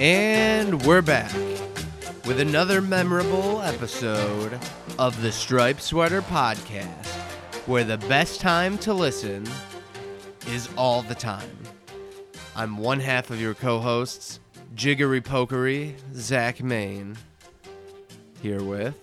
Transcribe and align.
And 0.00 0.80
we're 0.86 1.02
back 1.02 1.30
with 2.24 2.40
another 2.40 2.80
memorable 2.80 3.60
episode 3.60 4.58
of 4.98 5.20
the 5.20 5.30
Stripe 5.30 5.78
Sweater 5.78 6.22
Podcast, 6.22 7.04
where 7.66 7.84
the 7.84 7.98
best 7.98 8.40
time 8.40 8.78
to 8.78 8.94
listen 8.94 9.46
is 10.46 10.70
all 10.74 11.02
the 11.02 11.14
time. 11.14 11.54
I'm 12.56 12.78
one 12.78 12.98
half 12.98 13.28
of 13.28 13.38
your 13.38 13.52
co 13.52 13.78
hosts, 13.78 14.40
Jiggery 14.74 15.20
Pokery, 15.20 15.96
Zach 16.14 16.62
Main, 16.62 17.18
here 18.40 18.62
with. 18.62 18.94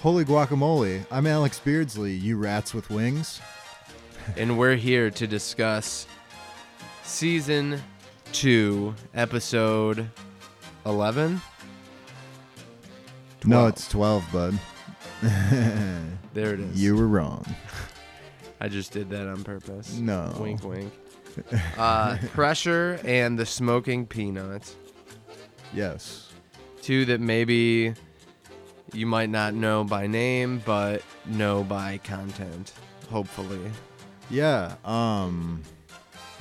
Holy 0.00 0.24
guacamole! 0.24 1.04
I'm 1.10 1.26
Alex 1.26 1.58
Beardsley. 1.58 2.14
You 2.14 2.38
rats 2.38 2.72
with 2.72 2.88
wings. 2.88 3.42
and 4.38 4.56
we're 4.58 4.76
here 4.76 5.10
to 5.10 5.26
discuss 5.26 6.06
season 7.02 7.78
two, 8.32 8.94
episode 9.14 10.08
11. 10.86 11.40
No, 13.44 13.66
it's 13.66 13.88
twelve, 13.88 14.24
bud. 14.32 14.58
There 16.34 16.54
it 16.54 16.60
is. 16.60 16.82
you 16.82 16.96
were 16.96 17.08
wrong. 17.08 17.44
I 18.58 18.68
just 18.68 18.92
did 18.92 19.10
that 19.10 19.28
on 19.28 19.44
purpose. 19.44 19.98
No. 19.98 20.34
Wink, 20.40 20.64
wink. 20.64 20.92
Uh, 21.78 22.16
pressure 22.32 23.00
and 23.04 23.38
the 23.38 23.44
smoking 23.46 24.06
peanuts. 24.06 24.76
Yes. 25.74 26.30
Two 26.82 27.04
that 27.06 27.20
maybe 27.20 27.94
you 28.92 29.06
might 29.06 29.30
not 29.30 29.54
know 29.54 29.82
by 29.84 30.06
name, 30.06 30.62
but 30.64 31.02
know 31.26 31.64
by 31.64 31.98
content. 32.04 32.72
Hopefully. 33.10 33.70
Yeah. 34.30 34.74
Um, 34.84 35.62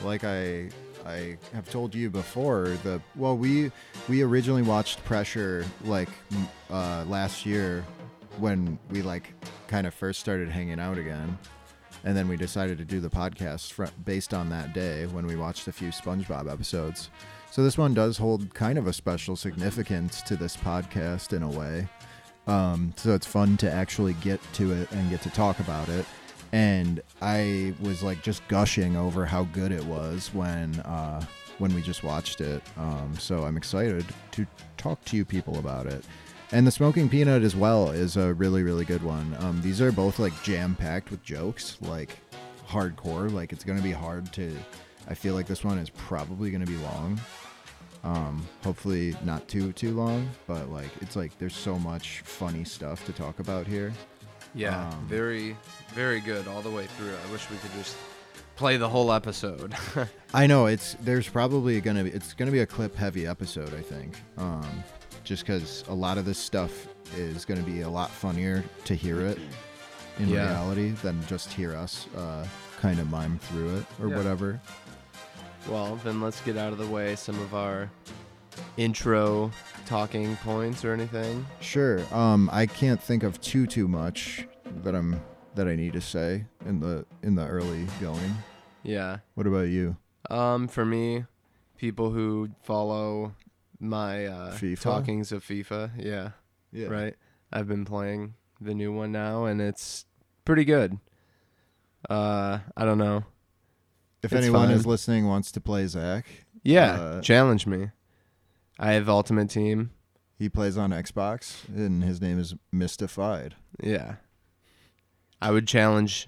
like 0.03 0.23
I 0.23 0.69
I 1.05 1.37
have 1.53 1.69
told 1.69 1.95
you 1.95 2.09
before. 2.09 2.77
The 2.83 3.01
well, 3.15 3.37
we 3.37 3.71
we 4.07 4.21
originally 4.21 4.61
watched 4.61 5.03
Pressure 5.05 5.65
like 5.83 6.09
uh, 6.69 7.05
last 7.07 7.45
year 7.45 7.85
when 8.37 8.79
we 8.89 9.01
like 9.01 9.33
kind 9.67 9.87
of 9.87 9.93
first 9.93 10.19
started 10.19 10.49
hanging 10.49 10.79
out 10.79 10.97
again. 10.97 11.37
And 12.03 12.17
then 12.17 12.27
we 12.27 12.35
decided 12.35 12.77
to 12.79 12.85
do 12.85 12.99
the 12.99 13.09
podcast 13.09 13.71
fr- 13.71 13.85
based 14.05 14.33
on 14.33 14.49
that 14.49 14.73
day 14.73 15.05
when 15.07 15.27
we 15.27 15.35
watched 15.35 15.67
a 15.67 15.71
few 15.71 15.89
SpongeBob 15.89 16.51
episodes. 16.51 17.09
So 17.51 17.63
this 17.63 17.77
one 17.77 17.93
does 17.93 18.17
hold 18.17 18.53
kind 18.53 18.79
of 18.79 18.87
a 18.87 18.93
special 18.93 19.35
significance 19.35 20.21
to 20.23 20.35
this 20.35 20.57
podcast 20.57 21.33
in 21.33 21.43
a 21.43 21.49
way. 21.49 21.87
Um, 22.47 22.93
so 22.97 23.13
it's 23.13 23.27
fun 23.27 23.57
to 23.57 23.71
actually 23.71 24.13
get 24.15 24.39
to 24.53 24.71
it 24.71 24.91
and 24.91 25.09
get 25.09 25.21
to 25.23 25.29
talk 25.29 25.59
about 25.59 25.89
it. 25.89 26.05
And 26.51 27.01
I 27.21 27.73
was 27.79 28.03
like 28.03 28.21
just 28.23 28.45
gushing 28.47 28.97
over 28.97 29.25
how 29.25 29.45
good 29.45 29.71
it 29.71 29.83
was 29.85 30.31
when 30.33 30.79
uh, 30.81 31.23
when 31.59 31.73
we 31.73 31.81
just 31.81 32.03
watched 32.03 32.41
it. 32.41 32.61
Um, 32.77 33.13
so 33.17 33.43
I'm 33.43 33.55
excited 33.57 34.05
to 34.31 34.45
talk 34.77 35.03
to 35.05 35.17
you 35.17 35.23
people 35.23 35.59
about 35.59 35.85
it. 35.85 36.03
And 36.51 36.67
the 36.67 36.71
smoking 36.71 37.07
peanut 37.07 37.43
as 37.43 37.55
well 37.55 37.91
is 37.91 38.17
a 38.17 38.33
really 38.33 38.63
really 38.63 38.83
good 38.83 39.03
one. 39.03 39.35
Um, 39.39 39.61
these 39.61 39.81
are 39.81 39.91
both 39.91 40.19
like 40.19 40.33
jam 40.43 40.75
packed 40.75 41.09
with 41.09 41.23
jokes, 41.23 41.77
like 41.81 42.17
hardcore. 42.67 43.31
Like 43.31 43.53
it's 43.53 43.63
gonna 43.63 43.81
be 43.81 43.93
hard 43.93 44.31
to. 44.33 44.53
I 45.07 45.13
feel 45.13 45.33
like 45.33 45.47
this 45.47 45.63
one 45.63 45.77
is 45.77 45.89
probably 45.89 46.51
gonna 46.51 46.65
be 46.65 46.77
long. 46.77 47.19
Um, 48.03 48.45
hopefully 48.63 49.15
not 49.23 49.47
too 49.47 49.71
too 49.73 49.91
long, 49.91 50.29
but 50.47 50.69
like 50.69 50.89
it's 51.01 51.15
like 51.15 51.37
there's 51.37 51.55
so 51.55 51.77
much 51.79 52.21
funny 52.21 52.63
stuff 52.63 53.05
to 53.05 53.13
talk 53.13 53.39
about 53.39 53.67
here. 53.67 53.93
Yeah, 54.53 54.87
Um, 54.89 55.05
very, 55.07 55.55
very 55.93 56.19
good 56.19 56.47
all 56.47 56.61
the 56.61 56.69
way 56.69 56.85
through. 56.97 57.13
I 57.27 57.31
wish 57.31 57.49
we 57.49 57.57
could 57.57 57.71
just 57.73 57.95
play 58.55 58.77
the 58.77 58.89
whole 58.89 59.11
episode. 59.13 59.73
I 60.33 60.45
know 60.47 60.65
it's 60.65 60.95
there's 61.01 61.27
probably 61.27 61.79
gonna 61.81 62.03
be 62.03 62.09
it's 62.11 62.33
gonna 62.33 62.51
be 62.51 62.59
a 62.59 62.65
clip 62.65 62.95
heavy 62.95 63.25
episode. 63.27 63.73
I 63.73 63.81
think, 63.81 64.15
um, 64.37 64.83
just 65.23 65.43
because 65.45 65.83
a 65.87 65.93
lot 65.93 66.17
of 66.17 66.25
this 66.25 66.37
stuff 66.37 66.87
is 67.15 67.45
gonna 67.45 67.63
be 67.63 67.81
a 67.81 67.89
lot 67.89 68.09
funnier 68.11 68.63
to 68.85 68.93
hear 68.95 69.21
it 69.21 69.39
in 70.19 70.27
Yeah. 70.29 70.47
reality 70.49 70.89
than 71.01 71.25
just 71.27 71.51
hear 71.53 71.73
us 71.75 72.07
uh, 72.17 72.45
kind 72.81 72.99
of 72.99 73.09
mime 73.09 73.39
through 73.39 73.77
it 73.77 73.85
or 74.01 74.09
Yeah. 74.09 74.17
whatever. 74.17 74.59
Well, 75.69 75.95
then 76.03 76.19
let's 76.21 76.41
get 76.41 76.57
out 76.57 76.73
of 76.73 76.77
the 76.79 76.87
way 76.87 77.15
some 77.15 77.39
of 77.39 77.53
our 77.55 77.89
intro 78.77 79.51
talking 79.95 80.37
points 80.37 80.85
or 80.85 80.93
anything. 80.93 81.45
Sure. 81.59 81.99
Um, 82.13 82.49
I 82.53 82.65
can't 82.65 83.03
think 83.03 83.23
of 83.23 83.41
too 83.41 83.67
too 83.67 83.89
much 83.89 84.47
that 84.83 84.95
I'm 84.95 85.19
that 85.55 85.67
I 85.67 85.75
need 85.75 85.91
to 85.93 85.99
say 86.01 86.45
in 86.65 86.79
the 86.79 87.05
in 87.23 87.35
the 87.35 87.45
early 87.45 87.85
going. 87.99 88.33
Yeah. 88.83 89.17
What 89.35 89.47
about 89.47 89.67
you? 89.67 89.97
Um, 90.29 90.69
for 90.69 90.85
me, 90.85 91.25
people 91.77 92.11
who 92.11 92.51
follow 92.63 93.33
my 93.81 94.27
uh, 94.27 94.53
FIFA? 94.53 94.79
talkings 94.79 95.33
of 95.33 95.43
FIFA, 95.43 95.91
yeah, 95.97 96.29
Yeah. 96.71 96.87
right. 96.87 97.15
I've 97.51 97.67
been 97.67 97.83
playing 97.83 98.35
the 98.61 98.73
new 98.73 98.93
one 98.93 99.11
now, 99.11 99.43
and 99.43 99.59
it's 99.59 100.05
pretty 100.45 100.63
good. 100.63 100.99
Uh, 102.09 102.59
I 102.77 102.85
don't 102.85 102.97
know. 102.97 103.25
If 104.23 104.31
It's 104.31 104.41
anyone 104.41 104.71
is 104.71 104.85
listening 104.85 105.27
wants 105.27 105.51
to 105.51 105.59
play 105.59 105.85
Zach, 105.87 106.27
Yeah, 106.63 106.93
Uh, 106.93 107.21
challenge 107.21 107.67
me. 107.67 107.89
I 108.81 108.93
have 108.93 109.07
Ultimate 109.07 109.49
Team. 109.49 109.91
he 110.37 110.49
plays 110.49 110.77
on 110.77 110.89
Xbox 110.89 111.67
and 111.69 112.03
his 112.03 112.19
name 112.19 112.39
is 112.39 112.55
Mystified. 112.71 113.55
Yeah, 113.81 114.15
I 115.41 115.51
would 115.51 115.67
challenge 115.67 116.27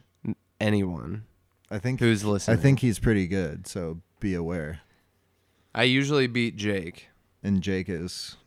anyone 0.61 1.25
I 1.71 1.79
think 1.79 1.99
who's 1.99 2.23
listening. 2.23 2.57
I 2.57 2.61
think 2.61 2.79
he's 2.79 2.99
pretty 2.99 3.27
good, 3.27 3.65
so 3.65 4.01
be 4.19 4.35
aware. 4.35 4.81
I 5.73 5.83
usually 5.83 6.27
beat 6.27 6.55
Jake. 6.55 7.07
And 7.41 7.63
Jake 7.63 7.89
is 7.89 8.37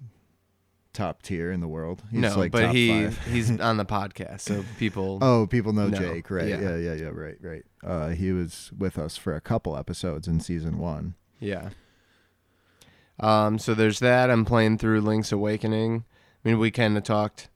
top 0.92 1.22
tier 1.22 1.50
in 1.50 1.60
the 1.60 1.66
world. 1.66 2.04
He's 2.12 2.20
no, 2.20 2.38
like 2.38 2.52
but 2.52 2.72
he 2.72 3.08
he's 3.30 3.50
on 3.60 3.76
the 3.76 3.84
podcast, 3.84 4.42
so 4.42 4.64
people. 4.78 5.18
Oh, 5.22 5.48
people 5.48 5.72
know 5.72 5.88
No, 5.88 5.98
Jake, 5.98 6.30
right? 6.30 6.46
yeah. 6.46 6.60
Yeah. 6.60 6.76
yeah, 6.76 6.94
yeah, 6.94 7.10
right, 7.12 7.36
right. 7.40 7.64
Uh, 7.84 8.08
he 8.10 8.30
was 8.30 8.70
with 8.78 8.96
us 8.96 9.16
for 9.16 9.34
a 9.34 9.40
couple 9.40 9.76
episodes 9.76 10.28
in 10.28 10.38
season 10.38 10.78
one. 10.78 11.14
Yeah. 11.40 11.70
Um. 13.20 13.58
So 13.58 13.74
there's 13.74 13.98
that. 14.00 14.30
I'm 14.30 14.44
playing 14.44 14.78
through 14.78 15.00
Link's 15.00 15.32
Awakening. 15.32 16.04
I 16.44 16.48
mean, 16.48 16.58
we 16.58 16.70
kind 16.70 16.96
of 16.96 17.02
talked 17.02 17.48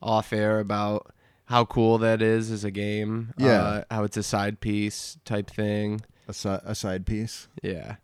off 0.00 0.32
air 0.32 0.60
about 0.60 1.12
how 1.46 1.64
cool 1.64 1.98
that 1.98 2.22
is 2.22 2.50
as 2.50 2.64
a 2.64 2.70
game. 2.70 3.32
Yeah. 3.36 3.62
Uh, 3.62 3.84
how 3.90 4.04
it's 4.04 4.16
a 4.16 4.22
side 4.22 4.60
piece 4.60 5.18
type 5.24 5.50
thing. 5.50 6.02
A, 6.28 6.32
si- 6.32 6.48
a 6.48 6.74
side 6.74 7.06
piece. 7.06 7.48
Yeah. 7.62 7.96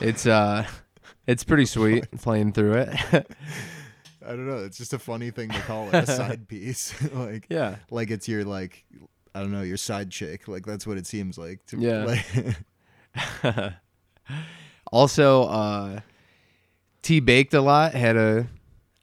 It's 0.00 0.26
uh, 0.26 0.66
it's 1.26 1.44
pretty 1.44 1.66
sweet 1.66 2.10
playing 2.20 2.52
through 2.52 2.74
it. 2.74 2.88
I 4.24 4.28
don't 4.30 4.46
know. 4.46 4.58
It's 4.58 4.78
just 4.78 4.92
a 4.92 4.98
funny 4.98 5.30
thing 5.30 5.50
to 5.50 5.60
call 5.60 5.88
it 5.88 5.94
a 5.94 6.06
side 6.06 6.48
piece. 6.48 6.94
like, 7.12 7.46
yeah. 7.48 7.76
like 7.90 8.10
it's 8.10 8.28
your 8.28 8.44
like, 8.44 8.84
I 9.34 9.40
don't 9.40 9.52
know, 9.52 9.62
your 9.62 9.76
side 9.76 10.10
chick. 10.10 10.48
Like 10.48 10.64
that's 10.64 10.86
what 10.86 10.96
it 10.96 11.06
seems 11.06 11.38
like. 11.38 11.64
To, 11.66 11.76
me. 11.76 11.86
Yeah. 11.86 12.20
Like, 13.44 13.72
also, 14.92 15.44
uh, 15.44 16.00
T 17.02 17.20
baked 17.20 17.52
a 17.54 17.60
lot. 17.60 17.94
Had 17.94 18.16
a 18.16 18.48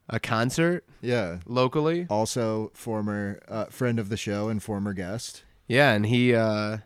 a 0.10 0.20
concert 0.20 0.84
yeah. 1.02 1.40
locally. 1.46 2.08
Also, 2.10 2.72
former 2.74 3.40
uh, 3.48 3.66
friend 3.66 4.00
of 4.00 4.10
the 4.10 4.18
show 4.18 4.50
and 4.50 4.62
former 4.62 4.94
guest. 4.94 5.44
Yeah, 5.68 5.92
and 5.92 6.06
he 6.06 6.34
uh 6.34 6.78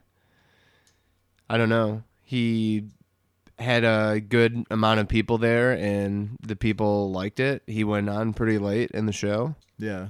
I 1.50 1.57
don't 1.57 1.69
know. 1.69 2.04
He 2.21 2.86
had 3.60 3.83
a 3.83 4.19
good 4.19 4.65
amount 4.71 5.00
of 5.00 5.07
people 5.07 5.38
there 5.38 5.71
and 5.71 6.36
the 6.42 6.56
people 6.56 7.12
liked 7.12 7.39
it. 7.39 7.63
He 7.68 7.83
went 7.83 8.09
on 8.09 8.33
pretty 8.33 8.57
late 8.57 8.92
in 8.92 9.06
the 9.06 9.12
show. 9.12 9.56
Yeah. 9.77 10.09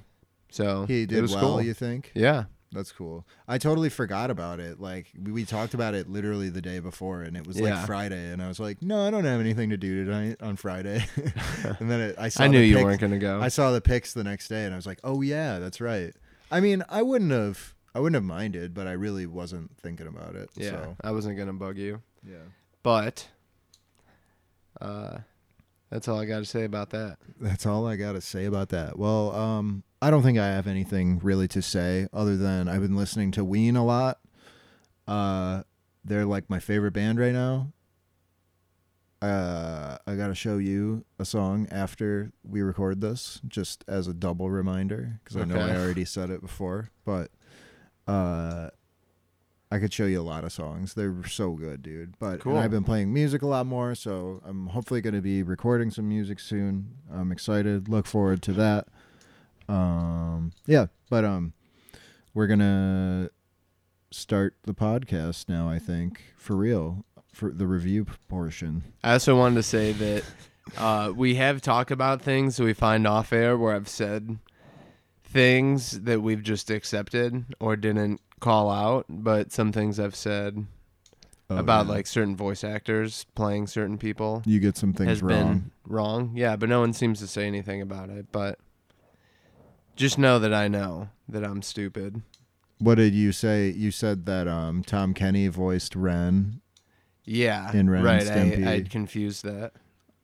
So 0.50 0.86
He 0.86 1.06
did 1.06 1.20
it 1.20 1.22
was 1.22 1.34
well, 1.34 1.42
cool. 1.42 1.62
you 1.62 1.74
think? 1.74 2.12
Yeah. 2.16 2.46
That's 2.74 2.92
cool. 2.92 3.26
I 3.48 3.58
totally 3.58 3.90
forgot 3.90 4.30
about 4.32 4.60
it. 4.60 4.80
Like 4.80 5.08
we, 5.22 5.32
we 5.32 5.46
talked 5.46 5.74
about 5.74 5.94
it 5.94 6.10
literally 6.10 6.50
the 6.50 6.62
day 6.62 6.80
before, 6.80 7.22
and 7.22 7.38
it 7.38 7.46
was 7.48 7.60
Yeah. 7.60 7.76
like 7.78 7.86
Friday, 7.86 8.32
and 8.32 8.42
I 8.42 8.48
was 8.48 8.60
like, 8.60 8.82
"No, 8.82 9.06
I 9.06 9.12
don't 9.12 9.26
have 9.26 9.40
anything 9.40 9.70
to 9.70 9.78
do 9.78 10.04
tonight 10.06 10.38
on 10.42 10.56
Friday." 10.56 11.06
and 11.80 11.90
then 11.90 12.02
it, 12.02 12.16
I 12.18 12.30
saw 12.30 12.44
I 12.44 12.48
knew 12.48 12.60
the 12.60 12.66
you 12.68 12.76
pic- 12.78 12.84
weren't 12.86 13.02
gonna 13.02 13.20
go. 13.20 13.40
I 13.42 13.48
saw 13.50 13.72
the 13.72 13.82
pics 13.82 14.14
the 14.14 14.24
next 14.24 14.48
day, 14.48 14.66
and 14.66 14.74
I 14.74 14.78
was 14.78 14.86
like, 14.88 15.00
"Oh 15.04 15.22
yeah, 15.22 15.60
that's 15.60 15.80
right." 15.80 16.14
I 16.52 16.60
mean, 16.60 16.84
I 16.90 17.02
wouldn't 17.02 17.32
have, 17.32 17.74
I 17.96 18.00
wouldn't 18.00 18.16
have 18.16 18.24
minded, 18.24 18.74
but 18.74 18.88
I 18.88 18.92
really 18.94 19.26
wasn't 19.26 19.72
thinking 19.82 20.08
about 20.08 20.36
it. 20.36 20.50
yeah. 20.56 20.70
So, 20.72 20.98
I 21.04 21.12
wasn't 21.12 21.38
gonna 21.38 21.54
bug 21.54 21.78
you. 21.78 22.02
yeah. 22.28 22.38
But 22.84 23.28
uh 24.82 25.20
that's 25.90 26.08
all 26.08 26.20
I 26.20 26.26
gotta 26.26 26.46
say 26.46 26.64
about 26.64 26.90
that. 26.90 27.18
That's 27.40 27.66
all 27.68 27.86
I 27.86 27.98
got 27.98 28.14
to 28.14 28.22
say 28.22 28.46
about 28.46 28.70
that. 28.70 28.98
Well, 28.98 29.32
um, 29.36 29.84
I 30.04 30.12
don't 30.12 30.22
think 30.22 30.38
I 30.38 30.48
have 30.48 30.68
anything 30.68 31.20
really 31.24 31.48
to 31.48 31.62
say 31.62 32.10
other 32.12 32.36
than 32.36 32.68
I've 32.68 32.82
been 32.82 32.98
listening 32.98 33.32
to 33.32 33.46
Ween 33.46 33.78
a 33.78 33.86
lot. 33.86 34.20
Uh, 35.08 35.64
they're 36.04 36.26
like 36.26 36.50
my 36.50 36.60
favorite 36.60 36.92
band 36.92 37.20
right 37.20 37.32
now. 37.32 37.72
Uh, 39.22 39.98
I 40.06 40.16
got 40.16 40.28
to 40.28 40.36
show 40.36 40.58
you 40.58 41.06
a 41.20 41.24
song 41.24 41.70
after 41.72 42.34
we 42.44 42.62
record 42.62 43.00
this, 43.00 43.40
just 43.48 43.86
as 43.88 44.10
a 44.10 44.14
double 44.14 44.50
reminder, 44.50 45.22
because 45.24 45.38
I 45.38 45.46
know 45.46 45.56
I 45.56 45.78
already 45.78 46.04
said 46.04 46.30
it 46.30 46.42
before. 46.42 46.90
But 47.06 47.32
uh, 48.06 48.72
I 49.72 49.80
could 49.80 49.94
show 49.94 50.06
you 50.06 50.20
a 50.20 50.22
lot 50.22 50.44
of 50.44 50.52
songs. 50.52 50.96
They're 50.96 51.16
so 51.30 51.52
good, 51.52 51.82
dude. 51.82 52.20
But 52.20 52.42
Cool. 52.42 52.58
I've 52.58 52.72
been 52.72 52.84
playing 52.84 53.14
music 53.14 53.42
a 53.42 53.48
lot 53.48 53.68
more, 53.68 53.96
so 53.96 54.42
I'm 54.44 54.68
hopefully 54.68 55.00
going 55.00 55.16
to 55.16 55.22
be 55.22 55.44
recording 55.44 55.92
some 55.92 56.10
music 56.10 56.42
soon. 56.42 56.98
I'm 57.10 57.32
excited. 57.32 57.88
Look 57.88 58.06
forward 58.06 58.42
to 58.42 58.52
that. 58.52 58.90
Um, 59.70 60.52
yeah, 60.66 60.88
but 61.10 61.24
um, 61.26 61.54
we're 62.34 62.48
gonna 62.48 63.30
start 64.12 64.56
the 64.64 64.74
podcast 64.74 65.50
now. 65.50 65.70
I 65.70 65.80
think 65.80 66.22
for 66.38 66.56
real 66.56 67.06
for 67.32 67.50
the 67.52 67.66
review 67.68 68.06
portion. 68.28 68.84
I 69.04 69.14
also 69.14 69.36
wanted 69.38 69.56
to 69.56 69.64
say 69.64 69.92
that 69.94 70.24
uh, 70.78 71.12
we 71.16 71.36
have 71.36 71.62
talked 71.62 71.92
about 71.92 72.22
things 72.22 72.58
that 72.58 72.64
we 72.64 72.74
find 72.74 73.08
off 73.08 73.34
air 73.34 73.58
where 73.58 73.76
I've 73.76 73.90
said 73.90 74.38
things 75.24 76.02
that 76.02 76.22
we've 76.22 76.44
just 76.44 76.70
accepted 76.70 77.46
or 77.60 77.76
didn't 77.76 78.22
call 78.40 78.70
out, 78.70 79.06
but 79.10 79.52
some 79.52 79.72
things 79.72 80.00
I've 80.00 80.16
said 80.16 80.66
Oh, 81.50 81.58
about 81.58 81.88
yeah. 81.88 81.92
like 81.92 82.08
certain 82.08 82.38
voice 82.38 82.64
actors 82.64 83.26
playing 83.36 83.68
certain 83.68 83.98
people 83.98 84.42
you 84.46 84.62
get 84.62 84.78
some 84.78 84.94
things 84.94 85.10
has 85.10 85.22
wrong. 85.22 85.38
been 85.38 85.72
wrong. 85.86 86.32
Yeah, 86.36 86.56
but 86.56 86.70
no 86.70 86.80
one 86.80 86.94
seems 86.94 87.20
to 87.20 87.28
say 87.28 87.46
anything 87.48 87.82
about 87.82 88.10
it. 88.10 88.28
But 88.32 88.60
just 89.96 90.18
know 90.18 90.40
that 90.40 90.54
I 90.54 90.68
know 90.68 91.10
that 91.30 91.44
I'm 91.44 91.62
stupid. 91.62 92.22
What 92.80 92.96
did 92.96 93.14
you 93.14 93.32
say? 93.32 93.70
You 93.70 93.92
said 93.92 94.26
that 94.26 94.48
um, 94.48 94.84
Tom 94.84 95.14
Kenny 95.14 95.48
voiced 95.48 95.96
Ren, 95.96 96.60
Yeah, 97.26 97.72
In 97.72 97.90
Ren 97.90 98.00
and 98.00 98.06
right. 98.06 98.24
Stimpy. 98.24 98.68
I, 98.68 98.72
I'd 98.74 98.90
confused 98.90 99.44
that. 99.46 99.72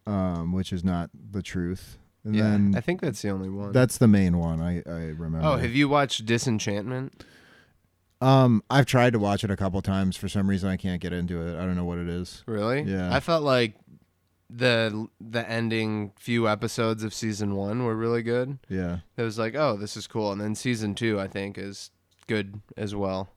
um, 0.06 0.52
which 0.52 0.74
is 0.74 0.84
not 0.84 1.10
the 1.14 1.42
truth. 1.42 1.98
And 2.26 2.36
yeah, 2.36 2.44
then 2.44 2.74
I 2.76 2.82
think 2.82 3.00
that's 3.00 3.22
the 3.22 3.30
only 3.30 3.50
one. 3.50 3.72
that's 3.72 3.98
the 3.98 4.08
main 4.08 4.38
one. 4.40 4.60
I 4.62 4.84
I 4.86 5.06
remember. 5.16 5.40
oh, 5.44 5.56
have 5.58 5.72
you 5.74 5.88
watched 5.88 6.26
Disenchantment? 6.26 7.24
Um, 8.22 8.62
I've 8.70 8.86
tried 8.86 9.14
to 9.14 9.20
watch 9.20 9.46
it 9.46 9.52
a 9.52 9.56
couple 9.56 9.82
times. 9.82 10.18
For 10.18 10.28
some 10.28 10.50
reason, 10.50 10.68
I 10.70 10.76
can't 10.76 11.02
get 11.02 11.14
into 11.14 11.42
it. 11.42 11.58
I 11.58 11.66
don't 11.66 11.78
know 11.78 11.86
what 11.86 11.98
it 11.98 12.10
is. 12.10 12.44
Really? 12.46 12.82
Yeah. 12.82 13.14
I 13.16 13.22
felt 13.22 13.44
like 13.44 13.76
the 14.50 15.08
the 15.22 15.48
ending 15.50 16.12
few 16.18 16.48
episodes 16.48 17.04
of 17.04 17.14
season 17.14 17.56
one 17.56 17.84
were 17.86 17.96
really 17.96 18.24
good. 18.24 18.58
Yeah, 18.68 19.00
It 19.18 19.22
was 19.24 19.38
like, 19.38 19.56
oh, 19.56 19.78
this 19.78 19.96
is 19.96 20.08
cool, 20.08 20.32
and 20.32 20.42
then 20.42 20.56
season 20.56 20.96
two, 20.96 21.20
I 21.20 21.28
think, 21.28 21.58
is 21.58 21.92
good 22.28 22.62
as 22.78 22.96
well. 22.96 23.30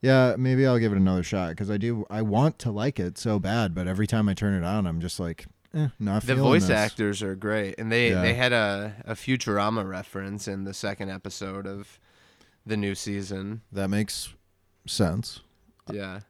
yeah. 0.00 0.34
Maybe 0.38 0.66
I'll 0.66 0.78
give 0.78 0.92
it 0.92 0.96
another 0.98 1.22
shot 1.22 1.50
because 1.50 1.70
I 1.70 1.76
do. 1.76 2.06
I 2.10 2.22
want 2.22 2.58
to 2.60 2.70
like 2.70 3.00
it 3.00 3.18
so 3.18 3.38
bad, 3.38 3.74
but 3.74 3.86
every 3.86 4.06
time 4.06 4.28
I 4.28 4.34
turn 4.34 4.54
it 4.54 4.64
on, 4.64 4.86
I'm 4.86 5.00
just 5.00 5.18
like, 5.20 5.46
eh, 5.74 5.88
not 5.98 6.22
The 6.24 6.34
voice 6.36 6.62
this. 6.68 6.70
actors 6.76 7.22
are 7.22 7.34
great, 7.34 7.74
and 7.78 7.90
they 7.90 8.10
Yeah. 8.10 8.22
they 8.22 8.34
had 8.34 8.52
a 8.52 8.94
a 9.04 9.14
Futurama 9.14 9.86
reference 9.88 10.46
in 10.48 10.64
the 10.64 10.74
second 10.74 11.10
episode 11.10 11.66
of 11.66 11.98
the 12.64 12.76
new 12.76 12.94
season. 12.94 13.62
That 13.72 13.88
makes 13.88 14.34
sense. 14.86 15.40
Yeah. 15.90 16.20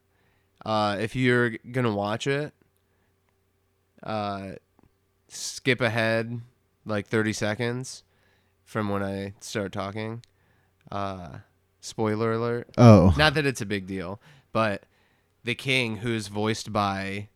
Uh, 0.65 0.97
if 1.01 1.15
you're 1.17 1.51
gonna 1.71 1.95
watch 1.95 2.27
it, 2.27 2.53
uh, 4.03 4.53
skip 5.29 5.81
ahead 5.81 6.41
like 6.85 7.07
30 7.07 7.33
seconds 7.33 8.03
from 8.65 8.89
when 8.89 9.03
I 9.03 9.35
start 9.41 9.73
talking. 9.73 10.23
Uh, 10.91 11.39
spoiler 11.81 12.33
alert. 12.33 12.69
Oh, 12.79 13.15
Not 13.17 13.35
that 13.35 13.47
it's 13.47 13.61
a 13.61 13.67
big 13.67 13.87
deal, 13.87 14.21
but 14.53 14.85
the 15.45 15.55
king, 15.55 15.99
who's 15.99 16.29
voiced 16.29 16.73
by 16.73 17.29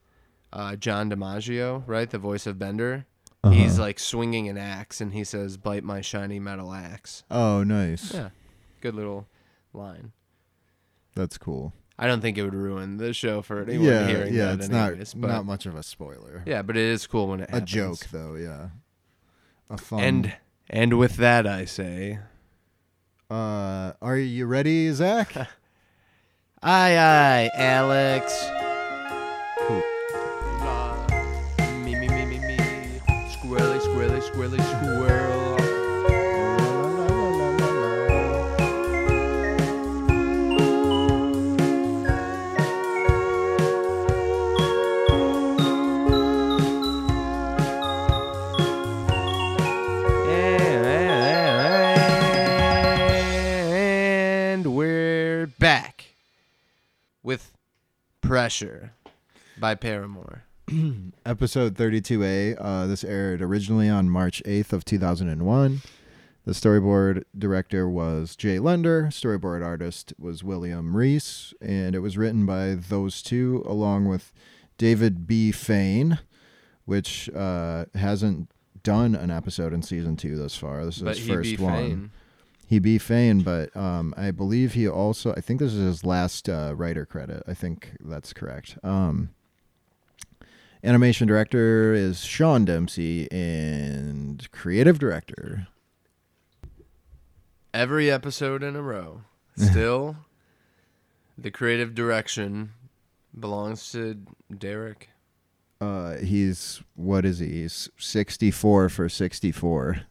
uh, 0.53 0.77
John 0.77 1.11
DiMaggio, 1.11 1.83
right, 1.87 2.09
the 2.11 2.19
voice 2.19 2.47
of 2.47 2.59
Bender, 2.59 3.07
he's 3.51 3.73
Uh-huh. 3.75 3.83
like 3.83 3.99
swinging 3.99 4.49
an 4.49 4.57
axe, 4.59 5.01
and 5.01 5.13
he 5.13 5.25
says, 5.25 5.57
"Bite 5.57 5.85
my 5.85 6.01
shiny 6.01 6.39
metal 6.39 6.73
axe." 6.73 7.23
oh, 7.31 7.63
nice. 7.63 8.13
Yeah, 8.15 8.31
good 8.81 8.95
little 8.95 9.27
line. 9.73 10.13
That's 11.15 11.37
cool. 11.39 11.73
I 11.99 12.06
don't 12.06 12.20
think 12.20 12.38
it 12.38 12.43
would 12.43 12.55
ruin 12.55 12.96
the 12.96 13.12
show 13.12 13.41
for 13.41 13.62
anyone 13.62 13.87
yeah, 13.87 14.06
hearing 14.06 14.35
yeah. 14.35 14.46
that. 14.46 14.61
It's 14.61 14.69
anyways, 14.69 15.14
not 15.14 15.20
but 15.20 15.29
not 15.29 15.46
much 15.46 15.67
of 15.67 15.76
a 15.76 15.82
spoiler. 15.82 16.43
yeah, 16.46 16.62
but 16.62 16.76
it 16.76 16.82
is 16.82 17.06
cool 17.06 17.29
when 17.29 17.41
it 17.41 17.50
happens. 17.50 17.73
a 17.73 17.75
joke 17.75 17.99
though. 18.11 18.35
Yeah, 18.35 18.69
a 19.70 19.79
fun. 19.79 20.00
And 20.00 20.37
and 20.69 20.99
with 20.99 21.17
that, 21.17 21.46
I 21.46 21.67
say, 21.67 22.19
uh, 23.31 23.93
are 24.02 24.17
you 24.17 24.46
ready, 24.46 24.91
Zach? 24.93 25.37
aye 26.62 26.99
aye, 26.99 27.50
Alex. 27.55 28.64
Pressure 58.35 58.91
by 59.61 59.77
Paramore. 59.77 60.43
Episode 61.25 61.77
32A. 61.77 62.57
Uh, 62.59 62.85
this 62.89 63.05
aired 63.05 63.41
originally 63.41 63.89
on 63.89 64.11
March 64.11 64.43
8th 64.45 64.73
of 64.73 64.85
2001. 64.85 65.83
The 66.45 66.51
storyboard 66.51 67.23
director 67.39 67.89
was 67.89 68.35
Jay 68.35 68.59
Lender. 68.59 69.05
Storyboard 69.13 69.65
artist 69.65 70.15
was 70.19 70.43
William 70.43 70.97
Reiss, 70.97 71.55
and 71.61 71.95
it 71.95 72.01
was 72.01 72.19
written 72.19 72.45
by 72.45 72.75
those 72.75 73.23
two 73.23 73.63
along 73.69 74.07
with 74.09 74.33
David 74.79 75.29
B. 75.29 75.53
Fain, 75.53 76.19
which 76.87 77.31
uh, 77.31 77.85
hasn't 77.95 78.51
done 78.83 79.15
an 79.15 79.31
episode 79.31 79.73
in 79.73 79.81
season 79.83 80.17
two 80.17 80.35
thus 80.35 80.57
far. 80.57 80.85
This 80.85 80.97
is 80.97 81.03
But 81.05 81.19
his 81.19 81.29
first 81.29 81.61
one. 81.61 81.73
Fane. 81.73 82.11
He 82.67 82.79
be 82.79 82.99
Fain, 82.99 83.43
but 83.43 83.77
um, 83.77 84.15
I 84.17 84.31
believe 84.31 84.73
he 84.73 84.89
also. 84.89 85.33
I 85.37 85.41
think 85.41 85.61
this 85.61 85.73
is 85.73 85.81
his 85.81 86.05
last 86.05 86.49
uh, 86.49 86.73
writer 86.75 87.05
credit. 87.05 87.43
I 87.47 87.55
think 87.55 87.97
that's 88.01 88.33
correct. 88.33 88.79
Um, 88.83 89.31
animation 90.83 91.29
director 91.29 91.93
is 91.93 92.25
Sean 92.25 92.65
Dempsey, 92.65 93.31
and 93.31 94.51
creative 94.51 94.99
director. 94.99 95.69
Every 97.73 98.11
episode 98.11 98.63
in 98.63 98.77
a 98.77 98.83
row. 98.83 99.23
Still, 99.56 100.17
the 101.39 101.51
creative 101.51 101.94
direction 101.94 102.73
belongs 103.39 103.93
to 103.93 104.17
Derek. 104.56 105.11
Uh, 105.81 106.17
he's 106.17 106.83
what 106.94 107.25
is 107.25 107.41
he? 107.41 107.49
He's 107.63 107.91
sixty 107.99 108.51
four 108.51 108.89
for 108.89 109.09
sixty 109.09 109.53
four. 109.53 110.03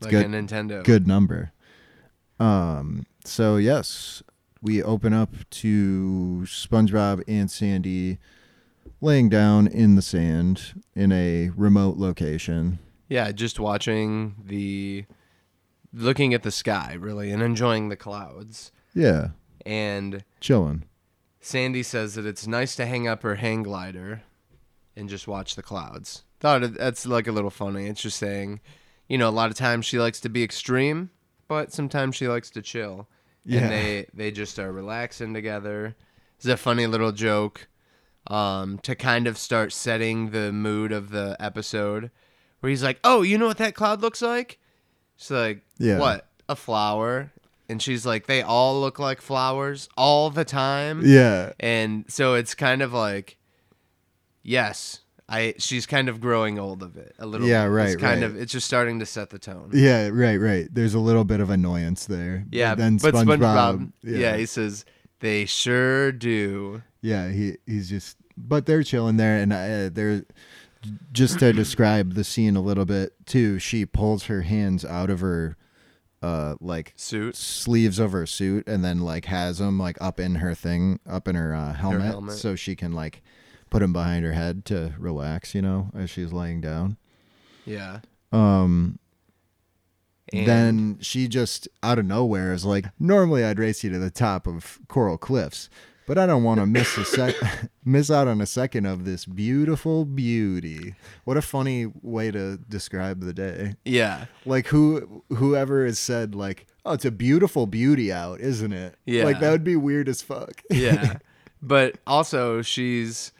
It's 0.00 0.06
like 0.06 0.10
good. 0.12 0.26
a 0.26 0.28
Nintendo. 0.28 0.82
good 0.84 1.06
number. 1.06 1.52
Um, 2.38 3.06
so 3.24 3.56
yes, 3.56 4.22
we 4.62 4.82
open 4.82 5.12
up 5.12 5.34
to 5.50 6.42
SpongeBob 6.46 7.22
and 7.28 7.50
Sandy 7.50 8.18
laying 9.00 9.28
down 9.28 9.66
in 9.66 9.94
the 9.96 10.02
sand 10.02 10.82
in 10.94 11.12
a 11.12 11.50
remote 11.56 11.96
location. 11.96 12.78
Yeah, 13.08 13.32
just 13.32 13.58
watching 13.60 14.36
the, 14.44 15.04
looking 15.92 16.32
at 16.34 16.42
the 16.42 16.50
sky 16.50 16.94
really 16.98 17.30
and 17.30 17.42
enjoying 17.42 17.88
the 17.88 17.96
clouds. 17.96 18.72
Yeah, 18.94 19.28
And 19.66 20.24
chilling. 20.40 20.84
Sandy 21.40 21.82
says 21.82 22.14
that 22.14 22.26
it's 22.26 22.46
nice 22.46 22.74
to 22.76 22.86
hang 22.86 23.08
up 23.08 23.22
her 23.22 23.36
hang 23.36 23.62
glider 23.62 24.22
and 24.96 25.08
just 25.08 25.26
watch 25.28 25.54
the 25.56 25.62
clouds. 25.62 26.24
Thought 26.38 26.62
it, 26.62 26.74
that's 26.74 27.06
like 27.06 27.26
a 27.26 27.32
little 27.32 27.50
funny. 27.50 27.86
It's 27.86 28.02
just 28.02 28.18
saying, 28.18 28.60
you 29.10 29.18
know, 29.18 29.28
a 29.28 29.30
lot 29.30 29.50
of 29.50 29.56
times 29.56 29.84
she 29.86 29.98
likes 29.98 30.20
to 30.20 30.28
be 30.28 30.44
extreme, 30.44 31.10
but 31.48 31.72
sometimes 31.72 32.14
she 32.14 32.28
likes 32.28 32.48
to 32.50 32.62
chill. 32.62 33.08
Yeah. 33.44 33.62
And 33.62 33.70
they 33.72 34.06
they 34.14 34.30
just 34.30 34.58
are 34.60 34.70
relaxing 34.70 35.34
together. 35.34 35.96
It's 36.36 36.46
a 36.46 36.56
funny 36.56 36.86
little 36.86 37.10
joke 37.10 37.66
um, 38.28 38.78
to 38.78 38.94
kind 38.94 39.26
of 39.26 39.36
start 39.36 39.72
setting 39.72 40.30
the 40.30 40.52
mood 40.52 40.92
of 40.92 41.10
the 41.10 41.36
episode, 41.40 42.12
where 42.60 42.70
he's 42.70 42.84
like, 42.84 43.00
"Oh, 43.02 43.22
you 43.22 43.36
know 43.36 43.48
what 43.48 43.58
that 43.58 43.74
cloud 43.74 44.00
looks 44.00 44.22
like?" 44.22 44.60
She's 45.16 45.32
like, 45.32 45.62
Yeah. 45.78 45.98
"What? 45.98 46.28
A 46.48 46.54
flower?" 46.54 47.32
And 47.68 47.82
she's 47.82 48.06
like, 48.06 48.26
"They 48.26 48.42
all 48.42 48.80
look 48.80 49.00
like 49.00 49.20
flowers 49.20 49.88
all 49.96 50.30
the 50.30 50.44
time." 50.44 51.02
Yeah, 51.04 51.52
and 51.58 52.04
so 52.08 52.34
it's 52.34 52.54
kind 52.54 52.80
of 52.80 52.92
like 52.92 53.38
yes 54.42 55.00
i 55.30 55.54
she's 55.58 55.86
kind 55.86 56.08
of 56.10 56.20
growing 56.20 56.58
old 56.58 56.82
of 56.82 56.96
it 56.98 57.14
a 57.18 57.24
little 57.26 57.46
Yeah, 57.48 57.64
bit. 57.64 57.70
right, 57.70 57.88
it's 57.90 58.00
kind 58.02 58.20
right. 58.22 58.30
of 58.30 58.36
it's 58.36 58.52
just 58.52 58.66
starting 58.66 58.98
to 58.98 59.06
set 59.06 59.30
the 59.30 59.38
tone 59.38 59.70
yeah, 59.72 60.08
right, 60.12 60.36
right. 60.36 60.68
There's 60.70 60.92
a 60.94 60.98
little 60.98 61.24
bit 61.24 61.40
of 61.40 61.48
annoyance 61.48 62.04
there. 62.06 62.44
yeah 62.50 62.74
then 62.74 62.98
but 62.98 63.14
SpongeBob, 63.14 63.38
spongebob 63.38 63.92
yeah. 64.02 64.18
yeah, 64.18 64.36
he 64.36 64.44
says 64.46 64.84
they 65.20 65.46
sure 65.46 66.12
do 66.12 66.82
yeah, 67.02 67.30
he 67.30 67.56
he's 67.66 67.88
just. 67.88 68.18
But 68.36 68.66
they're 68.66 68.82
chilling 68.82 69.16
there, 69.16 69.38
and 69.38 69.52
uh, 69.52 69.88
they're 69.90 70.24
just 71.12 71.38
to 71.38 71.52
describe 71.52 72.12
the 72.14 72.24
scene 72.24 72.56
a 72.56 72.60
little 72.60 72.84
bit 72.84 73.12
too. 73.26 73.58
She 73.58 73.86
pulls 73.86 74.24
her 74.24 74.42
hands 74.42 74.84
out 74.84 75.08
of 75.10 75.20
her 75.20 75.56
uh 76.22 76.56
like 76.60 76.92
Suit. 76.96 77.34
sleeves 77.36 77.98
of 77.98 78.12
her 78.12 78.26
suit 78.26 78.66
and 78.68 78.84
then 78.84 79.00
like 79.00 79.24
has 79.26 79.56
them 79.58 79.78
like 79.78 79.96
up 80.02 80.20
in 80.20 80.34
her 80.36 80.54
thing 80.54 81.00
up 81.08 81.26
in 81.26 81.34
her 81.36 81.54
uh, 81.54 81.72
helmet, 81.72 82.02
helmet. 82.02 82.34
so 82.36 82.54
she 82.54 82.76
can 82.76 82.92
like 82.92 83.22
put 83.70 83.82
him 83.82 83.92
behind 83.92 84.24
her 84.24 84.32
head 84.32 84.64
to 84.66 84.92
relax 84.98 85.54
you 85.54 85.62
know 85.62 85.90
as 85.94 86.10
she's 86.10 86.32
laying 86.32 86.60
down 86.60 86.96
Yeah. 87.64 88.00
um 88.32 88.98
And 90.32 90.46
then 90.46 90.98
she 91.00 91.26
just 91.28 91.68
out 91.82 91.98
of 91.98 92.04
nowhere 92.06 92.52
is 92.52 92.64
like 92.64 92.86
normally 92.98 93.44
i'd 93.44 93.58
race 93.58 93.82
you 93.84 93.90
to 93.90 93.98
the 93.98 94.10
top 94.10 94.46
of 94.46 94.78
coral 94.88 95.18
cliffs 95.18 95.68
but 96.06 96.18
i 96.18 96.26
don't 96.26 96.42
want 96.44 96.58
to 96.60 96.66
miss 96.66 96.96
a 96.98 97.04
sec 97.04 97.34
miss 97.84 98.10
out 98.10 98.26
on 98.28 98.40
a 98.40 98.46
second 98.46 98.86
of 98.86 99.04
this 99.04 99.24
beautiful 99.24 100.04
beauty 100.04 100.94
what 101.24 101.36
a 101.36 101.42
funny 101.42 101.86
way 102.02 102.30
to 102.30 102.58
describe 102.68 103.20
the 103.20 103.32
day 103.32 103.74
yeah. 103.84 104.26
like 104.44 104.66
who 104.68 105.22
whoever 105.30 105.84
has 105.84 105.98
said 105.98 106.34
like 106.34 106.66
oh 106.84 106.92
it's 106.92 107.04
a 107.04 107.10
beautiful 107.10 107.66
beauty 107.66 108.12
out 108.12 108.40
isn't 108.40 108.72
it 108.72 108.96
Yeah. 109.06 109.24
like 109.24 109.40
that 109.40 109.50
would 109.50 109.64
be 109.64 109.76
weird 109.76 110.08
as 110.08 110.22
fuck 110.22 110.62
Yeah. 110.70 111.18
but 111.62 111.98
also 112.06 112.62
she's 112.62 113.32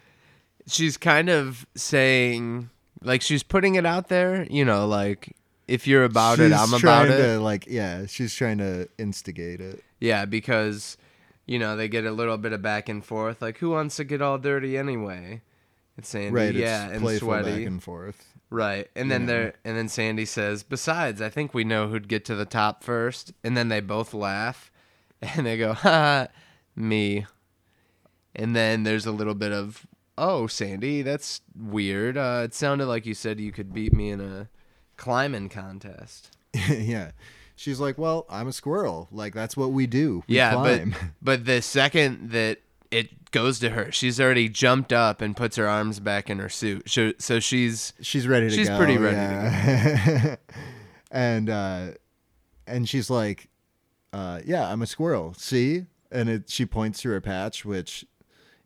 she's 0.70 0.96
kind 0.96 1.28
of 1.28 1.66
saying 1.74 2.70
like 3.02 3.22
she's 3.22 3.42
putting 3.42 3.74
it 3.76 3.86
out 3.86 4.08
there, 4.08 4.46
you 4.50 4.64
know, 4.64 4.86
like 4.86 5.34
if 5.68 5.86
you're 5.86 6.04
about 6.04 6.40
it, 6.40 6.52
I'm 6.52 6.68
about 6.68 6.80
trying 6.80 7.12
it. 7.12 7.16
to 7.16 7.40
like 7.40 7.66
yeah 7.68 8.06
she's 8.06 8.34
trying 8.34 8.58
to 8.58 8.88
instigate 8.98 9.60
it 9.60 9.82
Yeah, 10.00 10.24
because 10.24 10.96
you 11.46 11.58
know 11.58 11.76
they 11.76 11.88
get 11.88 12.04
a 12.04 12.12
little 12.12 12.38
bit 12.38 12.52
of 12.52 12.62
back 12.62 12.88
and 12.88 13.04
forth. 13.04 13.40
Like, 13.42 13.58
who 13.58 13.70
wants 13.70 13.96
to 13.96 14.04
get 14.04 14.20
all 14.22 14.38
dirty 14.38 14.76
anyway? 14.78 15.42
It's 15.98 16.08
Sandy, 16.08 16.30
right 16.34 16.54
yeah, 16.54 16.88
and 16.90 17.06
sweaty, 17.18 17.58
back 17.58 17.66
and 17.66 17.82
forth 17.82 18.26
right? 18.48 18.88
And 18.96 19.10
then 19.10 19.22
Yeah. 19.22 19.26
there, 19.26 19.54
and 19.64 19.76
then 19.76 19.88
Sandy 19.88 20.24
says, 20.24 20.62
"Besides, 20.64 21.20
I 21.22 21.28
think 21.28 21.54
we 21.54 21.62
know 21.62 21.88
who'd 21.88 22.08
get 22.08 22.24
to 22.24 22.34
the 22.34 22.44
top 22.44 22.82
first. 22.82 23.32
And 23.44 23.56
then 23.56 23.68
they 23.68 23.80
both 23.80 24.12
laugh, 24.12 24.72
and 25.22 25.46
they 25.46 25.56
go, 25.56 25.72
"Ha, 25.72 26.26
me." 26.74 27.26
And 28.34 28.54
then 28.56 28.82
there's 28.84 29.06
a 29.06 29.12
little 29.12 29.34
bit 29.34 29.52
of, 29.52 29.86
"Oh, 30.20 30.46
Sandy, 30.46 31.02
that's 31.02 31.40
weird. 31.56 32.16
Uh, 32.16 32.42
it 32.44 32.54
sounded 32.54 32.86
like 32.86 33.06
you 33.06 33.14
said 33.14 33.40
you 33.40 33.52
could 33.52 33.72
beat 33.72 33.92
me 33.92 34.10
in 34.10 34.20
a 34.20 34.48
climbing 34.96 35.48
contest." 35.48 36.36
yeah. 36.70 37.12
She's 37.60 37.78
like, 37.78 37.98
well, 37.98 38.24
I'm 38.30 38.48
a 38.48 38.52
squirrel. 38.52 39.08
Like 39.12 39.34
that's 39.34 39.54
what 39.54 39.72
we 39.72 39.86
do. 39.86 40.24
We 40.26 40.36
yeah, 40.36 40.52
climb. 40.52 40.90
but 40.90 41.00
but 41.22 41.44
the 41.44 41.60
second 41.60 42.30
that 42.30 42.58
it 42.90 43.30
goes 43.32 43.58
to 43.60 43.70
her, 43.70 43.92
she's 43.92 44.18
already 44.18 44.48
jumped 44.48 44.94
up 44.94 45.20
and 45.20 45.36
puts 45.36 45.56
her 45.56 45.68
arms 45.68 46.00
back 46.00 46.30
in 46.30 46.38
her 46.38 46.48
suit. 46.48 46.88
So, 46.88 47.12
so 47.18 47.38
she's 47.38 47.92
she's 48.00 48.26
ready 48.26 48.48
to 48.48 48.54
she's 48.54 48.68
go. 48.68 48.78
pretty 48.78 48.96
ready 48.96 49.16
yeah. 49.16 50.36
and 51.10 51.50
uh, 51.50 51.88
and 52.66 52.88
she's 52.88 53.10
like, 53.10 53.48
uh, 54.14 54.40
yeah, 54.44 54.66
I'm 54.66 54.80
a 54.80 54.86
squirrel. 54.86 55.34
See, 55.36 55.84
and 56.10 56.28
it, 56.28 56.50
she 56.50 56.64
points 56.64 57.02
to 57.02 57.10
her 57.10 57.20
patch, 57.20 57.64
which 57.64 58.06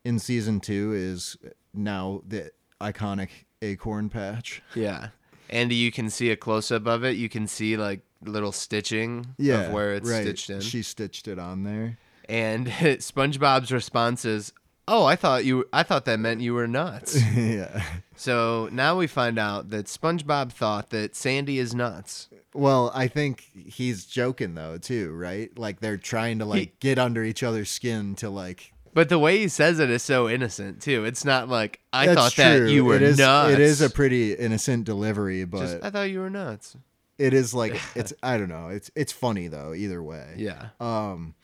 in 0.05 0.19
season 0.19 0.61
two 0.61 0.93
is 0.95 1.37
now 1.73 2.23
the 2.27 2.51
iconic 2.81 3.29
acorn 3.63 4.09
patch. 4.11 4.63
yeah, 4.75 5.09
and 5.51 5.73
you 5.73 5.91
can 5.93 6.11
see 6.11 6.31
a 6.31 6.37
close 6.37 6.71
up 6.71 6.87
of 6.87 7.05
it. 7.05 7.17
You 7.17 7.29
can 7.29 7.47
see 7.47 7.77
like 7.77 8.01
little 8.23 8.53
stitching 8.53 9.27
Yeah, 9.39 9.63
of 9.63 9.73
where 9.73 9.95
it's 9.95 10.09
right. 10.11 10.23
stitched 10.23 10.51
in. 10.51 10.61
She 10.61 10.83
stitched 10.83 11.29
it 11.29 11.39
on 11.39 11.63
there. 11.65 11.99
and 12.29 12.67
SpongeBob's 13.03 13.71
response 13.73 14.25
is, 14.25 14.53
"Oh, 14.89 15.05
I 15.05 15.17
thought 15.17 15.45
you. 15.45 15.67
I 15.73 15.83
thought 15.83 16.05
that 16.07 16.21
meant 16.21 16.41
you 16.41 16.55
were 16.55 16.67
nuts." 16.69 17.21
yeah. 17.37 17.83
so 18.17 18.69
now 18.73 18.97
we 18.97 19.07
find 19.07 19.39
out 19.39 19.71
that 19.71 19.87
SpongeBob 19.87 20.53
thought 20.53 20.91
that 20.91 21.15
Sandy 21.17 21.59
is 21.59 21.75
nuts. 21.75 22.29
Well, 22.55 22.93
I 22.95 23.09
think 23.09 23.51
he's 23.67 24.05
joking 24.07 24.55
though 24.55 24.79
too, 24.79 25.13
right? 25.13 25.57
Like 25.59 25.81
they're 25.81 25.97
trying 25.97 26.39
to 26.39 26.45
like 26.45 26.79
get 26.81 26.99
under 26.99 27.25
each 27.25 27.43
other's 27.43 27.71
skin 27.71 28.15
to 28.17 28.31
like. 28.31 28.73
But 28.95 29.09
the 29.09 29.19
way 29.19 29.39
he 29.39 29.49
says 29.49 29.79
it 29.81 29.91
is 29.91 30.03
so 30.03 30.29
innocent 30.29 30.81
too. 30.81 31.05
It's 31.05 31.25
not 31.25 31.49
like 31.49 31.81
I 31.93 32.07
That's 32.07 32.19
thought 32.19 32.33
true. 32.33 32.67
that 32.67 32.71
you 32.73 32.85
were 32.85 32.97
it 32.97 33.03
is, 33.03 33.19
nuts. 33.19 33.53
It 33.55 33.61
is 33.61 33.81
a 33.81 33.91
pretty 33.91 34.33
innocent 34.35 34.85
delivery, 34.85 35.45
but 35.45 35.61
Just, 35.61 35.79
I 35.85 35.91
thought 35.91 36.11
you 36.11 36.21
were 36.21 36.31
nuts. 36.31 36.77
it 37.19 37.35
is 37.35 37.53
like 37.55 37.81
it's 37.97 38.13
I 38.23 38.39
don't 38.39 38.49
know. 38.49 38.69
It's 38.69 38.91
it's 38.95 39.13
funny 39.13 39.49
though 39.49 39.75
either 39.75 40.03
way. 40.03 40.35
Yeah. 40.37 40.69
Um 40.81 41.35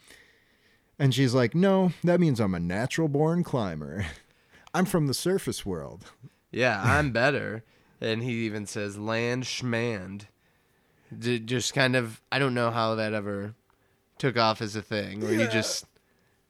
and 0.98 1.14
she's 1.14 1.32
like, 1.34 1.54
"No, 1.54 1.92
that 2.04 2.20
means 2.20 2.40
I'm 2.40 2.54
a 2.54 2.60
natural 2.60 3.08
born 3.08 3.42
climber. 3.42 4.06
I'm 4.74 4.84
from 4.84 5.06
the 5.06 5.14
surface 5.14 5.64
world." 5.66 6.04
Yeah, 6.52 6.80
I'm 6.84 7.10
better. 7.12 7.64
And 8.02 8.22
he 8.22 8.44
even 8.46 8.66
says 8.66 8.96
land 8.98 9.44
schmand. 9.44 10.22
D- 11.18 11.38
just 11.40 11.74
kind 11.74 11.96
of, 11.96 12.20
I 12.30 12.38
don't 12.38 12.54
know 12.54 12.70
how 12.70 12.94
that 12.94 13.12
ever 13.14 13.54
took 14.18 14.36
off 14.38 14.62
as 14.62 14.76
a 14.76 14.82
thing, 14.82 15.20
where 15.20 15.32
you 15.32 15.48
just 15.48 15.84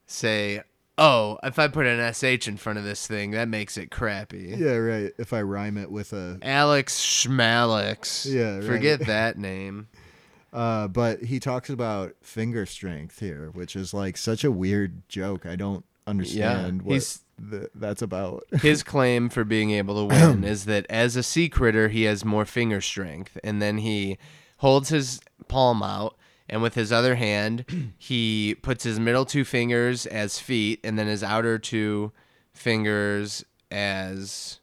say, 0.07 0.62
oh, 1.00 1.38
if 1.42 1.59
I 1.59 1.66
put 1.66 1.87
an 1.87 2.12
SH 2.14 2.47
in 2.47 2.57
front 2.57 2.78
of 2.78 2.85
this 2.85 3.07
thing, 3.09 3.33
that 3.33 3.49
makes 3.49 3.76
it 3.76 3.90
crappy. 3.90 4.54
Yeah, 4.57 4.76
right. 4.76 5.12
If 5.19 5.33
I 5.33 5.42
rhyme 5.42 5.76
it 5.76 5.90
with 5.90 6.12
a 6.12 6.38
Alex 6.42 7.00
Schmalix. 7.00 8.30
Yeah, 8.33 8.57
right. 8.59 8.64
Forget 8.64 9.07
that 9.07 9.37
name. 9.38 9.88
uh 10.52 10.88
but 10.88 11.21
he 11.23 11.38
talks 11.40 11.71
about 11.71 12.12
finger 12.23 12.66
strength 12.66 13.19
here, 13.21 13.50
which 13.52 13.75
is 13.75 13.92
like 13.95 14.16
such 14.16 14.45
a 14.45 14.50
weird 14.50 15.09
joke. 15.09 15.47
I 15.47 15.57
don't 15.57 15.85
understand 16.07 16.83
what 16.83 16.92
he's- 16.95 17.21
th- 17.50 17.71
that's 17.75 18.02
about. 18.02 18.45
His 18.61 18.83
claim 18.83 19.28
for 19.28 19.45
being 19.45 19.71
able 19.71 20.09
to 20.09 20.14
win 20.14 20.45
is 20.54 20.64
that 20.66 20.87
as 20.90 21.16
a 21.16 21.23
sea 21.23 21.49
critter, 21.49 21.88
he 21.88 22.02
has 22.04 22.25
more 22.25 22.45
finger 22.45 22.80
strength. 22.80 23.38
And 23.42 23.62
then 23.62 23.78
he 23.78 24.19
holds 24.59 24.90
his 24.90 25.21
palm 25.49 25.83
out, 25.83 26.16
and 26.50 26.61
with 26.61 26.75
his 26.75 26.92
other 26.92 27.14
hand, 27.14 27.64
he 27.99 28.54
puts 28.61 28.85
his 28.85 29.00
middle 29.00 29.25
two 29.25 29.45
fingers 29.45 30.04
as 30.04 30.38
feet, 30.38 30.80
and 30.85 30.99
then 30.99 31.07
his 31.07 31.23
outer 31.23 31.59
two 31.59 32.12
fingers 32.52 33.45
as. 33.71 34.59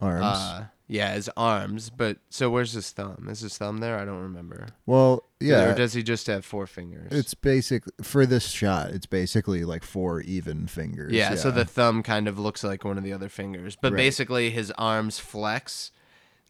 Arms. 0.00 0.22
Uh, 0.24 0.64
yeah, 0.86 1.14
his 1.14 1.28
arms. 1.36 1.90
But 1.90 2.18
so 2.30 2.48
where's 2.50 2.72
his 2.72 2.90
thumb? 2.92 3.26
Is 3.28 3.40
his 3.40 3.58
thumb 3.58 3.78
there? 3.78 3.98
I 3.98 4.04
don't 4.04 4.22
remember. 4.22 4.68
well, 4.86 5.24
yeah. 5.40 5.64
Or 5.70 5.74
does 5.74 5.92
he 5.92 6.02
just 6.04 6.26
have 6.28 6.44
four 6.44 6.66
fingers? 6.66 7.10
It's 7.12 7.34
basic 7.34 7.82
for 8.02 8.24
this 8.24 8.46
shot. 8.48 8.90
It's 8.90 9.06
basically 9.06 9.64
like 9.64 9.82
four 9.82 10.20
even 10.22 10.66
fingers. 10.68 11.12
Yeah, 11.12 11.34
so 11.34 11.50
the 11.50 11.64
thumb 11.64 12.02
kind 12.04 12.28
of 12.28 12.38
looks 12.38 12.62
like 12.64 12.84
one 12.84 12.96
of 12.96 13.04
the 13.04 13.12
other 13.12 13.28
fingers, 13.28 13.76
but 13.80 13.92
Right. 13.92 13.98
basically 13.98 14.50
his 14.50 14.70
arms 14.78 15.18
flex, 15.18 15.90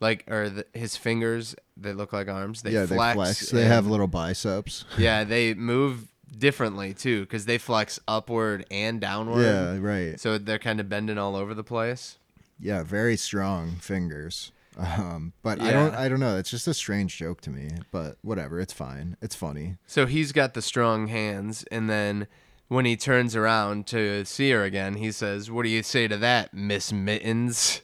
like 0.00 0.24
or 0.30 0.48
the, 0.48 0.66
his 0.72 0.96
fingers 0.96 1.54
they 1.76 1.92
look 1.92 2.12
like 2.12 2.28
arms. 2.28 2.62
They 2.62 2.72
yeah 2.72 2.86
flex. 2.86 3.14
they 3.14 3.14
flex. 3.14 3.50
They 3.50 3.64
have 3.64 3.86
little 3.86 4.06
biceps. 4.06 4.84
yeah, 4.96 5.24
they 5.24 5.54
move 5.54 6.08
differently 6.36 6.94
too 6.94 7.22
because 7.22 7.46
they 7.46 7.58
flex 7.58 7.98
upward 8.06 8.66
and 8.70 9.00
downward. 9.00 9.42
Yeah, 9.42 9.78
right. 9.78 10.20
So 10.20 10.38
they're 10.38 10.58
kind 10.58 10.80
of 10.80 10.88
bending 10.88 11.18
all 11.18 11.36
over 11.36 11.54
the 11.54 11.64
place. 11.64 12.18
Yeah, 12.60 12.82
very 12.82 13.16
strong 13.16 13.76
fingers. 13.76 14.52
Um, 14.76 15.32
but 15.42 15.60
I 15.60 15.72
don't. 15.72 15.94
I 15.94 16.08
don't 16.08 16.20
know. 16.20 16.36
It's 16.36 16.50
just 16.50 16.68
a 16.68 16.74
strange 16.74 17.16
joke 17.16 17.40
to 17.42 17.50
me. 17.50 17.70
But 17.90 18.18
whatever. 18.22 18.60
It's 18.60 18.72
fine. 18.72 19.16
It's 19.20 19.34
funny. 19.34 19.76
So 19.86 20.06
he's 20.06 20.30
got 20.32 20.54
the 20.54 20.62
strong 20.62 21.08
hands, 21.08 21.64
and 21.72 21.90
then 21.90 22.28
when 22.68 22.84
he 22.84 22.96
turns 22.96 23.34
around 23.34 23.86
to 23.88 24.24
see 24.24 24.50
her 24.50 24.62
again, 24.62 24.94
he 24.94 25.10
says, 25.10 25.50
"What 25.50 25.64
do 25.64 25.68
you 25.68 25.82
say 25.82 26.06
to 26.06 26.16
that, 26.18 26.54
Miss 26.54 26.92
Mittens?" 26.92 27.82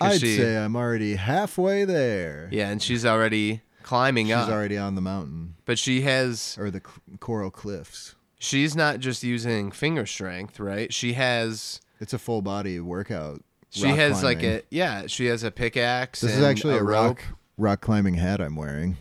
I'd 0.00 0.20
she- 0.20 0.36
say 0.36 0.56
I'm 0.56 0.76
already 0.76 1.16
halfway 1.16 1.84
there. 1.84 2.48
Yeah, 2.52 2.68
and 2.70 2.82
she's 2.82 3.04
already 3.06 3.62
climbing 3.82 4.26
She's 4.26 4.34
up, 4.34 4.46
She's 4.46 4.52
already 4.54 4.78
on 4.78 4.94
the 4.94 5.00
mountain 5.02 5.54
but 5.66 5.78
she 5.78 6.02
has 6.02 6.56
or 6.58 6.70
the 6.70 6.80
c- 6.80 7.16
coral 7.20 7.50
cliffs. 7.50 8.14
she's 8.38 8.74
not 8.76 8.98
just 9.00 9.22
using 9.22 9.70
finger 9.70 10.04
strength, 10.06 10.58
right? 10.60 10.92
She 10.92 11.12
has 11.14 11.80
It's 12.00 12.12
a 12.12 12.18
full 12.18 12.42
body 12.42 12.80
workout. 12.80 13.42
she 13.70 13.84
rock 13.86 13.96
has 13.96 14.22
like 14.22 14.42
a 14.42 14.62
yeah, 14.70 15.06
she 15.06 15.26
has 15.26 15.42
a 15.42 15.50
pickaxe. 15.50 16.20
This 16.22 16.36
is 16.36 16.42
actually 16.42 16.76
a, 16.76 16.82
rope. 16.82 17.18
rock 17.18 17.22
rock 17.56 17.80
climbing 17.82 18.14
hat 18.14 18.40
I'm 18.40 18.56
wearing 18.56 18.96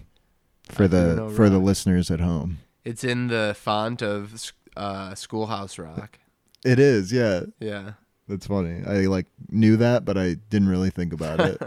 for 0.70 0.88
the 0.88 1.32
for 1.36 1.50
the 1.50 1.60
listeners 1.60 2.12
at 2.12 2.20
home. 2.20 2.60
It's 2.86 3.04
in 3.04 3.28
the 3.28 3.56
font 3.58 4.02
of 4.04 4.52
uh, 4.76 5.16
Schoolhouse 5.16 5.78
Rock. 5.80 6.20
It 6.66 6.80
is, 6.80 7.12
yeah. 7.14 7.42
Yeah, 7.60 7.94
That's 8.28 8.48
funny. 8.48 8.84
I 8.86 9.06
like 9.08 9.26
knew 9.50 9.78
that, 9.78 10.06
but 10.06 10.18
I 10.18 10.36
didn't 10.50 10.70
really 10.70 10.90
think 10.90 11.12
about 11.14 11.40
it. 11.42 11.62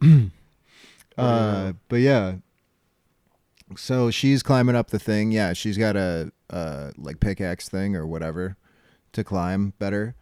uh, 1.18 1.72
but 1.88 1.96
yeah. 1.96 2.36
So 3.76 4.10
she's 4.10 4.42
climbing 4.42 4.76
up 4.76 4.88
the 4.90 4.98
thing. 4.98 5.32
Yeah, 5.32 5.52
she's 5.52 5.78
got 5.78 5.96
a 5.96 6.32
uh 6.50 6.90
like 6.96 7.20
pickaxe 7.20 7.68
thing 7.68 7.96
or 7.96 8.06
whatever 8.06 8.56
to 9.12 9.24
climb 9.24 9.72
better. 9.78 10.14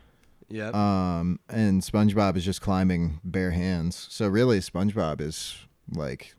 Yeah. 0.48 0.68
Um, 0.74 1.40
and 1.48 1.80
SpongeBob 1.82 2.36
is 2.36 2.44
just 2.44 2.60
climbing 2.60 3.20
bare 3.24 3.52
hands. 3.52 4.06
So 4.10 4.28
really, 4.28 4.58
SpongeBob 4.58 5.22
is 5.22 5.56
like, 5.90 6.34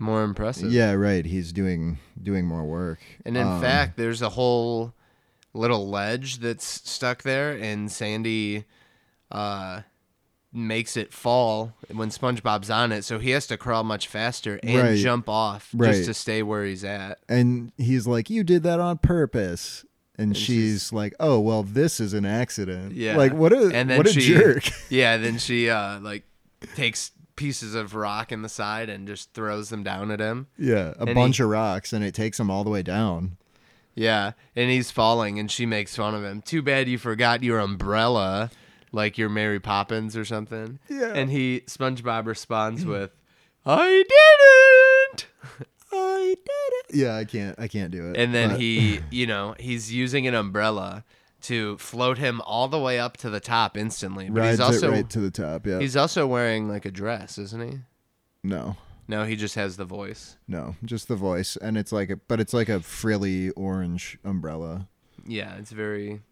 More 0.00 0.24
impressive. 0.24 0.72
yeah, 0.72 0.92
right. 0.94 1.24
He's 1.24 1.52
doing 1.52 1.98
doing 2.20 2.44
more 2.44 2.64
work. 2.64 2.98
And 3.24 3.36
in 3.36 3.46
Um, 3.46 3.60
fact, 3.60 3.96
there's 3.96 4.20
a 4.20 4.30
whole 4.30 4.94
little 5.54 5.88
ledge 5.88 6.38
that's 6.40 6.66
stuck 6.88 7.22
there, 7.22 7.52
and 7.52 7.90
Sandy 7.90 8.64
uh, 9.30 9.80
makes 10.52 10.96
it 10.96 11.12
fall 11.12 11.72
when 11.92 12.10
SpongeBob's 12.10 12.70
on 12.70 12.92
it, 12.92 13.04
so 13.04 13.18
he 13.18 13.30
has 13.30 13.46
to 13.48 13.56
crawl 13.56 13.82
much 13.84 14.06
faster 14.08 14.60
and 14.62 14.76
Right. 14.88 14.96
jump 14.98 15.28
off 15.28 15.70
Right. 15.74 15.92
just 15.94 16.04
to 16.06 16.14
stay 16.14 16.42
where 16.42 16.64
he's 16.64 16.84
at. 16.84 17.18
and 17.28 17.72
he's 17.78 18.06
like, 18.06 18.30
"You 18.30 18.44
did 18.44 18.62
that 18.64 18.78
on 18.80 18.98
purpose." 18.98 19.84
And, 20.16 20.36
she's- 20.36 20.92
like, 20.92 21.12
"Oh 21.18 21.40
well, 21.40 21.64
this 21.64 21.98
is 21.98 22.14
an 22.14 22.24
accident." 22.24 22.92
Yeah. 22.94 23.16
like 23.16 23.32
what 23.32 23.52
a 23.52 23.70
And 23.74 23.90
then 23.90 23.96
what 23.96 24.06
a 24.06 24.12
she 24.12 24.20
jerk. 24.20 24.70
Yeah, 24.88 25.16
then 25.16 25.38
she 25.38 25.68
uh 25.70 25.98
like 26.00 26.22
takes 26.76 27.10
pieces 27.34 27.74
of 27.74 27.96
rock 27.96 28.30
in 28.30 28.42
the 28.42 28.48
side 28.48 28.88
and 28.88 29.08
just 29.08 29.32
throws 29.34 29.70
them 29.70 29.82
down 29.82 30.12
at 30.12 30.20
him. 30.20 30.46
yeah, 30.56 30.94
a 31.00 31.06
And 31.06 31.14
bunch 31.16 31.40
of 31.40 31.48
rocks, 31.48 31.92
and 31.92 32.04
it 32.04 32.14
takes 32.14 32.38
him 32.38 32.48
all 32.48 32.62
the 32.62 32.70
way 32.70 32.82
down. 32.84 33.38
Yeah, 33.94 34.32
and 34.56 34.70
he's 34.70 34.90
falling, 34.90 35.38
and 35.38 35.50
she 35.50 35.66
makes 35.66 35.94
fun 35.94 36.14
of 36.14 36.24
him. 36.24 36.42
Too 36.42 36.62
bad 36.62 36.88
you 36.88 36.98
forgot 36.98 37.42
your 37.42 37.58
umbrella, 37.60 38.50
like 38.92 39.16
you're 39.18 39.28
Mary 39.28 39.60
Poppins 39.60 40.16
or 40.16 40.24
something. 40.24 40.78
Yeah. 40.88 41.12
And 41.14 41.30
he, 41.30 41.62
SpongeBob 41.66 42.26
responds 42.26 42.84
with, 42.86 43.10
"I 43.64 44.04
didn't." 45.10 45.26
I 45.92 46.34
did 46.34 46.96
it. 46.96 46.96
Yeah, 46.96 47.16
I 47.16 47.24
can't. 47.24 47.58
I 47.58 47.68
can't 47.68 47.92
do 47.92 48.10
it. 48.10 48.16
And 48.16 48.34
then 48.34 48.50
but- 48.50 48.60
he, 48.60 49.00
you 49.10 49.26
know, 49.26 49.54
he's 49.60 49.92
using 49.92 50.26
an 50.26 50.34
umbrella 50.34 51.04
to 51.42 51.76
float 51.78 52.16
him 52.18 52.40
all 52.40 52.68
the 52.68 52.78
way 52.80 52.98
up 52.98 53.16
to 53.18 53.28
the 53.30 53.38
top 53.38 53.76
instantly. 53.76 54.28
But 54.30 54.40
rides 54.40 54.52
he's 54.52 54.60
also 54.60 54.88
it 54.88 54.94
right 54.94 55.10
to 55.10 55.20
the 55.20 55.30
top. 55.30 55.66
Yeah. 55.66 55.78
he's 55.78 55.94
also 55.96 56.26
wearing 56.26 56.68
like 56.68 56.84
a 56.86 56.90
dress, 56.90 57.38
isn't 57.38 57.62
he? 57.70 57.78
no, 58.42 58.76
No, 59.06 59.24
he 59.24 59.36
just 59.36 59.54
has 59.54 59.76
the 59.76 59.84
voice. 59.84 60.36
no, 60.48 60.76
just 60.84 61.08
the 61.08 61.16
voice, 61.16 61.56
and 61.56 61.76
it's 61.76 61.92
like 61.92 62.10
a, 62.10 62.16
but 62.16 62.40
it's 62.40 62.54
like 62.54 62.68
a 62.68 62.80
frilly 62.80 63.50
orange 63.50 64.18
umbrella. 64.24 64.88
Yeah, 65.26 65.56
it's 65.56 65.72
very 65.72 66.22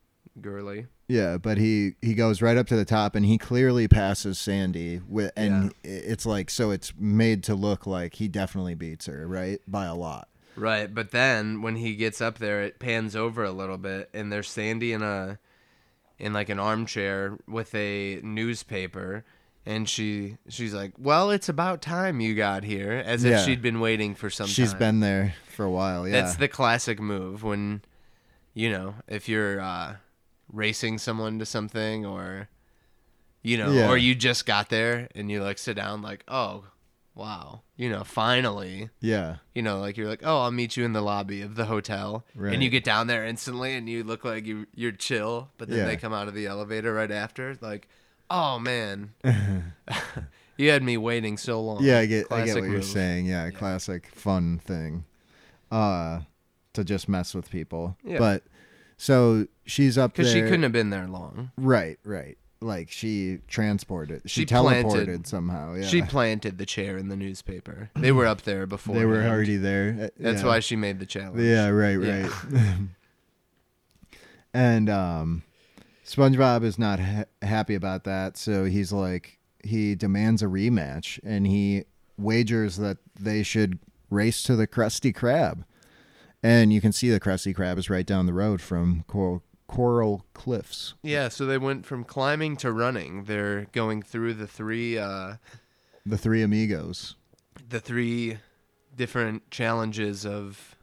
girly. 0.41 0.87
Yeah, 1.09 1.37
but 1.37 1.59
he 1.59 1.95
he 2.01 2.15
goes 2.15 2.41
right 2.41 2.57
up 2.57 2.67
to 2.69 2.77
the 2.77 2.87
top, 2.87 3.15
and 3.15 3.27
he 3.27 3.37
clearly 3.37 3.89
passes 3.89 4.39
Sandy. 4.39 5.01
With 5.07 5.33
and 5.37 5.75
it's 5.85 6.25
like 6.25 6.49
so, 6.49 6.71
it's 6.71 6.95
made 6.99 7.43
to 7.45 7.55
look 7.55 7.87
like 7.87 8.15
he 8.15 8.29
definitely 8.29 8.75
beats 8.75 9.07
her, 9.07 9.27
right, 9.27 9.61
by 9.67 9.85
a 9.85 9.95
lot. 9.95 10.29
Right, 10.57 10.95
but 10.95 11.11
then 11.11 11.63
when 11.63 11.77
he 11.77 11.95
gets 11.95 12.21
up 12.21 12.39
there, 12.39 12.63
it 12.63 12.79
pans 12.79 13.17
over 13.17 13.45
a 13.45 13.53
little 13.53 13.79
bit, 13.79 14.09
and 14.15 14.33
there's 14.33 14.49
Sandy 14.49 14.93
in 14.93 15.03
a 15.03 15.39
in 16.19 16.33
like 16.33 16.49
an 16.49 16.59
armchair 16.59 17.37
with 17.47 17.75
a 17.75 18.21
newspaper, 18.23 19.25
and 19.65 19.89
she 19.89 20.37
she's 20.49 20.75
like, 20.75 20.93
"Well, 20.99 21.31
it's 21.31 21.49
about 21.49 21.83
time 21.83 22.21
you 22.21 22.35
got 22.35 22.65
here," 22.65 22.93
as 23.05 23.25
Yeah. 23.25 23.39
if 23.41 23.45
she'd 23.47 23.63
been 23.63 23.81
waiting 23.81 24.15
for 24.15 24.29
some 24.31 24.47
She's 24.49 24.71
time. 24.71 24.79
been 24.79 25.01
there 25.01 25.35
for 25.49 25.65
a 25.65 25.71
while. 25.71 26.07
Yeah, 26.09 26.21
That's 26.23 26.37
the 26.37 26.49
classic 26.49 26.99
move 27.01 27.43
when, 27.43 27.83
you 28.55 28.71
know, 28.71 28.97
if 29.09 29.29
you're 29.29 29.61
uh, 29.61 29.97
racing 30.53 30.99
someone 30.99 31.39
to 31.39 31.47
something, 31.47 32.05
or 32.05 32.49
you 33.43 33.57
know, 33.59 33.73
Yeah. 33.73 33.89
or 33.89 33.97
you 33.97 34.15
just 34.15 34.47
got 34.47 34.69
there 34.69 35.09
and 35.15 35.31
you 35.31 35.43
like 35.43 35.59
sit 35.59 35.75
down, 35.77 36.01
like, 36.03 36.23
oh, 36.29 36.65
wow, 37.15 37.63
you 37.77 37.91
know, 37.91 38.05
finally 38.05 38.89
yeah, 39.01 39.37
you 39.55 39.63
know, 39.63 39.79
like 39.81 39.97
you're 39.97 40.09
like, 40.09 40.23
oh, 40.25 40.41
I'll 40.43 40.51
meet 40.51 40.77
you 40.77 40.85
in 40.85 40.93
the 40.93 41.03
lobby 41.03 41.43
of 41.43 41.57
the 41.57 41.67
hotel, 41.67 42.25
Right. 42.35 42.55
and 42.55 42.63
you 42.63 42.71
get 42.71 42.85
down 42.85 43.07
there 43.07 43.25
instantly, 43.25 43.75
and 43.75 43.89
you 43.89 44.03
look 44.05 44.25
like 44.25 44.47
you 44.47 44.67
you're 44.75 44.93
chill, 44.93 45.51
but 45.59 45.69
then 45.69 45.79
Yeah. 45.79 45.85
they 45.87 45.97
come 45.97 46.13
out 46.13 46.27
of 46.29 46.35
the 46.35 46.47
elevator 46.47 46.95
right 46.95 47.11
after, 47.11 47.57
like, 47.61 47.89
oh 48.33 48.59
man, 48.59 49.13
you 50.57 50.71
had 50.71 50.83
me 50.83 50.97
waiting 50.97 51.37
so 51.37 51.61
long. 51.61 51.85
yeah. 51.85 51.99
I 51.99 52.07
get 52.07 52.33
I 52.33 52.45
get 52.47 52.57
what 52.57 52.65
you're 52.71 52.83
saying. 52.83 53.27
Yeah, 53.27 53.51
classic 53.51 54.09
fun 54.15 54.59
thing, 54.59 55.05
uh, 55.71 56.21
to 56.73 56.83
just 56.85 57.09
mess 57.09 57.35
with 57.35 57.51
people. 57.51 57.97
Yeah. 58.03 58.19
But 58.19 58.43
so 58.97 59.47
she's 59.67 59.99
up 59.99 60.15
because 60.15 60.33
she 60.33 60.41
couldn't 60.41 60.63
have 60.63 60.73
been 60.73 60.91
there 60.91 61.07
long. 61.07 61.51
Right, 61.57 61.99
right. 62.05 62.39
Like 62.61 62.91
she 62.93 63.41
transported, 63.49 64.23
she, 64.27 64.43
She 64.43 64.47
teleported 64.47 64.91
planted- 64.93 65.27
somehow. 65.27 65.75
Yeah, 65.75 65.85
She 65.87 66.01
planted 66.01 66.59
the 66.59 66.65
chair 66.67 66.97
in 66.97 67.09
the 67.09 67.17
newspaper. 67.17 67.91
They 67.97 68.13
were 68.13 68.25
up 68.27 68.43
there 68.43 68.67
before. 68.67 68.95
they 68.95 69.05
were 69.05 69.25
already 69.25 69.57
there. 69.57 69.97
Uh, 70.01 70.09
That's 70.17 70.43
yeah. 70.43 70.47
why 70.47 70.61
she 70.61 70.77
made 70.77 71.01
the 71.01 71.07
challenge. 71.07 71.43
Yeah, 71.43 71.67
right, 71.71 71.99
Yeah. 72.01 72.29
right. 72.53 72.79
and 74.55 74.89
um, 74.89 75.43
SpongeBob 76.13 76.63
is 76.63 76.79
not 76.79 77.01
ha- 77.01 77.25
happy 77.41 77.75
about 77.75 78.05
that, 78.05 78.37
so 78.37 78.65
he's 78.65 78.93
like, 78.93 79.39
he 79.65 79.95
demands 79.95 80.43
a 80.43 80.47
rematch, 80.47 81.19
and 81.25 81.47
he 81.47 81.85
wagers 82.19 82.77
that 82.77 82.99
they 83.19 83.43
should 83.43 83.79
race 84.11 84.43
to 84.43 84.55
the 84.55 84.67
Krusty 84.67 85.15
Krab. 85.15 85.65
And 86.43 86.73
you 86.73 86.81
can 86.83 86.93
see 86.93 87.09
the 87.09 87.21
Krusty 87.21 87.55
Krab 87.57 87.79
is 87.79 87.89
right 87.89 88.05
down 88.05 88.27
the 88.27 88.35
road 88.35 88.61
from 88.61 89.05
Coral, 89.07 89.43
Coral 89.69 90.27
Cliffs. 90.35 90.95
Yeah, 91.03 91.29
so 91.29 91.47
they 91.47 91.57
went 91.57 91.87
from 91.87 92.05
climbing 92.05 92.57
to 92.59 92.73
running. 92.73 93.25
They're 93.25 93.67
going 93.73 94.03
through 94.03 94.35
the 94.35 94.47
three 94.47 94.99
uh, 94.99 95.37
The 96.05 96.19
three 96.19 96.43
amigos. 96.43 97.15
the 97.71 97.81
three 97.81 98.39
different 98.95 99.51
challenges 99.51 100.27
of 100.27 100.77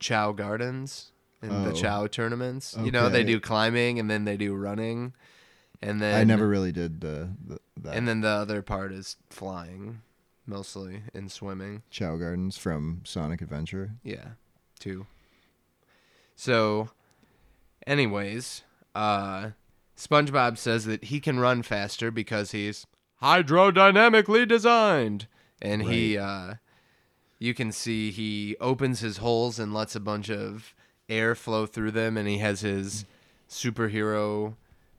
Chao 0.00 0.32
Gardens 0.32 1.12
the 1.40 1.70
Oh. 1.70 1.72
Chao 1.72 2.06
tournaments. 2.06 2.76
You 2.80 2.90
know, 2.90 3.08
they 3.08 3.24
do 3.24 3.40
climbing 3.40 3.98
and 3.98 4.10
then 4.10 4.24
they 4.24 4.36
do 4.36 4.54
running, 4.54 5.12
and 5.82 6.00
then 6.00 6.14
I 6.14 6.24
never 6.24 6.48
really 6.48 6.72
did 6.72 7.00
the, 7.00 7.30
the 7.46 7.58
that. 7.82 7.94
And 7.94 8.08
then 8.08 8.20
the 8.20 8.28
other 8.28 8.62
part 8.62 8.92
is 8.92 9.16
flying, 9.30 10.02
mostly 10.46 11.02
and 11.14 11.30
swimming. 11.30 11.82
Chao 11.90 12.16
Gardens 12.16 12.56
from 12.56 13.02
Sonic 13.04 13.42
Adventure. 13.42 13.92
Yeah, 14.02 14.30
two. 14.78 15.06
So, 16.34 16.90
anyways, 17.86 18.62
uh, 18.94 19.50
SpongeBob 19.96 20.58
says 20.58 20.84
that 20.84 21.04
he 21.04 21.20
can 21.20 21.40
run 21.40 21.62
faster 21.62 22.10
because 22.10 22.52
he's 22.52 22.86
hydrodynamically 23.22 24.46
designed, 24.46 25.26
and 25.62 25.82
he, 25.82 26.18
uh, 26.18 26.54
you 27.38 27.54
can 27.54 27.72
see 27.72 28.10
he 28.10 28.56
opens 28.60 29.00
his 29.00 29.18
holes 29.18 29.58
and 29.58 29.72
lets 29.72 29.94
a 29.96 30.00
bunch 30.00 30.28
of 30.30 30.74
air 31.08 31.34
flow 31.34 31.66
through 31.66 31.92
them, 31.92 32.16
and 32.16 32.28
he 32.28 32.38
has 32.38 32.60
his 32.60 33.04
superhero 33.48 34.54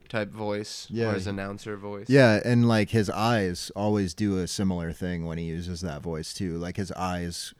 type 0.08 0.30
voice 0.30 0.86
Yeah. 0.90 1.10
or 1.10 1.14
his 1.14 1.26
announcer 1.26 1.76
voice. 1.76 2.08
Yeah, 2.08 2.40
and 2.44 2.66
like 2.66 2.90
his 2.90 3.10
eyes 3.10 3.70
always 3.76 4.14
do 4.14 4.38
a 4.38 4.46
similar 4.48 4.92
thing 4.92 5.26
when 5.26 5.36
he 5.38 5.44
uses 5.44 5.82
that 5.82 6.00
voice 6.02 6.32
too. 6.32 6.56
Like 6.56 6.76
his 6.78 6.90
eyes 6.92 7.52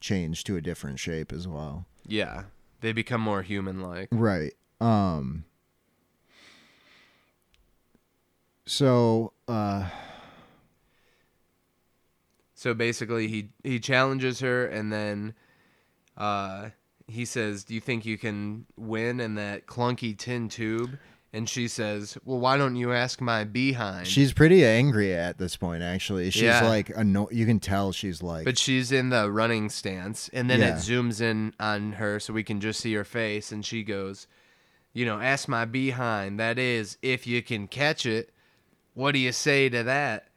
change 0.00 0.44
to 0.44 0.56
a 0.56 0.60
different 0.62 0.98
shape 0.98 1.32
as 1.32 1.46
well. 1.46 1.86
yeah, 2.06 2.44
they 2.80 2.92
become 2.92 3.20
more 3.20 3.42
human-like. 3.42 4.08
Right. 4.10 4.54
Um 4.80 5.44
So, 8.66 9.32
uh 9.48 9.88
So 12.54 12.74
basically, 12.74 13.28
he 13.28 13.50
he 13.64 13.78
challenges 13.80 14.40
her, 14.40 14.64
and 14.66 14.92
then 14.92 15.34
uh, 16.16 16.70
he 17.12 17.24
says, 17.24 17.64
"Do 17.64 17.74
you 17.74 17.80
think 17.80 18.04
you 18.04 18.18
can 18.18 18.66
win 18.76 19.20
in 19.20 19.34
that 19.36 19.66
clunky 19.66 20.16
tin 20.16 20.48
tube?" 20.48 20.98
And 21.34 21.48
she 21.48 21.66
says, 21.66 22.18
"Well, 22.26 22.38
why 22.40 22.58
don't 22.58 22.76
you 22.76 22.92
ask 22.92 23.20
my 23.20 23.44
behind?" 23.44 24.06
she's 24.06 24.32
pretty 24.34 24.66
angry 24.66 25.14
at 25.14 25.38
this 25.38 25.56
point 25.56 25.82
actually. 25.82 26.30
She's 26.30 26.42
Yeah. 26.42 26.66
like 26.68 26.90
anno- 26.96 27.30
you 27.32 27.46
can 27.46 27.58
tell 27.58 27.90
she's 27.92 28.22
like 28.22 28.44
but 28.44 28.58
she's 28.58 28.92
in 28.92 29.08
the 29.08 29.30
running 29.30 29.70
stance, 29.70 30.28
and 30.32 30.50
then 30.50 30.60
Yeah. 30.60 30.76
it 30.76 30.80
zooms 30.80 31.20
in 31.22 31.54
on 31.58 31.92
her, 31.92 32.20
so 32.20 32.32
we 32.34 32.42
can 32.44 32.60
just 32.60 32.80
see 32.80 32.92
her 32.94 33.04
face, 33.04 33.50
and 33.50 33.64
she 33.64 33.82
goes, 33.82 34.26
"You 34.92 35.06
know, 35.06 35.20
ask 35.20 35.48
my 35.48 35.64
behind. 35.64 36.38
That 36.38 36.58
is, 36.58 36.98
if 37.00 37.26
you 37.26 37.42
can 37.42 37.66
catch 37.66 38.04
it. 38.04 38.30
What 38.94 39.12
do 39.12 39.18
you 39.18 39.32
say 39.32 39.70
to 39.70 39.82
that, 39.84 40.28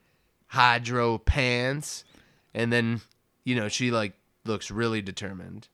hydro 0.48 1.18
pants?" 1.18 2.06
And 2.54 2.72
then, 2.72 3.02
you 3.44 3.54
know, 3.56 3.68
she 3.68 3.92
like 3.92 4.14
looks 4.46 4.72
really 4.72 5.02
determined. 5.02 5.68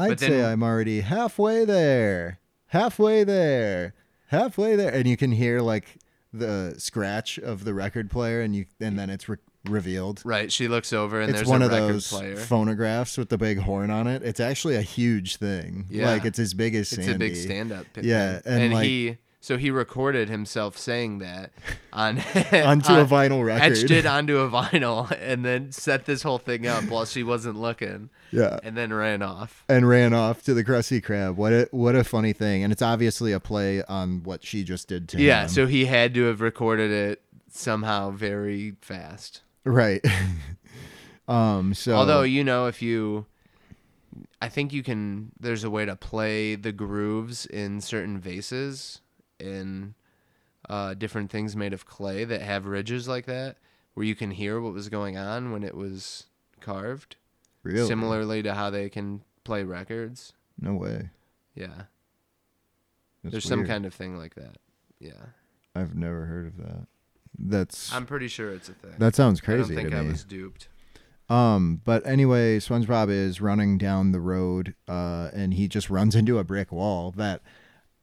I'd 0.00 0.08
but 0.08 0.20
say 0.20 0.44
I'm 0.44 0.62
already 0.62 1.00
halfway 1.00 1.64
there. 1.64 2.40
Halfway 2.66 3.24
there. 3.24 3.94
Halfway 4.28 4.76
there. 4.76 4.92
And 4.92 5.06
you 5.06 5.16
can 5.16 5.32
hear 5.32 5.60
like 5.60 5.96
the 6.32 6.74
scratch 6.78 7.38
of 7.38 7.64
the 7.64 7.74
record 7.74 8.10
player 8.10 8.40
and 8.40 8.54
you 8.54 8.66
and 8.80 8.98
then 8.98 9.10
it's 9.10 9.28
re- 9.28 9.36
revealed. 9.66 10.22
Right. 10.24 10.50
She 10.52 10.68
looks 10.68 10.92
over 10.92 11.20
and 11.20 11.30
it's 11.30 11.40
there's 11.40 11.48
one 11.48 11.62
a 11.62 11.66
of 11.66 11.70
those 11.72 12.08
player. 12.08 12.36
phonographs 12.36 13.18
with 13.18 13.28
the 13.28 13.38
big 13.38 13.58
horn 13.58 13.90
on 13.90 14.06
it. 14.06 14.22
It's 14.22 14.40
actually 14.40 14.76
a 14.76 14.82
huge 14.82 15.36
thing. 15.36 15.86
Yeah. 15.90 16.10
Like 16.12 16.24
it's 16.24 16.38
as 16.38 16.54
big 16.54 16.74
as 16.76 16.92
it's 16.92 17.08
a 17.08 17.18
big 17.18 17.34
stand-up. 17.36 17.86
Yeah, 18.00 18.40
and, 18.44 18.62
and, 18.62 18.74
like- 18.74 18.84
he 18.86 19.16
so 19.42 19.56
he 19.56 19.70
recorded 19.70 20.28
himself 20.28 20.76
saying 20.76 21.18
that 21.18 21.50
on 21.92 22.18
onto 22.18 22.92
a 22.92 23.04
vinyl 23.06 23.44
record. 23.44 23.72
etched 23.72 23.90
it 23.90 24.06
onto 24.06 24.38
a 24.38 24.50
vinyl, 24.50 25.10
and 25.20 25.44
then 25.44 25.72
set 25.72 26.04
this 26.04 26.22
whole 26.22 26.38
thing 26.38 26.66
up 26.66 26.84
while 26.84 27.06
she 27.06 27.22
wasn't 27.22 27.56
looking, 27.56 28.10
yeah. 28.30 28.58
and 28.62 28.76
then 28.76 28.92
ran 28.92 29.22
off. 29.22 29.64
And 29.68 29.88
ran 29.88 30.12
off 30.12 30.42
to 30.44 30.54
the 30.54 30.62
Krusty 30.62 31.02
Krab. 31.02 31.36
What 31.36 31.52
a 31.52 31.68
what 31.70 31.96
a 31.96 32.04
funny 32.04 32.32
thing. 32.34 32.62
And 32.62 32.72
it's 32.72 32.82
obviously 32.82 33.32
a 33.32 33.40
play 33.40 33.82
on 33.84 34.22
what 34.22 34.44
she 34.44 34.62
just 34.62 34.88
did 34.88 35.08
to 35.10 35.16
Yeah. 35.16 35.22
him. 35.22 35.26
Yeah, 35.26 35.46
so 35.46 35.66
he 35.66 35.86
had 35.86 36.12
to 36.14 36.24
have 36.24 36.40
recorded 36.40 36.90
it 36.90 37.22
somehow 37.50 38.10
very 38.10 38.74
fast. 38.80 39.42
Right. 39.64 40.04
um 41.28 41.74
so 41.74 41.94
Although 41.94 42.22
you 42.22 42.44
know, 42.44 42.66
if 42.66 42.82
you, 42.82 43.26
I 44.42 44.48
think 44.48 44.72
you 44.72 44.82
can. 44.82 45.32
There's 45.40 45.64
a 45.64 45.70
way 45.70 45.84
to 45.86 45.96
play 45.96 46.56
the 46.56 46.72
grooves 46.72 47.46
in 47.46 47.80
certain 47.80 48.18
vases, 48.18 49.00
in 49.40 49.94
uh, 50.68 50.94
different 50.94 51.30
things 51.30 51.56
made 51.56 51.72
of 51.72 51.86
clay 51.86 52.24
that 52.24 52.42
have 52.42 52.66
ridges 52.66 53.08
like 53.08 53.26
that, 53.26 53.56
where 53.94 54.04
you 54.06 54.14
can 54.14 54.30
hear 54.30 54.60
what 54.60 54.72
was 54.72 54.88
going 54.88 55.16
on 55.16 55.52
when 55.52 55.62
it 55.62 55.74
was 55.74 56.26
carved. 56.60 57.16
Really? 57.62 57.86
Similarly 57.86 58.42
to 58.42 58.54
how 58.54 58.70
they 58.70 58.88
can 58.88 59.22
play 59.44 59.64
records. 59.64 60.32
No 60.58 60.74
way. 60.74 61.10
Yeah, 61.54 61.82
That's 63.22 63.32
there's 63.32 63.44
some 63.44 63.66
kind 63.66 63.84
of 63.84 63.92
thing 63.92 64.16
like 64.16 64.34
that. 64.36 64.56
Yeah, 64.98 65.12
I've 65.74 65.94
never 65.94 66.26
heard 66.26 66.46
of 66.46 66.56
that. 66.58 66.86
That's 67.38 67.92
I'm 67.92 68.06
pretty 68.06 68.28
sure 68.28 68.50
it's 68.50 68.68
a 68.68 68.72
thing. 68.74 68.94
that 68.98 69.14
sounds 69.14 69.40
I 69.40 69.44
crazy 69.44 69.74
don't 69.74 69.84
think 69.84 69.94
I 69.94 70.02
me. 70.02 70.08
was 70.10 70.24
duped. 70.24 70.68
Um, 71.28 71.80
but 71.84 72.04
anyway, 72.06 72.58
SpongeBob 72.58 73.08
is 73.08 73.40
running 73.40 73.78
down 73.78 74.10
the 74.12 74.20
road, 74.20 74.74
uh, 74.88 75.30
and 75.32 75.54
he 75.54 75.68
just 75.68 75.88
runs 75.88 76.16
into 76.16 76.38
a 76.38 76.44
brick 76.44 76.72
wall 76.72 77.12
that 77.12 77.40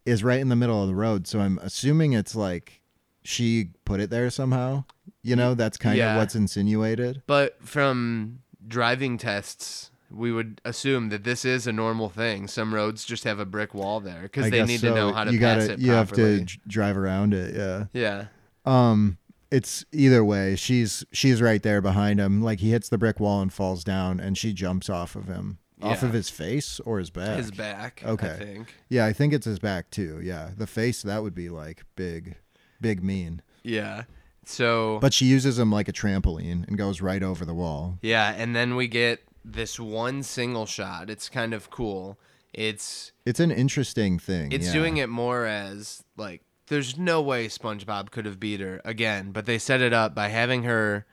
is 0.08 0.24
right 0.24 0.39
in 0.39 0.50
the 0.50 0.56
middle 0.56 0.82
of 0.82 0.88
the 0.88 0.96
road. 0.96 1.28
So 1.28 1.39
I'm 1.39 1.60
assuming 1.62 2.13
it's 2.13 2.36
like 2.36 2.82
she 3.24 3.70
put 3.86 4.00
it 4.00 4.10
there 4.10 4.30
somehow. 4.30 4.86
You 5.22 5.36
know, 5.36 5.54
that's 5.54 5.78
kind 5.78 5.98
Yeah. 5.98 6.13
of 6.13 6.17
what's 6.20 6.36
insinuated. 6.36 7.22
But 7.28 7.58
from 7.62 8.39
driving 8.67 9.17
tests, 9.17 9.91
we 10.10 10.32
would 10.32 10.62
assume 10.63 11.10
that 11.10 11.24
this 11.26 11.43
is 11.43 11.67
a 11.67 11.74
normal 11.74 12.10
thing. 12.10 12.48
Some 12.48 12.74
roads 12.74 13.04
just 13.04 13.26
have 13.26 13.39
a 13.39 13.46
brick 13.46 13.74
wall 13.74 14.00
there 14.00 14.22
because 14.24 14.50
they 14.50 14.63
need 14.63 14.80
so. 14.80 14.89
to 14.89 14.96
know 14.96 15.13
how 15.13 15.26
to 15.26 15.34
you 15.34 15.39
pass 15.39 15.63
gotta, 15.67 15.74
it 15.74 15.80
You 15.80 15.91
have 15.91 16.12
to 16.13 16.46
drive 16.67 16.98
around 16.98 17.34
it. 17.34 17.54
Yeah. 17.56 17.86
yeah, 17.93 18.26
Um, 18.65 19.17
it's 19.52 19.84
either 19.91 20.24
way. 20.24 20.56
She's 20.56 21.04
she's 21.12 21.41
right 21.41 21.62
there 21.62 21.82
behind 21.82 22.20
him. 22.20 22.41
Like 22.41 22.60
he 22.60 22.72
hits 22.72 22.88
the 22.89 22.98
brick 22.98 23.20
wall 23.20 23.41
and 23.41 23.52
falls 23.52 23.84
down, 23.84 24.20
and 24.22 24.38
she 24.38 24.54
jumps 24.54 24.89
off 24.89 25.15
of 25.17 25.28
him, 25.28 25.58
off 25.82 26.04
of 26.04 26.13
his 26.13 26.30
face 26.30 26.80
or 26.82 27.00
his 27.00 27.10
back. 27.10 27.38
his 27.38 27.52
back. 27.52 28.02
I 28.06 28.10
Okay. 28.10 28.36
think. 28.38 28.74
Yeah, 28.90 29.06
I 29.06 29.13
think 29.13 29.34
it's 29.34 29.46
his 29.46 29.60
back 29.60 29.90
too. 29.92 30.20
Yeah, 30.24 30.50
the 30.58 30.68
face 30.68 31.02
that 31.04 31.22
would 31.24 31.36
be 31.36 31.50
like 31.50 31.84
big, 31.96 32.36
big 32.82 33.04
mean. 33.04 33.42
Yeah. 33.63 34.04
So 34.46 34.98
But 35.02 35.13
she 35.13 35.26
uses 35.26 35.60
him 35.60 35.72
like 35.72 35.88
a 35.90 35.94
trampoline 35.94 36.68
and 36.68 36.78
goes 36.78 37.02
right 37.02 37.22
over 37.22 37.44
the 37.46 37.54
wall. 37.54 38.00
yeah, 38.02 38.34
and 38.38 38.56
then 38.56 38.76
we 38.76 38.88
get 38.88 39.22
this 39.44 39.80
one 39.80 40.24
single 40.24 40.66
shot. 40.66 41.10
It's 41.10 41.30
kind 41.30 41.54
of 41.54 41.70
cool. 41.70 42.18
It's 42.54 43.12
It's 43.26 43.40
an 43.40 43.52
interesting 43.52 44.20
thing. 44.20 44.52
it's 44.52 44.68
yeah. 44.68 44.74
doing 44.74 44.98
it 44.98 45.10
more 45.10 45.46
as 45.46 46.04
like 46.16 46.42
there's 46.68 46.98
no 46.98 47.22
way 47.22 47.48
SpongeBob 47.48 48.10
could 48.12 48.26
have 48.26 48.40
beat 48.40 48.60
her 48.62 48.82
again, 48.84 49.32
but 49.32 49.46
they 49.46 49.58
set 49.58 49.82
it 49.82 49.94
up 49.94 50.16
by 50.16 50.30
having 50.30 50.63
her 50.63 51.06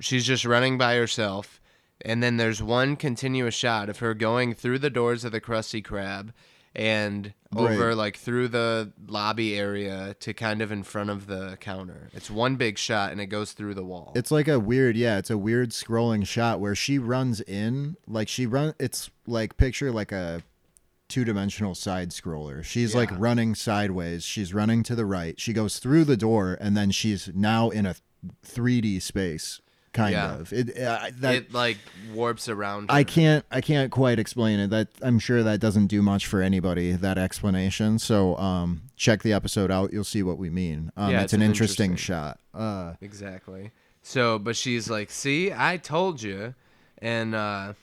she's 0.00 0.24
just 0.26 0.44
running 0.44 0.78
by 0.78 0.94
herself 0.96 1.59
and 2.04 2.22
then 2.22 2.36
there's 2.36 2.62
one 2.62 2.96
continuous 2.96 3.54
shot 3.54 3.88
of 3.88 3.98
her 3.98 4.14
going 4.14 4.54
through 4.54 4.78
the 4.78 4.90
doors 4.90 5.24
of 5.24 5.32
the 5.32 5.40
Krusty 5.40 5.84
Krab 5.84 6.32
and 6.74 7.34
Right. 7.52 7.72
over 7.72 7.96
like 7.96 8.16
through 8.16 8.46
the 8.48 8.92
lobby 9.08 9.58
area 9.58 10.14
to 10.20 10.32
kind 10.32 10.62
of 10.62 10.70
in 10.70 10.84
front 10.84 11.10
of 11.10 11.26
the 11.26 11.58
counter. 11.60 12.08
It's 12.12 12.30
one 12.30 12.54
big 12.54 12.78
shot 12.78 13.10
and 13.10 13.20
it 13.20 13.26
goes 13.26 13.52
through 13.52 13.74
the 13.74 13.82
wall. 13.84 14.12
It's 14.14 14.30
like 14.30 14.46
a 14.46 14.60
weird, 14.60 14.96
yeah, 14.96 15.18
it's 15.18 15.30
a 15.30 15.36
weird 15.38 15.70
scrolling 15.70 16.24
shot 16.24 16.60
where 16.60 16.76
she 16.76 16.96
runs 16.98 17.40
in, 17.40 17.96
like 18.06 18.28
she 18.28 18.46
run. 18.46 18.74
It's 18.78 19.10
like 19.26 19.56
picture 19.56 19.90
like 19.90 20.12
a 20.12 20.44
two-dimensional 21.08 21.74
side 21.74 22.10
scroller. 22.10 22.62
She's 22.62 22.94
like 22.94 23.10
running 23.18 23.56
sideways. 23.56 24.22
She's 24.22 24.54
running 24.54 24.84
to 24.84 24.94
the 24.94 25.04
right. 25.04 25.40
She 25.40 25.52
goes 25.52 25.80
through 25.80 26.04
the 26.04 26.16
door, 26.16 26.56
and 26.60 26.76
then 26.76 26.92
she's 26.92 27.30
now 27.34 27.70
in 27.70 27.84
a 27.84 27.96
3D 28.46 29.02
space, 29.02 29.60
kind 29.92 30.12
Yeah. 30.12 30.34
of. 30.38 30.52
It 30.52 30.78
uh, 30.78 31.10
that 31.18 31.34
it 31.34 31.52
like 31.54 31.78
warps 32.14 32.48
around. 32.48 32.90
I 32.90 33.04
can't 33.04 33.44
I 33.50 33.60
can't 33.60 33.90
quite 33.90 34.18
explain 34.18 34.60
it. 34.60 34.70
That 34.70 34.88
I'm 35.02 35.18
sure 35.18 35.42
that 35.42 35.60
doesn't 35.60 35.88
do 35.88 36.02
much 36.02 36.26
for 36.26 36.42
anybody 36.42 36.92
that 36.92 37.18
explanation. 37.18 37.98
So 37.98 38.36
um 38.36 38.82
check 38.96 39.22
the 39.22 39.32
episode 39.32 39.70
out. 39.70 39.92
You'll 39.92 40.04
see 40.04 40.22
what 40.22 40.38
we 40.38 40.50
mean. 40.50 40.92
Um 40.96 41.10
Yeah, 41.10 41.16
it's, 41.18 41.24
it's 41.24 41.32
an 41.34 41.42
an 41.42 41.48
interesting, 41.50 41.90
interesting- 41.92 42.14
shot. 42.14 42.40
Uh 42.54 42.94
Exactly. 43.00 43.70
So, 44.02 44.38
but 44.38 44.56
she's 44.56 44.88
like, 44.88 45.10
"See, 45.10 45.52
I 45.52 45.76
told 45.76 46.22
you." 46.22 46.54
And 47.02 47.34
uh, 47.34 47.74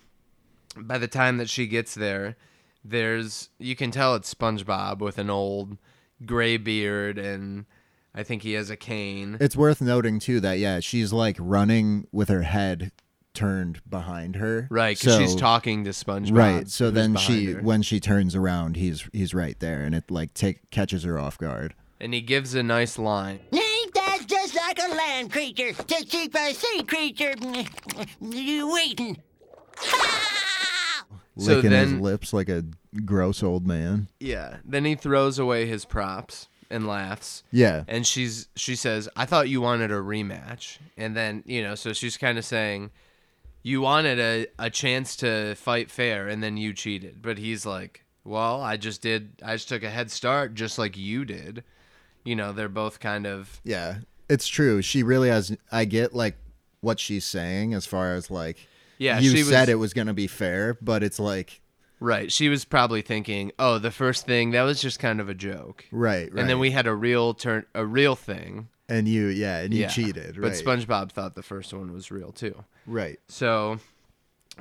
by 0.76 0.98
the 0.98 1.08
time 1.08 1.38
that 1.38 1.48
she 1.50 1.68
gets 1.68 1.94
there, 1.94 2.36
there's 2.84 3.50
you 3.60 3.76
can 3.76 3.92
tell 3.92 4.16
it's 4.16 4.34
SpongeBob 4.34 4.98
with 5.00 5.18
an 5.20 5.30
old 5.30 5.78
gray 6.26 6.58
beard, 6.58 7.20
and 7.20 7.66
I 8.18 8.24
think 8.24 8.42
he 8.42 8.54
has 8.54 8.70
a 8.72 8.76
cane. 8.76 9.38
it's 9.40 9.56
worth 9.56 9.80
noting 9.80 10.18
too 10.20 10.40
that 10.40 10.58
yeah, 10.58 10.80
she's 10.80 11.14
like 11.14 11.38
running 11.40 12.08
with 12.12 12.30
her 12.30 12.42
head 12.42 12.92
turned 13.36 13.80
behind 13.88 14.38
her. 14.38 14.68
Right, 14.72 14.98
because 15.00 15.18
she's 15.20 15.36
talking 15.36 15.84
to 15.84 15.92
SpongeBob. 15.92 16.36
Right. 16.38 16.68
So 16.68 16.90
then 16.90 17.16
she 17.16 17.52
her. 17.54 17.62
when 17.62 17.84
she 17.84 18.00
turns 18.00 18.34
around, 18.36 18.76
he's 18.76 19.08
he's 19.14 19.36
right 19.36 19.60
there 19.60 19.84
and 19.84 19.94
it 19.94 20.10
like 20.10 20.34
take 20.34 20.70
catches 20.72 21.04
her 21.04 21.20
off 21.20 21.38
guard. 21.38 21.76
and 22.02 22.14
he 22.14 22.22
gives 22.22 22.56
a 22.56 22.64
nice 22.64 22.98
line. 22.98 23.40
Ain't 23.54 23.94
that 23.94 24.24
just 24.26 24.56
like 24.56 24.80
a 24.80 24.96
land 24.96 25.32
creature 25.32 25.74
to 25.74 26.06
keep 26.06 26.34
a 26.36 26.54
sea 26.54 26.84
creature 26.84 27.36
you 28.22 28.74
waiting? 28.74 29.18
Ah! 29.94 31.06
So 31.38 31.56
Licking 31.58 31.70
his 31.72 31.92
then- 31.92 32.02
lips 32.02 32.34
like 32.34 32.50
a 32.50 32.64
gross 33.06 33.44
old 33.44 33.68
man. 33.68 34.08
Yeah. 34.20 34.58
Then 34.66 34.86
he 34.86 34.96
throws 34.96 35.38
away 35.38 35.68
his 35.68 35.86
props 35.86 36.50
and 36.70 36.88
laughs. 36.88 37.44
Yeah. 37.52 37.84
and 37.88 38.06
she's 38.06 38.48
she 38.56 38.76
says 38.76 39.08
i 39.16 39.26
thought 39.26 39.48
you 39.50 39.62
wanted 39.62 39.92
a 39.92 39.96
rematch 39.96 40.78
and 40.98 41.16
then 41.16 41.44
you 41.46 41.62
know 41.64 41.76
so 41.76 41.94
she's 41.94 42.18
kind 42.18 42.38
of 42.38 42.46
saying 42.46 42.92
you 43.64 43.82
wanted 43.82 44.20
a, 44.20 44.48
a 44.60 44.70
chance 44.70 45.16
to 45.18 45.56
fight 45.56 45.90
fair 45.92 46.28
and 46.28 46.42
then 46.44 46.58
you 46.58 46.74
cheated 46.74 47.22
but 47.22 47.38
he's 47.38 47.66
like 47.66 48.04
well 48.24 48.62
i 48.62 48.76
just 48.78 49.02
did 49.02 49.32
i 49.46 49.54
just 49.54 49.70
took 49.70 49.84
a 49.84 49.90
head 49.90 50.12
start 50.12 50.54
just 50.54 50.78
like 50.78 50.98
you 50.98 51.24
did 51.26 51.64
you 52.26 52.36
know 52.36 52.52
they're 52.52 52.68
both 52.70 53.00
kind 53.00 53.26
of 53.26 53.62
Yeah, 53.64 54.00
it's 54.30 54.48
true. 54.50 54.82
She 54.82 55.02
really 55.02 55.30
has. 55.30 55.56
I 55.72 55.86
get 55.86 56.14
like 56.14 56.36
what 56.82 57.00
she's 57.00 57.24
saying 57.24 57.74
as 57.74 57.86
far 57.86 58.16
as 58.16 58.30
like. 58.30 58.68
Yeah, 58.98 59.20
you 59.20 59.38
said 59.46 59.62
was- 59.62 59.70
it 59.70 59.76
was 59.76 59.94
gonna 59.94 60.14
be 60.14 60.28
fair, 60.28 60.78
but 60.82 61.04
it's 61.04 61.20
like 61.20 61.62
right 62.00 62.32
she 62.32 62.50
was 62.50 62.66
probably 62.66 63.02
thinking 63.02 63.52
oh 63.60 63.78
the 63.78 63.92
first 63.92 64.26
thing 64.26 64.52
that 64.52 64.64
was 64.64 64.82
just 64.82 65.00
kind 65.00 65.20
of 65.20 65.30
a 65.30 65.34
joke 65.34 65.86
right, 65.92 66.32
right. 66.32 66.40
and 66.40 66.50
then 66.50 66.60
we 66.60 66.72
had 66.72 66.88
a 66.88 66.94
real 66.94 67.34
turn 67.34 67.66
a 67.74 67.86
real 67.86 68.16
thing 68.16 68.68
and 68.90 69.06
you, 69.06 69.28
yeah, 69.28 69.58
and 69.60 69.74
you 69.74 69.82
yeah 69.82 69.88
cheated, 69.90 70.40
but 70.40 70.54
spongebob 70.54 71.12
thought 71.12 71.36
the 71.36 71.44
first 71.44 71.74
one 71.74 71.92
was 71.92 72.12
real 72.12 72.32
too 72.32 72.64
right, 72.86 73.20
so 73.28 73.80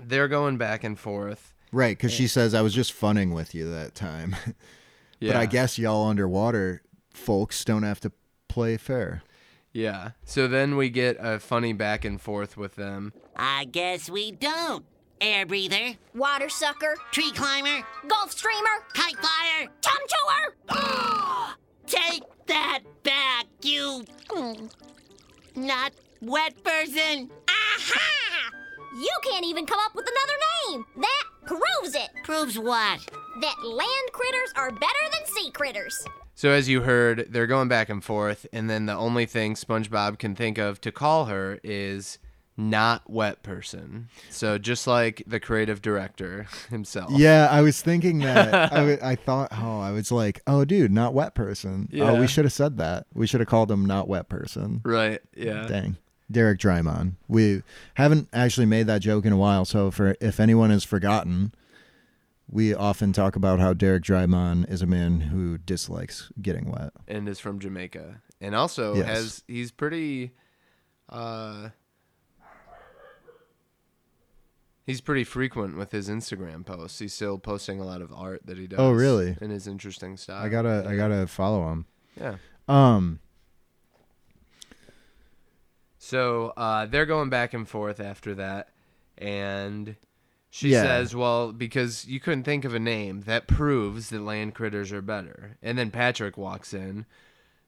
they're 0.03 0.29
going 0.29 0.57
back 0.57 0.83
and 0.83 0.99
forth 0.99 1.55
right, 1.73 1.97
because 1.97 2.13
she 2.13 2.27
says 2.27 2.55
I 2.55 2.63
was 2.63 2.75
just 2.75 2.93
funning 2.93 3.33
with 3.33 3.55
you 3.55 3.71
that 3.71 3.95
time, 3.95 4.35
yeah 5.21 5.33
but 5.33 5.37
I 5.37 5.47
guess 5.47 5.79
y'all 5.79 6.09
underwater 6.09 6.83
folks 7.17 7.65
don't 7.65 7.83
have 7.83 8.01
to 8.01 8.13
play 8.49 8.77
fair. 8.77 9.23
Yeah. 9.73 10.13
So 10.25 10.49
then 10.49 10.77
we 10.77 10.89
get 10.89 11.19
a 11.21 11.39
funny 11.39 11.75
back 11.75 12.05
and 12.07 12.19
forth 12.19 12.57
with 12.57 12.77
them. 12.77 13.13
I 13.37 13.67
guess 13.67 14.09
we 14.09 14.31
don't. 14.31 14.87
Air 15.21 15.47
breather, 15.47 15.95
Water 16.15 16.49
sucker, 16.49 16.97
tree 17.11 17.33
climber, 17.33 17.85
Gulf 18.07 18.33
streamer, 18.33 18.85
kite 18.95 19.17
flyer. 19.17 19.69
tum 19.81 19.99
chewer. 20.09 21.55
Take 21.87 22.23
that 22.47 22.81
back, 23.03 23.47
you 23.63 24.05
mm, 24.29 24.71
not 25.55 25.93
wet 26.21 26.63
person. 26.63 27.31
Aha! 27.49 28.51
You 28.99 29.11
can't 29.23 29.45
even 29.45 29.67
come 29.67 29.81
up 29.81 29.95
with 29.95 30.07
another 30.07 30.79
name. 30.79 30.85
That 31.03 31.25
proves 31.47 31.95
it. 31.95 32.11
Proves 32.25 32.59
what? 32.59 33.01
That 33.41 33.65
land 33.65 34.13
critters 34.13 34.53
are 34.57 34.71
better 34.71 35.11
than 35.13 35.27
sea 35.27 35.51
critters. 35.51 36.05
So 36.35 36.51
as 36.51 36.69
you 36.69 36.83
heard, 36.83 37.29
they're 37.31 37.47
going 37.47 37.69
back 37.69 37.89
and 37.89 38.05
forth, 38.05 38.47
and 38.53 38.69
then 38.69 38.85
the 38.85 38.95
only 38.95 39.25
thing 39.25 39.55
SpongeBob 39.55 40.19
can 40.19 40.35
think 40.35 40.59
of 40.59 40.81
to 40.83 40.93
call 40.93 41.27
her 41.27 41.59
is 41.65 42.19
not 42.57 43.09
wet 43.11 43.43
person. 43.43 44.09
So 44.31 44.57
just 44.59 44.87
like 44.87 45.23
the 45.27 45.39
creative 45.41 45.83
director 45.83 46.47
himself. 46.71 47.11
Yeah, 47.13 47.49
I 47.51 47.61
was 47.63 47.83
thinking 47.83 48.19
that. 48.21 48.73
I, 48.73 48.77
w- 48.77 48.99
I 49.03 49.15
thought, 49.15 49.49
oh, 49.53 49.81
I 49.81 49.91
was 49.93 50.11
like, 50.11 50.41
oh, 50.47 50.65
dude, 50.65 50.91
not 50.93 51.13
wet 51.15 51.35
person. 51.35 51.89
Oh, 52.01 52.19
we 52.19 52.27
should 52.27 52.45
have 52.47 52.53
said 52.53 52.79
that. 52.79 53.07
We 53.15 53.27
should 53.27 53.41
have 53.41 53.49
called 53.49 53.71
him 53.71 53.85
not 53.85 54.09
wet 54.09 54.29
person. 54.29 54.81
Right. 54.85 55.21
Yeah. 55.37 55.67
Dang. 55.67 55.97
Derek 56.31 56.59
Drymon. 56.59 57.13
We 57.29 57.63
haven't 57.95 58.29
actually 58.33 58.67
made 58.67 58.87
that 58.89 59.01
joke 59.01 59.25
in 59.27 59.33
a 59.33 59.37
while, 59.37 59.65
so 59.65 59.91
for 59.93 60.17
if 60.21 60.41
anyone 60.41 60.71
has 60.71 60.83
forgotten, 60.83 61.53
we 62.51 62.75
often 62.75 63.13
talk 63.13 63.37
about 63.37 63.61
how 63.61 63.73
Derek 63.75 64.03
Drymon 64.03 64.69
is 64.71 64.83
a 64.83 64.87
man 64.87 65.21
who 65.21 65.59
dislikes 65.59 66.33
getting 66.41 66.71
wet. 66.71 66.93
And 67.07 67.29
is 67.29 67.39
from 67.39 67.59
Jamaica, 67.61 68.23
and 68.41 68.55
also 68.57 68.95
Yes. 68.97 69.07
has 69.07 69.43
he's 69.47 69.71
pretty. 69.71 70.33
uh 71.09 71.69
He's 74.87 75.01
pretty 75.01 75.25
frequent 75.25 75.77
with 75.77 75.91
his 75.91 76.09
Instagram 76.09 76.65
posts. 76.65 77.01
He's 77.01 77.13
still 77.13 77.39
posting 77.39 77.81
a 77.81 77.85
lot 77.85 78.01
of 78.01 78.13
art 78.13 78.43
that 78.47 78.57
he 78.57 78.69
does. 78.69 78.79
Oh, 78.79 78.93
really? 78.93 79.37
In 79.41 79.51
his 79.51 79.67
interesting 79.67 80.17
style. 80.17 80.41
I 80.43 80.49
gotta, 80.49 80.87
I 80.89 80.95
gotta 80.95 81.27
follow 81.27 81.71
him. 81.73 81.87
Yeah. 82.19 82.37
Um, 82.69 83.19
So 85.99 86.53
uh, 86.57 86.87
they're 86.87 87.07
going 87.07 87.31
back 87.31 87.53
and 87.53 87.69
forth 87.69 87.99
after 87.99 88.35
that, 88.37 88.69
and 89.19 89.97
she 90.51 90.69
Yeah. 90.71 90.83
says, 90.83 91.17
"Well, 91.17 91.53
because 91.53 92.07
you 92.07 92.21
couldn't 92.21 92.45
think 92.45 92.65
of 92.65 92.75
a 92.75 92.79
name, 92.79 93.23
that 93.23 93.49
proves 93.49 94.11
that 94.11 94.21
land 94.21 94.55
critters 94.55 94.93
are 94.93 95.03
better." 95.03 95.57
And 95.63 95.77
then 95.77 95.91
Patrick 95.91 96.37
walks 96.37 96.73
in, 96.73 97.07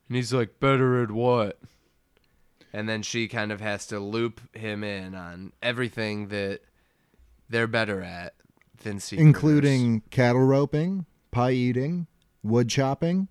And 0.07 0.17
he's 0.17 0.33
like, 0.33 0.59
better 0.59 1.03
at 1.03 1.11
what? 1.11 1.59
And 2.73 2.89
then 2.89 3.03
she 3.03 3.29
kind 3.29 3.53
of 3.53 3.61
has 3.61 3.87
to 3.89 4.01
loop 4.01 4.41
him 4.57 4.83
in 4.83 5.15
on 5.15 5.53
everything 5.63 6.29
that 6.29 6.61
they're 7.49 7.67
better 7.67 8.03
at 8.03 8.35
than 8.83 9.01
sea 9.01 9.19
including 9.19 10.03
cattle 10.11 10.45
roping, 10.45 11.07
pie 11.31 11.51
eating, 11.53 12.07
wood 12.43 12.69
chopping, 12.69 13.29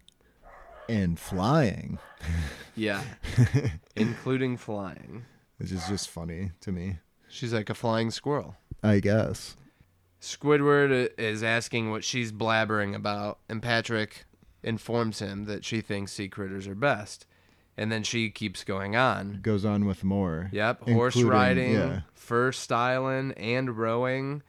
and 0.90 1.20
flying, 1.20 2.00
Yeah. 2.76 3.04
including 3.96 4.58
flying. 4.58 5.26
which 5.58 5.72
is 5.72 5.88
just 5.88 6.10
funny 6.10 6.52
to 6.62 6.72
me. 6.72 7.00
She's 7.30 7.54
like 7.54 7.70
a 7.70 7.74
flying 7.76 8.12
squirrel. 8.12 8.56
I 8.84 9.00
guess. 9.00 9.56
Squidward 10.22 11.10
is 11.18 11.44
asking 11.44 11.92
what 11.92 12.04
she's 12.04 12.32
blabbering 12.32 12.96
about, 12.96 13.40
and 13.50 13.62
Patrick 13.62 14.26
informs 14.64 15.20
him 15.20 15.46
that 15.46 15.64
she 15.64 15.82
thinks 15.82 16.12
sea 16.14 16.28
critters 16.28 16.68
are 16.68 16.76
best. 16.76 17.26
And 17.78 17.92
then 17.92 18.02
she 18.04 18.30
keeps 18.32 18.64
going 18.64 18.96
on. 18.96 19.40
Goes 19.44 19.64
on 19.64 19.86
with 19.86 20.04
more. 20.04 20.50
Yep, 20.52 20.90
horse 20.90 21.16
riding, 21.22 21.74
Yeah. 21.74 22.02
fur 22.16 22.52
styling, 22.52 23.34
and 23.34 23.78
rowing. 23.78 24.42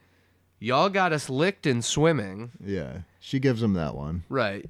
Y'all 0.59 0.89
got 0.89 1.13
us 1.13 1.29
licked 1.29 1.65
in 1.67 1.81
swimming. 1.83 2.51
Yeah. 2.63 2.99
She 3.19 3.39
gives 3.39 3.61
him 3.61 3.73
that 3.73 3.93
one. 3.95 4.23
Right. 4.29 4.67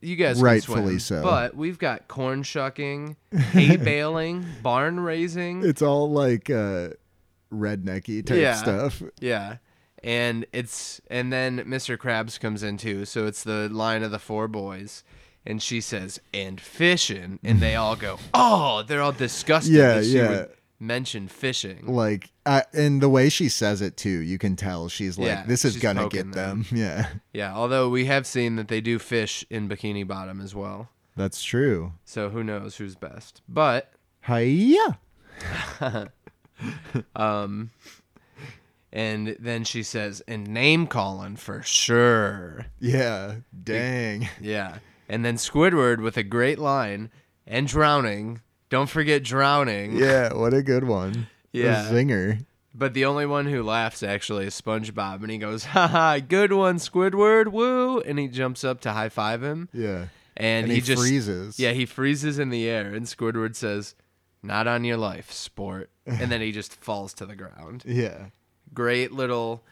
You 0.00 0.14
guys 0.14 0.40
Rightfully 0.40 0.98
swim, 0.98 1.20
so. 1.20 1.22
But 1.22 1.56
we've 1.56 1.78
got 1.78 2.06
corn 2.06 2.42
shucking, 2.44 3.16
hay 3.32 3.76
baling, 3.78 4.44
barn 4.62 5.00
raising. 5.00 5.64
It's 5.64 5.82
all 5.82 6.10
like 6.10 6.50
uh 6.50 6.90
rednecky 7.52 8.24
type 8.24 8.38
Yeah. 8.38 8.54
stuff. 8.54 9.02
Yeah. 9.20 9.56
And 10.04 10.46
it's 10.52 11.00
and 11.10 11.32
then 11.32 11.60
Mr. 11.60 11.96
Krabs 11.96 12.38
comes 12.38 12.62
in 12.62 12.76
too. 12.76 13.04
So 13.04 13.26
it's 13.26 13.42
the 13.42 13.68
line 13.70 14.02
of 14.02 14.10
the 14.10 14.18
four 14.18 14.48
boys. 14.48 15.02
And 15.44 15.60
she 15.62 15.80
says, 15.80 16.20
and 16.32 16.60
fishing. 16.60 17.38
And 17.42 17.60
they 17.60 17.74
all 17.74 17.96
go, 17.96 18.18
Oh, 18.34 18.82
they're 18.86 19.02
all 19.02 19.12
disgusted 19.12 19.74
Yeah, 19.74 19.94
that 19.94 20.04
she 20.04 20.16
yeah. 20.16 20.28
would 20.28 20.50
mention 20.78 21.28
fishing. 21.28 21.86
Like 21.86 22.30
I, 22.46 22.64
and 22.72 23.00
the 23.00 23.08
way 23.08 23.28
she 23.28 23.48
says 23.48 23.80
it 23.82 23.96
too, 23.96 24.08
you 24.20 24.38
can 24.38 24.56
tell 24.56 24.88
she's 24.88 25.16
like, 25.18 25.26
Yeah, 25.28 25.44
"This 25.46 25.64
is 25.64 25.76
gonna 25.76 26.08
get 26.08 26.32
them." 26.32 26.64
Yeah, 26.72 27.08
Yeah, 27.32 27.54
although 27.54 27.88
we 27.88 28.04
have 28.06 28.26
seen 28.26 28.56
that 28.56 28.66
they 28.68 28.80
do 28.80 28.98
fish 28.98 29.44
in 29.50 29.68
Bikini 29.68 30.06
Bottom 30.06 30.40
as 30.40 30.54
well. 30.54 30.88
that's 31.16 31.42
true. 31.42 31.92
So 32.04 32.30
who 32.30 32.42
knows 32.42 32.76
who's 32.76 32.94
best. 32.96 33.42
But 33.48 33.92
Hiya. 34.26 34.98
um 37.16 37.70
and 38.94 39.36
then 39.40 39.64
she 39.64 39.82
says, 39.82 40.22
and 40.28 40.46
name 40.48 40.86
calling 40.86 41.36
for 41.36 41.62
sure. 41.62 42.66
Yeah. 42.78 43.36
Dang. 43.64 44.28
Yeah. 44.40 44.78
And 45.12 45.24
then 45.26 45.36
Squidward 45.36 46.00
with 46.02 46.16
a 46.16 46.22
great 46.22 46.58
line 46.58 47.10
and 47.46 47.66
drowning. 47.68 48.40
Don't 48.70 48.88
forget 48.88 49.22
drowning. 49.22 49.92
Yeah. 49.98 50.32
What 50.32 50.54
a 50.54 50.62
good 50.62 50.84
one. 50.84 51.26
Yeah. 51.52 51.86
A 51.86 51.92
zinger. 51.92 52.46
But 52.74 52.94
the 52.94 53.04
only 53.04 53.26
one 53.26 53.44
who 53.44 53.62
laughs 53.62 54.02
actually 54.02 54.46
is 54.46 54.58
SpongeBob 54.58 55.20
and 55.20 55.30
he 55.30 55.36
goes, 55.36 55.64
"Ha 55.66 55.86
ha, 55.86 56.18
good 56.26 56.54
one, 56.54 56.76
Squidward, 56.78 57.48
woo. 57.48 58.00
And 58.00 58.18
he 58.18 58.28
jumps 58.28 58.64
up 58.64 58.80
to 58.80 58.92
high 58.92 59.10
five 59.10 59.42
him. 59.42 59.68
Yeah. 59.74 60.06
And, 60.34 60.64
And 60.64 60.68
he, 60.68 60.76
he 60.76 60.80
just 60.80 61.02
freezes. 61.02 61.58
Yeah, 61.60 61.72
he 61.72 61.84
freezes 61.84 62.38
in 62.38 62.48
the 62.48 62.66
air 62.66 62.94
and 62.94 63.04
Squidward 63.04 63.54
says, 63.54 63.94
Not 64.42 64.66
on 64.66 64.82
your 64.84 64.96
life, 64.96 65.30
sport. 65.30 65.90
And 66.06 66.32
then 66.32 66.40
he 66.40 66.52
just 66.52 66.72
falls 66.82 67.12
to 67.14 67.26
the 67.26 67.36
ground. 67.36 67.82
Yeah. 67.86 68.28
Great 68.72 69.12
little 69.12 69.62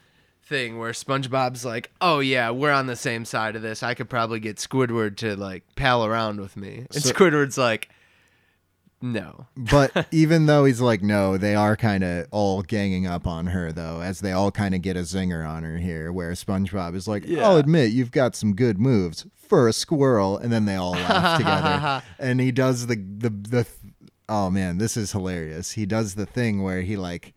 thing 0.43 0.77
where 0.79 0.91
SpongeBob's 0.91 1.63
like, 1.65 1.91
"Oh 2.01 2.19
yeah, 2.19 2.49
we're 2.51 2.71
on 2.71 2.87
the 2.87 2.95
same 2.95 3.25
side 3.25 3.55
of 3.55 3.61
this. 3.61 3.83
I 3.83 3.93
could 3.93 4.09
probably 4.09 4.39
get 4.39 4.57
Squidward 4.57 5.17
to 5.17 5.35
like 5.35 5.63
pal 5.75 6.05
around 6.05 6.39
with 6.41 6.57
me." 6.57 6.85
And 6.93 7.03
So- 7.03 7.11
Squidward's 7.13 7.57
like, 7.57 7.89
"No." 9.01 9.47
But 9.55 10.07
even 10.11 10.45
though 10.47 10.65
he's 10.65 10.81
like, 10.81 11.01
no, 11.01 11.37
they 11.37 11.55
are 11.55 11.75
kind 11.77 12.03
of 12.03 12.27
all 12.31 12.61
ganging 12.63 13.07
up 13.07 13.25
on 13.27 13.47
her, 13.47 13.71
though, 13.71 14.01
as 14.01 14.19
they 14.21 14.31
all 14.31 14.51
kind 14.51 14.75
of 14.75 14.81
get 14.81 14.97
a 14.97 15.01
zinger 15.01 15.47
on 15.47 15.63
her 15.63 15.77
here, 15.77 16.11
where 16.11 16.31
SpongeBob 16.33 16.95
is 16.95 17.07
like, 17.07 17.25
Yeah. 17.25 17.47
I'll 17.47 17.57
admit, 17.57 17.91
you've 17.91 18.11
got 18.11 18.35
some 18.35 18.53
good 18.55 18.77
moves 18.79 19.25
for 19.35 19.67
a 19.67 19.73
squirrel. 19.73 20.37
And 20.37 20.51
then 20.51 20.65
they 20.65 20.75
all 20.75 20.91
laugh 20.91 21.37
together. 21.37 22.03
And 22.19 22.39
he 22.41 22.51
does 22.51 22.87
the, 22.87 22.95
the, 22.95 23.29
the, 23.29 23.67
oh 24.29 24.49
man, 24.49 24.77
this 24.77 24.95
is 24.97 25.11
hilarious. 25.11 25.71
He 25.73 25.85
does 25.85 26.15
the 26.15 26.25
thing 26.25 26.61
where 26.63 26.81
he 26.81 26.95
like, 26.97 27.33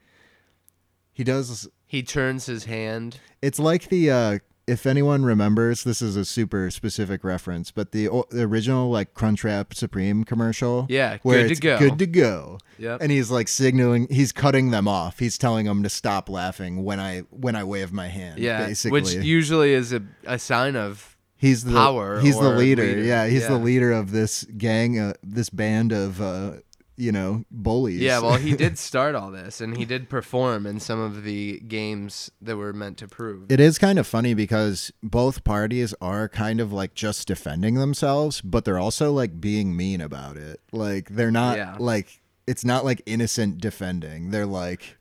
he 1.13 1.23
does, 1.25 1.69
He 1.95 2.03
turns 2.03 2.47
his 2.47 2.65
hand. 2.65 3.19
it's 3.41 3.59
like 3.61 3.89
the, 3.89 4.11
uh, 4.11 4.39
if 4.67 4.85
anyone 4.87 5.25
remembers, 5.25 5.85
this 5.85 6.01
is 6.03 6.17
a 6.17 6.25
super 6.25 6.71
specific 6.71 7.23
reference, 7.23 7.71
but 7.71 7.93
the, 7.93 8.09
o- 8.09 8.25
the 8.31 8.43
original 8.43 8.91
like 8.91 9.15
Crunchwrap 9.15 9.75
Supreme 9.75 10.25
commercial, 10.25 10.87
Yeah, 10.89 11.19
where 11.23 11.43
good 11.43 11.45
to 11.49 11.51
it's 11.53 11.61
go. 11.61 11.79
good 11.79 11.99
to 11.99 12.07
go, 12.07 12.59
Yep. 12.79 13.01
and 13.03 13.13
he's 13.13 13.31
like 13.31 13.47
signaling, 13.47 14.09
he's 14.11 14.33
cutting 14.33 14.71
them 14.71 14.89
off. 14.89 15.19
He's 15.21 15.39
telling 15.39 15.67
them 15.67 15.83
to 15.85 15.89
stop 15.91 16.29
laughing 16.29 16.83
when 16.83 16.99
I 16.99 17.21
when 17.31 17.55
I 17.55 17.63
wave 17.65 17.93
my 17.93 18.09
hand. 18.09 18.41
Yeah, 18.41 18.67
basically, 18.67 19.01
which 19.03 19.13
usually 19.15 19.73
is 19.73 19.93
a, 19.93 20.03
a 20.25 20.39
sign 20.39 20.75
of 20.77 21.17
he's 21.37 21.63
the 21.65 21.73
power 21.75 22.21
He's 22.21 22.39
the 22.41 22.49
leader. 22.51 22.83
leader. 22.85 23.03
Yeah, 23.03 23.27
he's 23.29 23.47
the 23.47 23.59
leader 23.59 23.93
of 23.93 24.11
this 24.13 24.45
gang, 24.57 24.99
uh, 24.99 25.13
this 25.23 25.51
band 25.51 25.93
of 25.93 26.21
uh, 26.23 26.53
you 26.97 27.11
know 27.13 27.45
bullies. 27.51 28.01
Yeah, 28.01 28.21
well, 28.21 28.37
he 28.37 28.55
did 28.57 28.79
start 28.91 29.15
all 29.15 29.31
this 29.31 29.61
and 29.61 29.77
he 29.77 29.85
did 29.85 30.09
perform 30.09 30.67
in 30.67 30.79
some 30.81 31.01
of 31.01 31.25
the 31.25 31.59
games 31.61 32.31
that 32.41 32.57
were 32.57 32.73
meant 32.73 32.99
to 32.99 33.09
prove. 33.09 33.51
It 33.51 33.61
is 33.61 33.79
kind 33.79 33.99
of 33.99 34.07
funny 34.07 34.35
because 34.35 34.93
both 35.03 35.43
parties 35.45 35.95
are 36.01 36.29
kind 36.29 36.61
of 36.61 36.73
like 36.73 36.95
just 36.95 37.27
defending 37.29 37.75
themselves, 37.75 38.41
but 38.41 38.65
they're 38.65 38.79
also 38.79 39.13
like 39.13 39.41
being 39.41 39.77
mean 39.77 40.01
about 40.01 40.37
it. 40.37 40.61
Like 40.73 41.09
they're 41.11 41.31
not 41.33 41.57
Yeah. 41.57 41.77
like 41.79 42.21
it's 42.47 42.65
not 42.65 42.85
like 42.85 43.03
innocent 43.07 43.59
defending. 43.61 44.31
They're 44.31 44.47
like 44.47 44.99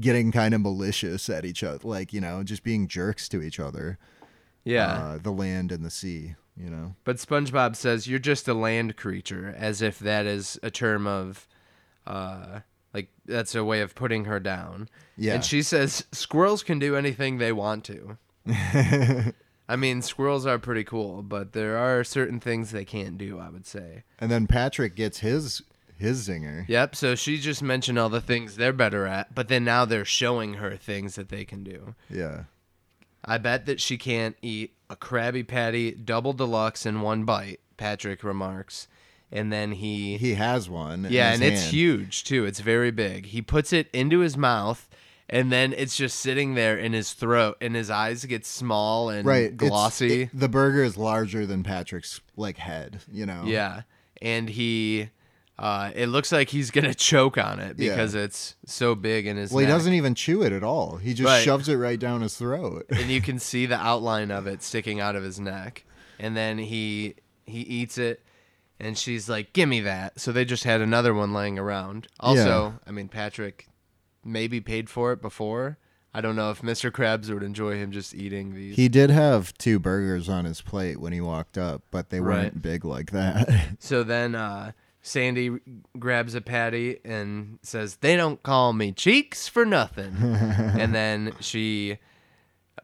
getting 0.00 0.30
kind 0.32 0.54
of 0.54 0.60
malicious 0.60 1.28
at 1.28 1.44
each 1.44 1.62
other, 1.64 1.80
like, 1.86 2.12
you 2.12 2.20
know, 2.20 2.42
just 2.44 2.62
being 2.62 2.86
jerks 2.86 3.28
to 3.28 3.42
each 3.42 3.58
other. 3.60 3.98
yeah. 4.64 4.92
Uh, 4.92 5.18
the 5.18 5.32
land 5.32 5.72
and 5.72 5.84
the 5.84 5.90
sea, 5.90 6.34
you 6.58 6.70
know. 6.70 6.94
But 7.04 7.16
SpongeBob 7.16 7.76
says 7.76 8.06
you're 8.06 8.18
just 8.18 8.48
a 8.48 8.54
land 8.54 8.96
creature, 8.96 9.54
as 9.56 9.82
if 9.82 9.98
that 10.00 10.26
is 10.26 10.58
a 10.62 10.70
term 10.70 11.06
of, 11.06 11.46
uh, 12.06 12.60
like 12.92 13.08
that's 13.26 13.54
a 13.54 13.64
way 13.64 13.80
of 13.80 13.94
putting 13.94 14.24
her 14.24 14.40
down. 14.40 14.88
Yeah. 15.16 15.34
And 15.34 15.44
she 15.44 15.62
says 15.62 16.04
squirrels 16.12 16.62
can 16.62 16.78
do 16.78 16.96
anything 16.96 17.38
they 17.38 17.52
want 17.52 17.84
to. 17.84 18.18
I 19.70 19.76
mean, 19.76 20.00
squirrels 20.00 20.46
are 20.46 20.58
pretty 20.58 20.84
cool, 20.84 21.22
but 21.22 21.52
there 21.52 21.76
are 21.76 22.02
certain 22.02 22.40
things 22.40 22.70
they 22.70 22.86
can't 22.86 23.18
do. 23.18 23.38
I 23.38 23.50
would 23.50 23.66
say. 23.66 24.04
And 24.18 24.30
then 24.30 24.46
Patrick 24.46 24.96
gets 24.96 25.18
his 25.18 25.62
his 25.98 26.26
zinger. 26.28 26.66
Yep. 26.68 26.96
So 26.96 27.14
she 27.14 27.38
just 27.38 27.62
mentioned 27.62 27.98
all 27.98 28.08
the 28.08 28.20
things 28.20 28.56
they're 28.56 28.72
better 28.72 29.06
at, 29.06 29.34
but 29.34 29.48
then 29.48 29.64
now 29.64 29.84
they're 29.84 30.04
showing 30.04 30.54
her 30.54 30.76
things 30.76 31.16
that 31.16 31.28
they 31.28 31.44
can 31.44 31.64
do. 31.64 31.94
Yeah. 32.08 32.44
I 33.28 33.38
bet 33.38 33.66
that 33.66 33.80
she 33.80 33.96
can't 33.98 34.36
eat 34.42 34.74
a 34.90 34.96
Krabby 34.96 35.46
Patty 35.46 35.92
double 35.92 36.32
deluxe 36.32 36.86
in 36.86 37.00
one 37.02 37.24
bite. 37.24 37.60
Patrick 37.76 38.24
remarks, 38.24 38.88
and 39.30 39.52
then 39.52 39.70
he 39.72 40.16
He 40.16 40.34
has 40.34 40.68
one. 40.68 41.06
Yeah, 41.10 41.32
and 41.32 41.42
it's 41.44 41.70
huge 41.70 42.24
too. 42.24 42.44
It's 42.44 42.58
very 42.60 42.90
big. 42.90 43.26
He 43.26 43.40
puts 43.40 43.72
it 43.72 43.88
into 43.92 44.18
his 44.18 44.36
mouth, 44.36 44.88
and 45.30 45.52
then 45.52 45.72
it's 45.76 45.96
just 45.96 46.18
sitting 46.18 46.54
there 46.54 46.76
in 46.76 46.92
his 46.92 47.12
throat, 47.12 47.56
and 47.60 47.76
his 47.76 47.88
eyes 47.90 48.24
get 48.24 48.44
small 48.44 49.10
and 49.10 49.24
Right. 49.26 49.56
glossy. 49.56 50.22
it- 50.22 50.30
the 50.34 50.48
burger 50.48 50.82
is 50.82 50.96
larger 50.96 51.46
than 51.46 51.62
Patrick's 51.62 52.20
like 52.36 52.56
head, 52.58 53.02
you 53.12 53.26
know. 53.26 53.44
yeah, 53.46 53.82
and 54.20 54.48
he, 54.50 55.10
uh, 55.58 55.90
it 55.94 56.06
looks 56.06 56.30
like 56.32 56.48
he's 56.50 56.70
gonna 56.70 56.94
choke 57.10 57.36
on 57.38 57.58
it 57.60 57.78
Yeah. 57.78 57.90
because 57.90 58.14
it's 58.14 58.54
so 58.66 58.94
big 58.94 59.26
in 59.26 59.36
his. 59.36 59.50
Well, 59.50 59.60
he 59.60 59.66
doesn't 59.66 59.92
even 59.92 60.14
chew 60.14 60.42
it 60.42 60.52
at 60.52 60.62
all. 60.62 60.96
He 60.96 61.14
just 61.14 61.26
Right. 61.26 61.42
shoves 61.42 61.68
it 61.68 61.76
right 61.76 61.98
down 61.98 62.20
his 62.22 62.36
throat. 62.36 62.86
and 62.90 63.10
you 63.10 63.20
can 63.28 63.38
see 63.38 63.66
the 63.66 63.78
outline 63.78 64.30
of 64.30 64.46
it 64.46 64.62
sticking 64.62 65.00
out 65.00 65.16
of 65.16 65.22
his 65.22 65.40
neck. 65.40 65.84
And 66.18 66.36
then 66.36 66.58
he 66.58 67.14
he 67.46 67.60
eats 67.60 67.96
it, 67.98 68.22
and 68.80 68.96
she's 68.98 69.28
like, 69.28 69.52
"Give 69.52 69.68
me 69.68 69.80
that." 69.80 70.20
So 70.20 70.32
they 70.32 70.44
just 70.44 70.64
had 70.64 70.80
another 70.80 71.14
one 71.14 71.32
laying 71.32 71.58
around. 71.58 72.08
Also, 72.20 72.80
I 72.86 72.90
mean, 72.90 73.08
Patrick 73.08 73.68
maybe 74.24 74.60
paid 74.60 74.90
for 74.90 75.12
it 75.12 75.22
before. 75.22 75.78
I 76.12 76.20
don't 76.20 76.34
know 76.36 76.50
if 76.50 76.62
Mr. 76.62 76.90
Krabs 76.90 77.32
would 77.32 77.42
enjoy 77.42 77.76
him 77.76 77.92
just 77.92 78.14
eating 78.14 78.54
these. 78.54 78.76
He 78.76 78.88
did 78.88 79.10
have 79.10 79.56
two 79.58 79.78
burgers 79.78 80.28
on 80.28 80.44
his 80.46 80.60
plate 80.60 80.98
when 81.00 81.12
he 81.12 81.20
walked 81.20 81.56
up, 81.56 81.82
but 81.90 82.10
they 82.10 82.20
weren't 82.20 82.60
big 82.60 82.84
like 82.84 83.12
that. 83.12 83.76
so 83.78 84.02
then 84.02 84.34
uh, 84.34 84.72
Sandy 85.02 85.58
grabs 85.98 86.34
a 86.34 86.40
patty 86.40 86.98
and 87.04 87.58
says, 87.62 87.96
"They 87.96 88.16
don't 88.16 88.42
call 88.42 88.72
me 88.72 88.92
cheeks 88.92 89.48
for 89.48 89.64
nothing." 89.64 90.14
and 90.22 90.94
then 90.94 91.34
she 91.40 91.98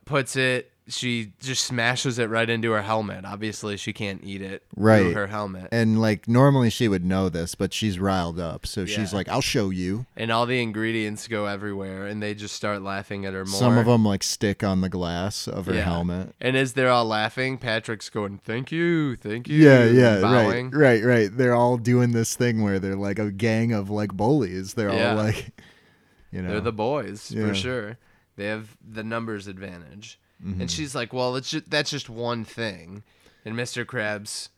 puts 0.04 0.36
it 0.36 0.70
she 0.86 1.32
just 1.40 1.64
smashes 1.64 2.18
it 2.18 2.28
right 2.28 2.50
into 2.50 2.72
her 2.72 2.82
helmet. 2.82 3.24
Obviously, 3.24 3.76
she 3.78 3.94
can't 3.94 4.20
eat 4.22 4.42
it 4.42 4.64
through 4.74 4.84
Right. 4.84 5.14
her 5.14 5.28
helmet. 5.28 5.68
And 5.72 5.98
like 5.98 6.28
normally 6.28 6.68
she 6.68 6.88
would 6.88 7.04
know 7.04 7.30
this, 7.30 7.54
but 7.54 7.72
she's 7.72 7.98
riled 7.98 8.38
up, 8.38 8.66
so 8.66 8.84
she's 8.84 9.14
like, 9.14 9.26
"I'll 9.28 9.40
show 9.40 9.70
you." 9.70 10.04
and 10.16 10.30
all 10.30 10.44
the 10.44 10.60
ingredients 10.60 11.26
go 11.26 11.46
everywhere, 11.46 12.06
and 12.06 12.22
they 12.22 12.34
just 12.34 12.54
start 12.54 12.82
laughing 12.82 13.24
at 13.24 13.32
her 13.32 13.46
more. 13.46 13.58
Some 13.58 13.78
of 13.78 13.86
them 13.86 14.04
like 14.04 14.22
stick 14.22 14.62
on 14.62 14.82
the 14.82 14.90
glass 14.90 15.48
of 15.48 15.66
her 15.66 15.74
Yeah. 15.74 15.84
helmet. 15.84 16.34
And 16.40 16.54
as 16.56 16.74
they're 16.74 16.90
all 16.90 17.06
laughing, 17.06 17.56
Patrick's 17.56 18.10
going, 18.10 18.38
"Thank 18.44 18.70
you, 18.70 19.16
thank 19.16 19.48
you." 19.48 19.56
Yeah, 19.58 19.86
yeah, 19.86 20.20
bowing. 20.20 20.70
right, 20.70 21.02
right, 21.02 21.04
right. 21.04 21.30
They're 21.36 21.54
all 21.54 21.78
doing 21.78 22.12
this 22.12 22.34
thing 22.36 22.62
where 22.62 22.78
they're 22.78 22.94
like 22.94 23.18
a 23.18 23.30
gang 23.30 23.72
of 23.72 23.88
like 23.88 24.12
bullies. 24.12 24.74
They're 24.74 24.92
Yeah. 24.92 25.10
all 25.12 25.16
like, 25.16 25.52
you 26.30 26.42
know, 26.42 26.50
They're 26.50 26.60
the 26.60 26.72
boys 26.72 27.30
Yeah. 27.30 27.48
for 27.48 27.54
sure. 27.54 27.98
They 28.36 28.46
have 28.46 28.76
the 28.86 29.02
numbers 29.04 29.46
advantage. 29.46 30.18
Mm-hmm. 30.44 30.60
And 30.60 30.70
she's 30.70 30.94
like, 30.94 31.12
"Well, 31.12 31.36
it's 31.36 31.50
just, 31.50 31.70
that's 31.70 31.90
just 31.90 32.08
one 32.10 32.44
thing." 32.44 33.02
And 33.44 33.54
Mr. 33.54 33.84
Krabs, 33.84 34.48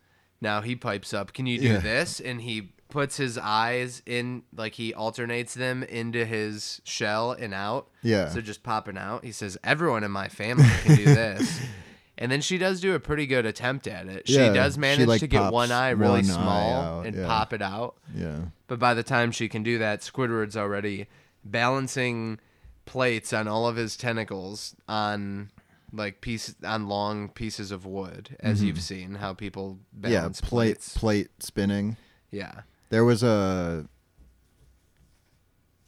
now 0.40 0.60
he 0.60 0.74
pipes 0.76 1.14
up, 1.14 1.32
"Can 1.32 1.46
you 1.46 1.58
do 1.60 1.68
Yeah. 1.68 1.78
this?" 1.78 2.20
And 2.20 2.40
he 2.42 2.72
puts 2.88 3.16
his 3.16 3.36
eyes 3.36 4.00
in, 4.06 4.42
like 4.56 4.74
he 4.74 4.94
alternates 4.94 5.54
them 5.54 5.82
into 5.82 6.24
his 6.24 6.80
shell 6.84 7.32
and 7.32 7.52
out. 7.52 7.88
Yeah. 8.02 8.28
So 8.30 8.40
just 8.40 8.62
popping 8.62 8.96
out. 8.98 9.24
He 9.24 9.32
says, 9.32 9.56
"Everyone 9.62 10.02
in 10.04 10.10
my 10.10 10.28
family 10.28 10.68
can 10.82 10.96
do 10.96 11.04
this." 11.04 11.60
And 12.18 12.32
then 12.32 12.40
she 12.40 12.56
does 12.56 12.80
do 12.80 12.94
a 12.94 12.98
pretty 12.98 13.26
good 13.26 13.44
attempt 13.44 13.86
at 13.86 14.06
it. 14.06 14.22
Yeah, 14.26 14.48
she 14.48 14.54
does 14.54 14.76
she, 14.76 14.80
manage 14.80 15.06
like, 15.06 15.20
to 15.20 15.26
get 15.26 15.52
one 15.52 15.70
eye 15.70 15.90
really 15.90 16.22
one 16.22 16.30
eye 16.30 16.32
small 16.32 16.72
out, 17.00 17.06
and 17.06 17.14
yeah. 17.14 17.26
pop 17.26 17.52
it 17.52 17.60
out. 17.60 17.96
yeah, 18.14 18.38
But 18.68 18.78
by 18.78 18.94
the 18.94 19.02
time 19.02 19.32
she 19.32 19.50
can 19.50 19.62
do 19.62 19.76
that, 19.80 20.00
Squidward's 20.00 20.56
already 20.56 21.08
balancing 21.44 22.38
plates 22.86 23.32
on 23.34 23.48
all 23.48 23.66
of 23.66 23.76
his 23.76 23.96
tentacles 23.98 24.74
on 24.88 25.50
like 25.96 26.20
piece 26.20 26.54
on 26.64 26.88
long 26.88 27.28
pieces 27.30 27.70
of 27.72 27.84
wood, 27.86 28.36
as 28.40 28.62
you've 28.62 28.80
seen 28.82 29.14
how 29.16 29.32
people 29.34 29.78
Mm-hmm. 29.98 30.12
yeah. 30.12 30.22
Plate, 30.28 30.42
plates. 30.42 30.96
plate 30.96 31.28
spinning. 31.40 31.96
yeah. 32.30 32.60
There 32.90 33.04
was 33.04 33.22
a 33.24 33.86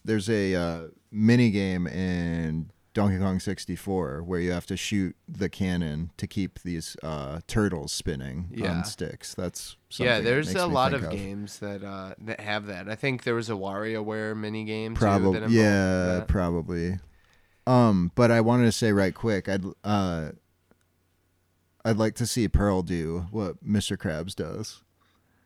there's 0.04 0.28
a 0.28 0.54
uh, 0.54 0.80
mini 1.10 1.50
game 1.50 1.86
in 1.86 2.70
Donkey 2.94 3.18
Kong 3.18 3.38
64 3.38 4.22
where 4.22 4.40
you 4.40 4.50
have 4.52 4.66
to 4.66 4.76
shoot 4.76 5.14
the 5.28 5.48
cannon 5.48 6.10
to 6.16 6.26
keep 6.26 6.60
these 6.64 6.96
uh, 7.02 7.40
turtles 7.46 7.92
spinning 7.92 8.48
Yeah. 8.52 8.78
on 8.78 8.84
sticks. 8.84 9.34
That's 9.34 9.76
something 9.90 10.12
Yeah, 10.12 10.20
there's 10.20 10.54
a 10.54 10.66
lot 10.66 10.92
think 10.92 11.04
of, 11.04 11.10
games 11.12 11.58
that 11.58 11.84
uh, 11.84 12.14
that 12.24 12.40
have 12.40 12.66
that. 12.66 12.88
I 12.88 12.94
think 12.94 13.22
there 13.24 13.34
was 13.34 13.48
a 13.50 13.54
WarioWare 13.54 14.36
mini 14.36 14.64
game 14.64 14.94
Probably, 14.94 15.40
yeah, 15.54 16.24
probably. 16.26 16.98
Um, 17.68 18.12
but 18.14 18.30
I 18.30 18.40
wanted 18.40 18.64
to 18.64 18.72
say 18.72 18.92
right 18.92 19.14
quick, 19.14 19.48
I'd 19.48 19.64
uh, 19.84 20.30
I'd 21.84 21.96
like 21.96 22.14
to 22.16 22.26
see 22.26 22.48
Pearl 22.48 22.82
do 22.82 23.26
what 23.30 23.62
Mr. 23.64 23.96
Krabs 23.96 24.34
does. 24.34 24.82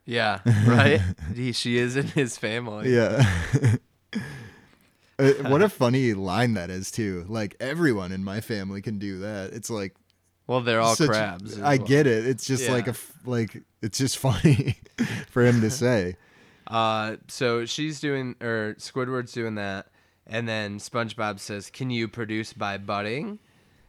yeah, 0.06 0.40
right. 0.66 1.00
he, 1.35 1.52
she 1.52 1.78
is 1.78 1.96
in 1.96 2.06
his 2.08 2.37
family. 2.38 2.94
Yeah. 2.94 3.24
Uh, 5.18 5.30
what 5.50 5.62
a 5.62 5.68
funny 5.68 6.14
line 6.14 6.54
that 6.54 6.70
is 6.70 6.90
too. 6.90 7.24
Like 7.28 7.54
everyone 7.61 8.12
in 8.12 8.24
my 8.24 8.40
family 8.40 8.80
can 8.80 8.98
do 8.98 9.18
that. 9.18 9.52
It's 9.52 9.68
like 9.68 9.94
Well, 10.46 10.62
they're 10.62 10.80
all 10.80 10.96
such- 10.96 11.08
crabs. 11.11 11.61
I 11.61 11.76
well. 11.76 11.87
get 11.87 12.06
it. 12.06 12.26
It's 12.26 12.46
just 12.46 12.68
like 12.68 12.88
a 12.88 12.94
like 13.26 13.62
it's 13.82 13.98
just 13.98 14.16
funny 14.26 14.76
for 15.28 15.44
him 15.44 15.61
to 15.61 15.70
say. 15.70 16.16
Uh, 16.66 17.16
so 17.28 17.66
she's 17.66 18.00
doing, 18.00 18.35
or 18.40 18.74
Squidward's 18.78 19.32
doing 19.32 19.56
that, 19.56 19.88
and 20.26 20.48
then 20.48 20.78
SpongeBob 20.78 21.38
says, 21.38 21.70
"Can 21.70 21.90
you 21.90 22.08
produce 22.08 22.52
by 22.52 22.78
budding?" 22.78 23.38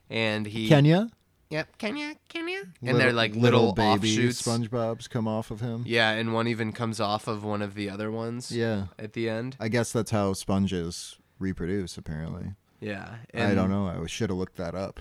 And 0.10 0.46
he, 0.46 0.68
Kenya, 0.68 1.10
yep, 1.50 1.78
Kenya, 1.78 2.16
Kenya. 2.30 2.62
can? 2.80 2.90
And 2.90 3.00
they're 3.00 3.14
like 3.14 3.34
little, 3.36 3.74
little, 3.74 3.74
baby 3.74 4.10
offshoots. 4.10 4.42
SpongeBob's 4.42 5.08
come 5.08 5.28
off 5.28 5.50
of 5.52 5.62
him. 5.62 5.84
Yeah, 5.88 6.12
and 6.12 6.34
one 6.34 6.48
even 6.48 6.72
comes 6.72 7.00
off 7.00 7.28
of 7.28 7.44
one 7.44 7.62
of 7.62 7.74
the 7.74 7.90
other 7.90 8.12
ones. 8.12 8.52
Yeah. 8.52 8.88
at 9.00 9.14
the 9.14 9.30
end. 9.30 9.56
I 9.60 9.70
guess 9.70 9.92
that's 9.92 10.12
how 10.12 10.34
sponges 10.34 11.18
reproduce. 11.40 11.98
Apparently, 11.98 12.54
Yeah, 12.80 13.16
I 13.34 13.54
don't 13.56 13.70
know. 13.70 13.88
I 13.88 14.06
should 14.08 14.30
have 14.30 14.38
looked 14.38 14.58
that 14.58 14.76
up. 14.76 15.00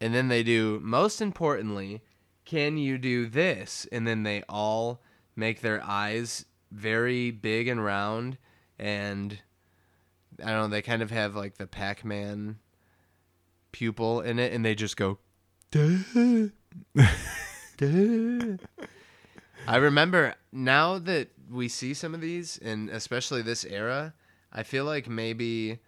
And 0.00 0.14
then 0.14 0.28
they 0.28 0.42
do. 0.42 0.80
Most 0.82 1.20
importantly, 1.20 2.02
can 2.44 2.76
you 2.76 2.98
do 2.98 3.26
this? 3.26 3.86
And 3.90 4.06
then 4.06 4.22
they 4.22 4.42
all 4.48 5.00
make 5.36 5.60
their 5.60 5.82
eyes 5.82 6.44
very 6.70 7.30
big 7.30 7.68
and 7.68 7.84
round, 7.84 8.36
and 8.78 9.40
I 10.42 10.50
don't 10.52 10.62
know. 10.62 10.68
They 10.68 10.82
kind 10.82 11.02
of 11.02 11.10
have 11.10 11.34
like 11.36 11.58
the 11.58 11.66
Pac-Man 11.66 12.58
pupil 13.72 14.20
in 14.20 14.38
it, 14.38 14.52
and 14.52 14.64
they 14.64 14.74
just 14.74 14.96
go. 14.96 15.18
"Duh, 15.70 16.48
duh." 17.76 18.56
I 19.66 19.76
remember 19.76 20.34
now 20.52 20.98
that 20.98 21.30
we 21.50 21.68
see 21.68 21.94
some 21.94 22.14
of 22.14 22.20
these, 22.20 22.58
and 22.58 22.90
especially 22.90 23.42
this 23.42 23.64
era, 23.64 24.14
I 24.52 24.62
feel 24.62 24.84
like 24.84 25.08
maybe 25.08 25.78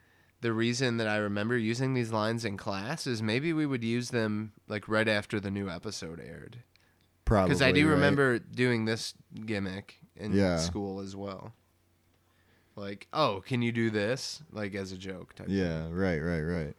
the 0.41 0.53
reason 0.53 0.97
that 0.99 1.09
I 1.09 1.17
remember 1.17 1.57
using 1.57 1.95
these 1.95 2.13
lines 2.13 2.45
in 2.45 2.57
class 2.57 3.07
is 3.07 3.23
maybe 3.23 3.53
we 3.53 3.67
would 3.67 3.85
use 3.85 4.11
them 4.11 4.53
like 4.69 4.89
right 4.89 5.09
after 5.09 5.41
the 5.41 5.51
new 5.51 5.69
episode 5.69 6.21
aired. 6.21 6.59
Probably 7.25 7.49
Because 7.51 7.63
I 7.63 7.73
do 7.73 7.87
right? 7.87 7.93
remember 7.95 8.39
doing 8.39 8.85
this 8.85 9.15
gimmick 9.45 9.99
in 10.15 10.33
Yeah. 10.33 10.59
school 10.59 11.01
as 11.01 11.17
well. 11.17 11.53
Like, 12.77 13.09
oh, 13.13 13.43
can 13.47 13.63
you 13.63 13.73
do 13.73 13.91
this? 13.91 14.43
Like 14.53 14.75
as 14.75 14.93
a 14.93 14.97
joke 14.97 15.35
type. 15.35 15.47
Yeah, 15.49 15.87
right, 15.91 16.19
right, 16.19 16.43
right. 16.43 16.75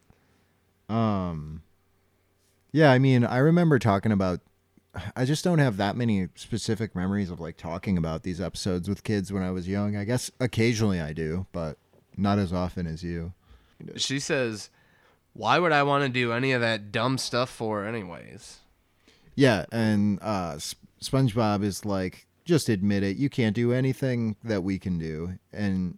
Um 0.90 1.64
Yeah, 2.72 2.92
I 2.92 3.00
mean, 3.00 3.26
I 3.26 3.38
remember 3.38 3.80
talking 3.80 4.12
about 4.12 4.40
I 5.16 5.26
just 5.26 5.44
don't 5.44 5.60
have 5.60 5.78
that 5.78 5.96
many 5.96 6.30
specific 6.36 6.96
memories 6.96 7.30
of 7.30 7.40
like 7.40 7.58
talking 7.58 7.98
about 7.98 8.24
these 8.24 8.40
episodes 8.40 8.88
with 8.88 9.04
kids 9.04 9.32
when 9.34 9.44
I 9.44 9.52
was 9.52 9.68
young. 9.68 9.96
I 9.96 10.04
guess 10.06 10.32
occasionally 10.40 11.02
I 11.02 11.14
do, 11.14 11.46
but 11.52 11.78
not 12.16 12.40
as 12.40 12.54
often 12.54 12.88
as 12.88 13.04
you. 13.04 13.34
She 13.96 14.20
says, 14.20 14.70
"Why 15.34 15.60
would 15.60 15.72
I 15.72 15.84
want 15.84 16.04
to 16.04 16.10
do 16.10 16.32
any 16.32 16.52
of 16.52 16.62
that 16.62 16.92
dumb 16.92 17.18
stuff 17.18 17.50
for, 17.50 17.86
anyways?" 17.86 18.58
Yeah, 19.36 19.66
and 19.72 20.20
uh 20.22 20.54
S- 20.56 20.76
SpongeBob 21.02 21.64
is 21.64 21.86
like 21.86 22.26
just 22.48 22.70
admit 22.70 23.04
it. 23.04 23.18
You 23.18 23.30
can't 23.30 23.56
do 23.56 23.74
anything 23.74 24.36
that 24.44 24.64
we 24.64 24.80
can 24.80 24.98
do. 24.98 25.38
And 25.54 25.98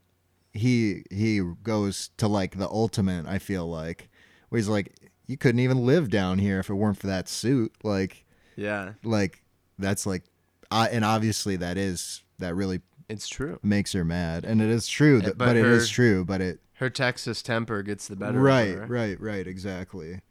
he 0.51 1.03
he 1.11 1.41
goes 1.63 2.09
to 2.17 2.27
like 2.27 2.57
the 2.57 2.67
ultimate, 2.67 3.25
I 3.27 3.39
feel 3.39 3.69
like, 3.69 4.09
where 4.49 4.57
he's 4.57 4.67
like 4.67 4.93
you 5.27 5.37
couldn't 5.37 5.59
even 5.59 5.85
live 5.85 6.09
down 6.09 6.39
here 6.39 6.59
if 6.59 6.69
it 6.69 6.73
weren't 6.73 6.97
for 6.97 7.07
that 7.07 7.29
suit. 7.29 7.73
Like 7.83 8.25
Yeah, 8.55 8.93
like 9.03 9.43
that's 9.77 10.05
like 10.05 10.23
I 10.71 10.89
and 10.89 11.05
obviously 11.05 11.55
that 11.57 11.77
is 11.77 12.23
that 12.39 12.55
really 12.55 12.81
it's 13.07 13.27
true. 13.27 13.59
makes 13.63 13.93
her 13.93 14.05
mad 14.05 14.45
and 14.45 14.61
it 14.61 14.69
is 14.69 14.87
true 14.87 15.19
that, 15.21 15.37
but 15.37 15.45
but, 15.45 15.55
it 15.55 15.65
is 15.65 15.89
true 15.89 16.23
but 16.23 16.41
it 16.41 16.59
Her 16.73 16.89
Texas 16.91 17.41
temper 17.41 17.81
gets 17.81 18.07
the 18.07 18.15
better 18.15 18.39
right 18.39 18.69
of 18.69 18.79
her. 18.81 18.85
right 18.85 19.19
right 19.19 19.47
exactly 19.47 20.21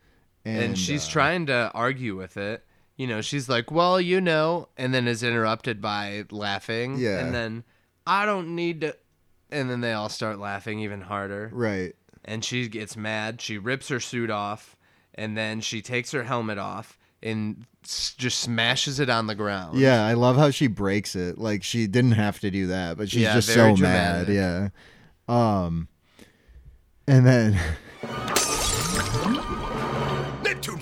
and, 0.44 0.62
and, 0.62 0.78
she's 0.78 1.06
uh, 1.06 1.10
trying 1.10 1.46
to 1.46 1.70
argue 1.74 2.16
with 2.16 2.36
it. 2.36 2.64
You 2.98 3.06
know, 3.06 3.22
she's 3.22 3.48
like, 3.48 3.70
"Well, 3.70 3.98
you 4.00 4.20
know," 4.20 4.68
and 4.76 4.92
then 4.92 5.08
is 5.08 5.22
interrupted 5.22 5.80
by 5.80 6.24
laughing. 6.30 6.98
Yeah. 6.98 7.20
And 7.20 7.34
then 7.34 7.64
I 8.06 8.26
don't 8.26 8.54
need 8.54 8.82
to. 8.82 8.94
And 9.50 9.70
then 9.70 9.80
they 9.80 9.94
all 9.94 10.10
start 10.10 10.38
laughing 10.38 10.80
even 10.80 11.00
harder. 11.00 11.48
right 11.54 11.94
And 12.26 12.44
she 12.44 12.68
gets 12.68 12.94
mad. 12.98 13.40
She 13.40 13.56
rips 13.56 13.88
her 13.88 14.00
suit 14.00 14.28
off, 14.30 14.76
and 15.14 15.38
then 15.38 15.62
she 15.62 15.80
takes 15.80 16.10
her 16.10 16.24
helmet 16.24 16.58
off 16.58 16.98
and 17.22 17.64
s- 17.84 18.14
just 18.18 18.40
smashes 18.40 19.00
it 19.00 19.08
on 19.10 19.26
the 19.26 19.34
ground. 19.34 19.76
yeah 19.76 20.06
i 20.06 20.12
love 20.14 20.36
how 20.36 20.50
she 20.50 20.68
breaks 20.68 21.16
it 21.16 21.36
like 21.36 21.64
she 21.64 21.88
didn't 21.88 22.12
have 22.12 22.38
to 22.38 22.48
do 22.48 22.68
that 22.68 22.96
but 22.96 23.10
she's 23.10 23.22
Yeah, 23.22 23.34
just 23.34 23.48
so 23.48 23.70
mad 23.74 24.26
dramatic. 24.26 24.34
yeah 24.36 24.68
um 25.28 25.88
and 27.08 27.26
then 27.26 27.58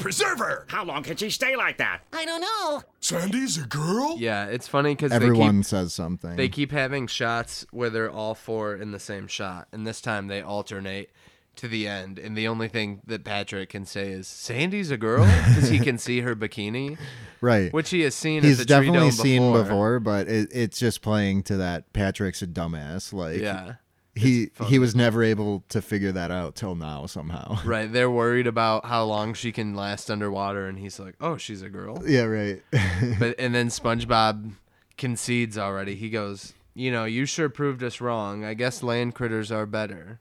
Preserver! 0.07 0.67
How 0.69 0.85
long 0.85 1.03
can 1.03 1.17
she 1.17 1.31
stay 1.31 1.57
like 1.57 1.79
that? 1.79 2.03
I 2.13 2.25
don't 2.25 2.41
know. 2.41 2.81
Sandy's 3.01 3.59
a 3.59 3.67
girl? 3.67 4.15
Yeah, 4.17 4.47
it's 4.47 4.69
funny 4.69 4.95
because 4.95 5.11
they 5.11 5.17
everyone 5.17 5.63
keep 5.63 5.67
says 5.67 5.93
something 5.93 6.37
they 6.37 6.49
keep 6.49 6.71
having 6.71 7.09
shots 7.09 7.67
where 7.73 7.91
they're 7.91 8.09
all 8.09 8.37
four 8.37 8.77
in 8.77 8.93
the 8.93 9.01
same 9.01 9.27
shot, 9.27 9.67
and 9.73 9.85
this 9.85 10.01
time 10.01 10.29
they 10.29 10.41
alternate 10.41 11.11
to 11.57 11.67
the 11.67 11.89
end. 11.89 12.21
And 12.21 12.37
the 12.37 12.47
only 12.47 12.69
thing 12.69 13.01
that 13.07 13.25
Patrick 13.25 13.71
can 13.71 13.85
say 13.85 14.13
is 14.13 14.29
Sandy's 14.29 14.93
a 14.93 14.97
girl 14.97 15.25
because 15.49 15.69
he 15.71 15.81
can 15.81 15.99
see 15.99 16.21
her 16.21 16.37
bikini, 16.37 16.97
right 17.41 17.73
which 17.73 17.91
he 17.91 18.03
has 18.03 18.15
seen. 18.15 18.45
he's 18.45 18.61
at 18.61 18.69
the 18.69 18.75
Tree 18.77 18.87
definitely 18.87 19.09
Dome 19.09 19.11
seen 19.11 19.53
before. 19.53 19.65
before, 19.65 19.99
but 19.99 20.29
it, 20.29 20.51
it's 20.53 20.79
just 20.79 21.03
playing 21.03 21.43
to 21.45 21.57
that 21.57 21.93
patrick's 21.93 22.43
a 22.43 22.47
dumbass 22.47 23.13
like 23.13 23.41
Yeah, 23.41 23.75
he 24.17 24.51
he 24.67 24.79
was 24.79 24.97
never 24.97 25.23
able 25.23 25.63
to 25.69 25.81
figure 25.83 26.11
that 26.13 26.31
out 26.31 26.57
till 26.57 26.75
now 26.75 27.07
somehow 27.07 27.59
right. 27.65 27.93
They're 27.93 28.11
worried 28.11 28.47
about 28.47 28.87
how 28.87 29.05
long 29.05 29.35
she 29.35 29.53
can 29.53 29.75
last 29.75 30.11
underwater, 30.11 30.67
and 30.67 30.79
he's 30.79 30.99
like, 30.99 31.15
"Oh, 31.21 31.37
she's 31.37 31.63
a 31.63 31.69
girl." 31.69 32.03
yeah 32.07 32.23
right 32.25 32.63
But 33.21 33.37
and 33.39 33.55
then 33.55 33.69
SpongeBob 33.69 34.53
concedes 34.97 35.59
already. 35.59 35.95
He 35.95 36.09
goes, 36.11 36.55
"You 36.75 36.91
know, 36.91 37.05
you 37.05 37.27
sure 37.27 37.49
proved 37.51 37.83
us 37.83 38.01
wrong. 38.01 38.45
I 38.45 38.55
guess 38.55 38.83
land 38.83 39.15
critters 39.15 39.53
are 39.53 39.67
better." 39.67 40.21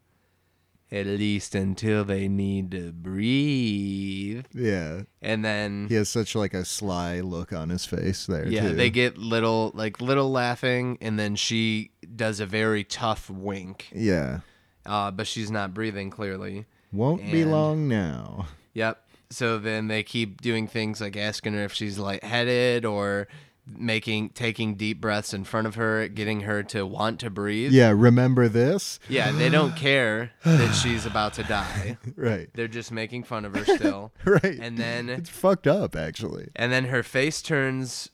At 0.91 1.07
least 1.07 1.55
until 1.55 2.05
they 2.05 2.27
need 2.27 2.69
to 2.71 2.91
breathe. 2.91 4.45
Yeah. 4.53 5.01
And 5.21 5.43
then 5.43 5.87
He 5.89 5.95
has 5.95 6.09
such 6.09 6.35
like 6.35 6.53
a 6.53 6.63
sly 6.63 7.21
look 7.21 7.51
on 7.51 7.69
his 7.69 7.85
face 7.85 8.27
there. 8.27 8.47
yeah, 8.47 8.69
too. 8.69 8.75
they 8.75 8.91
get 8.91 9.17
little 9.17 9.71
like 9.73 9.99
little 9.99 10.31
laughing 10.31 10.97
and 11.01 11.17
then 11.19 11.35
she 11.35 11.89
does 12.15 12.39
a 12.39 12.45
very 12.45 12.83
tough 12.83 13.29
wink. 13.29 13.87
Yeah. 13.93 14.39
Uh, 14.85 15.11
but 15.11 15.27
she's 15.27 15.49
not 15.51 15.73
breathing 15.73 16.09
clearly. 16.09 16.65
Won't 16.91 17.29
be 17.31 17.43
long 17.43 17.87
now. 17.87 18.47
Yep. 18.73 19.01
So 19.31 19.57
then 19.57 19.87
they 19.87 20.03
keep 20.03 20.41
doing 20.41 20.67
things 20.67 21.01
like 21.01 21.17
asking 21.17 21.53
her 21.53 21.63
if 21.63 21.73
she's 21.73 21.97
lightheaded 21.97 22.85
or 22.85 23.27
making 23.67 24.29
taking 24.29 24.75
deep 24.75 25.01
breaths 25.01 25.33
in 25.33 25.43
front 25.43 25.65
of 25.65 25.73
her, 25.73 26.07
getting 26.07 26.41
her 26.41 26.61
to 26.61 26.85
want 26.85 27.19
to 27.21 27.31
breathe. 27.31 27.71
Yeah, 27.71 27.89
remember 27.95 28.47
this? 28.47 28.99
Yeah, 29.09 29.31
they 29.31 29.49
don't 29.49 29.75
care 29.75 30.31
that 30.43 30.73
she's 30.73 31.05
about 31.07 31.33
to 31.33 31.43
die. 31.43 31.97
Right. 32.15 32.47
They're 32.53 32.67
just 32.67 32.91
making 32.91 33.23
fun 33.23 33.43
of 33.43 33.55
her 33.55 33.65
still. 33.65 34.11
Right. 34.25 34.59
And 34.61 34.77
then 34.77 35.09
It's 35.09 35.29
fucked 35.29 35.65
up 35.67 35.95
actually. 35.95 36.49
and 36.55 36.71
then 36.71 36.85
her 36.85 37.01
face 37.01 37.41
turns 37.41 38.11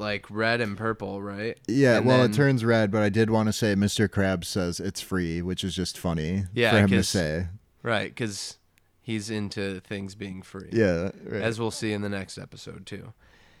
like 0.00 0.26
red 0.30 0.60
and 0.60 0.76
purple, 0.76 1.22
right? 1.22 1.56
Yeah, 1.68 1.98
And 1.98 2.06
well, 2.06 2.18
then- 2.22 2.30
it 2.30 2.34
turns 2.34 2.64
red, 2.64 2.90
but 2.90 3.02
I 3.02 3.08
did 3.10 3.30
want 3.30 3.46
to 3.48 3.52
say 3.52 3.74
Mr. 3.74 4.08
Krabs 4.08 4.46
says 4.46 4.80
it's 4.80 5.00
free, 5.00 5.42
which 5.42 5.62
is 5.62 5.74
just 5.74 5.96
funny 5.98 6.46
Yeah, 6.52 6.70
for 6.72 6.78
him 6.78 6.90
to 6.90 7.04
say. 7.04 7.46
right 7.82 8.14
cuz 8.16 8.56
he's 9.02 9.30
into 9.30 9.80
things 9.80 10.14
being 10.14 10.42
free. 10.42 10.68
Yeah, 10.72 11.10
right. 11.24 11.42
As 11.42 11.60
we'll 11.60 11.70
see 11.70 11.92
in 11.92 12.02
the 12.02 12.08
next 12.08 12.38
episode 12.38 12.86
too. 12.86 13.12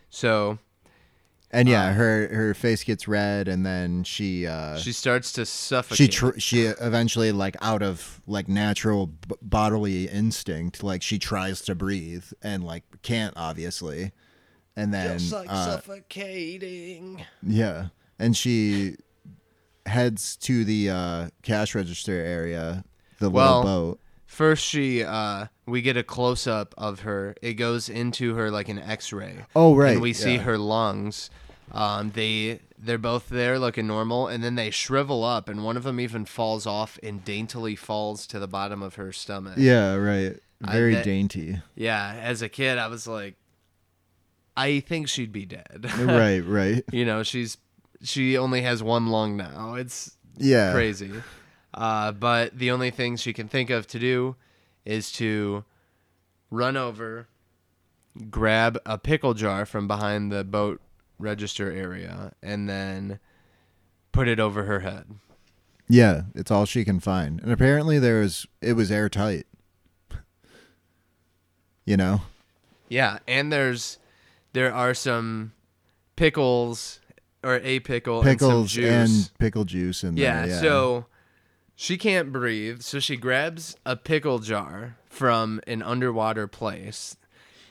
So, 0.08 0.58
and 1.52 1.68
yeah, 1.68 1.86
uh, 1.86 1.92
her 1.94 2.28
her 2.34 2.54
face 2.54 2.84
gets 2.84 3.08
red, 3.08 3.48
and 3.48 3.66
then 3.66 4.04
she 4.04 4.46
uh, 4.46 4.76
she 4.78 4.92
starts 4.92 5.32
to 5.32 5.44
suffocate. 5.44 5.96
she 5.96 6.08
tr- 6.08 6.38
she 6.38 6.62
eventually 6.66 7.32
like 7.32 7.56
out 7.60 7.82
of 7.82 8.20
like 8.26 8.48
natural 8.48 9.06
b- 9.08 9.34
bodily 9.42 10.08
instinct, 10.08 10.82
like 10.84 11.02
she 11.02 11.18
tries 11.18 11.60
to 11.62 11.74
breathe 11.74 12.24
and 12.42 12.62
like 12.64 12.84
can't 13.02 13.34
obviously, 13.36 14.12
and 14.80 14.94
then 14.94 15.16
uh, 15.16 15.18
suffocating. 15.18 17.24
yeah, 17.42 17.88
and 18.18 18.36
she 18.36 18.96
heads 19.86 20.36
to 20.36 20.64
the 20.64 20.90
uh, 20.90 21.28
cash 21.42 21.74
register 21.74 22.12
area, 22.12 22.84
the 23.18 23.30
Well, 23.30 23.60
little 23.60 23.90
boat. 23.90 24.00
First, 24.26 24.64
she 24.64 25.02
uh, 25.02 25.46
we 25.66 25.82
get 25.82 25.96
a 25.96 26.02
close 26.02 26.46
up 26.46 26.74
of 26.78 27.00
her. 27.00 27.34
It 27.42 27.54
goes 27.54 27.88
into 27.88 28.34
her 28.36 28.50
like 28.50 28.68
an 28.68 28.78
X-ray. 28.78 29.44
Oh 29.54 29.74
right, 29.74 29.92
and 29.92 30.00
we 30.00 30.12
see 30.12 30.34
yeah. 30.34 30.42
her 30.42 30.56
lungs. 30.56 31.30
Um, 31.72 32.12
they 32.12 32.60
they're 32.78 32.98
both 32.98 33.28
there 33.28 33.58
looking 33.58 33.86
normal, 33.86 34.28
and 34.28 34.42
then 34.42 34.54
they 34.54 34.70
shrivel 34.70 35.24
up, 35.24 35.48
and 35.48 35.64
one 35.64 35.76
of 35.76 35.82
them 35.82 36.00
even 36.00 36.24
falls 36.24 36.66
off 36.66 36.98
and 37.02 37.24
daintily 37.24 37.76
falls 37.76 38.26
to 38.28 38.38
the 38.38 38.48
bottom 38.48 38.82
of 38.82 38.94
her 38.94 39.12
stomach. 39.12 39.54
Yeah, 39.56 39.94
right. 39.94 40.36
I 40.62 40.72
Very 40.72 41.02
dainty. 41.02 41.58
Yeah, 41.74 42.20
As 42.22 42.42
a 42.42 42.48
kid, 42.48 42.76
I 42.76 42.88
was 42.88 43.06
like, 43.06 43.34
I 44.60 44.80
think 44.80 45.08
she'd 45.08 45.32
be 45.32 45.46
dead. 45.46 45.86
right, 45.98 46.40
right. 46.40 46.84
you 46.92 47.04
know, 47.04 47.22
she's 47.22 47.56
she 48.02 48.36
only 48.36 48.62
has 48.62 48.82
one 48.82 49.06
lung 49.08 49.36
now. 49.36 49.74
It's 49.74 50.16
Yeah. 50.36 50.72
crazy. 50.72 51.12
Uh, 51.72 52.12
but 52.12 52.58
the 52.58 52.70
only 52.70 52.90
thing 52.90 53.16
she 53.16 53.32
can 53.32 53.46
think 53.48 53.70
of 53.70 53.86
to 53.88 53.98
do 53.98 54.36
is 54.84 55.12
to 55.12 55.64
run 56.50 56.76
over, 56.76 57.28
grab 58.30 58.78
a 58.84 58.98
pickle 58.98 59.34
jar 59.34 59.64
from 59.64 59.86
behind 59.86 60.32
the 60.32 60.42
boat 60.44 60.80
register 61.18 61.70
area, 61.70 62.32
and 62.42 62.68
then 62.68 63.18
put 64.12 64.26
it 64.28 64.40
over 64.40 64.64
her 64.64 64.80
head. 64.80 65.04
Yeah, 65.88 66.22
it's 66.34 66.50
all 66.50 66.64
she 66.66 66.84
can 66.84 66.98
find. 67.00 67.40
And 67.40 67.52
apparently 67.52 67.98
there 67.98 68.20
was 68.20 68.46
it 68.60 68.72
was 68.74 68.90
airtight. 68.90 69.46
You 71.84 71.96
know? 71.96 72.22
Yeah, 72.88 73.18
and 73.26 73.52
there's 73.52 73.98
there 74.52 74.72
are 74.74 74.94
some 74.94 75.52
pickles 76.16 77.00
or 77.42 77.60
a 77.64 77.80
pickle 77.80 78.22
Pickles 78.22 78.76
and 78.76 78.84
and, 78.86 79.08
some 79.08 79.16
juice. 79.16 79.32
pickle 79.38 79.64
juice 79.64 80.04
in 80.04 80.16
Yeah, 80.16 80.40
there. 80.46 80.54
Yeah. 80.56 80.60
so 80.60 81.06
she 81.74 81.96
can't 81.96 82.30
breathe, 82.32 82.82
so 82.82 83.00
she 83.00 83.16
grabs 83.16 83.76
a 83.86 83.96
pickle 83.96 84.38
jar 84.38 84.96
from 85.08 85.60
an 85.66 85.82
underwater 85.82 86.46
place, 86.46 87.16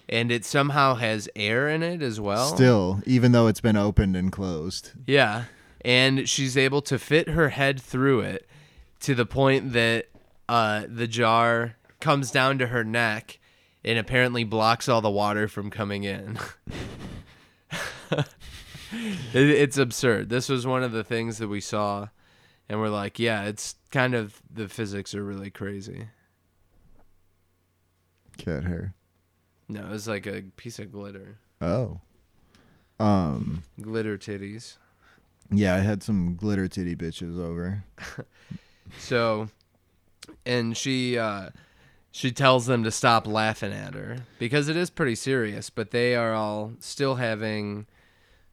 and 0.07 0.32
it 0.32 0.43
somehow 0.43 0.95
has 0.95 1.30
air 1.36 1.69
in 1.69 1.84
it 1.84 2.01
as 2.01 2.19
well. 2.19 2.47
still, 2.55 3.01
even 3.05 3.32
though 3.32 3.45
it's 3.47 3.61
been 3.61 3.77
opened 3.77 4.15
and 4.15 4.32
closed. 4.32 4.91
Yeah, 5.05 5.43
and 5.86 6.27
she's 6.27 6.57
able 6.57 6.82
to 6.84 6.97
fit 6.97 7.30
her 7.30 7.49
head 7.49 7.80
through 7.80 8.21
it 8.21 8.49
to 9.01 9.13
the 9.13 9.25
point 9.27 9.73
that 9.73 10.07
uh, 10.49 10.86
the 10.88 11.07
jar 11.07 11.75
comes 11.99 12.32
down 12.32 12.57
to 12.57 12.67
her 12.67 12.84
neck 12.84 13.38
and 13.84 13.97
apparently 13.97 14.43
blocks 14.43 14.88
all 14.89 15.01
the 15.01 15.09
water 15.09 15.47
from 15.47 15.69
coming 15.69 16.03
in. 16.03 16.38
It- 18.91 19.49
it's 19.51 19.77
absurd. 19.77 20.30
This 20.30 20.49
was 20.49 20.65
one 20.65 20.82
of 20.82 20.91
the 20.91 21.03
things 21.03 21.38
that 21.38 21.47
we 21.47 21.61
saw, 21.61 22.07
and 22.67 22.80
we're 22.80 22.89
like, 22.89 23.19
yeah, 23.19 23.43
it's 23.43 23.75
kind 23.91 24.15
of 24.15 24.41
the 24.51 24.67
physics 24.67 25.13
are 25.13 25.23
really 25.23 25.51
crazy. 25.51 26.07
Cat 28.38 28.63
hair. 28.63 28.95
No, 29.67 29.82
it 29.82 29.89
was 29.89 30.07
like 30.07 30.25
a 30.25 30.41
piece 30.55 30.80
of 30.80 30.91
glitter, 30.91 31.38
Oh. 31.61 31.99
Um 32.99 33.63
glitter 33.80 34.17
titties. 34.17 34.77
yeah, 35.51 35.75
I 35.75 35.80
had 35.80 36.01
some 36.01 36.36
glitter 36.36 36.67
titty 36.67 36.95
bitches 36.95 37.39
over. 37.39 37.84
So, 38.97 39.49
and 40.47 40.75
she 40.75 41.15
uh, 41.15 41.51
she 42.12 42.32
tells 42.32 42.66
them 42.66 42.84
to 42.84 42.91
stop 42.91 43.28
laughing 43.28 43.72
at 43.74 43.93
her 43.93 44.18
because 44.39 44.68
it 44.70 44.76
is 44.76 44.89
pretty 44.89 45.16
serious. 45.16 45.70
But 45.70 45.91
they 45.91 46.16
are 46.16 46.34
all 46.34 46.74
still 46.80 47.16
having 47.16 47.86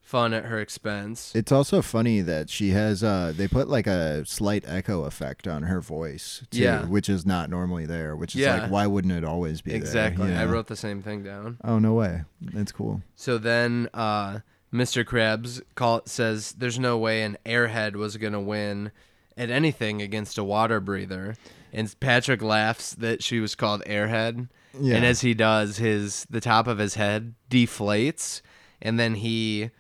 fun 0.00 0.32
at 0.32 0.44
her 0.44 0.60
expense. 0.60 1.34
It's 1.34 1.50
also 1.50 1.82
funny 1.82 2.20
that 2.20 2.48
she 2.48 2.70
has 2.70 3.02
uh 3.02 3.32
they 3.36 3.48
put 3.48 3.68
like 3.68 3.88
a 3.88 4.24
slight 4.24 4.64
echo 4.66 5.02
effect 5.04 5.48
on 5.48 5.64
her 5.64 5.80
voice 5.80 6.44
too, 6.50 6.60
Yeah. 6.60 6.84
which 6.84 7.08
is 7.08 7.26
not 7.26 7.50
normally 7.50 7.86
there, 7.86 8.14
which 8.14 8.36
is 8.36 8.42
Yeah. 8.42 8.62
like 8.62 8.70
why 8.70 8.86
wouldn't 8.86 9.12
it 9.14 9.24
always 9.24 9.62
be 9.62 9.72
there, 9.72 9.80
exactly. 9.80 10.32
I 10.32 10.44
wrote 10.44 10.68
the 10.68 10.76
same 10.76 11.02
thing 11.02 11.24
down. 11.24 11.58
Oh 11.64 11.80
no 11.80 11.94
way. 11.94 12.22
That's 12.40 12.70
cool. 12.70 13.02
So 13.16 13.36
then 13.36 13.88
uh, 13.94 14.40
Mr. 14.72 15.04
Krabs 15.04 15.60
call, 15.74 16.02
says 16.06 16.52
there's 16.56 16.78
no 16.78 16.98
way 16.98 17.22
an 17.22 17.36
airhead 17.44 17.96
was 17.96 18.16
going 18.16 18.32
to 18.34 18.40
win 18.40 18.92
at 19.36 19.50
anything 19.50 20.02
against 20.02 20.38
a 20.38 20.44
water 20.44 20.78
breather. 20.80 21.34
And 21.76 22.00
Patrick 22.00 22.40
laughs 22.40 22.94
that 22.94 23.22
she 23.22 23.38
was 23.38 23.54
called 23.54 23.82
airhead. 23.84 24.48
Yeah. 24.80 24.96
And 24.96 25.04
as 25.04 25.20
he 25.20 25.34
does, 25.34 25.76
his 25.76 26.26
the 26.30 26.40
top 26.40 26.66
of 26.66 26.78
his 26.78 26.94
head 26.94 27.34
deflates 27.50 28.40
and 28.80 28.98
then 28.98 29.14
he 29.14 29.70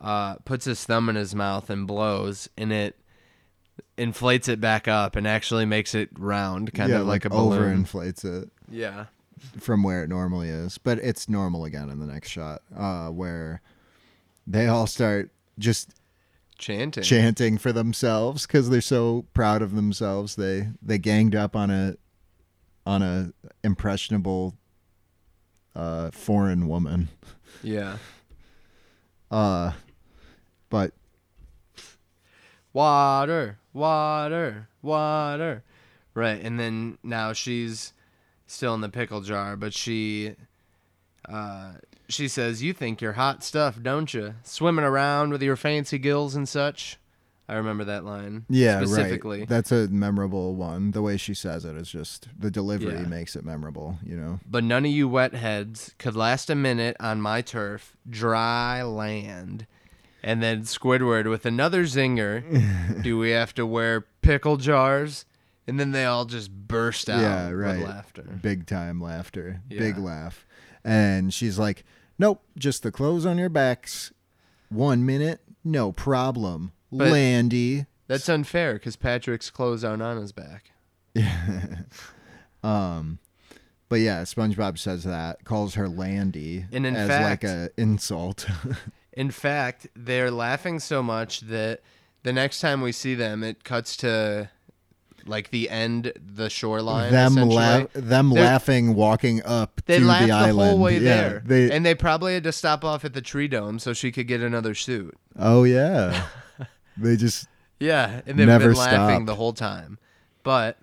uh, 0.00 0.34
puts 0.44 0.64
his 0.64 0.84
thumb 0.84 1.08
in 1.08 1.14
his 1.14 1.32
mouth 1.34 1.70
and 1.70 1.86
blows 1.86 2.48
and 2.58 2.72
it 2.72 2.98
inflates 3.96 4.48
it 4.48 4.60
back 4.60 4.88
up 4.88 5.14
and 5.14 5.26
actually 5.28 5.64
makes 5.64 5.94
it 5.94 6.08
round, 6.18 6.74
kind 6.74 6.90
yeah, 6.90 7.00
of 7.00 7.06
like, 7.06 7.24
a 7.24 7.30
balloon. 7.30 7.84
overinflates 7.84 8.24
it. 8.24 8.50
Yeah. 8.68 9.06
from 9.60 9.82
where 9.82 10.02
it 10.02 10.08
normally 10.08 10.48
is, 10.48 10.78
but 10.78 10.98
it's 10.98 11.28
normal 11.28 11.64
again 11.64 11.88
in 11.88 12.00
the 12.00 12.06
next 12.06 12.30
shot, 12.30 12.62
uh, 12.76 13.08
where 13.08 13.60
they 14.46 14.66
all 14.66 14.86
start 14.86 15.30
just 15.58 15.90
Chanting. 16.58 17.02
chanting 17.02 17.58
for 17.58 17.72
themselves 17.72 18.46
because 18.46 18.70
they're 18.70 18.80
so 18.80 19.26
proud 19.34 19.60
of 19.60 19.74
themselves. 19.74 20.36
They 20.36 20.68
they 20.80 20.98
ganged 20.98 21.34
up 21.34 21.56
on 21.56 21.70
a 21.70 21.96
on 22.86 23.02
a 23.02 23.32
impressionable 23.62 24.54
uh, 25.74 26.10
foreign 26.10 26.68
woman. 26.68 27.08
yeah. 27.62 27.98
Uh, 29.30 29.72
but 30.70 30.92
water, 32.72 33.58
water, 33.72 34.68
water. 34.80 35.64
Right, 36.14 36.40
and 36.40 36.60
then 36.60 36.98
now 37.02 37.32
she's 37.32 37.94
still 38.46 38.74
in 38.74 38.80
the 38.80 38.88
pickle 38.88 39.22
jar, 39.22 39.56
but 39.56 39.74
she 39.74 40.36
uh 41.28 41.72
she 42.14 42.28
says, 42.28 42.62
"You 42.62 42.72
think 42.72 43.00
you're 43.00 43.12
hot 43.14 43.42
stuff, 43.44 43.82
don't 43.82 44.12
you? 44.14 44.34
Swimming 44.42 44.84
around 44.84 45.30
with 45.30 45.42
your 45.42 45.56
fancy 45.56 45.98
gills 45.98 46.34
and 46.34 46.48
such." 46.48 46.98
I 47.46 47.56
remember 47.56 47.84
that 47.84 48.06
line. 48.06 48.46
yeah, 48.48 48.78
specifically. 48.78 49.40
right. 49.40 49.48
That's 49.48 49.70
a 49.70 49.88
memorable 49.88 50.54
one. 50.54 50.92
The 50.92 51.02
way 51.02 51.18
she 51.18 51.34
says 51.34 51.66
it 51.66 51.76
is 51.76 51.90
just 51.90 52.28
the 52.38 52.50
delivery 52.50 52.94
Yeah. 52.94 53.02
makes 53.06 53.36
it 53.36 53.44
memorable. 53.44 53.98
You 54.02 54.16
know. 54.16 54.40
But 54.50 54.64
none 54.64 54.86
of 54.86 54.90
you 54.90 55.08
wet 55.08 55.34
heads 55.34 55.94
could 55.98 56.16
last 56.16 56.48
a 56.48 56.54
minute 56.54 56.96
on 57.00 57.20
my 57.20 57.42
turf, 57.42 57.96
dry 58.08 58.82
land. 58.82 59.66
And 60.22 60.42
then 60.42 60.62
Squidward 60.62 61.28
with 61.28 61.44
another 61.44 61.84
zinger. 61.84 63.02
Do 63.02 63.18
we 63.18 63.32
have 63.32 63.52
to 63.56 63.66
wear 63.66 64.06
pickle 64.22 64.56
jars? 64.56 65.26
And 65.66 65.78
then 65.78 65.90
they 65.92 66.06
all 66.06 66.24
just 66.24 66.50
burst 66.50 67.10
out 67.10 67.20
yeah, 67.20 67.50
right. 67.50 67.78
with 67.78 67.86
laughter. 67.88 68.22
Big 68.40 68.66
time 68.66 69.02
laughter. 69.02 69.60
Big 69.68 69.98
laugh. 69.98 70.46
And 70.82 71.32
she's 71.32 71.58
like, 71.58 71.84
Nope, 72.18 72.42
just 72.56 72.82
the 72.82 72.92
clothes 72.92 73.26
on 73.26 73.38
your 73.38 73.48
backs. 73.48 74.12
One 74.68 75.04
minute, 75.04 75.40
no 75.64 75.92
problem. 75.92 76.72
But- 76.92 77.10
Landy. 77.12 77.86
That's 78.06 78.28
unfair 78.28 78.74
because 78.74 78.96
Patrick's 78.96 79.48
clothes 79.50 79.82
aren't 79.82 80.02
on 80.02 80.18
his 80.18 80.32
back. 80.32 80.72
Um, 82.62 83.18
but 83.88 83.96
yeah, 83.96 84.22
SpongeBob 84.22 84.78
says 84.78 85.04
that 85.04 85.44
calls 85.44 85.74
her 85.74 85.88
Landy 85.88 86.64
And 86.72 86.86
in 86.86 86.96
as 86.96 87.08
fact- 87.08 87.44
like 87.44 87.44
a 87.44 87.70
insult. 87.76 88.46
In 89.12 89.30
fact, 89.30 89.86
they're 89.94 90.30
laughing 90.30 90.80
so 90.80 91.00
much 91.02 91.40
that 91.42 91.82
the 92.24 92.32
next 92.32 92.60
time 92.60 92.80
we 92.80 92.90
see 92.90 93.14
them, 93.14 93.44
it 93.44 93.62
cuts 93.62 93.96
to 93.98 94.50
like 95.26 95.50
the 95.50 95.70
end, 95.70 96.12
the 96.34 96.48
shoreline. 96.50 97.10
them 97.12 97.34
laugh, 97.34 97.88
them 97.94 98.30
They're- 98.30 98.42
laughing, 98.44 98.94
walking 98.94 99.42
up 99.44 99.80
They 99.86 99.98
to 100.00 100.04
laughed 100.04 100.20
the 100.22 100.26
the, 100.28 100.32
island. 100.32 100.70
whole 100.70 100.78
way 100.78 100.94
yeah, 100.94 101.00
there, 101.00 101.42
They, 101.44 101.70
and 101.70 101.84
they 101.84 101.94
probably 101.94 102.34
had 102.34 102.44
to 102.44 102.52
stop 102.52 102.84
off 102.84 103.04
at 103.04 103.12
the 103.14 103.22
tree 103.22 103.48
dome 103.48 103.78
so 103.78 103.92
she 103.92 104.12
could 104.12 104.26
get 104.28 104.40
another 104.40 104.74
suit. 104.74 105.16
oh 105.38 105.64
yeah, 105.64 106.26
they 106.96 107.16
just 107.16 107.46
Yeah, 107.80 108.20
and 108.26 108.38
they've 108.38 108.46
Never 108.46 108.68
been 108.68 108.76
laughing 108.78 109.16
stopped. 109.16 109.26
the 109.26 109.34
whole 109.34 109.52
time. 109.52 109.98
But 110.42 110.78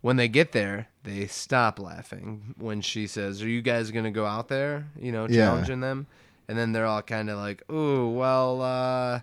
when 0.00 0.16
they 0.16 0.28
get 0.28 0.52
there, 0.52 0.88
they 1.02 1.26
stop 1.26 1.78
laughing 1.78 2.54
when 2.58 2.80
she 2.80 3.06
says, 3.06 3.42
"Are 3.42 3.48
you 3.48 3.60
guys 3.62 3.90
gonna 3.90 4.10
go 4.10 4.24
out 4.26 4.48
there?" 4.48 4.86
You 5.00 5.12
know, 5.12 5.26
Yeah. 5.28 5.46
challenging 5.46 5.80
them, 5.80 6.06
and 6.48 6.56
then 6.58 6.72
they're 6.72 6.86
all 6.86 7.02
kind 7.02 7.28
of 7.28 7.38
like, 7.38 7.62
"Ooh, 7.70 8.08
well," 8.10 8.62
uh, 8.62 9.20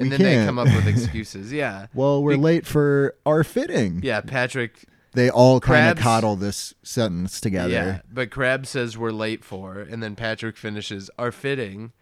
and 0.00 0.10
We 0.10 0.16
then 0.16 0.22
they 0.22 0.34
can't. 0.34 0.46
come 0.48 0.58
up 0.58 0.66
with 0.66 0.86
excuses. 0.94 1.52
Yeah, 1.52 1.86
well, 1.94 2.22
we're 2.22 2.36
Be- 2.36 2.42
late 2.42 2.66
for 2.66 3.14
our 3.26 3.44
fitting. 3.44 4.00
yeah. 4.02 4.20
Patrick, 4.20 4.84
They 5.12 5.28
all 5.30 5.60
kind 5.60 5.90
of 5.90 5.96
Krabs- 5.98 6.00
coddle 6.02 6.36
this 6.36 6.74
sentence 6.82 7.40
together. 7.40 7.72
yeah, 7.72 8.00
but 8.12 8.30
Crab 8.30 8.66
says 8.66 8.96
we're 8.98 9.10
late 9.12 9.44
for, 9.44 9.78
and 9.80 10.02
then 10.02 10.16
Patrick 10.16 10.56
finishes 10.56 11.10
our 11.18 11.32
fitting, 11.32 11.92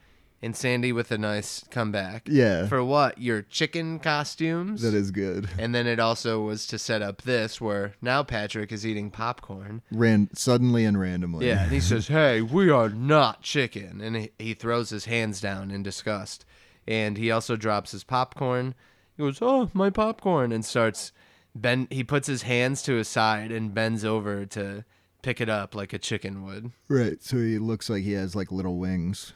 and 0.41 0.55
Sandy 0.55 0.93
with 0.93 1.11
a 1.11 1.19
nice 1.19 1.65
comeback. 1.69 2.29
Yeah. 2.31 2.69
For 2.69 2.85
what? 2.85 3.19
Your 3.21 3.43
chicken 3.43 3.99
costumes? 3.99 4.83
That 4.83 4.95
is 4.95 5.11
good. 5.11 5.49
And 5.59 5.75
then 5.75 5.89
it 5.89 5.99
also 5.99 6.41
was 6.43 6.65
to 6.69 6.79
set 6.79 7.03
up 7.03 7.23
this, 7.23 7.61
where 7.61 7.95
now 8.01 8.23
Patrick 8.23 8.71
is 8.71 8.87
eating 8.87 9.11
popcorn. 9.11 9.83
Ran 9.91 10.29
suddenly 10.35 10.85
and 10.85 11.01
randomly. 11.01 11.49
Yeah, 11.49 11.65
and 11.65 11.73
he 11.73 11.81
says, 11.81 12.07
"Hey, 12.19 12.41
we 12.41 12.71
are 12.71 12.89
not 12.89 13.43
chicken," 13.43 14.01
and 14.01 14.15
he, 14.17 14.31
he 14.39 14.55
throws 14.55 14.91
his 14.91 15.07
hands 15.07 15.41
down 15.41 15.73
in 15.73 15.83
disgust. 15.83 16.45
And 16.89 17.19
he 17.19 17.31
also 17.31 17.55
drops 17.55 17.93
his 17.93 18.03
popcorn. 18.03 18.75
He 19.17 19.23
goes, 19.23 19.41
"Oh, 19.43 19.71
my 19.75 19.91
popcorn!" 19.91 20.53
and 20.53 20.65
starts 20.65 21.13
bend. 21.55 21.89
He 21.91 22.03
puts 22.03 22.27
his 22.27 22.43
hands 22.43 22.83
to 22.85 22.95
his 22.95 23.09
side 23.09 23.53
and 23.53 23.75
bends 23.75 24.07
over 24.07 24.47
to 24.47 24.87
pick 25.21 25.41
it 25.41 25.51
up 25.51 25.75
like 25.75 25.93
a 25.93 25.99
chicken 25.99 26.47
would. 26.47 26.73
Right. 26.89 27.23
So 27.23 27.37
he 27.37 27.59
looks 27.59 27.91
like 27.91 28.05
he 28.05 28.13
has 28.13 28.35
like 28.35 28.51
little 28.51 28.79
wings, 28.79 29.35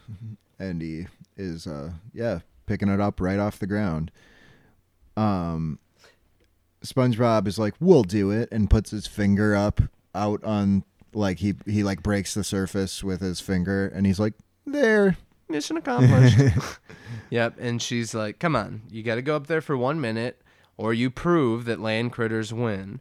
and 0.59 0.81
he 0.81 1.09
is, 1.37 1.67
uh, 1.67 1.91
yeah, 2.15 2.39
picking 2.65 2.89
it 2.89 3.01
up 3.01 3.21
right 3.21 3.39
off 3.39 3.59
the 3.59 3.67
ground. 3.67 4.11
Um, 5.15 5.79
SpongeBob 6.83 7.47
is 7.47 7.59
like, 7.59 7.75
"We'll 7.81 8.05
do 8.05 8.31
it," 8.31 8.49
and 8.51 8.71
puts 8.71 8.93
his 8.93 9.07
finger 9.07 9.55
up 9.55 9.83
out 10.15 10.43
on 10.43 10.85
like 11.13 11.41
he 11.41 11.55
he 11.67 11.83
like 11.83 12.03
breaks 12.03 12.33
the 12.33 12.45
surface 12.45 13.05
with 13.05 13.21
his 13.21 13.41
finger, 13.41 13.89
and 13.89 14.07
he's 14.07 14.19
like, 14.19 14.33
"There." 14.65 15.19
Mission 15.53 15.77
accomplished. 15.77 16.37
yep, 17.31 17.55
and 17.61 17.81
she's 17.81 18.15
like, 18.15 18.39
"Come 18.41 18.57
on, 18.57 18.83
you 18.91 19.03
got 19.05 19.15
to 19.15 19.23
go 19.23 19.37
up 19.37 19.47
there 19.47 19.61
for 19.61 19.77
one 19.77 20.01
minute, 20.01 20.43
or 20.77 20.93
you 20.93 21.11
prove 21.11 21.65
that 21.67 21.79
land 21.81 22.11
critters 22.13 22.53
win." 22.53 23.01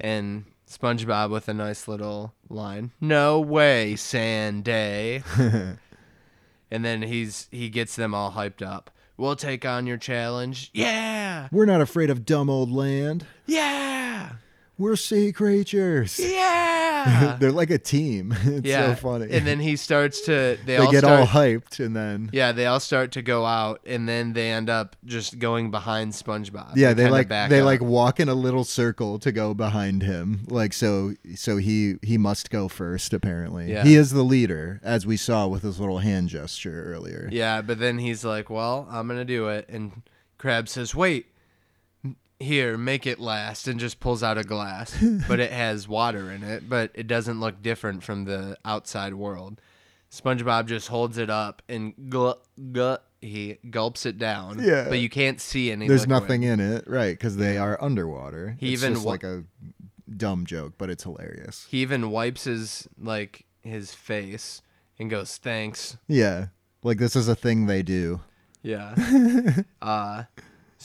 And 0.00 0.44
SpongeBob 0.68 1.30
with 1.30 1.48
a 1.48 1.54
nice 1.54 1.86
little 1.88 2.32
line, 2.48 2.92
"No 3.00 3.40
way, 3.40 3.94
Sanday." 3.96 5.22
and 6.70 6.84
then 6.84 7.02
he's 7.02 7.48
he 7.50 7.68
gets 7.68 7.96
them 7.96 8.14
all 8.14 8.32
hyped 8.32 8.62
up. 8.66 8.90
We'll 9.18 9.36
take 9.36 9.64
on 9.64 9.86
your 9.86 9.96
challenge. 9.96 10.70
Yeah, 10.74 11.48
We're 11.50 11.64
not 11.64 11.80
afraid 11.80 12.10
of 12.10 12.26
dumb 12.26 12.50
old 12.50 12.70
land. 12.70 13.24
yeah, 13.46 14.32
We're 14.76 14.96
sea 14.96 15.32
creatures. 15.32 16.18
yeah. 16.18 16.85
They're 17.40 17.52
like 17.52 17.70
a 17.70 17.78
team. 17.78 18.34
It's 18.46 18.66
yeah, 18.66 18.94
so 18.94 19.00
funny. 19.00 19.28
And 19.30 19.46
then 19.46 19.58
he 19.60 19.76
starts 19.76 20.22
to. 20.22 20.56
They, 20.66 20.76
they 20.76 20.76
all 20.76 20.90
get 20.90 21.00
start, 21.00 21.20
all 21.20 21.26
hyped, 21.26 21.84
and 21.84 21.94
then 21.94 22.30
Yeah, 22.32 22.52
they 22.52 22.66
all 22.66 22.80
start 22.80 23.12
to 23.12 23.22
go 23.22 23.44
out, 23.44 23.80
and 23.84 24.08
then 24.08 24.32
they 24.32 24.50
end 24.50 24.70
up 24.70 24.96
just 25.04 25.38
going 25.38 25.70
behind 25.70 26.12
SpongeBob. 26.12 26.72
Yeah, 26.76 26.94
they 26.94 27.08
like 27.08 27.28
back 27.28 27.50
they 27.50 27.60
up. 27.60 27.66
like 27.66 27.80
walk 27.80 28.20
in 28.20 28.28
a 28.28 28.34
little 28.34 28.64
circle 28.64 29.18
to 29.20 29.32
go 29.32 29.54
behind 29.54 30.02
him. 30.02 30.46
Like 30.48 30.72
so 30.72 31.14
so 31.34 31.56
he 31.56 31.96
he 32.02 32.16
must 32.18 32.50
go 32.50 32.68
first 32.68 33.12
apparently. 33.12 33.70
Yeah. 33.70 33.84
He 33.84 33.94
is 33.94 34.10
the 34.10 34.22
leader 34.22 34.80
as 34.82 35.06
we 35.06 35.16
saw 35.16 35.46
with 35.46 35.62
his 35.62 35.78
little 35.80 35.98
hand 35.98 36.28
gesture 36.28 36.84
earlier. 36.92 37.28
Yeah, 37.30 37.62
but 37.62 37.78
then 37.78 37.98
he's 37.98 38.24
like, 38.24 38.48
"Well, 38.50 38.88
I'm 38.90 39.08
gonna 39.08 39.24
do 39.24 39.48
it," 39.48 39.68
and 39.68 40.02
Crab 40.38 40.68
says, 40.68 40.94
"Wait, 40.94 41.26
here, 42.40 42.76
make 42.78 43.06
it 43.06 43.18
last," 43.18 43.66
and 43.68 43.78
just 43.80 44.00
pulls 44.00 44.22
out 44.22 44.38
a 44.38 44.44
glass, 44.44 44.96
but 45.28 45.40
it 45.40 45.52
has 45.52 45.88
water 45.88 46.30
in 46.30 46.42
it, 46.42 46.68
but 46.68 46.90
it 46.94 47.06
doesn't 47.06 47.40
look 47.40 47.62
different 47.62 48.02
from 48.02 48.24
the 48.24 48.56
outside 48.64 49.14
world. 49.14 49.60
SpongeBob 50.10 50.66
just 50.66 50.88
holds 50.88 51.18
it 51.18 51.28
up 51.28 51.62
and 51.68 51.94
gl- 52.08 52.38
gl- 52.58 53.00
he 53.20 53.58
gulps 53.70 54.06
it 54.06 54.18
down. 54.18 54.60
Yeah. 54.62 54.86
but 54.88 54.98
you 55.00 55.08
can't 55.08 55.40
see 55.40 55.70
any. 55.72 55.88
There's 55.88 56.06
liquid. 56.06 56.22
nothing 56.22 56.42
in 56.44 56.60
it, 56.60 56.84
right? 56.86 57.18
Cuz 57.18 57.36
they 57.36 57.58
are 57.58 57.76
underwater. 57.82 58.56
He 58.58 58.72
it's 58.72 58.82
even 58.82 58.94
just 58.94 59.04
wa- 59.04 59.12
like 59.12 59.24
a 59.24 59.44
dumb 60.16 60.46
joke, 60.46 60.74
but 60.78 60.90
it's 60.90 61.02
hilarious. 61.02 61.66
He 61.70 61.78
even 61.82 62.10
wipes 62.10 62.44
his 62.44 62.86
like 63.00 63.46
his 63.62 63.92
face 63.94 64.62
and 64.98 65.10
goes, 65.10 65.36
"Thanks." 65.38 65.96
Yeah. 66.06 66.46
Like 66.84 66.98
this 66.98 67.16
is 67.16 67.26
a 67.26 67.34
thing 67.34 67.66
they 67.66 67.82
do. 67.82 68.20
Yeah. 68.62 68.94
uh 69.82 70.24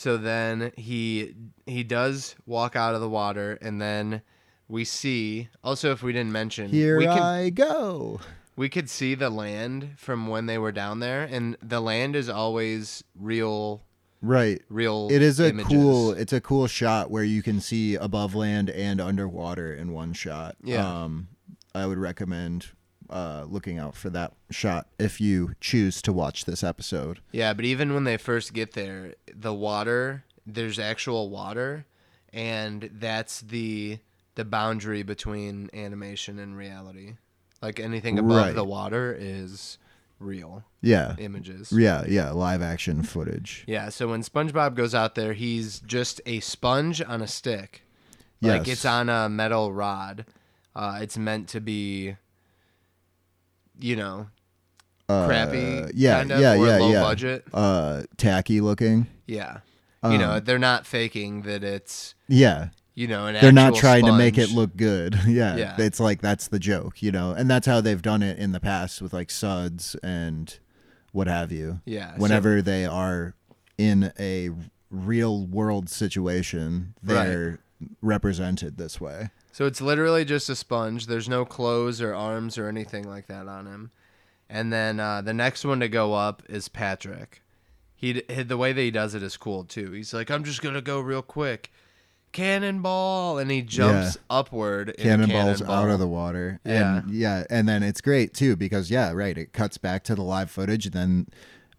so 0.01 0.17
then 0.17 0.71
he 0.77 1.35
he 1.67 1.83
does 1.83 2.35
walk 2.47 2.75
out 2.75 2.95
of 2.95 3.01
the 3.01 3.09
water 3.09 3.57
and 3.61 3.79
then 3.79 4.21
we 4.67 4.83
see 4.83 5.47
also 5.63 5.91
if 5.91 6.01
we 6.01 6.11
didn't 6.11 6.31
mention 6.31 6.69
Here 6.69 6.97
we 6.97 7.05
can 7.05 7.21
I 7.21 7.49
go. 7.51 8.19
we 8.55 8.67
could 8.67 8.89
see 8.89 9.13
the 9.15 9.29
land 9.29 9.89
from 9.97 10.27
when 10.27 10.47
they 10.47 10.57
were 10.57 10.71
down 10.71 10.99
there 11.01 11.23
and 11.23 11.55
the 11.61 11.79
land 11.79 12.15
is 12.15 12.29
always 12.29 13.03
real 13.15 13.83
Right. 14.23 14.61
real 14.69 15.07
It 15.11 15.21
is 15.21 15.39
a 15.39 15.49
images. 15.49 15.71
cool 15.71 16.11
it's 16.13 16.33
a 16.33 16.41
cool 16.41 16.67
shot 16.67 17.11
where 17.11 17.23
you 17.23 17.43
can 17.43 17.59
see 17.61 17.95
above 17.95 18.33
land 18.33 18.69
and 18.69 18.99
underwater 19.01 19.73
in 19.73 19.93
one 19.93 20.13
shot. 20.13 20.55
Yeah. 20.63 20.87
Um 21.03 21.27
I 21.75 21.85
would 21.85 21.97
recommend 21.99 22.67
uh 23.11 23.45
looking 23.49 23.77
out 23.77 23.95
for 23.95 24.09
that 24.11 24.33
shot 24.49 24.87
if 24.97 25.19
you 25.21 25.53
choose 25.59 26.01
to 26.03 26.13
watch 26.13 26.45
this 26.45 26.63
episode. 26.63 27.19
Yeah, 27.31 27.53
but 27.53 27.65
even 27.65 27.93
when 27.93 28.03
they 28.05 28.17
first 28.17 28.53
get 28.53 28.73
there, 28.73 29.15
the 29.33 29.53
water, 29.53 30.23
there's 30.47 30.79
actual 30.79 31.29
water, 31.29 31.85
and 32.33 32.89
that's 32.93 33.41
the 33.41 33.99
the 34.35 34.45
boundary 34.45 35.03
between 35.03 35.69
animation 35.73 36.39
and 36.39 36.57
reality. 36.57 37.15
Like 37.61 37.79
anything 37.79 38.17
above 38.17 38.37
Right. 38.37 38.55
the 38.55 38.63
water 38.63 39.15
is 39.19 39.77
real 40.19 40.63
Yeah. 40.81 41.15
images. 41.19 41.71
Yeah, 41.71 42.05
yeah, 42.07 42.31
live 42.31 42.61
action 42.61 43.03
footage. 43.03 43.63
Yeah, 43.67 43.89
so 43.89 44.07
when 44.07 44.21
SpongeBob 44.21 44.75
goes 44.75 44.95
out 44.95 45.15
there, 45.15 45.33
he's 45.33 45.79
just 45.81 46.21
a 46.25 46.39
sponge 46.39 47.01
on 47.01 47.21
a 47.21 47.27
stick. 47.27 47.81
Like 48.41 48.65
Yes. 48.67 48.77
it's 48.77 48.85
on 48.85 49.09
a 49.09 49.27
metal 49.29 49.73
rod. 49.73 50.25
Uh, 50.75 50.99
it's 51.01 51.17
meant 51.17 51.49
to 51.49 51.59
be, 51.59 52.15
you 53.81 53.95
know, 53.95 54.27
Uh, 55.09 55.27
crappy, 55.27 55.91
yeah, 55.93 56.19
kind 56.19 56.31
of, 56.31 56.39
yeah, 56.39 56.53
or 56.53 56.65
yeah, 56.67 56.77
low 56.77 56.91
yeah. 56.91 57.01
budget. 57.01 57.45
Uh 57.53 58.03
tacky 58.17 58.61
looking. 58.61 59.07
Yeah. 59.27 59.59
you 60.03 60.17
know, 60.17 60.33
Um, 60.33 60.43
they're 60.45 60.57
not 60.59 60.85
faking 60.87 61.41
that 61.43 61.63
it's, 61.63 62.15
Yeah. 62.27 62.69
you 62.95 63.07
know, 63.07 63.27
an 63.27 63.35
They're 63.39 63.51
not 63.51 63.75
trying 63.75 64.05
to 64.05 64.13
make 64.13 64.37
it 64.37 64.49
look 64.51 64.75
good. 64.75 65.15
yeah. 65.27 65.55
Yeah. 65.55 65.75
It's 65.77 65.99
like 65.99 66.21
that's 66.21 66.47
the 66.47 66.59
joke, 66.59 67.01
you 67.03 67.11
know. 67.11 67.31
And 67.31 67.49
that's 67.49 67.67
how 67.67 67.81
they've 67.81 68.01
done 68.01 68.23
it 68.23 68.37
in 68.39 68.51
the 68.51 68.59
past 68.59 69.01
with 69.01 69.13
like 69.13 69.29
suds 69.29 69.95
and 70.01 70.57
what 71.11 71.27
have 71.27 71.51
you. 71.51 71.81
Yeah, 71.85 72.15
so- 72.15 72.21
Whenever 72.21 72.61
they 72.61 72.85
are 72.85 73.35
in 73.77 74.11
a 74.19 74.49
real 74.89 75.45
world 75.45 75.89
situation, 75.89 76.93
they're 77.03 77.59
represented 78.01 78.77
this 78.77 78.99
way. 79.01 79.29
So 79.51 79.65
it's 79.65 79.81
literally 79.81 80.25
just 80.25 80.49
a 80.49 80.55
sponge. 80.55 81.07
There's 81.07 81.27
no 81.27 81.45
clothes 81.45 82.01
or 82.01 82.13
arms 82.13 82.57
or 82.57 82.67
anything 82.67 83.07
like 83.07 83.27
that 83.27 83.47
on 83.47 83.67
him. 83.67 83.91
And 84.49 84.71
then 84.71 84.99
uh, 84.99 85.21
the 85.21 85.33
next 85.33 85.63
one 85.65 85.79
to 85.79 85.89
go 85.89 86.13
up 86.13 86.43
is 86.49 86.67
Patrick. 86.67 87.41
He, 87.95 88.13
the 88.13 88.57
way 88.57 88.73
that 88.73 88.81
he 88.81 88.91
does 88.91 89.15
it 89.15 89.23
is 89.23 89.37
cool 89.37 89.63
too. 89.63 89.91
He's 89.91 90.13
like, 90.13 90.31
I'm 90.31 90.43
just 90.43 90.61
gonna 90.61 90.81
go 90.81 90.99
real 90.99 91.21
quick, 91.21 91.71
cannonball, 92.31 93.37
and 93.37 93.51
he 93.51 93.61
jumps 93.61 94.17
upward. 94.29 94.95
Cannonballs 94.97 95.59
cannonball. 95.59 95.75
out 95.75 95.89
of 95.91 95.99
the 95.99 96.07
water. 96.07 96.59
Yeah. 96.65 96.97
And 96.97 97.11
yeah, 97.11 97.43
and 97.49 97.69
then 97.69 97.83
it's 97.83 98.01
great 98.01 98.33
too 98.33 98.55
because 98.55 98.89
yeah, 98.89 99.11
right, 99.11 99.37
it 99.37 99.53
cuts 99.53 99.77
back 99.77 100.03
to 100.05 100.15
the 100.15 100.23
live 100.23 100.49
footage 100.49 100.89
then 100.89 101.27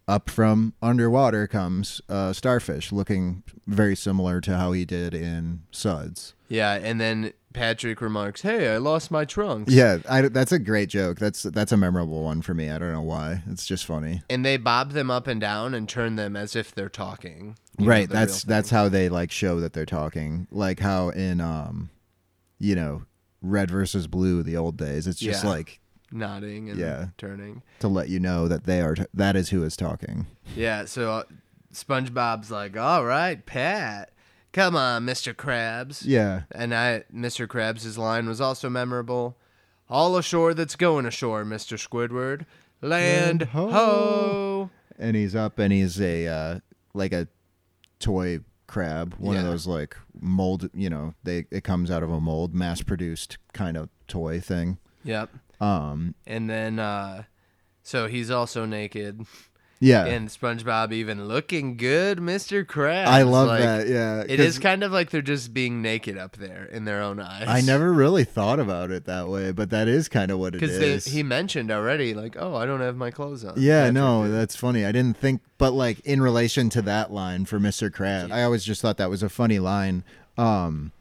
up 0.07 0.29
from 0.29 0.73
underwater 0.81 1.47
comes 1.47 2.01
uh, 2.09 2.33
starfish 2.33 2.91
looking 2.91 3.43
very 3.67 3.95
similar 3.95 4.41
to 4.41 4.57
how 4.57 4.71
he 4.71 4.85
did 4.85 5.13
in 5.13 5.61
suds 5.71 6.33
Yeah, 6.49 6.73
and 6.73 6.99
then 6.99 7.33
Patrick 7.53 8.01
remarks, 8.01 8.41
"Hey, 8.41 8.73
I 8.73 8.77
lost 8.77 9.11
my 9.11 9.25
trunks." 9.25 9.71
yeah 9.73 9.97
I, 10.09 10.21
that's 10.23 10.51
a 10.51 10.59
great 10.59 10.89
joke 10.89 11.19
that's 11.19 11.43
that's 11.43 11.71
a 11.71 11.77
memorable 11.77 12.23
one 12.23 12.41
for 12.41 12.53
me 12.53 12.69
i 12.69 12.77
don't 12.77 12.91
know 12.91 13.01
why 13.01 13.41
it's 13.49 13.65
just 13.65 13.85
funny 13.85 14.21
and 14.29 14.43
they 14.45 14.57
bob 14.57 14.91
them 14.91 15.09
up 15.11 15.27
and 15.27 15.39
down 15.39 15.73
and 15.73 15.87
turn 15.87 16.15
them 16.15 16.35
as 16.35 16.55
if 16.55 16.73
they're 16.73 16.89
talking. 16.89 17.55
You 17.77 17.85
know, 17.85 17.89
right 17.91 18.07
the 18.07 18.13
that's 18.13 18.43
that's 18.43 18.69
how 18.69 18.89
they 18.89 19.09
like 19.09 19.31
show 19.31 19.59
that 19.59 19.73
they're 19.73 19.85
talking 19.85 20.47
like 20.51 20.79
how 20.79 21.09
in 21.09 21.41
um 21.41 21.89
you 22.59 22.75
know, 22.75 23.03
red 23.41 23.69
versus 23.69 24.07
blue, 24.07 24.41
the 24.43 24.55
old 24.55 24.77
days. 24.77 25.05
It's 25.07 25.19
just 25.19 25.43
Yeah. 25.43 25.49
like 25.49 25.79
nodding 26.11 26.69
and 26.69 26.79
Yeah. 26.79 27.07
turning. 27.17 27.61
to 27.79 27.87
let 27.89 28.07
you 28.09 28.19
know 28.19 28.47
that 28.47 28.63
they 28.65 28.79
are. 28.81 28.95
T- 28.95 29.05
that 29.13 29.35
is 29.35 29.49
who 29.49 29.63
is 29.63 29.75
talking. 29.75 30.27
Yeah, 30.55 30.85
so 30.85 31.11
uh, 31.11 31.23
SpongeBob's 31.73 32.51
like, 32.51 32.77
"All 32.77 33.03
right, 33.03 33.43
Pat, 33.45 34.11
come 34.53 34.75
on, 34.75 35.05
Mr. 35.05 35.33
Krabs." 35.33 36.03
Yeah. 36.05 36.43
And 36.51 36.73
I, 36.73 37.03
Mr. 37.13 37.47
Krabs' 37.47 37.97
line 37.97 38.27
was 38.27 38.39
also 38.39 38.69
memorable. 38.69 39.37
All 39.89 40.15
ashore 40.15 40.53
that's 40.53 40.75
going 40.77 41.05
ashore, 41.05 41.43
Mr. 41.43 41.77
Squidward. 41.77 42.45
Land 42.81 43.43
ho." 43.43 43.69
ho. 43.69 44.69
And 44.97 45.15
he's 45.15 45.35
up, 45.35 45.59
and 45.59 45.73
he's 45.73 45.99
a 45.99 46.27
uh, 46.27 46.59
like 46.93 47.11
a 47.11 47.27
toy 47.99 48.39
crab, 48.67 49.15
one 49.17 49.37
of 49.37 49.43
those 49.43 49.67
like 49.67 49.97
mold. 50.19 50.69
You 50.73 50.89
know, 50.89 51.13
they 51.23 51.45
it 51.51 51.63
comes 51.63 51.91
out 51.91 52.03
of 52.03 52.11
a 52.11 52.19
mold, 52.19 52.53
mass 52.53 52.81
produced 52.81 53.37
kind 53.53 53.77
of 53.77 53.89
toy 54.07 54.39
thing. 54.39 54.77
Yep. 55.03 55.29
Um. 55.59 56.15
And 56.25 56.49
then, 56.49 56.79
uh, 56.79 57.23
so 57.81 58.07
he's 58.07 58.29
also 58.31 58.65
naked. 58.65 59.25
Yeah. 59.83 60.05
And 60.05 60.29
SpongeBob 60.29 60.93
even 60.93 61.27
looking 61.27 61.75
good, 61.75 62.19
Mr. 62.19 62.65
Krabs. 62.65 63.05
I 63.07 63.23
love 63.23 63.47
Like, 63.49 63.59
that. 63.61 63.87
Yeah. 63.87 64.23
It 64.27 64.39
is 64.39 64.57
kind 64.59 64.81
of 64.83 64.91
like 64.91 65.09
they're 65.09 65.21
just 65.21 65.53
being 65.53 65.81
naked 65.81 66.17
up 66.17 66.37
there 66.37 66.65
in 66.65 66.85
their 66.85 67.01
own 67.01 67.19
eyes. 67.19 67.45
I 67.47 67.61
never 67.61 67.91
really 67.91 68.23
thought 68.23 68.59
about 68.59 68.91
it 68.91 69.05
that 69.05 69.27
way, 69.27 69.51
but 69.51 69.69
that 69.71 69.87
is 69.87 70.07
kind 70.07 70.31
of 70.31 70.39
what 70.39 70.55
it 70.55 70.63
is. 70.63 70.77
because 70.79 71.05
he 71.05 71.21
mentioned 71.21 71.69
already, 71.69 72.13
like, 72.13 72.35
oh, 72.39 72.55
I 72.55 72.65
don't 72.65 72.79
have 72.81 72.95
my 72.95 73.11
clothes 73.11 73.43
on. 73.43 73.55
Yeah, 73.57 73.81
Patrick 73.81 73.93
no, 73.95 74.31
that's 74.31 74.55
funny. 74.55 74.85
I 74.85 74.91
didn't 74.93 75.17
think, 75.17 75.41
but 75.57 75.73
like 75.73 75.99
in 76.01 76.21
relation 76.21 76.69
to 76.71 76.81
that 76.83 77.11
line 77.11 77.45
for 77.45 77.59
Mr. 77.59 77.89
Krabs, 77.89 78.31
I 78.31 78.43
always 78.43 78.63
just 78.63 78.81
thought 78.81 78.97
that 78.97 79.09
was 79.09 79.21
a 79.21 79.29
funny 79.29 79.59
line. 79.59 80.03
Um, 80.37 80.93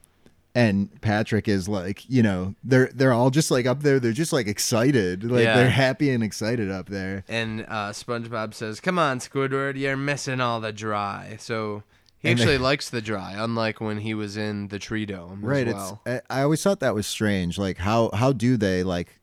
and 0.55 1.00
Patrick 1.00 1.48
is 1.48 1.68
like, 1.68 2.09
you 2.11 2.22
know, 2.22 2.55
they're 2.62 2.90
they're 2.94 3.12
all 3.12 3.30
just 3.30 3.50
like 3.50 3.64
up 3.66 3.82
there. 3.82 3.98
They're 3.98 4.12
just 4.12 4.32
like 4.32 4.46
excited, 4.46 5.24
like 5.24 5.44
Yeah. 5.44 5.57
they're 5.57 5.70
happy 5.70 6.11
and 6.11 6.22
excited 6.22 6.70
up 6.70 6.88
there. 6.88 7.24
And 7.28 7.62
uh, 7.68 7.90
SpongeBob 7.92 8.53
says, 8.55 8.80
"Come 8.80 8.98
on, 8.98 9.18
Squidward, 9.18 9.76
you're 9.78 9.96
missing 9.96 10.40
all 10.40 10.61
the 10.61 10.72
dry." 10.72 11.36
So 11.40 11.82
he 12.18 12.28
And 12.28 12.38
they- 12.38 12.42
actually 12.42 12.59
likes 12.70 12.90
the 12.90 13.00
dry, 13.00 13.32
unlike 13.36 13.80
when 13.80 13.98
he 13.98 14.12
was 14.14 14.36
in 14.36 14.68
the 14.68 14.78
tree 14.78 15.07
dome. 15.07 15.38
as 15.38 15.44
Right. 15.44 15.66
well. 15.68 16.03
It's 16.05 16.22
I, 16.30 16.40
I 16.40 16.42
always 16.42 16.62
thought 16.62 16.80
that 16.80 16.94
was 16.94 17.07
strange. 17.07 17.57
Like 17.59 17.78
how 17.78 18.11
how 18.12 18.32
do 18.32 18.57
they 18.59 18.82
like 18.82 19.20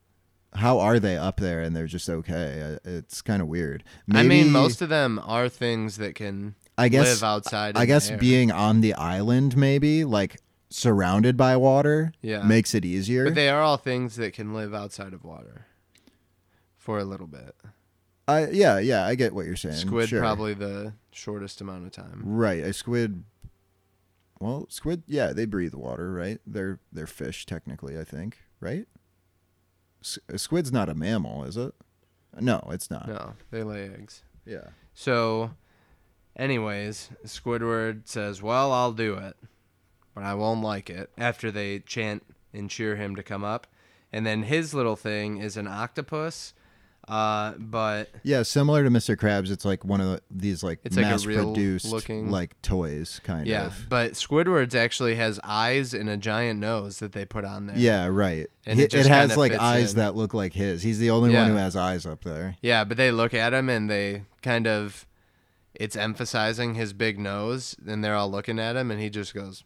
how 0.55 0.79
are 0.79 0.99
they 0.99 1.15
up 1.15 1.37
there 1.39 1.61
and 1.61 1.75
they're 1.75 1.85
just 1.85 2.09
okay? 2.09 2.77
Uh, 2.83 2.89
It's 2.89 3.21
kind 3.21 3.39
of 3.39 3.47
weird. 3.47 3.83
I 4.11 4.23
mean, 4.23 4.51
most 4.51 4.81
of 4.81 4.89
them 4.89 5.21
are 5.23 5.47
things 5.47 5.97
that 5.97 6.15
can 6.15 6.55
I 6.75 6.89
guess 6.89 7.07
live 7.21 7.23
outside. 7.23 7.77
I 7.77 7.85
guess 7.85 8.09
being 8.09 8.51
on 8.51 8.81
the 8.81 8.95
island, 8.95 9.55
maybe 9.55 10.03
like 10.05 10.37
surrounded 10.69 11.35
by 11.35 11.57
water, 11.57 12.11
Yeah. 12.21 12.43
makes 12.43 12.73
it 12.75 12.85
easier. 12.85 13.25
but 13.25 13.35
they 13.35 13.49
are 13.49 13.61
all 13.61 13.77
things 13.77 14.15
that 14.17 14.33
can 14.33 14.53
live 14.53 14.73
outside 14.73 15.13
of 15.13 15.23
water 15.23 15.65
for 16.77 16.99
a 16.99 17.03
little 17.03 17.27
bit. 17.27 17.55
I 18.27 18.47
yeah 18.49 18.77
yeah 18.77 19.05
I 19.07 19.15
get 19.15 19.33
what 19.33 19.45
you're 19.47 19.55
saying. 19.55 19.75
Squid 19.77 20.09
Sure. 20.09 20.19
probably 20.19 20.53
the 20.53 20.93
shortest 21.11 21.61
amount 21.61 21.85
of 21.87 21.91
time. 21.91 22.21
right. 22.23 22.63
A 22.63 22.73
squid. 22.73 23.23
Well, 24.39 24.67
squid. 24.69 25.03
Yeah, 25.07 25.33
they 25.33 25.45
breathe 25.45 25.73
water, 25.73 26.13
right? 26.13 26.39
They're 26.45 26.79
they're 26.93 27.07
fish 27.07 27.45
technically. 27.45 27.97
I 27.99 28.03
think, 28.03 28.37
right? 28.59 28.85
S- 30.01 30.19
a 30.29 30.37
squid's 30.37 30.71
not 30.71 30.87
a 30.89 30.93
mammal, 30.95 31.43
is 31.43 31.57
it? 31.57 31.73
No, 32.39 32.61
it's 32.71 32.89
not. 32.91 33.07
No, 33.07 33.33
they 33.51 33.63
lay 33.63 33.89
eggs. 33.89 34.23
Yeah. 34.45 34.69
So, 34.93 35.51
anyways, 36.37 37.09
Squidward 37.25 38.07
says, 38.07 38.41
"Well, 38.41 38.71
I'll 38.71 38.93
do 38.93 39.15
it, 39.15 39.35
but 40.19 40.25
I 40.25 40.33
won't 40.35 40.61
like 40.61 40.89
it." 40.89 41.09
After 41.17 41.49
they 41.51 41.79
chant 41.79 42.23
and 42.53 42.69
cheer 42.69 42.95
him 42.95 43.15
to 43.15 43.23
come 43.23 43.43
up, 43.43 43.67
and 44.11 44.25
then 44.25 44.43
his 44.43 44.73
little 44.73 44.95
thing 44.95 45.37
is 45.37 45.55
an 45.57 45.67
octopus, 45.67 46.53
uh, 47.07 47.53
but 47.57 48.09
Yeah, 48.23 48.43
similar 48.43 48.83
to 48.83 48.89
Mr. 48.89 49.15
Krabs, 49.15 49.49
it's 49.49 49.65
like 49.65 49.83
one 49.85 50.01
of 50.01 50.07
the, 50.09 50.21
these 50.29 50.61
like 50.63 50.79
It's 50.83 50.95
like 50.97 51.05
a 51.05 51.09
mass-produced 51.09 51.85
real-looking- 51.85 52.29
like 52.29 52.61
toys, 52.61 53.19
kind 53.23 53.47
yeah, 53.47 53.67
of. 53.67 53.85
but 53.89 54.11
Squidward's 54.13 54.75
actually 54.75 55.15
has 55.15 55.39
eyes 55.43 55.93
and 55.93 56.09
a 56.09 56.17
giant 56.17 56.59
nose 56.59 56.99
that 56.99 57.13
they 57.13 57.25
put 57.25 57.45
on 57.45 57.65
there. 57.67 57.77
Yeah, 57.77 58.07
right. 58.07 58.47
And 58.65 58.77
He- 58.77 58.85
it 58.85 58.93
it, 58.93 59.05
has 59.07 59.37
like 59.37 59.53
eyes 59.53 59.91
in. 59.93 59.97
that 59.99 60.15
look 60.15 60.33
like 60.35 60.53
his. 60.53 60.83
He's 60.83 60.99
the 60.99 61.09
only 61.11 61.33
one 61.33 61.49
who 61.49 61.55
has 61.55 61.75
eyes 61.75 62.05
up 62.05 62.23
there. 62.23 62.57
Yeah, 62.61 62.83
but 62.83 62.97
they 62.97 63.11
look 63.11 63.33
at 63.33 63.53
him 63.53 63.69
and 63.69 63.89
they 63.89 64.23
kind 64.43 64.67
of 64.67 65.05
it's 65.75 65.95
emphasizing 65.95 66.73
his 66.75 66.93
big 66.93 67.17
nose 67.19 67.75
and 67.87 68.03
they're 68.03 68.15
all 68.15 68.29
looking 68.29 68.59
at 68.59 68.75
him 68.75 68.91
and 68.91 68.99
he 68.99 69.09
just 69.09 69.33
goes, 69.33 69.63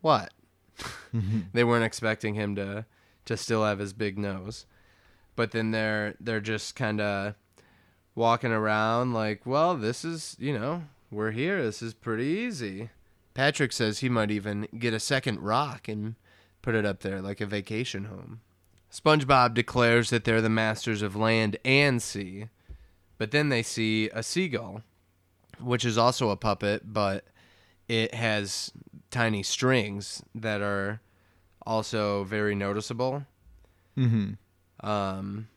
"What?" 0.00 0.32
Mm-hmm. 1.14 1.40
they 1.52 1.64
weren't 1.64 1.84
expecting 1.84 2.34
him 2.34 2.54
to 2.56 2.86
to 3.26 3.36
still 3.36 3.64
have 3.64 3.78
his 3.78 3.92
big 3.92 4.18
nose. 4.18 4.66
But 5.36 5.52
then 5.52 5.70
they're 5.70 6.14
they're 6.20 6.40
just 6.40 6.74
kind 6.74 7.00
of 7.00 7.34
walking 8.14 8.52
around 8.52 9.12
like, 9.12 9.46
"Well, 9.46 9.76
this 9.76 10.04
is, 10.04 10.36
you 10.38 10.58
know, 10.58 10.84
we're 11.10 11.30
here. 11.30 11.62
This 11.62 11.82
is 11.82 11.94
pretty 11.94 12.24
easy." 12.24 12.90
Patrick 13.34 13.72
says 13.72 14.00
he 14.00 14.08
might 14.08 14.30
even 14.30 14.66
get 14.78 14.92
a 14.92 15.00
second 15.00 15.40
rock 15.40 15.88
and 15.88 16.16
put 16.62 16.74
it 16.74 16.84
up 16.84 17.00
there 17.00 17.22
like 17.22 17.40
a 17.40 17.46
vacation 17.46 18.04
home. 18.04 18.40
SpongeBob 18.92 19.54
declares 19.54 20.10
that 20.10 20.24
they're 20.24 20.42
the 20.42 20.48
masters 20.48 21.00
of 21.00 21.14
land 21.14 21.56
and 21.64 22.02
sea, 22.02 22.48
but 23.18 23.30
then 23.30 23.48
they 23.48 23.62
see 23.62 24.10
a 24.12 24.22
seagull, 24.22 24.82
which 25.60 25.84
is 25.84 25.96
also 25.96 26.30
a 26.30 26.36
puppet, 26.36 26.92
but 26.92 27.24
it 27.90 28.14
has 28.14 28.70
tiny 29.10 29.42
strings 29.42 30.22
that 30.32 30.60
are 30.62 31.00
also 31.66 32.22
very 32.22 32.54
noticeable. 32.54 33.26
Mm-hmm. 33.98 34.88
Um, 34.88 35.48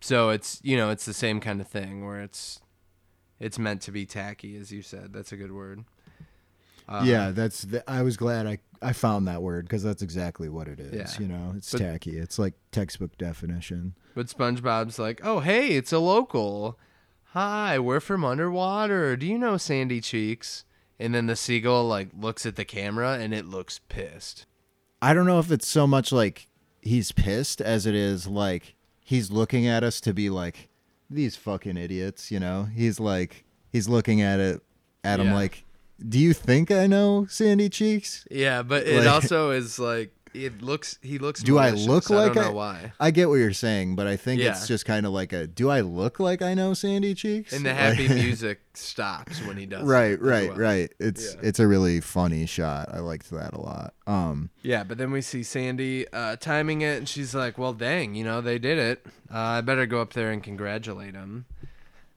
so 0.00 0.30
it's 0.30 0.60
you 0.62 0.78
know 0.78 0.88
it's 0.88 1.04
the 1.04 1.12
same 1.12 1.38
kind 1.38 1.60
of 1.60 1.68
thing 1.68 2.06
where 2.06 2.20
it's 2.22 2.62
it's 3.38 3.58
meant 3.58 3.82
to 3.82 3.92
be 3.92 4.06
tacky, 4.06 4.56
as 4.56 4.72
you 4.72 4.80
said. 4.80 5.12
That's 5.12 5.30
a 5.30 5.36
good 5.36 5.52
word. 5.52 5.84
Uh, 6.88 7.02
yeah, 7.04 7.30
that's. 7.32 7.62
The, 7.62 7.88
I 7.88 8.00
was 8.02 8.16
glad 8.16 8.46
I 8.46 8.58
I 8.80 8.94
found 8.94 9.28
that 9.28 9.42
word 9.42 9.66
because 9.66 9.82
that's 9.82 10.00
exactly 10.02 10.48
what 10.48 10.68
it 10.68 10.80
is. 10.80 11.14
Yeah. 11.14 11.20
You 11.22 11.28
know, 11.28 11.52
it's 11.54 11.70
But- 11.70 11.82
tacky. 11.82 12.16
It's 12.16 12.38
like 12.38 12.54
textbook 12.72 13.18
definition. 13.18 13.94
But 14.14 14.26
SpongeBob's 14.28 14.98
like, 14.98 15.20
"Oh, 15.22 15.40
hey, 15.40 15.68
it's 15.76 15.92
a 15.92 15.98
local. 15.98 16.78
Hi, 17.32 17.78
we're 17.78 18.00
from 18.00 18.24
underwater. 18.24 19.16
Do 19.16 19.26
you 19.26 19.38
know 19.38 19.58
Sandy 19.58 20.00
Cheeks?" 20.00 20.64
And 21.00 21.14
then 21.14 21.26
the 21.26 21.34
seagull 21.36 21.88
like 21.88 22.08
looks 22.16 22.44
at 22.46 22.54
the 22.56 22.64
camera 22.64 23.14
and 23.18 23.32
it 23.34 23.46
looks 23.46 23.80
pissed. 23.88 24.46
I 25.02 25.14
don't 25.14 25.26
know 25.26 25.38
if 25.40 25.50
it's 25.50 25.66
so 25.66 25.86
much 25.86 26.12
like 26.12 26.46
he's 26.82 27.10
pissed 27.10 27.60
as 27.62 27.86
it 27.86 27.94
is 27.94 28.26
like 28.26 28.74
he's 29.02 29.30
looking 29.30 29.66
at 29.66 29.82
us 29.82 30.00
to 30.02 30.12
be 30.12 30.28
like 30.30 30.68
these 31.08 31.36
fucking 31.36 31.76
idiots. 31.78 32.30
You 32.30 32.38
know, 32.38 32.64
he's 32.74 33.00
like 33.00 33.44
he's 33.72 33.88
looking 33.88 34.20
at 34.20 34.38
it 34.40 34.60
at 35.02 35.18
him 35.20 35.28
Yeah. 35.28 35.34
like, 35.34 35.64
do 36.06 36.18
you 36.18 36.34
think 36.34 36.70
I 36.70 36.86
know 36.86 37.26
Sandy 37.30 37.70
Cheeks? 37.70 38.26
Yeah, 38.30 38.62
but 38.62 38.86
it 38.86 38.98
Like- 38.98 39.08
also 39.08 39.50
is 39.52 39.78
like 39.78 40.12
it 40.32 40.62
looks. 40.62 40.98
He 41.02 41.18
looks. 41.18 41.42
Do 41.42 41.58
I 41.58 41.70
look 41.70 42.08
like 42.10 42.32
I 42.32 42.34
don't 42.34 42.44
I- 42.44 42.46
know 42.48 42.52
why? 42.54 42.92
I 43.00 43.10
get 43.10 43.28
what 43.28 43.36
you're 43.36 43.52
saying, 43.52 43.96
but 43.96 44.06
I 44.06 44.16
think 44.16 44.40
Yeah. 44.40 44.50
it's 44.52 44.66
just 44.68 44.84
kind 44.84 45.04
of 45.06 45.12
like 45.12 45.32
a 45.32 45.46
do 45.46 45.70
I 45.70 45.80
look 45.80 46.20
like 46.20 46.40
I 46.42 46.54
know 46.54 46.74
Sandy 46.74 47.14
Cheeks? 47.14 47.52
And 47.52 47.64
the 47.64 47.70
Like- 47.70 47.78
happy 47.78 48.08
music 48.14 48.60
stops 48.74 49.44
when 49.46 49.56
he 49.56 49.66
does. 49.66 49.84
right, 49.84 50.20
right, 50.20 50.48
well. 50.50 50.58
right. 50.58 50.92
It's 51.00 51.34
Yeah. 51.34 51.40
it's 51.42 51.58
a 51.60 51.66
really 51.66 52.00
funny 52.00 52.46
shot. 52.46 52.88
I 52.92 53.00
liked 53.00 53.30
that 53.30 53.52
a 53.54 53.60
lot. 53.60 53.94
Um 54.06 54.50
Yeah, 54.62 54.84
but 54.84 54.98
then 54.98 55.10
we 55.10 55.20
see 55.20 55.42
Sandy 55.42 56.06
uh, 56.12 56.36
timing 56.36 56.82
it, 56.82 56.98
and 56.98 57.08
she's 57.08 57.34
like, 57.34 57.58
"Well, 57.58 57.72
dang, 57.72 58.14
you 58.14 58.24
know 58.24 58.40
they 58.40 58.58
did 58.58 58.78
it. 58.78 59.04
Uh, 59.32 59.38
I 59.38 59.60
better 59.62 59.86
go 59.86 60.00
up 60.00 60.12
there 60.12 60.30
and 60.30 60.42
congratulate 60.42 61.14
him." 61.14 61.46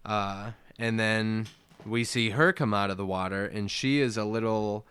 Uh, 0.06 0.52
and 0.78 1.00
then 1.00 1.48
we 1.86 2.04
see 2.04 2.32
her 2.32 2.52
come 2.54 2.74
out 2.74 2.90
of 2.90 2.98
the 2.98 3.06
water, 3.06 3.46
and 3.46 3.70
she 3.72 4.00
is 4.00 4.18
a 4.18 4.26
little 4.26 4.86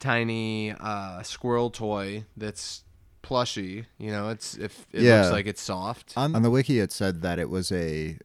tiny 0.00 0.72
uh, 0.72 1.22
squirrel 1.22 1.70
toy 1.70 2.24
that's 2.36 2.82
plushy. 3.22 3.84
You 3.98 4.10
know, 4.10 4.30
it's 4.30 4.56
if 4.56 4.86
it 4.92 5.02
Yeah. 5.02 5.20
looks 5.20 5.32
like 5.32 5.46
it's 5.46 5.62
soft. 5.62 6.14
on, 6.16 6.34
on 6.34 6.42
the 6.42 6.50
wiki 6.50 6.80
it 6.80 6.90
said 6.90 7.22
that 7.22 7.38
it 7.38 7.48
was 7.50 7.70
a 7.70 8.18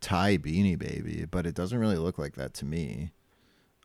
Ty 0.00 0.38
beanie 0.38 0.78
baby, 0.78 1.26
but 1.30 1.46
it 1.46 1.54
doesn't 1.54 1.78
really 1.78 1.98
look 1.98 2.18
like 2.18 2.34
that 2.34 2.54
to 2.54 2.64
me. 2.64 3.12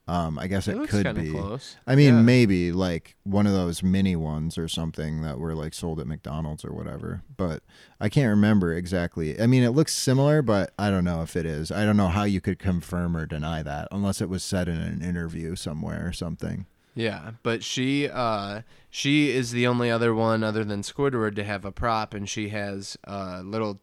Um, 0.08 0.38
I 0.38 0.46
guess 0.48 0.68
It 0.68 0.78
it, 0.78 0.88
could 0.88 1.16
be. 1.16 1.32
close. 1.32 1.78
I 1.88 1.96
mean, 1.96 2.14
Yeah. 2.14 2.22
maybe 2.22 2.72
like 2.72 3.16
one 3.24 3.48
of 3.48 3.54
those 3.54 3.82
mini 3.82 4.16
ones 4.16 4.56
or 4.56 4.68
something 4.68 5.24
that 5.24 5.39
were 5.39 5.56
like 5.56 5.74
sold 5.74 6.00
at 6.00 6.06
McDonald's 6.06 6.64
or 6.64 6.72
whatever. 6.74 7.24
But 7.36 7.64
I 8.00 8.08
can't 8.08 8.30
remember 8.30 8.72
exactly. 8.72 9.41
I 9.41 9.48
mean, 9.48 9.64
it 9.64 9.72
looks 9.72 9.93
similar, 9.96 10.43
but 10.43 10.74
I 10.78 10.91
don't 10.91 11.06
know 11.06 11.24
if 11.24 11.36
it 11.36 11.46
is. 11.48 11.72
I 11.72 11.86
don't 11.86 11.98
know 11.98 12.10
how 12.10 12.24
you 12.24 12.39
could 12.39 12.60
confirm 12.60 13.18
or 13.18 13.26
deny 13.26 13.64
that 13.64 13.88
unless 13.91 14.22
it 14.22 14.30
was 14.30 14.43
said 14.43 14.68
in 14.70 14.76
an 14.80 15.02
interview 15.02 15.56
somewhere 15.56 16.08
or 16.08 16.14
something. 16.14 16.68
Yeah, 16.96 17.32
but 17.43 17.64
she 17.64 18.10
uh 18.10 18.62
she 18.89 19.32
is 19.32 19.52
the 19.52 19.68
only 19.68 19.91
other 19.91 20.14
one 20.16 20.43
other 20.43 20.64
than 20.64 20.82
Squidward 20.82 21.36
to 21.36 21.43
have 21.43 21.66
a 21.66 21.72
prop, 21.72 22.14
and 22.14 22.28
she 22.30 22.50
has 22.50 22.98
a 23.04 23.43
little 23.43 23.80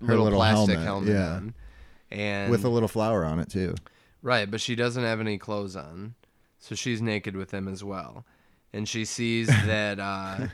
little, 0.00 0.24
little 0.24 0.38
plastic 0.38 0.78
helmet, 0.78 1.08
helmet, 1.08 1.08
yeah. 1.08 1.36
on. 1.36 1.54
And 2.10 2.50
With 2.50 2.64
a 2.64 2.68
little 2.68 2.88
flower 2.88 3.24
on 3.24 3.40
it 3.40 3.48
too. 3.50 3.74
right, 4.22 4.50
but 4.50 4.60
she 4.60 4.74
doesn't 4.74 5.02
have 5.02 5.20
any 5.20 5.38
clothes 5.38 5.74
on, 5.74 6.14
so 6.58 6.74
she's 6.74 7.00
naked 7.00 7.34
with 7.34 7.50
him 7.52 7.66
as 7.66 7.82
well. 7.82 8.24
and 8.72 8.86
she 8.88 9.04
sees 9.06 9.46
that 9.66 9.98
uh, 9.98 10.48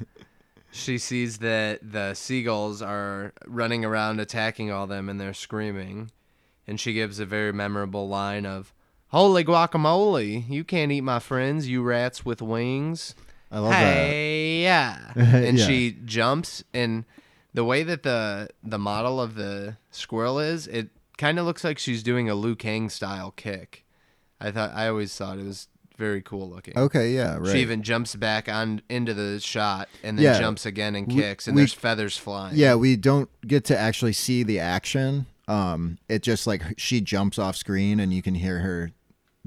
she 0.70 0.96
sees 0.96 1.38
that 1.38 1.80
the 1.82 2.14
seagulls 2.14 2.80
are 2.80 3.32
running 3.46 3.84
around 3.84 4.20
attacking 4.20 4.70
all 4.70 4.86
them, 4.86 5.08
and 5.08 5.20
they're 5.20 5.34
screaming. 5.34 6.12
And 6.68 6.78
she 6.78 6.92
gives 6.92 7.18
a 7.18 7.26
very 7.26 7.52
memorable 7.52 8.08
line 8.08 8.46
of, 8.46 8.72
"Holy 9.10 9.44
guacamole! 9.44 10.48
You 10.48 10.64
can't 10.64 10.90
eat 10.92 11.02
my 11.02 11.18
friends, 11.18 11.68
you 11.68 11.82
rats 11.82 12.24
with 12.24 12.40
wings." 12.42 13.14
I 13.52 13.58
love 13.58 13.72
hey, 13.74 14.62
yeah. 14.62 15.12
And 15.16 15.58
Yeah. 15.58 15.66
she 15.66 15.96
jumps, 16.04 16.62
and 16.72 17.04
the 17.52 17.64
way 17.64 17.82
that 17.82 18.02
the 18.04 18.48
the 18.62 18.78
model 18.78 19.20
of 19.20 19.34
the 19.34 19.76
squirrel 19.90 20.38
is, 20.38 20.66
it 20.68 20.90
kind 21.18 21.38
of 21.38 21.46
looks 21.46 21.64
like 21.64 21.78
she's 21.78 22.02
doing 22.02 22.30
a 22.30 22.34
Liu 22.34 22.54
Kang 22.56 22.88
style 22.88 23.32
kick. 23.32 23.84
I 24.40 24.50
thought 24.52 24.72
I 24.74 24.88
always 24.88 25.14
thought 25.14 25.38
it 25.38 25.44
was 25.44 25.66
very 25.98 26.22
cool 26.22 26.48
looking. 26.48 26.78
Okay, 26.78 27.12
yeah, 27.12 27.36
right. 27.36 27.52
She 27.52 27.58
even 27.60 27.82
jumps 27.82 28.14
back 28.14 28.48
on 28.48 28.80
into 28.88 29.12
the 29.12 29.38
shot 29.40 29.88
and 30.02 30.16
then 30.16 30.24
Yeah. 30.24 30.38
jumps 30.38 30.64
again 30.64 30.94
and 30.94 31.08
We- 31.08 31.16
kicks, 31.20 31.46
and 31.48 31.54
we- 31.56 31.62
there's 31.62 31.74
feathers 31.74 32.16
flying. 32.16 32.56
Yeah, 32.56 32.76
we 32.76 32.96
don't 32.96 33.28
get 33.46 33.64
to 33.66 33.76
actually 33.78 34.12
see 34.14 34.42
the 34.44 34.60
action. 34.60 35.26
Um, 35.48 35.98
it 36.08 36.22
just 36.22 36.46
like 36.46 36.62
she 36.78 37.00
jumps 37.00 37.36
off 37.38 37.56
screen 37.56 37.98
and 38.00 38.14
you 38.14 38.22
can 38.22 38.36
hear 38.36 38.60
her 38.60 38.92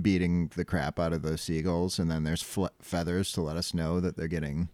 beating 0.01 0.51
the 0.55 0.65
crap 0.65 0.99
out 0.99 1.13
of 1.13 1.21
those 1.21 1.41
seagulls, 1.41 1.99
and 1.99 2.09
then 2.09 2.23
there's 2.23 2.41
fl- 2.41 2.67
feathers 2.81 3.31
to 3.33 3.41
let 3.41 3.57
us 3.57 3.73
know 3.73 3.99
that 3.99 4.17
they're 4.17 4.27
getting 4.27 4.69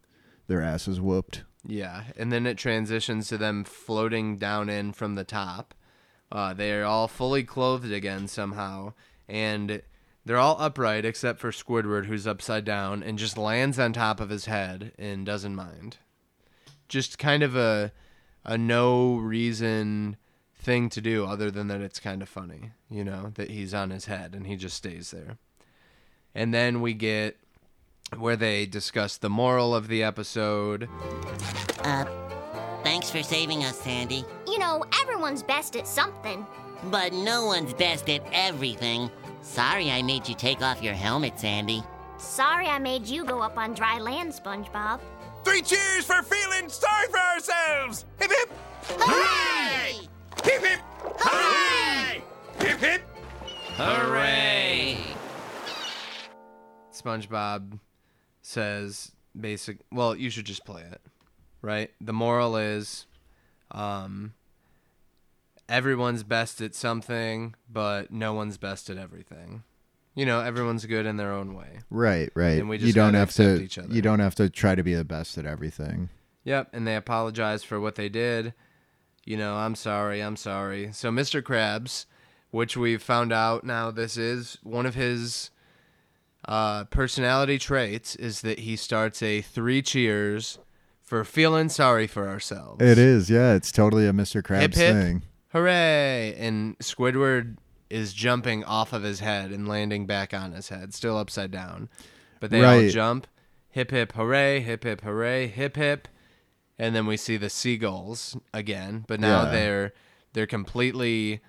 their 0.47 0.61
asses 0.61 0.99
whooped. 1.01 1.43
Yeah, 1.65 2.03
and 2.17 2.31
then 2.31 2.45
it 2.45 2.57
transitions 2.57 3.27
to 3.27 3.37
them 3.37 3.63
floating 3.63 4.37
down 4.37 4.69
in 4.69 4.93
from 4.93 5.15
the 5.15 5.25
top. 5.25 5.73
Uh, 6.31 6.53
they 6.53 6.71
are 6.73 6.85
all 6.85 7.07
fully 7.07 7.43
clothed 7.43 7.91
again 7.91 8.27
somehow, 8.27 8.93
and 9.27 9.81
they're 10.25 10.37
all 10.37 10.57
upright 10.59 11.05
except 11.05 11.39
for 11.39 11.51
Squidward, 11.51 12.05
who's 12.05 12.27
upside 12.27 12.65
down 12.65 13.03
and 13.03 13.17
just 13.17 13.37
lands 13.37 13.79
on 13.79 13.93
top 13.93 14.19
of 14.19 14.29
his 14.29 14.45
head 14.45 14.93
and 14.97 15.25
doesn't 15.25 15.55
mind. 15.55 15.97
Just 16.87 17.17
kind 17.17 17.43
of 17.43 17.55
a 17.55 17.91
a 18.45 18.57
no 18.57 19.15
reason 19.17 20.17
thing 20.59 20.89
to 20.89 21.01
do 21.01 21.25
other 21.25 21.49
than 21.49 21.67
that 21.69 21.81
it's 21.81 21.99
kind 21.99 22.21
of 22.21 22.29
funny, 22.29 22.71
you 22.89 23.03
know, 23.03 23.31
that 23.35 23.49
he's 23.49 23.73
on 23.73 23.89
his 23.89 24.05
head 24.05 24.33
and 24.35 24.45
he 24.45 24.55
just 24.55 24.75
stays 24.75 25.11
there. 25.11 25.37
And 26.35 26.53
then 26.53 26.81
we 26.81 26.93
get 26.93 27.37
where 28.17 28.35
they 28.35 28.65
discuss 28.65 29.17
the 29.17 29.29
moral 29.29 29.73
of 29.73 29.87
the 29.87 30.03
episode. 30.03 30.89
Uh, 31.79 32.05
thanks 32.83 33.09
for 33.09 33.23
saving 33.23 33.63
us, 33.63 33.79
Sandy. 33.79 34.25
You 34.47 34.59
know, 34.59 34.83
everyone's 35.01 35.43
best 35.43 35.75
at 35.75 35.87
something. 35.87 36.45
But 36.85 37.13
no 37.13 37.45
one's 37.45 37.73
best 37.73 38.09
at 38.09 38.21
everything. 38.31 39.09
Sorry 39.41 39.89
I 39.89 40.01
made 40.01 40.27
you 40.27 40.35
take 40.35 40.61
off 40.61 40.83
your 40.83 40.93
helmet, 40.93 41.39
Sandy. 41.39 41.83
Sorry 42.17 42.67
I 42.67 42.79
made 42.79 43.07
you 43.07 43.23
go 43.23 43.39
up 43.39 43.57
on 43.57 43.73
dry 43.73 43.99
land, 43.99 44.33
SpongeBob. 44.33 44.99
Three 45.43 45.61
cheers 45.61 46.05
for 46.05 46.21
feeling 46.21 46.69
sorry 46.69 47.07
for 47.07 47.17
ourselves! 47.17 48.05
Hip 48.19 48.31
hip! 48.31 48.49
Hooray! 48.89 50.09
Hip 50.49 50.63
hip! 50.63 50.79
Hooray! 51.19 52.23
Hip 52.59 52.79
hip! 52.79 53.01
Hooray! 53.75 54.97
SpongeBob 56.91 57.79
says 58.41 59.11
basic 59.39 59.77
well, 59.91 60.15
you 60.15 60.31
should 60.31 60.45
just 60.45 60.65
play 60.65 60.81
it. 60.81 61.01
Right? 61.61 61.91
The 62.01 62.13
moral 62.13 62.57
is 62.57 63.05
um 63.69 64.33
everyone's 65.67 66.23
best 66.23 66.61
at 66.61 66.73
something, 66.73 67.53
but 67.71 68.11
no 68.11 68.33
one's 68.33 68.57
best 68.57 68.89
at 68.89 68.97
everything. 68.97 69.61
You 70.15 70.25
know, 70.25 70.41
everyone's 70.41 70.87
good 70.87 71.05
in 71.05 71.17
their 71.17 71.31
own 71.31 71.53
way. 71.53 71.81
Right, 71.91 72.31
right. 72.33 72.57
And 72.57 72.67
we 72.67 72.77
just 72.77 72.87
you 72.87 72.93
just 72.93 72.95
don't 72.95 73.13
have 73.13 73.31
to. 73.33 73.61
each 73.61 73.77
other. 73.77 73.93
You 73.93 74.01
don't 74.01 74.19
have 74.19 74.33
to 74.35 74.49
try 74.49 74.73
to 74.73 74.81
be 74.81 74.95
the 74.95 75.05
best 75.05 75.37
at 75.37 75.45
everything. 75.45 76.09
Yep, 76.43 76.69
and 76.73 76.87
they 76.87 76.95
apologize 76.95 77.63
for 77.63 77.79
what 77.79 77.93
they 77.93 78.09
did. 78.09 78.55
You 79.29 79.37
know, 79.37 79.57
I'm 79.57 79.75
sorry, 79.75 80.21
I'm 80.21 80.35
sorry. 80.35 80.89
So 80.91 81.11
Mr. 81.11 81.39
Krabs, 81.43 82.05
which 82.49 82.75
we've 82.75 83.03
found 83.03 83.31
out 83.31 83.63
now 83.63 83.91
this 83.91 84.17
is 84.17 84.57
one 84.63 84.87
of 84.87 84.95
his 84.95 85.51
uh, 86.45 86.85
personality 86.85 87.59
traits, 87.59 88.15
is 88.15 88.41
that 88.41 88.61
he 88.61 88.75
starts 88.75 89.21
a 89.21 89.41
three 89.43 89.83
cheers 89.83 90.57
for 91.03 91.23
feeling 91.23 91.69
sorry 91.69 92.07
for 92.07 92.27
ourselves. 92.27 92.83
It 92.83 92.97
is, 92.97 93.29
yeah. 93.29 93.53
It's 93.53 93.71
totally 93.71 94.07
a 94.07 94.11
Mr. 94.11 94.41
Krabs 94.41 94.61
Hip, 94.61 94.73
hip. 94.73 94.95
thing. 94.95 95.21
Hooray! 95.49 96.33
And 96.35 96.75
Squidward 96.79 97.57
is 97.91 98.13
jumping 98.13 98.63
off 98.63 98.93
of 98.93 99.03
his 99.03 99.19
head 99.19 99.51
and 99.51 99.67
landing 99.67 100.07
back 100.07 100.33
on 100.33 100.53
his 100.53 100.69
head, 100.69 100.95
still 100.95 101.19
upside 101.19 101.51
down. 101.51 101.87
But 102.39 102.49
they 102.49 102.63
all 102.63 102.89
jump. 102.89 103.27
Hip 103.69 103.91
hip 103.91 104.13
hooray, 104.13 104.61
hip 104.61 104.83
hip 104.83 105.01
hooray, 105.01 105.45
hip 105.45 105.75
hip. 105.75 106.07
And 106.79 106.95
then 106.95 107.05
we 107.05 107.17
see 107.17 107.35
the 107.37 107.49
seagulls 107.49 108.37
again, 108.53 109.03
but 109.07 109.19
now 109.19 109.43
Yeah. 109.43 109.51
they're 109.51 109.93
they're 110.33 110.47
completely 110.47 111.41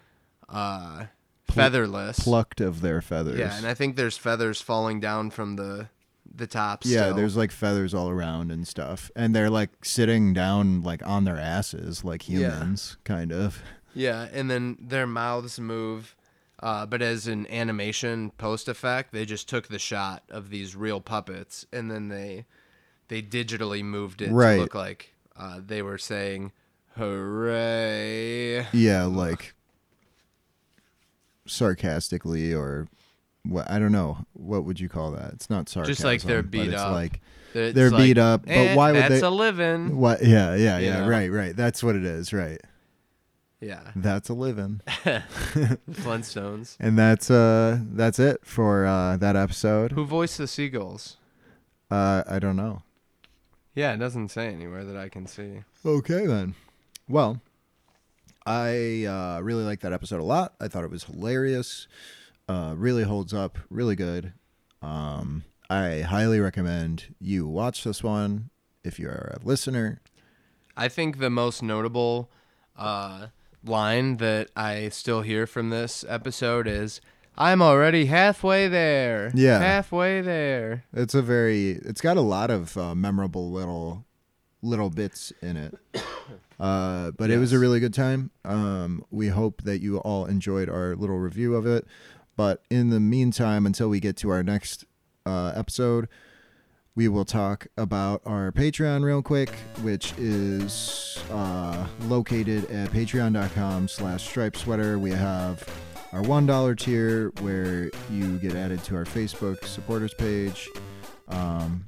uh 0.49 1.07
featherless. 1.49 2.20
Plucked 2.20 2.61
of 2.61 2.81
their 2.81 3.01
feathers. 3.01 3.39
Yeah, 3.39 3.57
and 3.57 3.66
I 3.66 3.74
think 3.74 3.97
there's 3.97 4.16
feathers 4.16 4.61
falling 4.61 5.01
down 5.01 5.31
from 5.31 5.57
the 5.57 5.89
the 6.33 6.47
top 6.47 6.83
yeah, 6.85 7.11
there's 7.12 7.37
like 7.37 7.51
feathers 7.51 7.93
all 7.93 8.09
around 8.09 8.53
and 8.53 8.66
stuff, 8.66 9.11
and 9.16 9.35
they're 9.35 9.51
like 9.51 9.85
sitting 9.85 10.33
down 10.33 10.83
like 10.83 11.05
on 11.07 11.24
their 11.24 11.39
asses 11.39 12.05
like 12.05 12.28
Yeah. 12.28 12.39
humans, 12.61 12.97
kind 13.05 13.33
of. 13.33 13.62
Yeah, 13.95 14.28
and 14.33 14.49
then 14.51 14.78
their 14.81 15.07
mouths 15.07 15.59
move. 15.59 16.14
Uh, 16.62 16.85
but 16.87 17.01
as 17.03 17.26
an 17.26 17.47
animation 17.51 18.31
post 18.37 18.68
effect, 18.68 19.12
they 19.12 19.24
just 19.24 19.49
took 19.49 19.68
the 19.68 19.78
shot 19.78 20.22
of 20.28 20.51
these 20.51 20.76
real 20.76 21.01
puppets 21.01 21.66
and 21.72 21.91
then 21.91 22.09
they 22.09 22.45
they 23.09 23.22
digitally 23.22 23.83
moved 23.83 24.20
it 24.22 24.31
Right. 24.31 24.57
to 24.57 24.61
look 24.62 24.74
like 24.74 25.14
uh, 25.41 25.61
they 25.64 25.80
were 25.82 25.99
saying 25.99 26.53
"Hooray!" 26.97 28.66
Yeah, 28.72 29.05
like 29.05 29.55
sarcastically 31.47 32.55
or 32.55 32.88
what? 33.45 33.70
I 33.70 33.78
don't 33.78 33.93
know. 33.93 34.18
What 34.34 34.64
would 34.64 34.80
you 34.80 34.88
call 34.88 35.12
that? 35.12 35.32
It's 35.32 35.51
not 35.51 35.68
sarcasm. 35.68 35.93
Just 35.95 36.05
like 36.05 36.22
they're 36.22 36.43
beat 36.43 36.68
it's 36.72 36.80
up. 36.80 36.93
Like 36.93 37.20
It's 37.55 37.74
They're 37.74 37.91
like, 37.91 38.03
beat 38.03 38.18
up, 38.18 38.43
but 38.45 38.53
"Eh, 38.53 38.74
why 38.74 38.93
would 38.93 39.01
that's 39.03 39.20
they- 39.20 39.26
a 39.26 39.30
living? 39.30 39.97
what? 39.97 40.22
Yeah, 40.24 40.55
yeah, 40.55 40.78
You 40.78 40.86
yeah. 40.86 41.01
know? 41.01 41.09
Right, 41.09 41.30
right. 41.30 41.57
That's 41.57 41.82
what 41.82 41.97
it 41.97 42.05
is. 42.05 42.32
Right. 42.32 42.61
Yeah, 43.62 43.91
That's 43.95 44.30
a 44.30 44.34
living. 44.34 44.80
Flintstones. 45.91 46.76
And 46.80 46.99
that's 46.99 47.30
uh 47.30 47.78
that's 47.93 48.18
it 48.18 48.41
for 48.43 48.86
uh 48.86 49.18
that 49.18 49.36
episode. 49.36 49.93
Who 49.93 50.07
voiced 50.07 50.38
the 50.38 50.47
seagulls? 50.47 51.18
Uh 51.91 52.22
I 52.26 52.38
don't 52.38 52.57
know. 52.57 52.82
Yeah, 53.75 53.93
it 53.93 53.99
doesn't 53.99 54.29
say 54.31 54.49
anywhere 54.49 54.85
that 54.85 54.97
I 54.97 55.09
can 55.09 55.27
see. 55.27 55.62
Okay 55.85 56.27
then. 56.27 56.55
Well, 57.09 57.41
I 58.47 59.05
uh, 59.05 59.41
really 59.43 59.64
liked 59.64 59.83
that 59.83 59.93
episode 59.93 60.21
a 60.21 60.25
lot. 60.25 60.55
I 60.61 60.68
thought 60.68 60.85
it 60.85 60.91
was 60.91 61.05
hilarious. 61.05 61.87
Uh, 62.49 62.75
really 62.77 63.05
holds 63.05 63.33
up. 63.33 63.59
Really 63.68 63.97
good. 63.97 64.33
Um, 64.83 65.45
I 65.68 66.01
highly 66.01 66.41
recommend 66.41 67.14
you 67.21 67.47
watch 67.47 67.85
this 67.85 68.03
one 68.03 68.51
if 68.83 68.99
you're 68.99 69.37
a 69.41 69.45
listener. 69.45 70.01
I 70.77 70.89
think 70.89 71.18
the 71.18 71.31
most 71.31 71.62
notable 71.62 72.31
uh, 72.77 73.29
line 73.62 74.16
that 74.16 74.51
I 74.57 74.89
still 74.89 75.23
hear 75.23 75.47
from 75.47 75.71
this 75.71 76.05
episode 76.09 76.66
is 76.66 77.01
I'm 77.41 77.62
already 77.62 78.05
halfway 78.05 78.68
there. 78.68 79.32
Yeah. 79.34 79.59
Halfway 79.59 80.20
there. 80.20 80.84
It's 80.93 81.14
a 81.14 81.22
very. 81.22 81.70
It's 81.70 82.03
got 82.03 82.18
a 82.18 82.20
lot 82.20 82.51
of 82.51 82.76
uh, 82.76 82.95
memorable 82.95 83.51
little 83.51 84.05
little 84.62 84.91
bits 84.91 85.32
in 85.43 85.57
it. 85.57 85.74
Uh, 86.61 87.11
but 87.12 87.30
it 87.30 87.38
was 87.38 87.55
a 87.55 87.59
really 87.59 87.80
good 87.80 87.95
time. 87.95 88.30
Um, 88.45 89.03
we 89.11 89.28
hope 89.28 89.62
that 89.62 89.80
you 89.80 89.97
all 90.01 90.26
enjoyed 90.26 90.68
our 90.68 90.95
little 90.95 91.16
review 91.16 91.55
of 91.55 91.64
it. 91.64 91.86
But 92.36 92.62
in 92.68 92.91
the 92.91 93.01
meantime, 93.01 93.64
until 93.64 93.88
we 93.88 93.99
get 93.99 94.18
to 94.18 94.28
our 94.28 94.43
next 94.43 94.84
uh, 95.24 95.53
episode, 95.57 96.07
we 96.95 97.09
will 97.09 97.24
talk 97.24 97.68
about 97.78 98.20
our 98.26 98.53
Patreon 98.53 99.03
real 99.03 99.22
quick, 99.22 99.49
which 99.80 100.12
is 100.18 101.18
uh, 101.30 101.86
located 102.03 102.70
at 102.70 102.91
patreon.com 102.91 103.88
slash 103.88 104.28
stripe 104.28 104.55
sweater. 104.55 104.99
We 104.99 105.12
have 105.12 105.66
our 106.12 106.22
$1 106.22 106.78
tier 106.78 107.30
where 107.40 107.90
you 108.11 108.38
get 108.38 108.54
added 108.54 108.82
to 108.84 108.96
our 108.96 109.04
Facebook 109.04 109.64
supporters 109.64 110.12
page. 110.14 110.68
Um, 111.28 111.84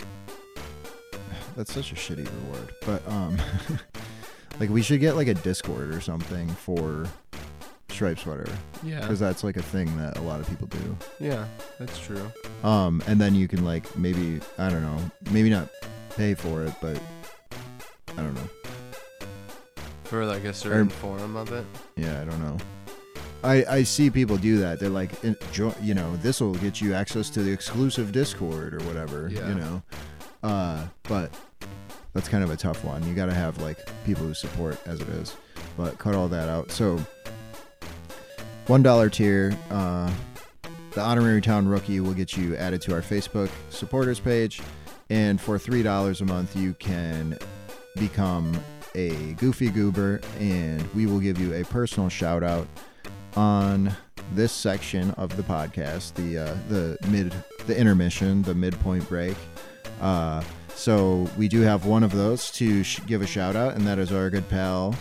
that's 1.56 1.72
such 1.72 1.92
a 1.92 1.94
shitty 1.94 2.28
reward. 2.44 2.72
But 2.86 3.06
um, 3.10 3.36
like 4.60 4.70
we 4.70 4.82
should 4.82 5.00
get 5.00 5.16
like 5.16 5.28
a 5.28 5.34
Discord 5.34 5.92
or 5.94 6.00
something 6.00 6.48
for 6.48 7.06
Stripe 7.90 8.18
Sweater 8.18 8.48
Yeah. 8.82 9.00
because 9.00 9.18
that's 9.20 9.44
like 9.44 9.56
a 9.56 9.62
thing 9.62 9.94
that 9.98 10.16
a 10.18 10.22
lot 10.22 10.40
of 10.40 10.48
people 10.48 10.66
do. 10.68 10.96
Yeah, 11.20 11.44
that's 11.78 11.98
true. 11.98 12.30
Um, 12.64 13.02
and 13.06 13.20
then 13.20 13.34
you 13.34 13.48
can 13.48 13.64
like 13.64 13.96
maybe 13.98 14.40
I 14.56 14.70
don't 14.70 14.82
know, 14.82 14.98
maybe 15.30 15.50
not 15.50 15.68
pay 16.16 16.34
for 16.34 16.62
it, 16.64 16.72
but 16.80 16.98
I 18.16 18.22
don't 18.22 18.34
know. 18.34 18.48
For 20.04 20.24
like 20.24 20.44
a 20.44 20.54
certain 20.54 20.86
Or- 20.86 20.90
form 20.90 21.36
of 21.36 21.52
it. 21.52 21.64
Yeah, 21.96 22.20
I 22.20 22.24
don't 22.24 22.40
know. 22.40 22.56
I 23.44 23.64
I 23.68 23.82
see 23.82 24.08
people 24.10 24.36
do 24.36 24.58
that. 24.58 24.78
They're 24.78 24.88
like, 24.88 25.24
"En- 25.24 25.36
jo- 25.52 25.74
you 25.82 25.94
know, 25.94 26.16
this 26.16 26.40
will 26.40 26.54
get 26.54 26.80
you 26.80 26.94
access 26.94 27.28
to 27.30 27.42
the 27.42 27.50
exclusive 27.50 28.12
Discord 28.12 28.74
or 28.74 28.80
whatever. 28.86 29.28
Yeah. 29.32 29.48
You 29.48 29.54
know, 29.56 29.82
Uh, 30.42 30.86
but 31.04 31.30
that's 32.14 32.28
kind 32.28 32.42
of 32.44 32.50
a 32.50 32.56
tough 32.56 32.84
one. 32.84 33.06
You 33.06 33.14
got 33.14 33.26
to 33.26 33.34
have 33.34 33.58
like 33.62 33.78
people 34.04 34.24
who 34.24 34.34
support 34.34 34.78
as 34.86 35.00
it 35.00 35.08
is. 35.08 35.34
But 35.76 35.98
cut 35.98 36.14
all 36.14 36.28
that 36.28 36.48
out. 36.48 36.70
So 36.70 37.00
one 38.66 38.82
dollar 38.82 39.08
tier. 39.08 39.56
Uh, 39.70 40.10
the 40.92 41.00
honorary 41.00 41.40
town 41.40 41.66
rookie 41.66 42.00
will 42.00 42.12
get 42.12 42.36
you 42.36 42.54
added 42.56 42.82
to 42.82 42.94
our 42.94 43.00
Facebook 43.00 43.48
supporters 43.70 44.20
page, 44.20 44.60
and 45.10 45.40
for 45.40 45.58
three 45.58 45.82
dollars 45.82 46.20
a 46.20 46.24
month, 46.26 46.54
you 46.54 46.74
can 46.74 47.38
become 47.96 48.52
a 48.94 49.32
goofy 49.34 49.70
goober, 49.70 50.20
and 50.38 50.82
we 50.94 51.06
will 51.06 51.18
give 51.20 51.40
you 51.40 51.54
a 51.54 51.64
personal 51.64 52.08
shout 52.10 52.42
out 52.42 52.66
on 53.36 53.94
this 54.34 54.52
section 54.52 55.10
of 55.12 55.36
the 55.36 55.42
podcast, 55.42 56.14
the 56.14 56.38
uh, 56.38 56.56
the 56.68 56.96
mid 57.08 57.32
the 57.66 57.76
intermission, 57.76 58.42
the 58.42 58.54
midpoint 58.54 59.08
break. 59.08 59.36
Uh, 60.00 60.42
so 60.74 61.28
we 61.38 61.48
do 61.48 61.60
have 61.60 61.86
one 61.86 62.02
of 62.02 62.12
those 62.12 62.50
to 62.52 62.82
sh- 62.82 63.00
give 63.06 63.22
a 63.22 63.26
shout 63.26 63.54
out, 63.56 63.74
and 63.74 63.86
that 63.86 63.98
is 63.98 64.10
our 64.12 64.30
good 64.30 64.48
pal, 64.48 64.94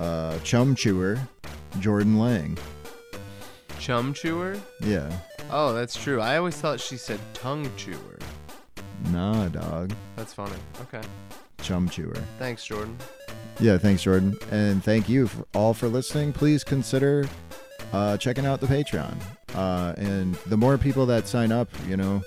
uh, 0.00 0.38
Chum 0.40 0.74
Chewer, 0.74 1.18
Jordan 1.80 2.18
Lang. 2.18 2.58
Chum 3.78 4.12
chewer? 4.12 4.58
Yeah, 4.80 5.10
Oh, 5.50 5.72
that's 5.72 5.96
true. 5.96 6.20
I 6.20 6.36
always 6.36 6.56
thought 6.56 6.78
she 6.80 6.96
said 6.98 7.20
tongue 7.32 7.70
chewer. 7.76 8.18
nah, 9.10 9.48
dog, 9.48 9.92
That's 10.16 10.34
funny. 10.34 10.56
Okay. 10.82 11.00
Chum 11.62 11.88
Chewer. 11.88 12.22
Thanks, 12.38 12.64
Jordan. 12.64 12.96
Yeah, 13.60 13.76
thanks, 13.78 14.02
Jordan, 14.02 14.36
and 14.50 14.82
thank 14.84 15.08
you 15.08 15.26
for, 15.26 15.46
all 15.54 15.74
for 15.74 15.88
listening. 15.88 16.32
Please 16.32 16.62
consider 16.62 17.28
uh, 17.92 18.16
checking 18.16 18.46
out 18.46 18.60
the 18.60 18.66
Patreon, 18.66 19.16
uh, 19.54 19.94
and 19.96 20.34
the 20.46 20.56
more 20.56 20.78
people 20.78 21.06
that 21.06 21.26
sign 21.26 21.50
up, 21.50 21.68
you 21.88 21.96
know, 21.96 22.22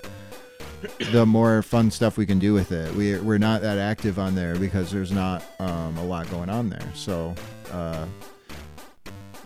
the 1.12 1.26
more 1.26 1.62
fun 1.62 1.92
stuff 1.92 2.18
we 2.18 2.26
can 2.26 2.40
do 2.40 2.54
with 2.54 2.72
it. 2.72 2.94
We 2.96 3.18
we're 3.20 3.38
not 3.38 3.62
that 3.62 3.78
active 3.78 4.20
on 4.20 4.36
there 4.36 4.56
because 4.56 4.92
there's 4.92 5.12
not 5.12 5.44
um, 5.60 5.98
a 5.98 6.04
lot 6.04 6.30
going 6.30 6.50
on 6.50 6.70
there. 6.70 6.92
So 6.96 7.34
uh, 7.72 8.06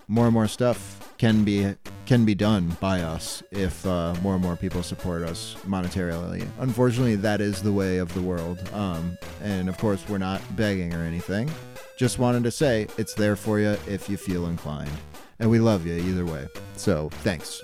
more 0.08 0.26
and 0.26 0.34
more 0.34 0.48
stuff 0.48 1.14
can 1.18 1.44
be 1.44 1.76
can 2.06 2.26
be 2.26 2.36
done 2.36 2.76
by 2.80 3.02
us 3.02 3.42
if 3.52 3.86
uh, 3.86 4.14
more 4.22 4.34
and 4.34 4.44
more 4.44 4.56
people 4.56 4.84
support 4.84 5.24
us 5.24 5.56
monetarily. 5.66 6.48
Unfortunately, 6.60 7.16
that 7.18 7.42
is 7.42 7.62
the 7.62 7.72
way 7.72 7.98
of 7.98 8.14
the 8.14 8.22
world. 8.22 8.68
Um, 8.74 9.18
and 9.42 9.70
of 9.70 9.78
course, 9.78 10.04
we're 10.08 10.18
not 10.18 10.42
begging 10.56 10.94
or 10.94 11.02
anything. 11.02 11.50
Just 11.98 12.20
wanted 12.20 12.44
to 12.44 12.52
say 12.52 12.88
it's 12.98 13.14
there 13.14 13.36
for 13.36 13.60
you 13.60 13.78
if 13.88 14.10
you 14.10 14.18
feel 14.18 14.48
inclined. 14.48 14.92
And 15.40 15.50
we 15.50 15.60
love 15.60 15.86
you 15.86 15.96
either 15.96 16.26
way. 16.26 16.48
So 16.76 17.10
thanks. 17.10 17.62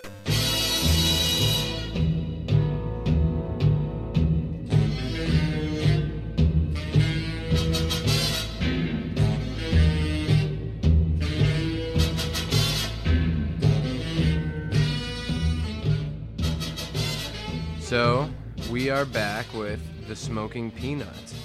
So, 17.92 18.30
we 18.72 18.90
are 18.90 19.04
back 19.04 19.54
with 19.54 19.82
the 20.08 20.16
smoking 20.16 20.72
peanut. 20.72 21.36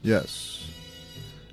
Yes. 0.00 0.66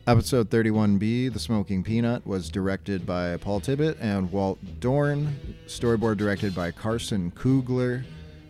Episode 0.08 0.50
31B, 0.50 1.34
The 1.34 1.38
Smoking 1.38 1.84
Peanut, 1.84 2.26
was 2.26 2.48
directed 2.48 3.06
by 3.06 3.36
Paul 3.36 3.60
Tibbitt 3.60 3.98
and 4.00 4.32
Walt 4.32 4.58
Dohrn. 4.80 5.34
Storyboard 5.68 6.16
directed 6.16 6.56
by 6.56 6.72
Carson 6.72 7.32
Kugler. 7.32 8.06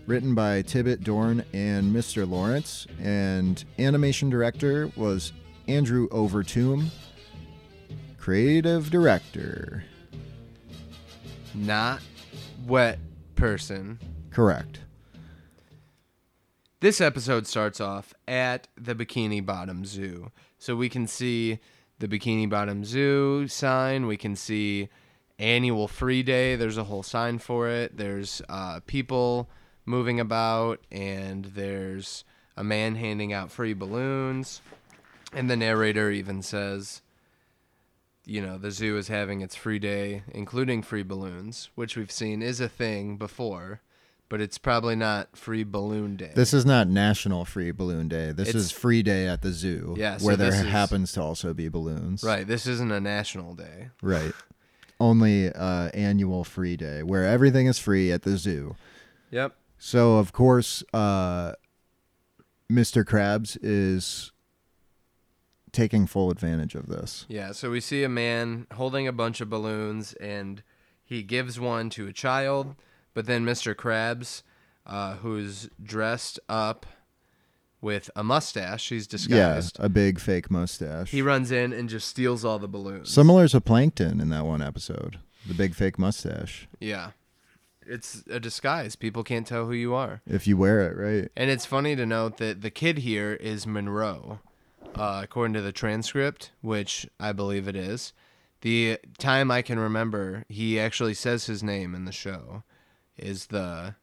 Written 0.05 0.35
by 0.35 0.61
Tibbitt, 0.61 0.99
Dohrn, 0.99 1.43
and 1.51 1.95
Mr. 1.95 2.29
Lawrence. 2.29 2.85
And 3.01 3.65
animation 3.79 4.29
director 4.29 4.91
was 4.95 5.33
Andrew 5.67 6.07
Overtoom. 6.09 6.91
Creative 8.19 8.87
director. 8.91 9.83
Not 11.55 12.01
wet 12.67 12.99
person. 13.33 13.97
Correct. 14.29 14.81
This 16.81 17.01
episode 17.01 17.45
starts 17.45 17.81
off 17.81 18.13
at 18.25 18.69
the 18.77 18.95
Bikini 18.95 19.45
Bottom 19.45 19.83
Zoo. 19.83 20.31
So 20.57 20.77
we 20.77 20.87
can 20.87 21.07
see 21.07 21.59
the 21.99 22.07
Bikini 22.07 22.49
Bottom 22.49 22.85
Zoo 22.85 23.49
sign. 23.49 24.07
We 24.07 24.15
can 24.15 24.37
see 24.37 24.87
annual 25.37 25.89
free 25.89 26.23
day. 26.23 26.55
There's 26.55 26.77
a 26.77 26.85
whole 26.85 27.03
sign 27.03 27.39
for 27.39 27.67
it. 27.67 27.97
There's 27.97 28.41
uh, 28.47 28.79
people 28.87 29.49
moving 29.85 30.21
about, 30.21 30.79
and 30.89 31.43
there's 31.45 32.23
a 32.55 32.63
man 32.63 32.95
handing 32.95 33.33
out 33.33 33.51
free 33.51 33.73
balloons. 33.73 34.61
And 35.33 35.49
the 35.49 35.57
narrator 35.57 36.09
even 36.11 36.41
says, 36.41 37.01
you 38.23 38.41
know, 38.41 38.57
the 38.57 38.71
zoo 38.71 38.97
is 38.97 39.09
having 39.09 39.41
its 39.41 39.55
free 39.55 39.79
day, 39.79 40.23
including 40.33 40.83
free 40.83 41.03
balloons, 41.03 41.71
which 41.75 41.97
we've 41.97 42.09
seen 42.09 42.41
is 42.41 42.61
a 42.61 42.69
thing 42.69 43.17
before, 43.17 43.81
but 44.29 44.39
it's 44.39 44.57
probably 44.57 44.95
not 44.95 45.35
free 45.35 45.63
balloon 45.63 46.15
day. 46.15 46.31
This 46.35 46.53
is 46.53 46.65
not 46.65 46.87
National 46.87 47.45
Free 47.45 47.71
Balloon 47.71 48.07
Day. 48.07 48.31
This 48.31 48.49
It's- 48.49 48.65
is 48.65 48.71
Free 48.71 49.01
Day 49.03 49.27
at 49.27 49.41
the 49.41 49.51
zoo, 49.51 49.95
Yeah, 49.97 50.17
so 50.17 50.25
where 50.27 50.37
there 50.37 50.51
this 50.51 50.61
is- 50.61 50.67
happens 50.67 51.11
to 51.13 51.21
also 51.21 51.53
be 51.53 51.67
balloons. 51.67 52.23
Right. 52.23 52.47
This 52.47 52.67
isn't 52.67 52.91
a 52.91 52.99
national 52.99 53.55
day. 53.55 53.89
Right. 54.01 54.33
Only 54.99 55.51
uh, 55.51 55.89
annual 55.93 56.43
free 56.43 56.77
day 56.77 57.01
where 57.03 57.25
everything 57.25 57.67
is 57.67 57.79
free 57.79 58.11
at 58.11 58.21
the 58.23 58.37
zoo. 58.37 58.75
Yep. 59.31 59.55
So 59.79 60.17
of 60.17 60.31
course, 60.33 60.83
uh, 60.93 61.53
Mr. 62.71 63.03
Krabs 63.03 63.57
is 63.63 64.31
taking 65.71 66.05
full 66.07 66.29
advantage 66.31 66.75
of 66.75 66.87
this. 66.87 67.25
Yeah. 67.29 67.51
So 67.53 67.71
we 67.71 67.79
see 67.79 68.03
a 68.03 68.09
man 68.09 68.67
holding 68.73 69.07
a 69.07 69.11
bunch 69.13 69.39
of 69.41 69.49
balloons, 69.49 70.13
and 70.13 70.63
he 71.03 71.23
gives 71.23 71.59
one 71.59 71.89
to 71.91 72.07
a 72.07 72.13
child, 72.13 72.75
but 73.19 73.25
then 73.25 73.45
Mr. 73.45 73.75
Krabs, 73.75 74.43
uh, 74.85 75.15
who's 75.15 75.69
dressed 75.83 76.39
up 76.47 76.85
with 77.81 78.09
a 78.15 78.23
mustache, 78.23 78.87
he's 78.87 79.07
disguised. 79.07 79.75
Yeah, 79.77 79.87
a 79.87 79.89
big 79.89 80.21
fake 80.21 80.49
mustache. 80.49 81.11
He 81.11 81.21
runs 81.21 81.51
in 81.51 81.73
and 81.73 81.89
just 81.89 82.07
steals 82.07 82.45
all 82.45 82.59
the 82.59 82.69
balloons. 82.69 83.11
Similar 83.11 83.49
to 83.49 83.59
Plankton 83.59 84.21
in 84.21 84.29
that 84.29 84.45
one 84.45 84.61
episode, 84.61 85.19
the 85.45 85.53
big 85.53 85.75
fake 85.75 85.99
mustache. 85.99 86.69
yeah. 86.79 87.11
It's 87.85 88.23
a 88.29 88.39
disguise. 88.39 88.95
People 88.95 89.25
can't 89.25 89.45
tell 89.45 89.65
who 89.65 89.73
you 89.73 89.93
are. 89.93 90.21
If 90.25 90.47
you 90.47 90.55
wear 90.55 90.89
it 90.89 90.95
right. 90.95 91.29
And 91.35 91.49
it's 91.49 91.65
funny 91.65 91.97
to 91.97 92.05
note 92.05 92.37
that 92.37 92.61
the 92.61 92.71
kid 92.71 92.99
here 92.99 93.33
is 93.33 93.67
Monroe, 93.67 94.39
uh, 94.95 95.19
according 95.21 95.55
to 95.55 95.61
the 95.61 95.73
transcript, 95.73 96.51
which 96.61 97.05
I 97.19 97.33
believe 97.33 97.67
it 97.67 97.75
is. 97.75 98.13
The 98.61 98.97
time 99.17 99.51
I 99.51 99.61
can 99.61 99.77
remember, 99.77 100.45
he 100.47 100.79
actually 100.79 101.15
says 101.15 101.47
his 101.47 101.61
name 101.61 101.93
in 101.93 102.05
the 102.05 102.13
show, 102.13 102.63
is 103.21 103.47
the 103.47 103.95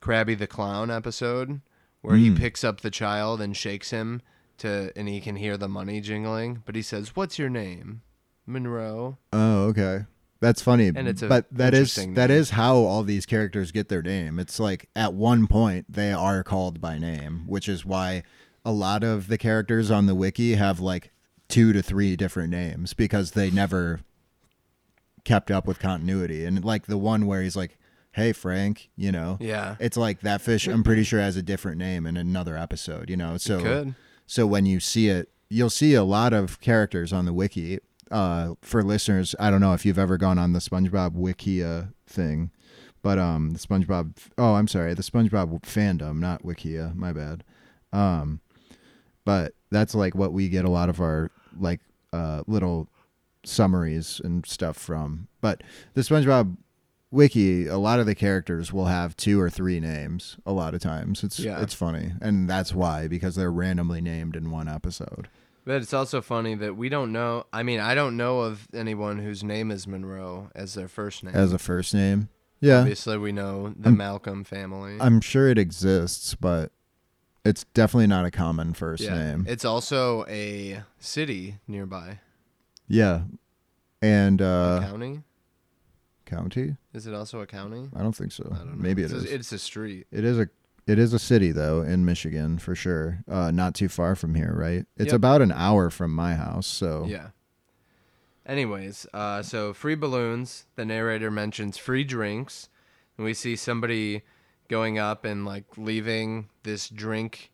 Krabby 0.00 0.36
the 0.36 0.46
Clown 0.46 0.90
episode, 0.90 1.60
where 2.02 2.16
he 2.16 2.28
hmm. 2.28 2.36
picks 2.36 2.64
up 2.64 2.80
the 2.80 2.90
child 2.90 3.40
and 3.40 3.56
shakes 3.56 3.90
him 3.90 4.22
to, 4.58 4.92
and 4.96 5.08
he 5.08 5.20
can 5.20 5.36
hear 5.36 5.56
the 5.56 5.68
money 5.68 6.00
jingling. 6.00 6.62
But 6.64 6.74
he 6.74 6.82
says, 6.82 7.16
"What's 7.16 7.38
your 7.38 7.50
name?" 7.50 8.02
Monroe. 8.46 9.18
Oh, 9.32 9.64
okay. 9.68 10.04
That's 10.40 10.60
funny. 10.60 10.88
And 10.88 11.08
it's 11.08 11.22
a 11.22 11.28
but 11.28 11.46
that 11.50 11.72
is 11.72 11.96
name. 11.96 12.18
is 12.18 12.50
how 12.50 12.76
all 12.76 13.02
these 13.02 13.24
characters 13.24 13.72
get 13.72 13.88
their 13.88 14.02
name. 14.02 14.38
It's 14.38 14.60
like 14.60 14.90
at 14.94 15.14
one 15.14 15.46
point 15.46 15.86
they 15.88 16.12
are 16.12 16.42
called 16.42 16.80
by 16.80 16.98
name, 16.98 17.44
which 17.46 17.68
is 17.68 17.84
why 17.84 18.24
a 18.64 18.72
lot 18.72 19.02
of 19.02 19.28
the 19.28 19.38
characters 19.38 19.90
on 19.90 20.06
the 20.06 20.14
wiki 20.14 20.54
have 20.54 20.80
like 20.80 21.12
two 21.48 21.72
to 21.72 21.82
three 21.82 22.16
different 22.16 22.50
names 22.50 22.92
because 22.92 23.30
they 23.30 23.50
never 23.50 24.00
kept 25.24 25.50
up 25.50 25.66
with 25.66 25.78
continuity. 25.78 26.44
And 26.44 26.62
like 26.62 26.86
the 26.86 26.98
one 26.98 27.26
where 27.26 27.42
he's 27.42 27.56
like, 27.56 27.78
"Hey 28.14 28.32
Frank," 28.32 28.90
you 28.96 29.12
know. 29.12 29.36
Yeah. 29.40 29.76
It's 29.80 29.96
like 29.96 30.20
that 30.20 30.40
fish 30.40 30.66
I'm 30.66 30.82
pretty 30.82 31.04
sure 31.04 31.20
has 31.20 31.36
a 31.36 31.42
different 31.42 31.78
name 31.78 32.06
in 32.06 32.16
another 32.16 32.56
episode, 32.56 33.10
you 33.10 33.16
know. 33.16 33.36
So 33.36 33.58
so 34.26 34.46
when 34.46 34.66
you 34.66 34.80
see 34.80 35.08
it, 35.08 35.28
you'll 35.48 35.70
see 35.70 35.94
a 35.94 36.04
lot 36.04 36.32
of 36.32 36.60
characters 36.60 37.12
on 37.12 37.24
the 37.26 37.32
wiki. 37.32 37.80
Uh, 38.10 38.54
for 38.62 38.82
listeners, 38.82 39.34
I 39.40 39.50
don't 39.50 39.60
know 39.60 39.72
if 39.72 39.84
you've 39.84 39.98
ever 39.98 40.16
gone 40.16 40.38
on 40.38 40.52
the 40.52 40.60
SpongeBob 40.60 41.16
Wikia 41.16 41.92
thing, 42.06 42.50
but 43.02 43.18
um, 43.18 43.50
the 43.50 43.58
SpongeBob. 43.58 44.16
Oh, 44.38 44.54
I'm 44.54 44.68
sorry, 44.68 44.94
the 44.94 45.02
SpongeBob 45.02 45.62
fandom, 45.62 46.18
not 46.18 46.42
Wikia. 46.42 46.94
My 46.94 47.12
bad. 47.12 47.42
Um, 47.92 48.40
but 49.24 49.54
that's 49.70 49.94
like 49.94 50.14
what 50.14 50.32
we 50.32 50.48
get 50.48 50.64
a 50.64 50.70
lot 50.70 50.88
of 50.88 51.00
our 51.00 51.30
like 51.58 51.80
uh 52.12 52.42
little 52.46 52.88
summaries 53.44 54.20
and 54.22 54.46
stuff 54.46 54.76
from. 54.76 55.28
But 55.40 55.62
the 55.94 56.02
SpongeBob 56.02 56.56
wiki, 57.14 57.66
a 57.66 57.78
lot 57.78 58.00
of 58.00 58.06
the 58.06 58.14
characters 58.14 58.72
will 58.72 58.86
have 58.86 59.16
two 59.16 59.40
or 59.40 59.48
three 59.48 59.80
names. 59.80 60.36
A 60.44 60.52
lot 60.52 60.74
of 60.74 60.80
times, 60.80 61.22
it's 61.24 61.38
Yeah. 61.38 61.60
it's 61.62 61.72
funny, 61.74 62.12
and 62.20 62.48
that's 62.50 62.74
why 62.74 63.08
because 63.08 63.34
they're 63.36 63.52
randomly 63.52 64.00
named 64.00 64.36
in 64.36 64.50
one 64.50 64.68
episode. 64.68 65.28
But 65.64 65.80
it's 65.80 65.94
also 65.94 66.20
funny 66.20 66.54
that 66.56 66.76
we 66.76 66.90
don't 66.90 67.10
know. 67.12 67.46
I 67.52 67.62
mean, 67.62 67.80
I 67.80 67.94
don't 67.94 68.16
know 68.18 68.40
of 68.40 68.68
anyone 68.74 69.18
whose 69.20 69.42
name 69.42 69.70
is 69.70 69.86
Monroe 69.86 70.50
as 70.54 70.74
their 70.74 70.88
first 70.88 71.24
name. 71.24 71.34
as 71.34 71.52
a 71.54 71.58
first 71.58 71.94
name. 71.94 72.28
Yeah, 72.60 72.80
Obviously, 72.80 73.16
we 73.18 73.32
know 73.32 73.72
the 73.78 73.90
Malcolm 73.90 74.44
family. 74.44 74.96
I'm 75.00 75.20
sure 75.20 75.48
it 75.48 75.58
exists, 75.58 76.34
but 76.34 76.70
It's 77.46 77.64
definitely 77.74 78.06
not 78.06 78.24
a 78.24 78.30
common 78.30 78.72
first 78.72 79.02
yeah. 79.04 79.16
name. 79.18 79.44
It's 79.48 79.64
also 79.66 80.24
a 80.28 80.82
city 80.98 81.58
nearby. 81.68 82.20
yeah, 82.88 83.22
and 84.02 84.40
uh, 84.42 84.80
county? 84.82 85.22
County. 86.24 86.76
Is 86.92 87.06
it 87.06 87.14
also 87.14 87.40
a 87.40 87.46
county? 87.46 87.88
I 87.94 88.00
don't 88.02 88.14
think 88.16 88.32
so. 88.32 88.48
I 88.52 88.58
don't 88.58 88.76
know. 88.76 88.82
Maybe 88.82 89.02
it 89.02 89.06
it's 89.06 89.14
is. 89.14 89.24
A, 89.24 89.34
it's 89.34 89.52
a 89.52 89.58
street. 89.58 90.06
It 90.10 90.24
is 90.24 90.38
a 90.38 90.48
it 90.86 90.98
is 90.98 91.12
a 91.14 91.18
city 91.18 91.50
though 91.52 91.82
in 91.82 92.04
Michigan 92.04 92.58
for 92.58 92.74
sure. 92.74 93.20
Uh, 93.28 93.50
not 93.50 93.74
too 93.74 93.88
far 93.88 94.14
from 94.14 94.34
here, 94.34 94.52
right? 94.54 94.84
It's 94.96 95.06
Yep. 95.12 95.14
about 95.16 95.42
an 95.42 95.52
hour 95.52 95.88
from 95.90 96.14
my 96.14 96.34
house. 96.34 96.66
So 96.66 97.06
Yeah. 97.08 97.28
Anyways, 98.46 99.06
uh, 99.14 99.42
so 99.42 99.72
free 99.72 99.94
balloons. 99.94 100.66
The 100.76 100.84
narrator 100.84 101.30
mentions 101.30 101.78
free 101.78 102.04
drinks, 102.04 102.68
and 103.16 103.24
we 103.24 103.32
see 103.32 103.56
somebody 103.56 104.22
going 104.68 104.98
up 104.98 105.24
and 105.24 105.44
like 105.46 105.64
leaving 105.78 106.50
this 106.62 106.88
drink. 106.90 107.50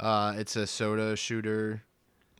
Uh, 0.00 0.34
it's 0.36 0.56
a 0.56 0.66
soda 0.66 1.14
shooter. 1.16 1.82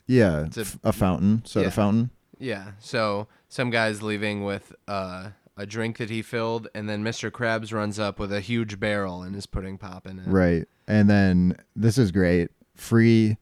yeah, 0.07 0.45
It's 0.47 0.57
a- 0.57 0.62
f- 0.62 0.79
a, 0.83 0.93
fountain, 0.93 1.43
soda 1.45 1.67
Yeah. 1.67 1.71
fountain. 1.71 2.11
Yeah. 2.39 2.73
So 2.79 3.29
some 3.49 3.71
guy's 3.71 4.03
leaving 4.03 4.45
with 4.45 4.75
uh, 4.89 5.31
a 5.57 5.67
drink 5.67 5.99
that 5.99 6.11
he 6.11 6.23
filled, 6.23 6.69
and 6.75 6.89
then 6.89 7.05
Mr. 7.05 7.31
Krabs 7.31 7.73
runs 7.73 7.99
up 7.99 8.19
with 8.19 8.33
a 8.33 8.41
huge 8.41 8.81
barrel 8.81 9.23
and 9.23 9.37
is 9.37 9.47
putting 9.47 9.79
pop 9.79 10.07
in 10.07 10.19
it. 10.19 10.27
Right, 10.27 10.67
and 10.87 11.09
then 11.09 11.57
this 11.77 11.99
is 11.99 12.11
great. 12.11 12.51
Free 12.75 13.37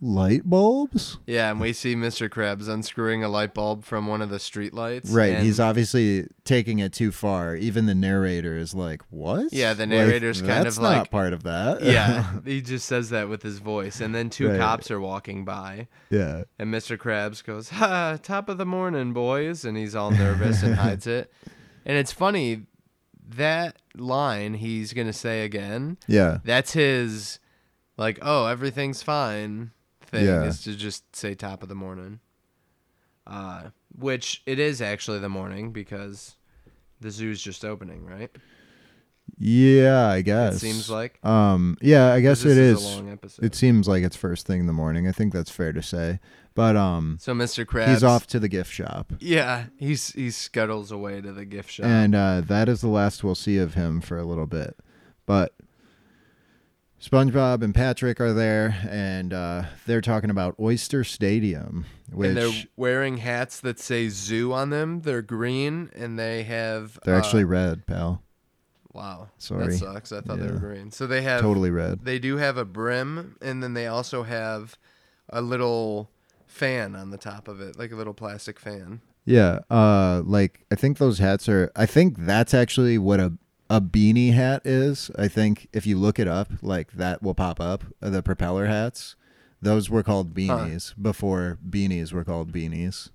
light 0.00 0.42
bulbs. 0.44 1.18
Yeah, 1.26 1.50
and 1.50 1.58
we 1.60 1.72
see 1.72 1.94
Mr. 1.94 2.28
Krabs 2.28 2.68
unscrewing 2.68 3.24
a 3.24 3.28
light 3.28 3.54
bulb 3.54 3.82
from 3.84 4.06
one 4.06 4.20
of 4.20 4.28
the 4.28 4.38
street 4.38 4.74
lights. 4.74 5.10
Right, 5.10 5.32
and- 5.34 5.44
he's 5.44 5.58
obviously 5.58 6.28
taking 6.44 6.78
it 6.80 6.92
too 6.92 7.10
far. 7.12 7.56
Even 7.56 7.86
the 7.86 7.94
narrator 7.94 8.56
is 8.58 8.74
like, 8.74 9.00
"What?" 9.10 9.52
Yeah, 9.52 9.72
the 9.72 9.84
Like, 9.84 9.88
narrator's 9.90 10.40
kind 10.42 10.64
that's 10.66 10.76
of 10.76 10.82
not 10.82 10.98
like- 10.98 11.10
part 11.10 11.32
of 11.32 11.44
that. 11.44 11.82
yeah, 11.84 12.30
he 12.44 12.60
just 12.60 12.86
says 12.86 13.08
that 13.10 13.28
with 13.30 13.42
his 13.42 13.58
voice, 13.58 14.00
and 14.00 14.14
then 14.14 14.28
two 14.28 14.48
Right. 14.50 14.58
cops 14.60 14.90
are 14.90 15.00
walking 15.00 15.44
by, 15.46 15.88
yeah, 16.10 16.42
and 16.58 16.72
Mr. 16.72 16.98
Krabs 16.98 17.42
goes, 17.42 17.70
"Ha, 17.70 18.18
top 18.22 18.48
of 18.50 18.58
the 18.58 18.66
morning, 18.66 19.12
boys," 19.14 19.64
and 19.64 19.76
he's 19.78 19.94
all 19.94 20.10
nervous 20.10 20.62
and 20.62 20.74
hides 20.74 21.06
it. 21.06 21.32
And 21.86 21.96
it's 21.96 22.12
funny 22.12 22.66
that 23.28 23.76
line 23.96 24.54
he's 24.54 24.92
gonna 24.92 25.12
say 25.12 25.44
again. 25.44 25.96
yeah, 26.06 26.38
That's 26.44 26.74
his, 26.74 27.40
like, 27.96 28.18
oh, 28.22 28.46
everything's 28.46 29.02
fine 29.02 29.70
thing 30.08 30.24
Yeah. 30.24 30.44
is 30.44 30.62
to 30.62 30.74
just 30.76 31.14
say 31.14 31.34
top 31.34 31.62
of 31.62 31.68
the 31.68 31.74
morning. 31.74 32.20
Uh, 33.26 33.70
which 33.98 34.42
it 34.46 34.58
is 34.60 34.80
actually 34.80 35.18
the 35.18 35.28
morning 35.28 35.72
because 35.72 36.36
the 37.00 37.10
zoo's 37.10 37.42
just 37.42 37.64
opening, 37.64 38.04
right? 38.06 38.30
yeah. 39.38 40.06
I 40.08 40.22
guess 40.22 40.56
It 40.56 40.58
seems 40.60 40.88
like. 40.88 41.24
Um, 41.24 41.76
yeah, 41.82 42.12
I 42.12 42.20
guess 42.20 42.44
it 42.44 42.56
is. 42.56 43.00
episode. 43.10 43.44
It 43.44 43.54
seems 43.54 43.88
like 43.88 44.04
it's 44.04 44.16
first 44.16 44.46
thing 44.46 44.60
in 44.60 44.66
the 44.66 44.72
morning. 44.72 45.08
I 45.08 45.12
think 45.12 45.32
that's 45.32 45.50
fair 45.50 45.72
to 45.72 45.82
say. 45.82 46.20
But 46.54 46.76
um, 46.76 47.18
so 47.20 47.34
Mr. 47.34 47.66
Krabs. 47.66 47.88
he's 47.88 48.04
off 48.04 48.26
to 48.28 48.38
the 48.38 48.48
gift 48.48 48.72
shop, 48.72 49.12
Yeah, 49.18 49.66
he's 49.76 50.12
he 50.12 50.30
scuttles 50.30 50.90
away 50.90 51.20
to 51.20 51.32
the 51.32 51.44
gift 51.44 51.70
shop. 51.70 51.84
and 51.86 52.14
uh, 52.14 52.40
that 52.42 52.68
is 52.68 52.80
the 52.80 52.88
last 52.88 53.22
we'll 53.22 53.34
see 53.34 53.58
of 53.58 53.74
him 53.74 54.00
for 54.00 54.16
a 54.16 54.24
little 54.24 54.46
bit. 54.46 54.74
But 55.26 55.52
SpongeBob 57.00 57.62
and 57.62 57.74
Patrick 57.74 58.20
are 58.20 58.32
there, 58.32 58.76
and 58.88 59.32
uh, 59.32 59.64
they're 59.86 60.00
talking 60.00 60.30
about 60.30 60.56
Oyster 60.58 61.04
Stadium, 61.04 61.84
which 62.10 62.28
and 62.28 62.36
they're 62.36 62.64
wearing 62.76 63.18
hats 63.18 63.60
that 63.60 63.78
say 63.78 64.08
zoo 64.08 64.52
on 64.52 64.70
them. 64.70 65.02
They're 65.02 65.22
green 65.22 65.90
and 65.94 66.18
they 66.18 66.42
have 66.44 66.98
they're 67.04 67.14
uh, 67.14 67.18
actually 67.18 67.44
red, 67.44 67.86
pal. 67.86 68.22
wow. 68.92 69.28
Sorry. 69.38 69.66
That 69.68 69.72
sucks. 69.74 70.10
I 70.10 70.20
thought 70.22 70.38
they 70.38 70.46
were 70.50 70.58
green. 70.58 70.90
So 70.90 71.06
they 71.06 71.22
have 71.22 71.42
Totally 71.42 71.70
red. 71.70 72.00
they 72.04 72.18
do 72.18 72.38
have 72.38 72.56
a 72.56 72.64
brim 72.64 73.36
and 73.42 73.62
then 73.62 73.74
they 73.74 73.86
also 73.86 74.22
have 74.22 74.78
a 75.28 75.42
little 75.42 76.10
fan 76.46 76.96
on 76.96 77.10
the 77.10 77.18
top 77.18 77.46
of 77.46 77.60
it, 77.60 77.78
like 77.78 77.92
a 77.92 77.96
little 77.96 78.14
plastic 78.14 78.58
fan. 78.58 79.02
Yeah, 79.26 79.58
uh, 79.70 80.22
like 80.24 80.64
I 80.72 80.76
think 80.76 80.98
those 80.98 81.18
hats 81.18 81.48
are. 81.48 81.70
I 81.76 81.84
think 81.84 82.16
that's 82.18 82.54
actually 82.54 82.96
what 82.96 83.20
a 83.20 83.32
a 83.68 83.80
beanie 83.80 84.32
hat 84.32 84.62
is. 84.64 85.10
I 85.18 85.28
think 85.28 85.68
if 85.72 85.86
you 85.86 85.98
look 85.98 86.18
it 86.18 86.28
up, 86.28 86.50
like 86.62 86.92
that 86.92 87.22
will 87.22 87.34
pop 87.34 87.60
up. 87.60 87.84
uh, 88.02 88.10
The 88.10 88.22
propeller 88.22 88.66
hats, 88.66 89.16
those 89.60 89.90
were 89.90 90.02
called 90.02 90.34
beanies 90.34 90.94
before 91.00 91.58
beanies 91.68 92.12
were 92.12 92.24
called 92.24 92.52
beanies. 92.52 93.10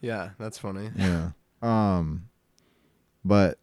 Yeah, 0.00 0.30
that's 0.38 0.58
funny. 0.58 0.90
Yeah. 0.96 1.30
um, 1.62 2.28
but 3.24 3.58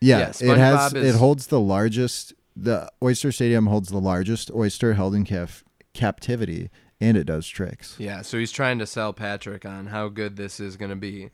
yeah, 0.00 0.18
Yeah, 0.40 0.52
it 0.52 0.58
has. 0.58 0.92
Is- 0.94 1.14
It 1.14 1.18
holds 1.18 1.46
the 1.48 1.60
largest. 1.60 2.34
The 2.56 2.90
Oyster 3.02 3.32
Stadium 3.32 3.66
holds 3.66 3.88
the 3.90 4.00
largest 4.00 4.50
oyster 4.50 4.94
held 4.94 5.14
in 5.14 5.24
cap- 5.24 5.50
captivity, 5.94 6.68
and 7.00 7.16
it 7.16 7.24
does 7.24 7.46
tricks. 7.46 7.96
Yeah, 7.98 8.22
so 8.22 8.38
he's 8.38 8.52
trying 8.52 8.78
to 8.80 8.86
sell 8.86 9.12
Patrick 9.12 9.64
on 9.64 9.86
how 9.86 10.08
good 10.08 10.36
this 10.36 10.60
is 10.60 10.76
going 10.76 10.90
to 10.90 10.96
be. 10.96 11.30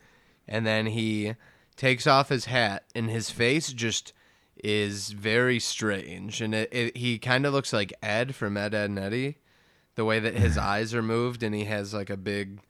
And 0.47 0.65
then 0.67 0.87
he 0.87 1.35
takes 1.77 2.07
off 2.07 2.29
his 2.29 2.47
hat, 2.47 2.85
and 2.95 3.11
his 3.11 3.31
face 3.31 3.73
just 3.73 4.13
is 4.63 5.11
very 5.13 5.59
strange. 5.61 6.41
And 6.41 6.55
it, 6.55 6.69
it, 6.73 6.97
he 6.97 7.19
kind 7.19 7.47
of 7.47 7.53
looks 7.53 7.73
like 7.73 7.93
Ed 8.03 8.35
from 8.35 8.57
Ed, 8.57 8.75
Ed, 8.75 8.91
and 8.91 8.99
Eddy. 8.99 9.37
The 9.95 10.05
way 10.05 10.19
that 10.21 10.35
his 10.35 10.59
eyes 10.59 10.95
are 10.95 11.03
moved, 11.03 11.43
and 11.43 11.55
he 11.55 11.65
has 11.65 11.95
like 11.95 12.11
a 12.11 12.17
big 12.17 12.61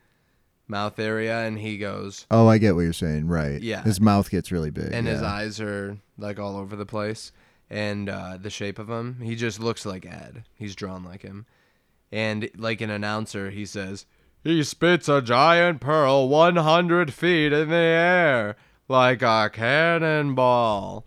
mouth 0.68 0.98
area, 0.98 1.46
and 1.46 1.58
he 1.58 1.78
goes, 1.78 2.26
Oh, 2.30 2.48
I 2.48 2.58
get 2.58 2.74
what 2.74 2.82
you're 2.82 2.92
saying. 2.92 3.28
Right. 3.28 3.60
Yeah. 3.60 3.82
His 3.82 4.00
mouth 4.00 4.30
gets 4.30 4.52
really 4.52 4.70
big. 4.70 4.92
and 4.92 5.06
his 5.06 5.22
eyes 5.22 5.60
are 5.60 5.98
like 6.18 6.38
all 6.38 6.56
over 6.56 6.76
the 6.76 6.86
place. 6.86 7.32
And 7.68 8.08
uh, 8.08 8.38
the 8.40 8.50
shape 8.50 8.78
of 8.78 8.88
him, 8.88 9.20
he 9.20 9.34
just 9.34 9.58
looks 9.58 9.84
like 9.84 10.06
Ed. 10.06 10.44
He's 10.54 10.76
drawn 10.76 11.02
like 11.04 11.22
him. 11.22 11.46
And 12.12 12.48
like 12.56 12.80
an 12.80 12.90
announcer, 12.90 13.50
he 13.50 13.66
says, 13.66 14.06
He 14.44 14.62
spits 14.62 15.08
a 15.08 15.20
giant 15.20 15.80
pearl 15.80 16.28
100 16.28 17.12
feet 17.12 17.52
in 17.52 17.68
the 17.68 17.74
air 17.74 18.56
like 18.88 19.22
a 19.22 19.50
cannonball. 19.52 21.04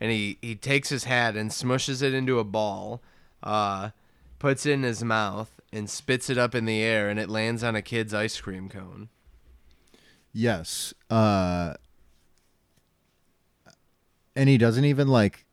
And 0.00 0.10
he, 0.12 0.38
he 0.40 0.54
takes 0.54 0.88
his 0.90 1.04
hat 1.04 1.36
and 1.36 1.50
smushes 1.50 2.02
it 2.02 2.14
into 2.14 2.38
a 2.38 2.44
ball, 2.44 3.02
uh, 3.42 3.90
puts 4.38 4.64
it 4.64 4.72
in 4.72 4.82
his 4.84 5.02
mouth, 5.02 5.50
and 5.72 5.90
spits 5.90 6.30
it 6.30 6.38
up 6.38 6.54
in 6.54 6.64
the 6.66 6.80
air, 6.80 7.08
and 7.10 7.18
it 7.18 7.28
lands 7.28 7.64
on 7.64 7.74
a 7.74 7.82
kid's 7.82 8.14
ice 8.14 8.40
cream 8.40 8.68
cone. 8.68 9.08
Yes. 10.32 10.94
Uh 11.10 11.74
and 14.36 14.48
he 14.48 14.56
doesn't 14.56 14.84
even 14.84 15.08
like 15.08 15.44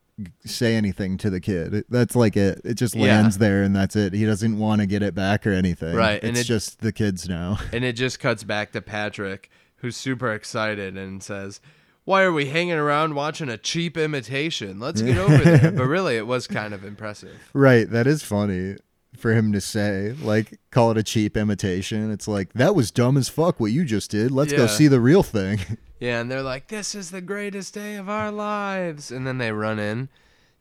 say 0.45 0.75
anything 0.75 1.17
to 1.17 1.29
the 1.29 1.41
kid. 1.41 1.83
That's 1.89 2.15
like 2.15 2.37
it. 2.37 2.61
It 2.63 2.75
just 2.75 2.95
Yeah. 2.95 3.03
lands 3.19 3.37
there 3.39 3.63
and 3.63 3.75
that's 3.75 3.95
it. 3.95 4.13
He 4.13 4.25
doesn't 4.25 4.57
want 4.59 4.81
to 4.81 4.85
get 4.87 5.01
it 5.01 5.15
back 5.15 5.45
or 5.47 5.51
anything. 5.51 5.95
Right, 5.95 6.15
It's 6.17 6.25
and 6.25 6.37
it- 6.37 6.43
just 6.43 6.79
the 6.81 6.91
kids 6.91 7.27
now. 7.27 7.57
And 7.73 7.83
it 7.83 7.93
just 7.93 8.19
cuts 8.19 8.43
back 8.43 8.71
to 8.73 8.81
Patrick, 8.81 9.49
who's 9.85 9.95
super 9.95 10.33
excited 10.33 10.97
and 10.97 11.21
says, 11.21 11.61
Why 12.05 12.23
are 12.23 12.33
we 12.33 12.47
hanging 12.47 12.73
around 12.73 13.13
watching 13.13 13.49
a 13.49 13.57
cheap 13.57 13.97
imitation? 13.97 14.79
Let's 14.79 15.01
get 15.01 15.17
over 15.17 15.37
there. 15.37 15.71
But 15.75 15.85
really, 15.85 16.17
it 16.17 16.25
was 16.25 16.47
kind 16.47 16.73
of 16.73 16.83
impressive. 16.83 17.49
right. 17.53 17.87
That 17.89 18.07
is 18.07 18.23
funny 18.23 18.77
for 19.15 19.31
him 19.33 19.53
to 19.53 19.61
say. 19.61 20.15
Like 20.21 20.59
call 20.71 20.89
it 20.91 20.97
a 20.97 21.03
cheap 21.03 21.37
imitation. 21.37 22.11
It's 22.11 22.27
like 22.27 22.51
that 22.53 22.73
was 22.73 22.89
dumb 22.89 23.15
as 23.15 23.29
fuck 23.29 23.59
what 23.59 23.71
you 23.71 23.85
just 23.85 24.09
did. 24.09 24.31
Let's 24.31 24.53
go 24.53 24.65
see 24.67 24.87
the 24.87 24.99
real 24.99 25.23
thing. 25.23 25.59
Yeah, 25.97 26.19
and 26.19 26.29
they're 26.29 26.43
like, 26.43 26.67
This 26.67 26.93
is 26.93 27.11
the 27.11 27.21
greatest 27.21 27.73
day 27.73 27.95
of 27.95 28.09
our 28.09 28.29
lives. 28.29 29.11
And 29.11 29.25
then 29.25 29.37
they 29.37 29.53
run 29.53 29.79
in, 29.79 30.09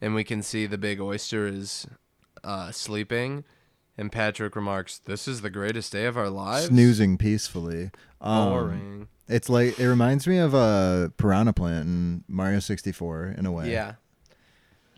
and 0.01 0.14
we 0.14 0.22
can 0.22 0.43
see 0.45 0.64
the 0.66 0.79
big 0.79 1.01
oyster 1.01 1.49
is 1.49 1.89
uh, 2.45 2.70
sleeping. 2.70 3.43
And 3.99 4.12
Patrick 4.12 4.55
remarks, 4.55 4.99
This 4.99 5.27
is 5.27 5.41
the 5.41 5.51
greatest 5.51 5.91
day 5.91 6.05
of 6.07 6.16
our 6.16 6.31
lives? 6.31 6.66
Snoozing 6.66 7.18
peacefully. 7.18 7.91
Um, 8.20 8.49
Boring. 8.49 9.09
It's 9.29 9.49
like 9.49 9.79
it 9.79 9.87
reminds 9.89 10.27
me 10.27 10.39
of 10.39 10.55
a 10.55 11.12
piranha 11.16 11.53
plant 11.53 11.87
in 11.87 12.25
Mario 12.29 12.61
64 12.61 13.35
in 13.39 13.47
a 13.47 13.53
way. 13.53 13.70
yeah. 13.72 13.95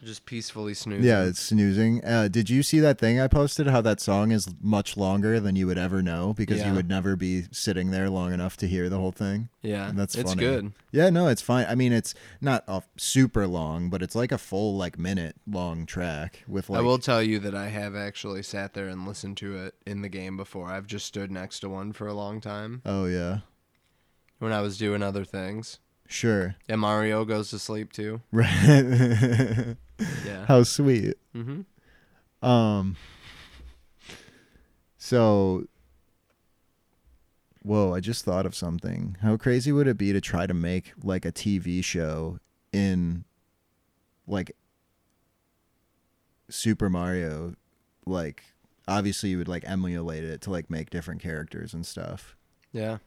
Just 0.04 0.26
peacefully 0.26 0.74
snoozing. 0.74 1.04
Yeah, 1.04 1.24
it's 1.24 1.40
snoozing. 1.40 2.04
Uh, 2.04 2.28
did 2.28 2.48
you 2.48 2.62
see 2.62 2.78
that 2.80 2.98
thing 2.98 3.18
I 3.18 3.26
posted? 3.26 3.66
How 3.66 3.80
that 3.80 3.98
song 4.00 4.30
is 4.30 4.46
much 4.62 4.96
longer 4.96 5.40
than 5.40 5.56
you 5.56 5.66
would 5.66 5.78
ever 5.78 6.00
know 6.00 6.32
because 6.34 6.58
Yeah. 6.60 6.68
you 6.68 6.74
would 6.76 6.88
never 6.88 7.16
be 7.16 7.44
sitting 7.50 7.90
there 7.90 8.08
long 8.10 8.32
enough 8.32 8.56
to 8.58 8.68
hear 8.68 8.88
the 8.88 8.98
whole 8.98 9.10
thing. 9.10 9.48
Yeah. 9.62 9.88
And 9.88 9.98
that's 9.98 10.14
it's 10.14 10.30
funny. 10.30 10.40
good. 10.44 10.72
Yeah, 10.92 11.10
no, 11.10 11.26
it's 11.28 11.42
fine. 11.42 11.66
I 11.68 11.74
mean, 11.74 11.92
it's 11.92 12.14
not 12.40 12.64
super 12.98 13.48
long, 13.48 13.88
but 13.88 14.00
it's 14.02 14.14
like 14.14 14.30
a 14.30 14.38
full 14.38 14.76
like 14.76 14.96
minute 14.98 15.36
long 15.46 15.86
track 15.86 16.44
with 16.46 16.68
like. 16.70 16.78
I 16.78 16.82
will 16.82 16.98
tell 16.98 17.22
you 17.22 17.38
that 17.40 17.54
I 17.54 17.68
have 17.68 17.96
actually 17.96 18.42
sat 18.44 18.74
there 18.74 18.86
and 18.88 19.08
listened 19.08 19.38
to 19.38 19.56
it 19.56 19.74
in 19.86 20.02
the 20.02 20.10
game 20.10 20.36
before. 20.36 20.68
I've 20.68 20.86
just 20.86 21.06
stood 21.06 21.32
next 21.32 21.60
to 21.60 21.68
one 21.70 21.92
for 21.92 22.06
a 22.06 22.14
long 22.14 22.40
time 22.40 22.82
Oh 22.84 23.06
yeah, 23.06 23.38
when 24.38 24.52
I 24.52 24.60
was 24.60 24.76
doing 24.78 25.02
other 25.02 25.24
things. 25.24 25.78
sure. 26.08 26.56
And 26.68 26.80
Mario 26.80 27.24
goes 27.24 27.50
to 27.50 27.58
sleep 27.58 27.92
too. 27.92 28.20
Right. 28.32 29.76
Yeah. 30.26 30.44
How 30.44 30.62
sweet. 30.62 31.14
Mm-hmm. 31.34 32.46
Um. 32.46 32.96
So. 34.98 35.66
Whoa! 37.62 37.94
I 37.94 38.00
just 38.00 38.22
thought 38.24 38.44
of 38.44 38.54
something. 38.54 39.16
How 39.22 39.38
crazy 39.38 39.72
would 39.72 39.88
it 39.88 39.96
be 39.96 40.12
to 40.12 40.20
try 40.20 40.46
to 40.46 40.52
make 40.52 40.92
like 41.02 41.24
a 41.24 41.32
TV 41.32 41.82
show 41.82 42.38
in, 42.74 43.24
like, 44.26 44.54
Super 46.50 46.90
Mario, 46.90 47.54
like 48.04 48.42
obviously 48.86 49.30
you 49.30 49.38
would 49.38 49.48
like 49.48 49.64
emulate 49.66 50.22
it 50.24 50.40
to 50.42 50.50
like 50.50 50.70
make 50.70 50.90
different 50.90 51.20
characters 51.22 51.74
and 51.74 51.84
stuff. 51.84 52.36
Yeah. 52.70 52.98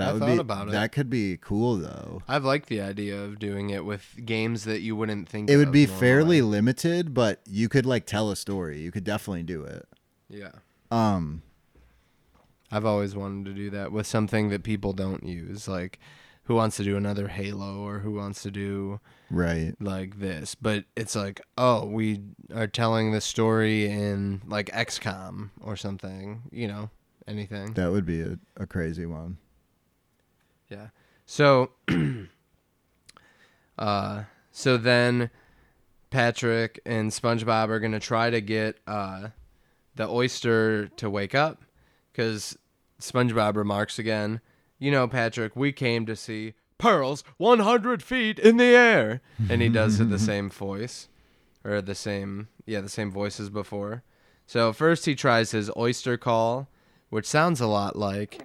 That 0.00 0.08
I 0.08 0.12
would 0.12 0.20
thought 0.20 0.26
be 0.26 0.38
about 0.38 0.68
it. 0.68 0.72
that 0.72 0.92
could 0.92 1.10
be 1.10 1.38
cool 1.40 1.76
though. 1.76 2.22
I've 2.26 2.44
liked 2.44 2.68
the 2.68 2.80
idea 2.80 3.20
of 3.20 3.38
doing 3.38 3.70
it 3.70 3.84
with 3.84 4.20
games 4.24 4.64
that 4.64 4.80
you 4.80 4.96
wouldn't 4.96 5.28
think 5.28 5.50
It 5.50 5.56
would 5.56 5.72
be 5.72 5.86
fairly 5.86 6.42
limited, 6.42 7.14
but 7.14 7.40
you 7.46 7.68
could 7.68 7.86
like 7.86 8.06
tell 8.06 8.30
a 8.30 8.36
story. 8.36 8.80
You 8.80 8.90
could 8.90 9.04
definitely 9.04 9.42
do 9.42 9.62
it. 9.64 9.86
Yeah. 10.28 10.52
Um, 10.90 11.42
I've 12.70 12.84
always 12.84 13.14
wanted 13.14 13.46
to 13.46 13.52
do 13.52 13.70
that 13.70 13.92
with 13.92 14.06
something 14.06 14.48
that 14.50 14.62
people 14.62 14.92
don't 14.92 15.24
use, 15.24 15.66
like 15.68 15.98
who 16.44 16.54
wants 16.54 16.76
to 16.78 16.84
do 16.84 16.96
another 16.96 17.28
Halo 17.28 17.78
or 17.78 18.00
who 18.00 18.12
wants 18.14 18.42
to 18.42 18.50
do 18.50 19.00
right. 19.30 19.74
like 19.80 20.18
this. 20.18 20.54
But 20.54 20.84
it's 20.96 21.14
like, 21.14 21.40
oh, 21.56 21.86
we 21.86 22.22
are 22.54 22.66
telling 22.66 23.12
the 23.12 23.20
story 23.20 23.86
in 23.86 24.42
like 24.46 24.66
XCOM 24.70 25.50
or 25.60 25.76
something, 25.76 26.42
you 26.50 26.66
know, 26.66 26.90
anything. 27.26 27.74
That 27.74 27.92
would 27.92 28.06
be 28.06 28.20
a, 28.22 28.38
a 28.56 28.66
crazy 28.66 29.06
one. 29.06 29.38
Yeah. 30.70 30.88
So 31.26 31.72
uh 33.78 34.24
so 34.52 34.76
then 34.76 35.30
Patrick 36.10 36.80
and 36.84 37.10
SpongeBob 37.10 37.68
are 37.68 37.78
going 37.78 37.92
to 37.92 38.00
try 38.00 38.30
to 38.30 38.40
get 38.40 38.78
uh 38.86 39.28
the 39.96 40.08
oyster 40.08 40.88
to 40.88 41.10
wake 41.10 41.34
up 41.34 41.62
cuz 42.14 42.56
SpongeBob 43.00 43.56
remarks 43.56 43.98
again, 43.98 44.40
"You 44.78 44.90
know, 44.90 45.08
Patrick, 45.08 45.56
we 45.56 45.72
came 45.72 46.06
to 46.06 46.16
see 46.16 46.54
pearls 46.78 47.24
100 47.36 48.02
feet 48.02 48.38
in 48.38 48.56
the 48.56 48.64
air." 48.64 49.20
And 49.48 49.62
he 49.62 49.68
does 49.68 50.00
it 50.00 50.10
the 50.10 50.18
same 50.30 50.50
voice 50.50 51.08
or 51.64 51.82
the 51.82 51.94
same 51.94 52.48
yeah, 52.66 52.80
the 52.80 52.88
same 52.88 53.10
voice 53.10 53.40
as 53.40 53.50
before. 53.50 54.04
So 54.46 54.72
first 54.72 55.06
he 55.06 55.14
tries 55.14 55.52
his 55.52 55.70
oyster 55.76 56.16
call, 56.16 56.68
which 57.08 57.26
sounds 57.26 57.60
a 57.60 57.66
lot 57.66 57.96
like 57.96 58.42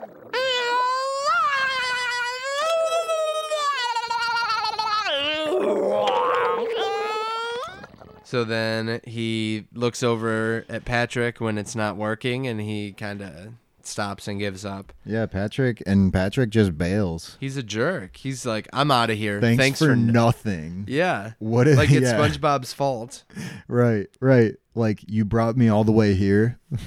So 8.26 8.44
then 8.44 9.00
he 9.06 9.66
looks 9.74 10.02
over 10.04 10.66
at 10.68 10.84
Patrick 10.84 11.40
when 11.40 11.58
it's 11.58 11.76
not 11.76 11.96
working 11.96 12.48
and 12.48 12.60
he 12.60 12.92
kind 12.92 13.22
of 13.22 13.54
stops 13.84 14.28
and 14.28 14.40
gives 14.40 14.66
up. 14.66 14.92
Yeah, 15.06 15.28
Patrick 15.28 15.84
and 15.86 16.12
Patrick 16.12 16.50
just 16.50 16.76
bails. 16.76 17.38
He's 17.40 17.56
a 17.56 17.62
jerk. 17.62 18.18
He's 18.18 18.44
like, 18.44 18.68
I'm 18.74 18.90
out 18.90 19.12
of 19.12 19.18
here. 19.18 19.40
Thanks, 19.40 19.62
Thanks, 19.62 19.80
for, 19.80 19.92
n-" 19.92 20.08
nothing. 20.08 20.86
Yeah. 20.88 21.34
What 21.38 21.68
if 21.68 21.78
Like 21.78 21.92
it's 21.92 22.02
yeah. 22.12 22.18
SpongeBob's 22.20 22.74
fault. 22.74 23.24
Right, 23.68 24.08
right. 24.20 24.56
Like 24.74 25.04
you 25.08 25.24
brought 25.24 25.56
me 25.56 25.68
all 25.70 25.84
the 25.84 25.92
way 25.92 26.14
here. 26.16 26.60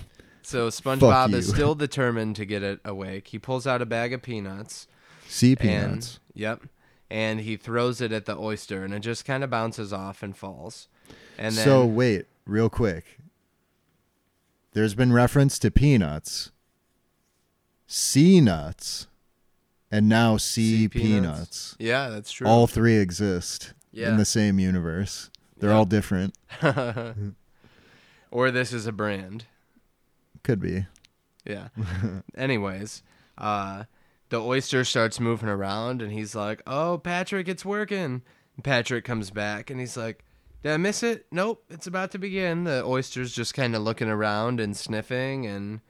So 0.42 0.68
SpongeBob 0.68 1.34
is 1.34 1.46
still 1.46 1.74
determined 1.76 2.34
to 2.36 2.46
get 2.46 2.62
it 2.62 2.80
awake. 2.82 3.28
He 3.28 3.38
pulls 3.38 3.66
out 3.66 3.82
a 3.82 3.86
bag 3.86 4.14
of 4.14 4.22
peanuts. 4.22 4.86
Sea 5.26 5.50
And, 5.50 5.58
peanuts. 5.60 6.20
yep. 6.32 6.62
And 7.10 7.40
he 7.40 7.58
throws 7.58 8.00
it 8.00 8.12
at 8.12 8.24
the 8.24 8.34
oyster 8.34 8.82
and 8.82 8.94
it 8.94 9.00
just 9.00 9.26
kind 9.26 9.44
of 9.44 9.50
bounces 9.50 9.92
off 9.92 10.22
and 10.22 10.34
falls. 10.34 10.88
And 11.38 11.54
then 11.54 11.64
so 11.64 11.84
wait, 11.86 12.26
real 12.46 12.68
quick. 12.68 13.18
There's 14.72 14.94
been 14.94 15.12
reference 15.12 15.58
to 15.60 15.70
peanuts, 15.70 16.50
sea 17.86 18.40
nuts, 18.40 19.06
and 19.90 20.08
now 20.08 20.36
sea, 20.36 20.82
Sea 20.82 20.88
peanuts. 20.88 21.74
Yeah, 21.78 22.10
that's 22.10 22.30
true. 22.30 22.46
All 22.46 22.66
three 22.66 22.96
exist 22.98 23.72
Yeah. 23.92 24.10
in 24.10 24.16
the 24.18 24.24
same 24.24 24.58
universe. 24.58 25.30
They're 25.56 25.70
Yeah. 25.70 25.76
all 25.76 25.84
different. 25.86 26.34
or 28.30 28.50
this 28.50 28.72
is 28.72 28.86
a 28.86 28.92
brand. 28.92 29.46
Could 30.42 30.60
be. 30.60 30.86
Yeah. 31.44 31.68
Anyways, 32.36 33.02
uh, 33.38 33.84
the 34.28 34.40
oyster 34.40 34.84
starts 34.84 35.18
moving 35.18 35.48
around, 35.48 36.02
and 36.02 36.12
he's 36.12 36.34
like, 36.34 36.62
"Oh, 36.66 36.98
Patrick, 36.98 37.48
it's 37.48 37.64
working." 37.64 38.22
And 38.56 38.64
Patrick 38.64 39.04
comes 39.04 39.30
back, 39.30 39.70
and 39.70 39.80
he's 39.80 39.96
like, 39.96 40.24
"Did 40.62 40.72
I 40.72 40.76
miss 40.76 41.02
it? 41.02 41.26
Nope, 41.30 41.64
it's 41.70 41.86
about 41.86 42.10
to 42.12 42.18
begin." 42.18 42.64
The 42.64 42.84
oyster's 42.84 43.32
just 43.32 43.54
kind 43.54 43.74
of 43.74 43.82
looking 43.82 44.08
around 44.08 44.60
and 44.60 44.76
sniffing, 44.76 45.46
and 45.46 45.80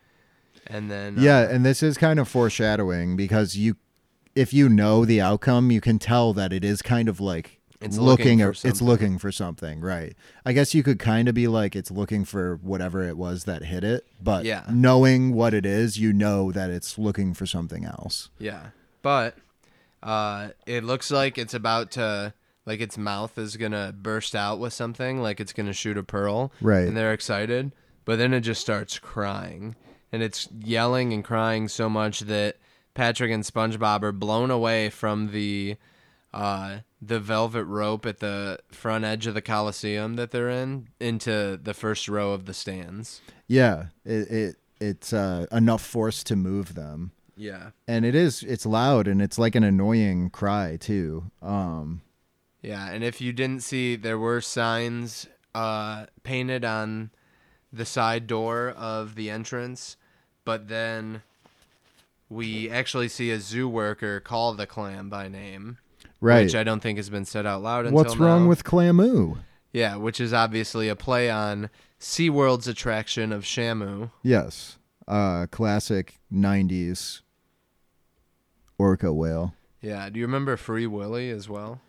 and 0.67 0.91
then 0.91 1.19
uh, 1.19 1.23
Yeah, 1.23 1.41
and 1.49 1.65
this 1.65 1.83
is 1.83 1.97
kind 1.99 2.19
of 2.21 2.29
foreshadowing 2.29 3.17
because 3.17 3.57
you 3.57 3.77
if 4.35 4.53
you 4.55 4.69
know 4.69 5.05
the 5.05 5.21
outcome, 5.21 5.71
you 5.71 5.81
can 5.81 5.99
tell 5.99 6.33
that 6.35 6.53
it 6.53 6.65
is 6.65 6.81
kind 6.83 7.09
of 7.09 7.19
like 7.21 7.61
It's 7.81 7.97
looking 7.99 8.39
looking 8.39 8.69
it's 8.71 8.83
looking 8.83 9.19
for 9.19 9.33
something, 9.33 9.81
right? 9.81 10.15
I 10.45 10.53
guess 10.53 10.75
you 10.75 10.83
could 10.83 10.99
kind 10.99 11.29
of 11.29 11.35
be 11.35 11.49
like 11.49 11.75
it's 11.75 11.91
looking 11.91 12.25
for 12.25 12.57
whatever 12.63 13.03
it 13.03 13.17
was 13.17 13.45
that 13.45 13.65
hit 13.65 13.83
it, 13.85 14.07
but 14.23 14.45
Yeah. 14.45 14.65
knowing 14.71 15.33
what 15.33 15.55
it 15.55 15.65
is, 15.67 15.99
you 15.99 16.13
know 16.13 16.53
that 16.53 16.71
it's 16.71 16.99
looking 16.99 17.35
for 17.35 17.47
something 17.47 17.85
else. 17.85 18.31
Yeah, 18.39 18.69
but 19.03 19.37
uh, 20.03 20.51
it 20.67 20.85
looks 20.85 21.11
like 21.11 21.39
it's 21.39 21.55
about 21.55 21.91
to 21.93 22.33
like 22.69 22.81
its 22.83 22.99
mouth 22.99 23.39
is 23.39 23.57
gonna 23.57 23.95
burst 23.99 24.37
out 24.37 24.59
with 24.59 24.75
something, 24.75 25.23
like 25.23 25.41
it's 25.41 25.55
gonna 25.55 25.73
shoot 25.73 25.97
a 25.97 26.03
pearl. 26.03 26.53
Right. 26.61 26.87
And 26.87 26.95
they're 26.95 27.15
excited, 27.15 27.73
but 28.05 28.19
then 28.19 28.35
it 28.35 28.41
just 28.43 28.61
starts 28.61 28.99
crying, 28.99 29.75
and 30.13 30.23
it's 30.23 30.49
yelling 30.53 31.15
and 31.15 31.25
crying 31.25 31.69
so 31.69 31.89
much 31.89 32.21
that 32.21 32.57
Patrick 32.93 33.31
and 33.31 33.43
SpongeBob 33.43 34.03
are 34.03 34.13
blown 34.13 34.51
away 34.51 34.91
from 34.91 35.33
the 35.33 35.77
uh, 36.35 36.81
the 37.01 37.19
velvet 37.19 37.65
rope 37.65 38.05
at 38.05 38.19
the 38.19 38.59
front 38.71 39.05
edge 39.05 39.27
of 39.27 39.33
the 39.33 39.41
Coliseum 39.41 40.17
that 40.17 40.31
they're 40.31 40.51
in 40.51 40.89
into 41.01 41.59
the 41.63 41.73
first 41.73 42.07
row 42.07 42.33
of 42.33 42.45
the 42.45 42.53
stands. 42.53 43.23
Yeah, 43.47 43.87
it, 44.05 44.31
it 44.31 44.57
it's 44.79 45.15
uh, 45.15 45.47
enough 45.51 45.83
force 45.83 46.23
to 46.25 46.37
move 46.37 46.75
them. 46.75 47.13
Yeah. 47.35 47.71
And 47.87 48.05
it 48.05 48.15
is 48.15 48.43
it's 48.43 48.67
loud 48.67 49.09
and 49.09 49.23
it's 49.23 49.39
like 49.39 49.55
an 49.55 49.65
annoying 49.65 50.29
cry 50.29 50.77
too. 50.77 51.31
Um 51.41 52.03
Yeah, 52.63 52.91
and 52.91 53.05
if 53.05 53.21
you 53.21 53.33
didn't 53.33 53.63
see, 53.63 53.97
there 53.97 54.19
were 54.19 54.41
signs 54.41 55.27
uh, 55.55 56.07
painted 56.23 56.65
on 56.65 57.11
the 57.73 57.85
side 57.85 58.27
door 58.27 58.71
of 58.77 59.15
the 59.15 59.31
entrance, 59.31 59.97
but 60.45 60.69
then 60.69 61.23
we 62.29 62.69
actually 62.71 63.09
see 63.09 63.31
a 63.31 63.39
zoo 63.39 63.69
worker 63.69 64.21
call 64.21 64.55
the 64.55 64.67
clam 64.67 65.09
by 65.09 65.29
name, 65.29 65.79
right. 66.21 66.45
which 66.45 66.55
I 66.55 66.65
don't 66.65 66.81
think 66.81 66.99
has 66.99 67.11
been 67.11 67.25
said 67.25 67.47
out 67.47 67.63
loud 67.63 67.87
until 67.87 67.97
What's 67.97 68.17
wrong 68.17 68.45
now. 68.45 68.49
with 68.49 68.65
Clamu? 68.65 69.39
Yeah, 69.73 69.97
which 69.97 70.21
is 70.21 70.33
obviously 70.33 70.89
a 70.89 70.97
play 70.97 71.31
on 71.31 71.71
SeaWorld's 72.01 72.69
attraction 72.69 73.33
of 73.33 73.45
Shamu. 73.45 74.11
Yes. 74.23 74.79
Uh 75.07 75.47
classic 75.51 76.19
90s 76.33 77.23
orca 78.79 79.13
whale. 79.13 79.55
Yeah, 79.81 80.11
do 80.11 80.19
you 80.19 80.27
remember 80.27 80.57
Free 80.57 80.87
Willy 80.87 81.31
as 81.31 81.49
well? 81.49 81.81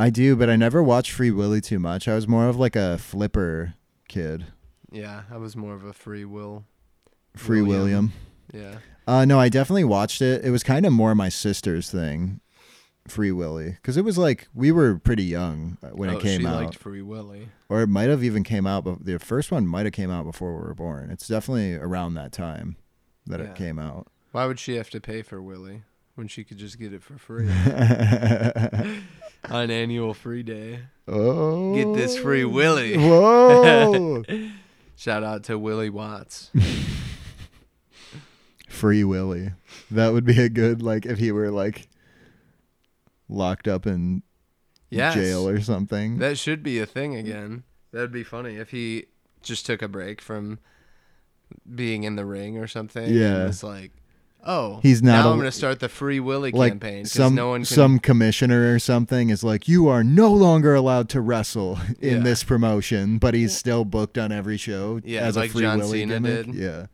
I 0.00 0.08
do, 0.08 0.34
but 0.34 0.48
I 0.48 0.56
never 0.56 0.82
watched 0.82 1.12
Free 1.12 1.30
Willy 1.30 1.60
too 1.60 1.78
much. 1.78 2.08
I 2.08 2.14
was 2.14 2.26
more 2.26 2.48
of 2.48 2.56
like 2.56 2.74
a 2.74 2.96
flipper 2.96 3.74
kid. 4.08 4.46
Yeah, 4.90 5.24
I 5.30 5.36
was 5.36 5.54
more 5.56 5.74
of 5.74 5.84
a 5.84 5.92
Free 5.92 6.24
Will. 6.24 6.64
Free 7.36 7.60
William. 7.60 8.12
William. 8.52 8.72
Yeah. 8.72 8.78
Uh 9.06 9.24
no, 9.26 9.38
I 9.38 9.50
definitely 9.50 9.84
watched 9.84 10.22
it. 10.22 10.42
It 10.42 10.50
was 10.50 10.62
kind 10.62 10.86
of 10.86 10.92
more 10.94 11.14
my 11.14 11.28
sister's 11.28 11.90
thing. 11.90 12.40
Free 13.08 13.30
Willy, 13.32 13.72
because 13.72 13.96
it 13.98 14.04
was 14.04 14.16
like 14.16 14.48
we 14.54 14.72
were 14.72 14.98
pretty 14.98 15.24
young 15.24 15.76
uh, 15.82 15.88
when 15.88 16.08
oh, 16.10 16.16
it 16.16 16.22
came 16.22 16.40
she 16.40 16.46
out, 16.46 16.62
liked 16.64 16.76
Free 16.78 17.02
Willy. 17.02 17.48
or 17.68 17.82
it 17.82 17.88
might 17.88 18.08
have 18.08 18.24
even 18.24 18.42
came 18.42 18.66
out. 18.66 18.84
But 18.84 19.04
the 19.04 19.18
first 19.18 19.52
one 19.52 19.66
might 19.66 19.84
have 19.84 19.92
came 19.92 20.10
out 20.10 20.24
before 20.24 20.54
we 20.54 20.62
were 20.62 20.74
born. 20.74 21.10
It's 21.10 21.28
definitely 21.28 21.74
around 21.74 22.14
that 22.14 22.32
time 22.32 22.76
that 23.26 23.40
Yeah. 23.40 23.46
it 23.46 23.54
came 23.54 23.78
out. 23.78 24.08
Why 24.32 24.46
would 24.46 24.58
she 24.58 24.76
have 24.76 24.88
to 24.90 25.00
pay 25.00 25.20
for 25.22 25.42
Willy 25.42 25.82
when 26.14 26.28
she 26.28 26.44
could 26.44 26.58
just 26.58 26.78
get 26.78 26.92
it 26.92 27.02
for 27.02 27.16
free 27.18 27.46
on 29.48 29.70
annual 29.70 30.14
free 30.14 30.42
day? 30.42 30.80
oh, 31.08 31.74
Get 31.74 31.94
this 31.94 32.16
oh. 32.16 32.22
free 32.22 32.44
Willy. 32.44 32.96
Whoa, 32.96 34.22
Shout 34.96 35.24
out 35.24 35.44
to 35.44 35.58
Willie 35.58 35.88
Watts. 35.90 36.50
Free 38.68 39.02
Willy. 39.04 39.52
That 39.90 40.12
would 40.12 40.24
be 40.24 40.40
a 40.40 40.48
good 40.48 40.82
like 40.82 41.06
if 41.06 41.18
he 41.18 41.32
were 41.32 41.50
like 41.50 41.88
locked 43.28 43.66
up 43.68 43.86
in 43.86 44.22
Yes. 44.90 45.14
jail 45.14 45.48
or 45.48 45.60
something. 45.60 46.18
That 46.18 46.36
should 46.36 46.62
be 46.62 46.78
a 46.80 46.86
thing 46.86 47.14
again. 47.14 47.62
That'd 47.92 48.10
be 48.12 48.24
funny 48.24 48.56
if 48.56 48.70
he 48.70 49.06
just 49.42 49.64
took 49.64 49.82
a 49.82 49.88
break 49.88 50.20
from 50.20 50.58
being 51.74 52.02
in 52.04 52.16
the 52.16 52.24
ring 52.26 52.58
or 52.58 52.66
something. 52.66 53.08
Yeah. 53.12 53.46
it's 53.46 53.62
like, 53.62 53.92
oh, 54.44 54.80
He's 54.82 55.02
not 55.02 55.12
Now 55.22 55.28
a- 55.28 55.32
I'm 55.32 55.38
going 55.38 55.50
to 55.50 55.56
start 55.56 55.80
the 55.80 55.88
free 55.88 56.20
Willy 56.20 56.50
like 56.52 56.72
campaign 56.72 56.98
because 57.04 57.12
some 57.12 57.34
no 57.34 57.48
one 57.50 57.60
can. 57.60 57.66
some 57.66 57.98
commissioner 57.98 58.74
or 58.74 58.78
something 58.78 59.30
is 59.30 59.42
like 59.44 59.68
you 59.68 59.88
are 59.88 60.02
no 60.04 60.32
longer 60.32 60.74
allowed 60.74 61.08
to 61.10 61.20
wrestle 61.20 61.78
in 62.00 62.18
Yeah. 62.18 62.22
this 62.22 62.42
promotion, 62.44 63.18
but 63.18 63.34
he's 63.34 63.56
still 63.56 63.84
booked 63.84 64.18
on 64.18 64.32
every 64.32 64.56
show 64.56 65.00
Yeah, 65.04 65.20
as 65.22 65.36
like 65.36 65.50
a 65.50 65.52
free 65.52 65.62
John 65.62 65.78
Willy 65.78 66.00
Cena 66.00 66.14
gimmick. 66.14 66.46
did. 66.46 66.54
Yeah, 66.54 66.86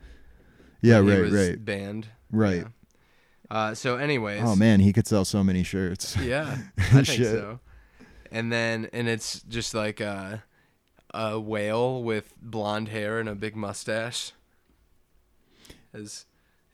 yeah, 0.83 0.97
when 1.01 1.07
he 1.07 1.13
right, 1.13 1.23
was 1.23 1.33
right, 1.49 1.65
Banned. 1.65 2.09
right. 2.31 2.57
Yeah. 2.63 2.69
Uh, 3.49 3.75
so, 3.75 3.97
anyways. 3.97 4.43
Oh 4.45 4.57
man, 4.57 4.81
he 4.81 4.93
could 4.93 5.07
sell 5.07 5.25
so 5.25 5.45
many 5.45 5.63
shirts. 5.63 6.17
Yeah, 6.17 6.59
I 6.79 7.03
think 7.05 7.07
so. 7.07 7.61
And 8.33 8.53
then, 8.53 8.89
and 8.93 9.09
it's 9.09 9.41
just 9.43 9.73
like 9.73 10.01
uh, 10.01 10.39
a 11.15 11.39
whale 11.39 12.03
with 12.03 12.35
blonde 12.43 12.89
hair 12.89 13.21
and 13.21 13.29
a 13.29 13.37
big 13.37 13.55
mustache 13.55 14.33
as 15.95 16.27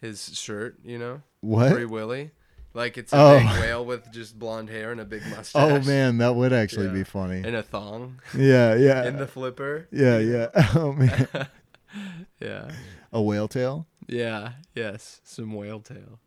his 0.03 0.39
shirt, 0.39 0.77
you 0.85 0.99
know? 0.99 1.23
What? 1.41 1.73
Free 1.73 1.87
Willy. 1.87 2.33
Like 2.74 2.99
it's 2.99 3.12
a 3.12 3.16
Oh. 3.16 3.39
big 3.39 3.49
whale 3.61 3.85
with 3.85 4.11
just 4.12 4.39
blonde 4.39 4.69
hair 4.69 4.93
and 4.93 5.01
a 5.01 5.05
big 5.07 5.23
mustache. 5.31 5.55
Oh 5.55 5.81
man, 5.87 6.19
that 6.19 6.35
would 6.35 6.53
actually 6.53 6.87
Yeah. 6.89 6.93
be 6.93 7.05
funny. 7.05 7.43
And 7.45 7.57
a 7.57 7.62
thong 7.62 8.20
Yeah, 8.37 8.74
yeah. 8.89 9.07
in 9.07 9.16
the 9.16 9.27
flipper. 9.27 9.89
yeah, 9.91 10.19
yeah. 10.19 10.49
Oh 10.74 10.93
man. 10.93 11.27
Yeah. 12.41 12.70
A 13.12 13.23
whale 13.23 13.49
tail? 13.49 13.87
Yeah, 14.09 14.53
yes, 14.74 15.20
some 15.24 15.53
whale 15.55 15.81
tail. 15.81 16.19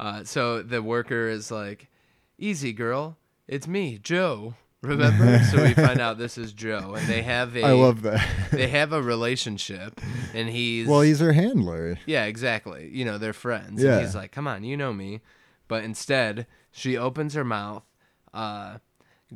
Uh, 0.00 0.24
so 0.24 0.62
the 0.62 0.82
worker 0.82 1.28
is 1.28 1.50
like, 1.50 1.88
"Easy, 2.38 2.72
girl, 2.72 3.16
it's 3.46 3.66
me, 3.68 3.98
Joe." 3.98 4.54
Remember? 4.82 5.40
so 5.44 5.62
we 5.62 5.74
find 5.74 6.00
out 6.00 6.18
this 6.18 6.38
is 6.38 6.52
Joe, 6.52 6.94
and 6.96 7.06
they 7.08 7.22
have 7.22 7.56
a 7.56 7.64
I 7.64 7.72
love 7.72 8.02
that. 8.02 8.26
they 8.52 8.68
have 8.68 8.92
a 8.92 9.02
relationship, 9.02 10.00
and 10.34 10.48
he's 10.48 10.86
well, 10.86 11.00
he's 11.00 11.20
her 11.20 11.32
handler. 11.32 11.98
yeah, 12.06 12.24
exactly. 12.24 12.88
You 12.92 13.04
know, 13.04 13.18
they're 13.18 13.32
friends. 13.32 13.82
Yeah. 13.82 13.94
And 13.94 14.02
he's 14.02 14.14
like, 14.14 14.30
"Come 14.30 14.46
on, 14.46 14.62
you 14.62 14.76
know 14.76 14.92
me," 14.92 15.20
but 15.66 15.82
instead 15.82 16.46
she 16.70 16.96
opens 16.96 17.34
her 17.34 17.44
mouth, 17.44 17.82
uh, 18.32 18.78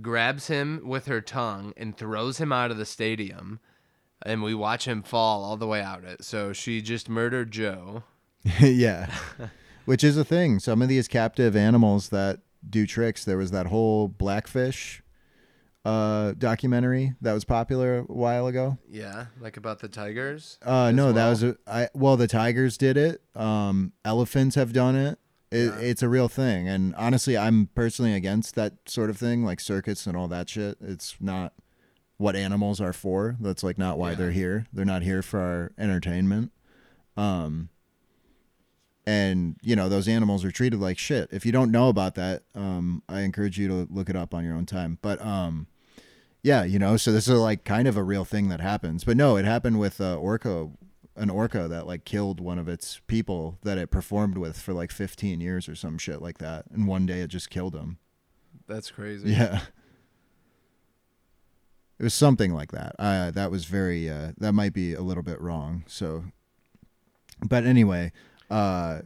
grabs 0.01 0.47
him 0.47 0.83
with 0.85 1.07
her 1.07 1.21
tongue, 1.21 1.73
and 1.77 1.97
throws 1.97 2.39
him 2.39 2.53
out 2.53 2.71
of 2.71 2.77
the 2.77 2.87
stadium. 2.87 3.59
And 4.25 4.41
we 4.41 4.55
watch 4.55 4.87
him 4.87 5.03
fall 5.03 5.43
all 5.43 5.57
the 5.57 5.67
way 5.67 5.81
out 5.83 6.05
it. 6.05 6.23
So 6.23 6.53
she 6.53 6.81
just 6.81 7.09
murdered 7.09 7.51
Joe. 7.51 8.05
yeah. 8.61 9.13
Which 9.85 10.05
is 10.05 10.17
a 10.17 10.25
thing. 10.25 10.61
Some 10.61 10.81
of 10.81 10.89
these 10.89 11.09
captive 11.09 11.57
animals 11.57 12.11
that 12.11 12.39
do 12.69 12.87
tricks, 12.87 13.25
there 13.25 13.37
was 13.37 13.51
that 13.51 13.67
whole 13.67 14.07
blackfish 14.07 15.02
uh 15.85 16.33
documentary 16.39 17.15
that 17.21 17.33
was 17.33 17.45
popular 17.45 17.99
a 17.99 18.03
while 18.03 18.47
ago. 18.47 18.79
Yeah, 18.89 19.27
like 19.41 19.57
about 19.57 19.81
the 19.81 19.89
tigers. 19.89 20.59
Uh 20.63 20.93
no, 20.93 21.13
that 21.13 21.29
was 21.29 21.43
a 21.43 21.57
I 21.67 21.89
well 21.95 22.17
the 22.17 22.29
tigers 22.29 22.79
did 22.79 22.97
it. 22.97 23.21
Um 23.35 23.93
elephants 24.05 24.55
have 24.57 24.73
done 24.73 24.95
it. 24.97 25.19
It, 25.51 25.75
It's 25.83 26.03
a 26.03 26.09
real 26.09 26.29
thing, 26.29 26.67
and 26.67 26.95
honestly, 26.95 27.37
I'm 27.37 27.69
personally 27.75 28.15
against 28.15 28.55
that 28.55 28.89
sort 28.89 29.11
of 29.11 29.19
thing, 29.19 29.45
like 29.45 29.61
circuits 29.61 30.07
and 30.07 30.17
all 30.17 30.27
that 30.29 30.49
shit. 30.49 30.79
It's 30.81 31.17
not 31.21 31.53
what 32.17 32.37
animals 32.37 32.81
are 32.81 32.95
for. 32.95 33.37
That's 33.39 33.63
like 33.63 33.77
not 33.77 33.99
why 33.99 34.11
Yeah. 34.11 34.15
they're 34.17 34.31
here. 34.31 34.67
They're 34.73 34.85
not 34.87 35.03
here 35.03 35.21
for 35.21 35.41
our 35.41 35.73
entertainment. 35.77 36.53
Um, 37.19 37.69
and 39.05 39.57
you 39.63 39.75
know 39.77 39.89
those 39.89 40.07
animals 40.09 40.45
are 40.45 40.51
treated 40.53 40.81
like 40.81 40.97
shit. 40.97 41.29
If 41.33 41.45
you 41.45 41.53
don't 41.53 41.71
know 41.71 41.89
about 41.89 42.15
that, 42.15 42.45
um, 42.55 43.03
I 43.09 43.21
encourage 43.23 43.59
you 43.59 43.69
to 43.69 43.89
look 43.91 44.09
it 44.09 44.17
up 44.17 44.33
on 44.33 44.45
your 44.45 44.55
own 44.55 44.65
time. 44.65 44.99
But 45.03 45.21
um, 45.21 45.67
yeah, 46.43 46.65
you 46.65 46.79
know, 46.79 46.97
so 46.97 47.13
this 47.13 47.29
is 47.29 47.39
like 47.39 47.65
kind 47.65 47.87
of 47.87 47.97
a 47.97 48.03
real 48.03 48.25
thing 48.25 48.49
that 48.49 48.61
happens. 48.61 49.05
But 49.05 49.17
no, 49.17 49.37
it 49.37 49.45
happened 49.45 49.79
with 49.79 50.01
uh, 50.01 50.17
orca, 50.17 50.71
an 51.17 51.31
orca 51.31 51.69
that 51.69 51.87
like 51.87 52.05
killed 52.05 52.41
one 52.41 52.59
of 52.59 52.69
its 52.69 53.01
people 53.07 53.59
that 53.63 53.79
it 53.79 53.91
performed 53.91 54.39
with 54.39 54.59
for 54.59 54.73
like 54.73 54.91
15 54.91 55.41
years 55.41 55.69
or 55.69 55.75
some 55.75 55.99
shit 55.99 56.21
like 56.21 56.39
that, 56.39 56.65
and 56.73 56.87
one 56.87 57.07
day 57.07 57.21
it 57.21 57.29
just 57.29 57.51
killed 57.51 57.75
him. 57.75 57.99
That's 58.67 58.91
crazy. 58.91 59.31
Yeah. 59.31 59.61
It 61.99 62.05
was 62.05 62.15
something 62.15 62.53
like 62.53 62.73
that. 62.73 62.97
Uh, 62.99 63.31
that 63.31 63.53
was 63.53 63.67
very. 63.67 64.11
Uh, 64.11 64.33
that 64.39 64.53
might 64.55 64.73
be 64.73 64.93
a 64.93 65.03
little 65.03 65.23
bit 65.23 65.41
wrong. 65.41 65.85
So, 65.87 66.25
but 67.41 67.65
anyway, 67.65 68.11
uh, 68.51 69.03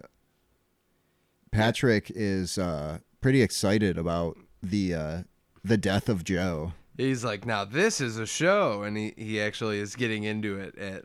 Patrick 1.50 2.10
is 2.14 2.56
uh, 2.56 3.00
pretty 3.20 3.42
excited 3.42 3.98
about 3.98 4.38
the 4.62 4.94
uh, 4.94 5.22
the 5.62 5.76
death 5.76 6.08
of 6.08 6.24
Joe. 6.24 6.72
He's 6.96 7.24
like, 7.24 7.44
now 7.44 7.64
this 7.64 8.00
is 8.00 8.18
a 8.18 8.26
show, 8.26 8.82
and 8.82 8.96
he 8.96 9.12
he 9.16 9.40
actually 9.40 9.78
is 9.80 9.96
getting 9.96 10.24
into 10.24 10.58
it 10.58 10.76
at 10.78 11.04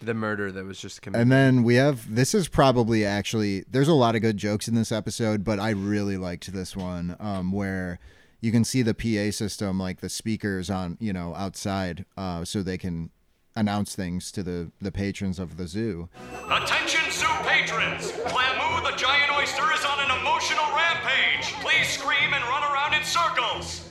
the 0.00 0.14
murder 0.14 0.50
that 0.52 0.64
was 0.64 0.80
just 0.80 1.00
committed. 1.02 1.22
And 1.22 1.32
then 1.32 1.62
we 1.62 1.76
have 1.76 2.12
this 2.12 2.34
is 2.34 2.48
probably 2.48 3.04
actually 3.04 3.64
there's 3.70 3.88
a 3.88 3.94
lot 3.94 4.14
of 4.14 4.22
good 4.22 4.36
jokes 4.36 4.68
in 4.68 4.74
this 4.74 4.92
episode, 4.92 5.44
but 5.44 5.60
I 5.60 5.70
really 5.70 6.16
liked 6.16 6.52
this 6.52 6.76
one 6.76 7.16
um, 7.20 7.52
where 7.52 7.98
you 8.40 8.50
can 8.50 8.64
see 8.64 8.82
the 8.82 8.94
PA 8.94 9.30
system 9.30 9.78
like 9.78 10.00
the 10.00 10.08
speakers 10.08 10.68
on 10.68 10.96
you 11.00 11.12
know 11.12 11.34
outside 11.34 12.04
uh, 12.16 12.44
so 12.44 12.62
they 12.62 12.78
can 12.78 13.10
announce 13.54 13.94
things 13.94 14.32
to 14.32 14.42
the 14.42 14.70
the 14.80 14.92
patrons 14.92 15.38
of 15.38 15.56
the 15.56 15.66
zoo. 15.66 16.08
Attention, 16.50 17.10
zoo 17.10 17.26
patrons! 17.42 18.10
Clamu, 18.12 18.90
the 18.90 18.96
giant 18.96 19.32
oyster, 19.32 19.72
is 19.72 19.84
on 19.84 20.00
an 20.00 20.20
emotional 20.20 20.66
rampage. 20.74 21.52
Please 21.62 21.88
scream 21.88 22.32
and 22.34 22.44
run 22.44 22.64
around 22.64 22.94
in 22.94 23.04
circles. 23.04 23.81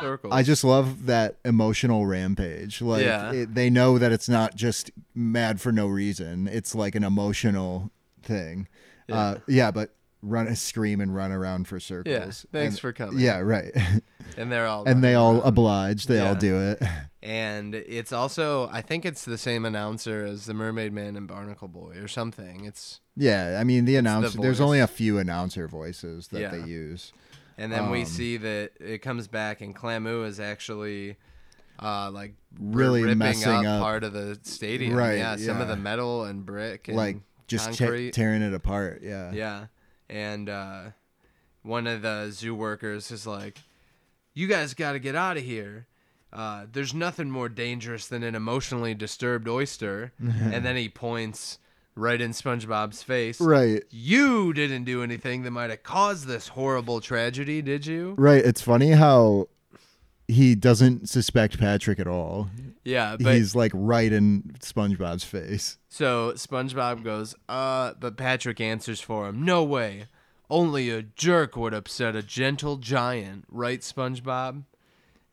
Circles. 0.00 0.32
I 0.32 0.42
just 0.42 0.64
love 0.64 1.06
that 1.06 1.36
emotional 1.44 2.06
rampage. 2.06 2.80
Like 2.82 3.04
Yeah. 3.04 3.32
it, 3.32 3.54
they 3.54 3.70
know 3.70 3.98
that 3.98 4.12
it's 4.12 4.28
not 4.28 4.54
just 4.56 4.90
mad 5.14 5.60
for 5.60 5.72
no 5.72 5.86
reason. 5.86 6.48
It's 6.48 6.74
like 6.74 6.94
an 6.94 7.04
emotional 7.04 7.90
thing. 8.22 8.68
Yeah, 9.08 9.16
uh, 9.16 9.38
yeah 9.46 9.70
but 9.70 9.94
run 10.20 10.54
scream 10.56 11.00
and 11.00 11.14
run 11.14 11.30
around 11.32 11.68
for 11.68 11.78
circles. 11.78 12.12
Yeah, 12.12 12.24
thanks 12.52 12.74
And- 12.74 12.80
for 12.80 12.92
coming. 12.92 13.20
Yeah, 13.20 13.38
right. 13.38 13.70
and 14.36 14.50
they're 14.50 14.66
all 14.66 14.84
and 14.86 15.02
they 15.02 15.14
all 15.14 15.34
around. 15.36 15.46
oblige. 15.46 16.06
They 16.06 16.20
all 16.20 16.34
do 16.34 16.58
it. 16.60 16.82
and 17.22 17.74
it's 17.74 18.12
also 18.12 18.68
I 18.72 18.82
think 18.82 19.04
it's 19.06 19.24
the 19.24 19.38
same 19.38 19.64
announcer 19.64 20.24
as 20.24 20.46
the 20.46 20.54
Mermaid 20.54 20.92
Man 20.92 21.16
and 21.16 21.26
Barnacle 21.28 21.68
Boy 21.68 21.94
or 22.00 22.08
something. 22.08 22.64
It's 22.64 23.00
Yeah, 23.16 23.58
I 23.60 23.64
mean 23.64 23.84
the 23.84 23.96
announcer. 23.96 24.38
there's 24.40 24.60
only 24.60 24.80
a 24.80 24.86
few 24.88 25.18
announcer 25.18 25.68
voices 25.68 26.28
that 26.28 26.40
Yeah. 26.40 26.50
they 26.50 26.64
use. 26.68 27.12
And 27.58 27.70
then 27.72 27.90
we 27.90 28.00
Um, 28.00 28.06
see 28.06 28.36
that 28.38 28.72
it 28.80 28.98
comes 29.02 29.28
back 29.28 29.60
and 29.60 29.74
Clamu 29.76 30.24
is 30.26 30.40
actually 30.40 31.16
uh 31.80 32.10
like 32.10 32.34
Really 32.58 33.02
ripping 33.02 33.18
messing 33.18 33.52
up, 33.52 33.64
up. 33.64 33.82
part 33.82 34.04
of 34.04 34.12
the 34.12 34.38
stadium. 34.42 34.94
Right, 34.94 35.18
Yeah, 35.18 35.36
some 35.36 35.60
of 35.60 35.68
the 35.68 35.76
metal 35.76 36.24
and 36.24 36.44
brick 36.46 36.88
and 36.88 36.96
like 36.96 37.18
just 37.46 37.74
te- 37.74 38.10
tearing 38.10 38.42
it 38.42 38.52
apart. 38.54 39.00
Yeah. 39.02 39.32
Yeah. 39.32 39.66
And 40.10 40.48
uh, 40.48 40.82
one 41.62 41.86
of 41.86 42.02
the 42.02 42.30
zoo 42.30 42.54
workers 42.54 43.10
is 43.10 43.26
like, 43.26 43.58
You 44.34 44.46
guys 44.48 44.74
got 44.74 44.92
to 44.92 44.98
get 44.98 45.14
out 45.14 45.36
of 45.36 45.42
here. 45.44 45.86
Uh, 46.32 46.66
there's 46.70 46.92
nothing 46.94 47.30
more 47.30 47.48
dangerous 47.48 48.06
than 48.06 48.22
an 48.22 48.34
emotionally 48.34 48.94
disturbed 48.94 49.48
oyster. 49.48 50.12
and 50.18 50.64
then 50.64 50.76
he 50.76 50.88
points 50.88 51.58
right 51.98 52.20
in 52.20 52.30
SpongeBob's 52.30 53.02
face. 53.02 53.40
Right. 53.40 53.82
You 53.90 54.52
didn't 54.52 54.84
do 54.84 55.02
anything 55.02 55.42
that 55.42 55.50
might 55.50 55.70
have 55.70 55.82
caused 55.82 56.26
this 56.26 56.48
horrible 56.48 57.00
tragedy, 57.00 57.60
did 57.62 57.86
you? 57.86 58.14
Right. 58.16 58.44
It's 58.44 58.60
funny 58.62 58.90
how 58.92 59.48
he 60.26 60.54
doesn't 60.54 61.08
suspect 61.08 61.58
Patrick 61.58 61.98
at 61.98 62.06
all. 62.06 62.48
Yeah, 62.84 63.16
but 63.18 63.34
He's 63.34 63.54
like 63.54 63.72
right 63.74 64.12
in 64.12 64.54
SpongeBob's 64.60 65.24
face. 65.24 65.78
so 65.88 66.32
SpongeBob 66.36 67.02
goes, 67.04 67.34
uh, 67.48 67.92
but 67.98 68.16
Patrick 68.16 68.60
answers 68.60 69.00
for 69.00 69.28
him, 69.28 69.44
No 69.44 69.64
way. 69.64 70.06
Only 70.50 70.88
a 70.88 71.02
jerk 71.02 71.56
would 71.56 71.74
upset 71.74 72.16
a 72.16 72.22
gentle 72.22 72.76
giant, 72.78 73.44
right, 73.50 73.80
SpongeBob? 73.80 74.64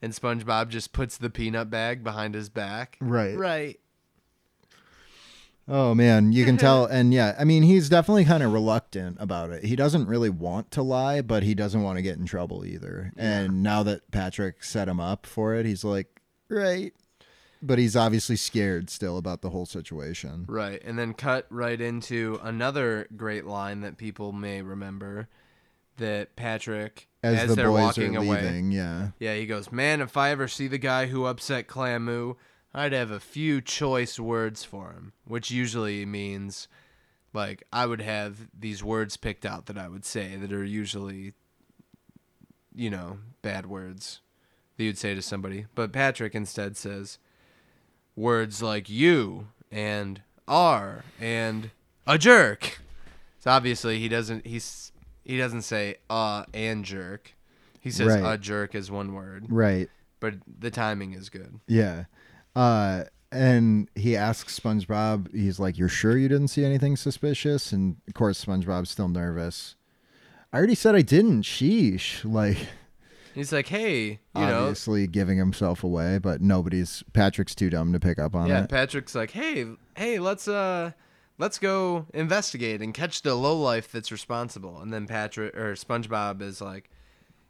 And 0.02 0.12
SpongeBob 0.12 0.68
just 0.68 0.92
puts 0.92 1.16
the 1.16 1.30
peanut 1.30 1.70
bag 1.70 2.04
behind 2.04 2.34
his 2.34 2.50
back. 2.50 2.98
Right. 3.00 3.34
Right. 3.36 3.80
Oh 5.68 5.94
man, 5.94 6.32
you 6.32 6.44
can 6.44 6.56
mm-hmm. 6.56 6.60
tell 6.60 6.86
and 6.86 7.12
yeah, 7.12 7.34
I 7.38 7.44
mean 7.44 7.62
he's 7.62 7.88
definitely 7.88 8.24
kind 8.24 8.42
of 8.42 8.52
reluctant 8.52 9.16
about 9.18 9.50
it. 9.50 9.64
He 9.64 9.74
doesn't 9.74 10.06
really 10.06 10.30
want 10.30 10.70
to 10.72 10.82
lie, 10.82 11.22
but 11.22 11.42
he 11.42 11.54
doesn't 11.54 11.82
want 11.82 11.98
to 11.98 12.02
get 12.02 12.18
in 12.18 12.26
trouble 12.26 12.64
either. 12.64 13.12
And 13.16 13.62
now 13.62 13.82
that 13.82 14.10
Patrick 14.10 14.62
set 14.62 14.88
him 14.88 15.00
up 15.00 15.26
for 15.26 15.54
it, 15.54 15.66
he's 15.66 15.84
like, 15.84 16.20
"Right." 16.48 16.92
But 17.62 17.78
he's 17.78 17.96
obviously 17.96 18.36
scared 18.36 18.90
still 18.90 19.16
about 19.16 19.40
the 19.40 19.50
whole 19.50 19.66
situation. 19.66 20.44
Right. 20.46 20.80
And 20.84 20.98
then 20.98 21.14
cut 21.14 21.46
right 21.50 21.80
into 21.80 22.38
another 22.42 23.08
great 23.16 23.46
line 23.46 23.80
that 23.80 23.96
people 23.96 24.30
may 24.30 24.62
remember 24.62 25.28
that 25.96 26.36
Patrick, 26.36 27.08
As, 27.22 27.38
as, 27.38 27.48
the 27.48 27.54
they're 27.56 27.70
boys 27.70 27.80
walking 27.80 28.14
away, 28.14 28.42
leaving, 28.42 28.70
yeah. 28.70 29.08
Yeah, 29.18 29.34
he 29.34 29.46
goes, 29.46 29.72
Man, 29.72 30.00
if 30.00 30.16
I 30.16 30.30
ever 30.30 30.48
see 30.48 30.68
the 30.68 30.78
guy 30.78 31.06
who 31.06 31.24
upset 31.24 31.66
Clamu, 31.66 32.36
I'd 32.76 32.92
have 32.92 33.10
a 33.10 33.18
few 33.20 33.60
choice 33.62 34.20
words 34.20 34.62
for 34.62 34.92
him, 34.92 35.12
which 35.26 35.50
usually 35.50 36.04
means 36.04 36.68
like 37.32 37.64
I 37.72 37.86
would 37.86 38.02
have 38.02 38.48
these 38.58 38.84
words 38.84 39.16
picked 39.16 39.44
out 39.46 39.66
that 39.66 39.78
I 39.78 39.88
would 39.88 40.04
say 40.04 40.36
that 40.36 40.52
are 40.52 40.62
usually, 40.64 41.32
you 42.74 42.90
know, 42.90 43.18
bad 43.42 43.66
words 43.66 44.20
that 44.76 44.84
you'd 44.84 44.98
say 44.98 45.14
to 45.14 45.22
somebody. 45.22 45.66
But 45.74 45.92
Patrick 45.92 46.34
instead 46.34 46.76
says 46.76 47.18
words 48.14 48.62
like 48.62 48.88
you 48.90 49.48
and 49.70 50.20
are 50.46 51.02
and 51.20 51.70
a 52.06 52.18
jerk. 52.18 52.78
So 53.40 53.50
obviously 53.50 53.98
he 53.98 54.08
doesn't 54.08 54.46
he's 54.46 54.92
he 55.24 55.38
doesn't 55.38 55.62
say 55.62 55.96
uh 56.10 56.44
and 56.52 56.84
jerk. 56.84 57.32
He 57.80 57.90
says 57.90 58.08
Right. 58.20 58.34
a 58.34 58.38
jerk 58.38 58.74
is 58.74 58.90
one 58.90 59.14
word, 59.14 59.46
Right. 59.48 59.88
but 60.20 60.34
the 60.58 60.70
timing 60.70 61.12
is 61.14 61.28
good. 61.30 61.60
Yeah. 61.68 62.04
Uh 62.56 63.04
and 63.32 63.88
he 63.94 64.16
asks 64.16 64.58
SpongeBob, 64.58 65.34
he's 65.34 65.60
like, 65.60 65.78
You're 65.78 65.88
sure 65.88 66.16
you 66.16 66.28
didn't 66.28 66.48
see 66.48 66.64
anything 66.64 66.96
suspicious? 66.96 67.72
And 67.72 67.96
of 68.08 68.14
course 68.14 68.44
SpongeBob's 68.44 68.90
still 68.90 69.08
nervous. 69.08 69.76
I 70.52 70.58
already 70.58 70.74
said 70.74 70.94
I 70.94 71.02
didn't. 71.02 71.42
Sheesh. 71.42 72.24
Like 72.32 72.58
He's 73.36 73.52
like, 73.52 73.68
hey, 73.68 74.04
you 74.04 74.18
know, 74.34 74.60
Obviously 74.60 75.06
giving 75.06 75.36
himself 75.36 75.84
away, 75.84 76.16
but 76.16 76.40
nobody's 76.40 77.04
Patrick's 77.12 77.54
too 77.54 77.68
dumb 77.68 77.92
to 77.92 78.00
pick 78.00 78.18
up 78.18 78.34
on 78.34 78.48
yeah. 78.48 78.62
it. 78.62 78.70
Patrick's 78.70 79.14
like, 79.14 79.30
hey, 79.32 79.66
hey, 79.94 80.18
let's 80.18 80.48
uh, 80.48 80.92
let's 81.36 81.58
go 81.58 82.06
investigate 82.14 82.80
and 82.80 82.94
catch 82.94 83.20
the 83.20 83.34
lowlife 83.34 83.92
that's 83.92 84.10
responsible. 84.10 84.80
And 84.80 84.90
then 84.90 85.06
Patrick 85.06 85.54
or 85.54 85.74
SpongeBob 85.74 86.40
is 86.40 86.62
like, 86.62 86.88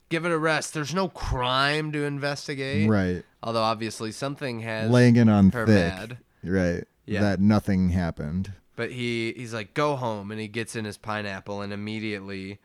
give 0.09 0.25
it 0.25 0.33
a 0.33 0.39
rest. 0.39 0.75
There's 0.75 0.95
no 0.95 1.09
crime 1.09 1.93
to 1.93 2.05
investigate. 2.05 2.89
Right. 2.89 3.23
Although 3.43 3.63
obviously 3.63 4.13
something 4.13 4.61
has 4.61 4.91
Laying 4.91 5.17
it 5.17 5.29
on 5.29 5.51
her 5.53 5.67
thick. 5.67 5.75
mad. 5.95 6.19
Right. 6.45 6.85
Yeah. 7.07 7.21
That 7.23 7.41
nothing 7.41 7.91
happened. 7.91 8.53
But 8.75 8.93
he 8.93 9.33
he's 9.37 9.55
like, 9.55 9.73
go 9.75 9.97
home, 9.97 10.31
and 10.31 10.41
he 10.41 10.49
gets 10.49 10.77
in 10.77 10.85
his 10.85 10.99
pineapple, 10.99 11.63
and 11.63 11.73
immediately 11.73 12.59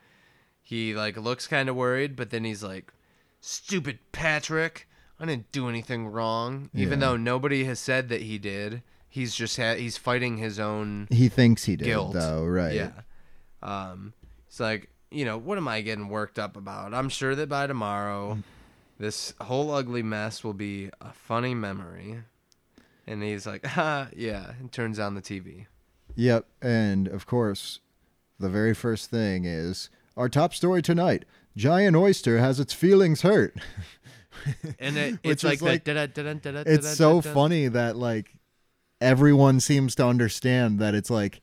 he 0.60 0.94
like 0.94 1.16
looks 1.16 1.46
kind 1.46 1.68
of 1.68 1.76
worried, 1.76 2.16
but 2.16 2.30
then 2.30 2.44
he's 2.44 2.62
like, 2.62 2.92
stupid 3.40 3.98
Patrick, 4.12 4.88
I 5.18 5.24
didn't 5.26 5.50
do 5.52 5.68
anything 5.68 6.06
wrong, 6.08 6.68
even 6.74 7.00
Yeah. 7.00 7.06
though 7.06 7.16
nobody 7.16 7.64
has 7.64 7.78
said 7.80 8.08
that 8.10 8.22
he 8.22 8.38
did. 8.38 8.82
He's 9.08 9.34
just 9.34 9.56
ha- 9.56 9.74
he's 9.76 9.96
fighting 9.96 10.36
his 10.38 10.58
own 10.58 11.06
He 11.10 11.28
thinks 11.28 11.64
he 11.64 11.76
did 11.76 11.84
guilt, 11.86 12.12
though, 12.14 12.44
right. 12.44 12.74
Yeah. 12.74 12.90
Um, 13.62 14.12
it's 14.48 14.60
like 14.60 14.90
you 15.12 15.24
know 15.24 15.38
what 15.38 15.58
am 15.58 15.68
I 15.68 15.80
getting 15.80 16.08
worked 16.08 16.38
up 16.38 16.56
about? 16.56 16.94
I'm 16.94 17.08
sure 17.08 17.34
that 17.34 17.48
by 17.48 17.66
tomorrow, 17.66 18.38
this 18.98 19.34
whole 19.40 19.70
ugly 19.70 20.02
mess 20.02 20.42
will 20.42 20.54
be 20.54 20.90
a 21.00 21.12
funny 21.12 21.54
memory. 21.54 22.22
And 23.06 23.22
he's 23.22 23.46
like, 23.46 23.62
ah, 23.76 24.08
yeah, 24.16 24.52
and 24.58 24.70
turns 24.70 24.98
on 24.98 25.14
the 25.14 25.22
TV. 25.22 25.66
Yep. 26.14 26.46
And 26.60 27.08
of 27.08 27.26
course, 27.26 27.80
the 28.38 28.48
very 28.48 28.74
first 28.74 29.10
thing 29.10 29.44
is 29.44 29.90
our 30.16 30.28
top 30.28 30.54
story 30.54 30.82
tonight. 30.82 31.24
Giant 31.56 31.96
oyster 31.96 32.38
has 32.38 32.60
its 32.60 32.72
feelings 32.72 33.22
hurt. 33.22 33.56
And 34.78 34.96
it, 34.96 35.18
it's 35.22 35.44
like, 35.44 35.60
like-. 35.60 35.86
It's 35.86 36.96
so 36.96 37.20
funny 37.20 37.68
that 37.68 37.96
like 37.96 38.34
everyone 39.00 39.60
seems 39.60 39.94
to 39.96 40.06
understand 40.06 40.78
that 40.78 40.94
it's 40.94 41.10
like 41.10 41.42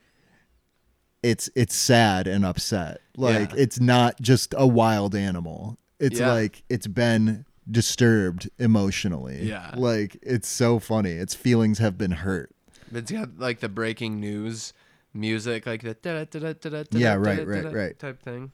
it's 1.24 1.50
it's 1.56 1.76
sad 1.76 2.28
and 2.28 2.46
upset. 2.46 3.02
Like 3.18 3.52
Yeah. 3.52 3.58
it's 3.62 3.80
not 3.80 4.20
just 4.22 4.54
a 4.58 4.66
wild 4.68 5.16
animal. 5.16 5.78
It's 6.00 6.20
Yeah. 6.20 6.32
like 6.34 6.64
it's 6.70 6.88
been 6.88 7.46
disturbed 7.70 8.50
emotionally. 8.58 9.44
Yeah. 9.44 9.74
Like 9.76 10.18
it's 10.22 10.48
so 10.48 10.80
funny. 10.80 11.12
Its 11.12 11.36
feelings 11.36 11.80
have 11.80 11.98
been 11.98 12.12
hurt. 12.12 12.52
It's 12.92 13.12
got 13.12 13.38
like 13.38 13.60
the 13.60 13.70
breaking 13.70 14.20
news 14.20 14.74
music, 15.14 15.66
like 15.66 15.82
the 15.84 15.94
da-da-da-da-da-da-da-da 15.96 16.98
Yeah, 16.98 17.16
right, 17.16 17.46
right, 17.46 17.72
right. 17.74 18.00
type 18.00 18.22
thing. 18.22 18.52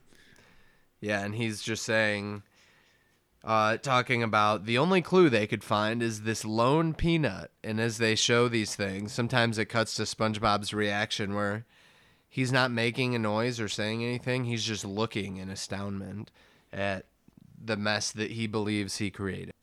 Yeah, 1.02 1.24
and 1.24 1.36
he's 1.36 1.62
just 1.62 1.84
saying, 1.84 2.44
uh, 3.44 3.78
talking 3.78 4.24
about 4.24 4.66
the 4.66 4.78
only 4.78 5.02
clue 5.02 5.30
they 5.30 5.46
could 5.48 5.64
find 5.64 6.02
is 6.02 6.24
this 6.24 6.44
lone 6.44 6.94
peanut. 6.94 7.52
And 7.64 7.80
as 7.80 7.98
they 8.00 8.16
show 8.16 8.48
these 8.48 8.76
things, 8.76 9.12
sometimes 9.12 9.58
it 9.58 9.66
cuts 9.66 9.94
to 9.96 10.04
SpongeBob's 10.04 10.74
reaction 10.74 11.36
where 11.36 11.66
he's 12.36 12.52
not 12.52 12.70
making 12.70 13.16
a 13.16 13.20
noise 13.20 13.62
or 13.62 13.70
saying 13.70 14.04
anything. 14.04 14.44
He's 14.44 14.66
just 14.66 14.84
looking 14.84 15.38
in 15.38 15.50
astoundment 15.50 16.32
at 16.74 17.06
the 17.64 17.78
mess 17.78 18.12
that 18.12 18.32
he 18.32 18.46
believes 18.46 18.98
he 18.98 19.10
created. 19.10 19.54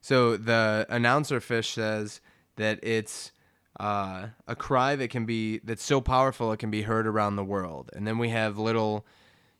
So 0.00 0.36
the 0.36 0.88
announcer 0.88 1.38
fish 1.38 1.74
says 1.74 2.20
that 2.56 2.80
it's 2.82 3.30
uh, 3.78 4.26
a 4.48 4.56
cry 4.56 4.96
that 4.96 5.08
can 5.08 5.24
be 5.24 5.58
that's 5.58 5.84
so 5.84 6.00
powerful 6.00 6.50
it 6.50 6.56
can 6.56 6.68
be 6.72 6.82
heard 6.82 7.06
around 7.06 7.36
the 7.36 7.44
world. 7.44 7.90
And 7.94 8.04
then 8.04 8.18
we 8.18 8.30
have 8.30 8.58
little 8.58 9.06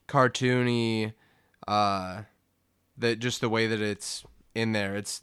cartoony, 0.08 1.12
uh, 1.68 2.22
that 2.98 3.20
just 3.20 3.40
the 3.40 3.48
way 3.48 3.68
that 3.68 3.80
it's 3.80 4.24
in 4.56 4.72
there. 4.72 4.96
It's 4.96 5.20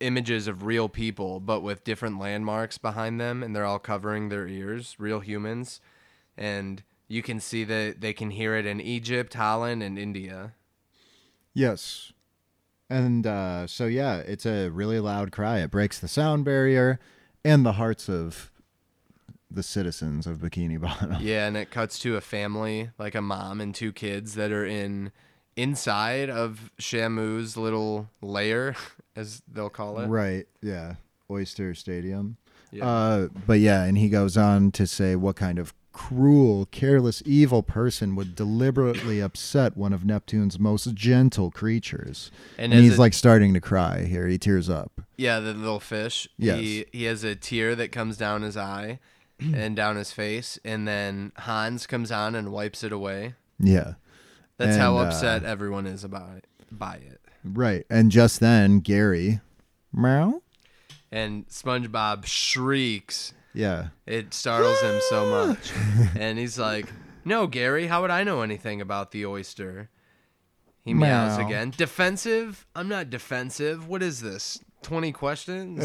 images 0.00 0.46
of 0.46 0.64
real 0.64 0.90
people, 0.90 1.40
but 1.40 1.62
with 1.62 1.82
different 1.82 2.18
landmarks 2.18 2.76
behind 2.76 3.18
them, 3.18 3.42
and 3.42 3.56
they're 3.56 3.64
all 3.64 3.78
covering 3.78 4.28
their 4.28 4.46
ears, 4.46 4.96
real 4.98 5.20
humans. 5.20 5.80
And 6.36 6.82
you 7.08 7.22
can 7.22 7.40
see 7.40 7.64
that 7.64 8.00
they 8.00 8.12
can 8.12 8.30
hear 8.30 8.56
it 8.56 8.66
in 8.66 8.80
Egypt, 8.80 9.34
Holland, 9.34 9.82
and 9.82 9.98
India. 9.98 10.54
Yes. 11.52 12.12
And 12.90 13.26
uh, 13.26 13.66
so, 13.66 13.86
yeah, 13.86 14.16
it's 14.16 14.46
a 14.46 14.68
really 14.68 15.00
loud 15.00 15.32
cry. 15.32 15.60
It 15.60 15.70
breaks 15.70 15.98
the 15.98 16.08
sound 16.08 16.44
barrier 16.44 16.98
and 17.44 17.64
the 17.64 17.72
hearts 17.72 18.08
of 18.08 18.50
the 19.50 19.62
citizens 19.62 20.26
of 20.26 20.38
Bikini 20.38 20.80
Bottom. 20.80 21.16
Yeah, 21.20 21.46
and 21.46 21.56
it 21.56 21.70
cuts 21.70 21.98
to 22.00 22.16
a 22.16 22.20
family, 22.20 22.90
like 22.98 23.14
a 23.14 23.22
mom 23.22 23.60
and 23.60 23.74
two 23.74 23.92
kids 23.92 24.34
that 24.34 24.50
are 24.52 24.66
in 24.66 25.12
inside 25.56 26.28
of 26.28 26.70
Shamu's 26.78 27.56
little 27.56 28.08
lair, 28.20 28.74
as 29.16 29.42
they'll 29.50 29.70
call 29.70 30.00
it. 30.00 30.08
Right. 30.08 30.46
Yeah. 30.60 30.94
Oyster 31.30 31.74
Stadium. 31.74 32.36
Yeah. 32.70 32.86
Uh, 32.86 33.28
but 33.46 33.60
yeah, 33.60 33.84
and 33.84 33.96
he 33.96 34.08
goes 34.08 34.36
on 34.36 34.72
to 34.72 34.86
say 34.86 35.14
what 35.14 35.36
kind 35.36 35.58
of 35.58 35.72
cruel, 35.94 36.66
careless, 36.66 37.22
evil 37.24 37.62
person 37.62 38.14
would 38.16 38.34
deliberately 38.36 39.20
upset 39.20 39.74
one 39.76 39.94
of 39.94 40.04
Neptune's 40.04 40.58
most 40.58 40.92
gentle 40.94 41.50
creatures. 41.50 42.30
And 42.58 42.74
And, 42.74 42.82
he's 42.82 42.94
it- 42.94 42.98
like 42.98 43.14
starting 43.14 43.54
to 43.54 43.60
cry 43.60 44.04
here. 44.04 44.26
He 44.26 44.36
tears 44.36 44.68
up. 44.68 45.00
Yeah, 45.16 45.40
the 45.40 45.54
little 45.54 45.80
fish. 45.80 46.28
Yes. 46.36 46.58
He 46.60 46.84
he 46.92 47.04
has 47.04 47.24
a 47.24 47.34
tear 47.34 47.74
that 47.76 47.92
comes 47.92 48.16
down 48.18 48.42
his 48.42 48.56
eye 48.56 48.98
and 49.40 49.74
down 49.74 49.96
his 49.96 50.12
face, 50.12 50.58
and 50.64 50.86
then 50.86 51.32
Hans 51.38 51.86
comes 51.86 52.10
on 52.12 52.34
and 52.34 52.52
wipes 52.52 52.84
it 52.84 52.92
away. 52.92 53.34
Yeah. 53.58 53.94
That's 54.58 54.76
how 54.76 54.96
And, 54.98 55.06
uh, 55.06 55.08
upset 55.08 55.44
everyone 55.44 55.86
is 55.86 56.04
about 56.04 56.36
it 56.36 56.46
by 56.70 56.96
it. 56.96 57.20
Right. 57.44 57.86
And 57.88 58.10
just 58.10 58.40
then, 58.40 58.80
Gary, 58.80 59.40
meow. 59.92 60.42
And 61.12 61.46
SpongeBob 61.48 62.24
shrieks. 62.26 63.32
Yeah. 63.54 63.88
It 64.06 64.34
startles 64.34 64.80
him 64.80 65.00
so 65.08 65.30
much. 65.46 65.72
And 66.16 66.38
he's 66.38 66.58
like, 66.58 66.86
No, 67.24 67.46
Gary, 67.46 67.86
how 67.86 68.02
would 68.02 68.10
I 68.10 68.24
know 68.24 68.42
anything 68.42 68.80
about 68.80 69.12
the 69.12 69.24
oyster? 69.26 69.90
He 70.84 70.92
meows 70.92 71.38
Meow. 71.38 71.46
again. 71.46 71.72
Defensive? 71.76 72.66
I'm 72.74 72.88
not 72.88 73.08
defensive. 73.08 73.88
What 73.88 74.02
is 74.02 74.20
this? 74.20 74.62
20 74.82 75.12
questions? 75.12 75.82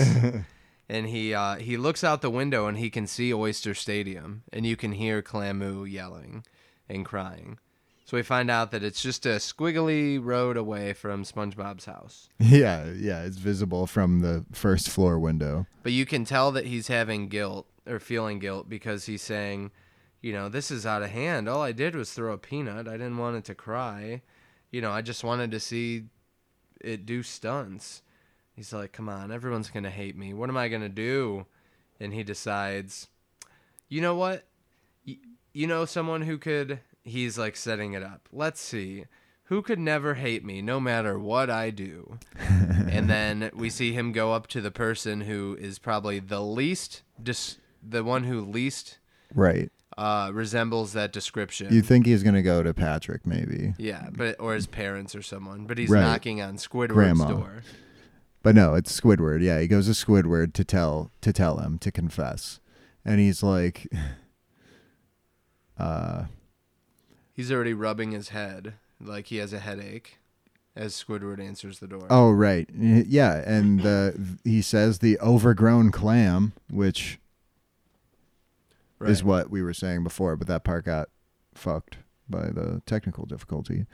and 0.90 1.08
he 1.08 1.34
uh, 1.34 1.56
he 1.56 1.78
looks 1.78 2.04
out 2.04 2.22
the 2.22 2.30
window 2.30 2.68
and 2.68 2.78
he 2.78 2.90
can 2.90 3.08
see 3.08 3.34
Oyster 3.34 3.74
Stadium. 3.74 4.44
And 4.52 4.66
you 4.66 4.76
can 4.76 4.92
hear 4.92 5.22
Clamu 5.22 5.90
yelling 5.90 6.44
and 6.90 7.06
crying. 7.06 7.60
So 8.10 8.18
we 8.18 8.24
find 8.24 8.50
out 8.50 8.72
that 8.72 8.82
it's 8.82 9.04
just 9.04 9.28
a 9.28 9.36
squiggly 9.36 10.20
road 10.20 10.58
away 10.58 10.94
from 10.94 11.24
SpongeBob's 11.24 11.86
house. 11.86 12.28
Yeah. 12.40 12.86
Yeah. 12.86 13.22
It's 13.22 13.38
visible 13.38 13.86
from 13.86 14.22
the 14.22 14.46
first 14.52 14.90
floor 14.90 15.20
window. 15.20 15.68
But 15.84 15.92
you 15.92 16.08
can 16.08 16.26
tell 16.26 16.52
that 16.54 16.66
he's 16.66 16.88
having 16.88 17.28
guilt 17.28 17.68
or 17.86 18.00
feeling 18.00 18.40
guilt 18.40 18.68
because 18.68 19.06
he's 19.06 19.22
saying, 19.22 19.70
you 20.22 20.34
know, 20.34 20.50
this 20.50 20.72
is 20.72 20.88
out 20.88 21.04
of 21.04 21.12
hand. 21.12 21.48
All 21.48 21.62
I 21.62 21.72
did 21.72 21.96
was 21.96 22.12
throw 22.12 22.34
a 22.34 22.40
peanut. 22.40 22.88
I 22.88 22.94
didn't 22.94 23.20
want 23.20 23.36
it 23.38 23.44
to 23.46 23.54
cry. 23.54 24.24
You 24.72 24.82
know, 24.82 24.90
I 24.90 25.04
just 25.04 25.24
wanted 25.24 25.52
to 25.52 25.60
see 25.60 26.06
it 26.82 27.06
do 27.06 27.22
stunts. 27.22 28.02
He's 28.56 28.74
like, 28.74 28.92
come 28.92 29.08
on, 29.08 29.32
everyone's 29.32 29.70
going 29.70 29.84
to 29.84 29.92
hate 29.92 30.18
me. 30.18 30.34
What 30.34 30.50
am 30.50 30.58
I 30.58 30.68
going 30.68 30.82
to 30.82 30.90
do? 30.90 31.46
And 32.00 32.12
he 32.12 32.24
decides, 32.24 33.08
you 33.88 34.02
know 34.02 34.16
what? 34.16 34.48
Y- 35.06 35.18
you 35.54 35.68
know 35.68 35.86
someone 35.86 36.24
who 36.24 36.40
could. 36.40 36.80
He's 37.04 37.38
like 37.38 37.56
setting 37.56 37.94
it 37.94 38.04
up. 38.04 38.28
Let's 38.32 38.60
see. 38.62 39.06
Who 39.46 39.62
could 39.64 39.80
never 39.80 40.14
hate 40.14 40.46
me 40.46 40.62
no 40.62 40.80
matter 40.80 41.18
what 41.18 41.50
I 41.50 41.72
do? 41.72 42.20
and 42.40 43.10
then 43.10 43.50
we 43.56 43.70
see 43.72 43.94
him 43.94 44.12
go 44.12 44.34
up 44.34 44.46
to 44.48 44.62
the 44.62 44.70
person 44.72 45.22
who 45.22 45.58
is 45.60 45.80
probably 45.80 46.20
the 46.20 46.42
least 46.42 47.02
dis- 47.22 47.58
the 47.82 48.04
one 48.04 48.26
who 48.26 48.42
least 48.42 49.00
Right. 49.34 49.72
uh, 49.98 50.30
resembles 50.34 50.94
that 50.94 51.12
description. 51.12 51.74
You 51.74 51.82
think 51.82 52.06
he's 52.06 52.22
going 52.22 52.36
to 52.36 52.44
go 52.44 52.62
to 52.62 52.74
Patrick, 52.76 53.26
maybe. 53.26 53.74
yeah, 53.80 54.10
but 54.12 54.36
or 54.40 54.54
his 54.54 54.68
parents 54.68 55.16
or 55.16 55.24
someone. 55.24 55.66
But 55.66 55.80
he's 55.80 55.90
Right. 55.90 56.02
knocking 56.02 56.42
on 56.42 56.58
Squidward's 56.58 56.94
Grandma. 56.94 57.28
door. 57.30 57.64
But 58.44 58.54
no, 58.56 58.76
it's 58.76 58.98
Squidward. 59.00 59.42
Yeah, 59.42 59.60
he 59.60 59.68
goes 59.68 59.88
to 59.88 59.94
Squidward 59.94 60.54
to 60.54 60.64
tell 60.64 61.10
to 61.22 61.34
tell 61.34 61.58
him 61.58 61.78
to 61.80 61.92
confess, 61.92 62.60
and 63.04 63.20
he's 63.20 63.42
like, 63.42 63.88
uh, 65.78 66.26
He's 67.40 67.54
already 67.54 67.74
rubbing 67.74 68.12
his 68.12 68.30
head 68.30 68.74
like 69.00 69.28
he 69.28 69.38
has 69.38 69.54
a 69.54 69.60
headache 69.60 70.18
as 70.76 70.94
Squidward 70.94 71.40
answers 71.40 71.80
the 71.80 71.88
door. 71.88 72.06
"Oh 72.10 72.32
right, 72.32 72.70
yeah," 72.74 73.42
and 73.46 73.80
the 73.80 74.38
he 74.44 74.62
says 74.62 75.00
the 75.00 75.18
overgrown 75.22 75.90
clam, 75.92 76.52
which 76.70 77.18
right. 79.00 79.10
is 79.10 79.24
what 79.24 79.50
we 79.50 79.62
were 79.62 79.74
saying 79.74 80.04
before, 80.04 80.36
but 80.36 80.48
that 80.48 80.66
part 80.66 80.84
got 80.84 81.08
fucked 81.54 82.00
by 82.30 82.48
the 82.48 82.82
technical 82.86 83.26
difficulty. 83.26 83.86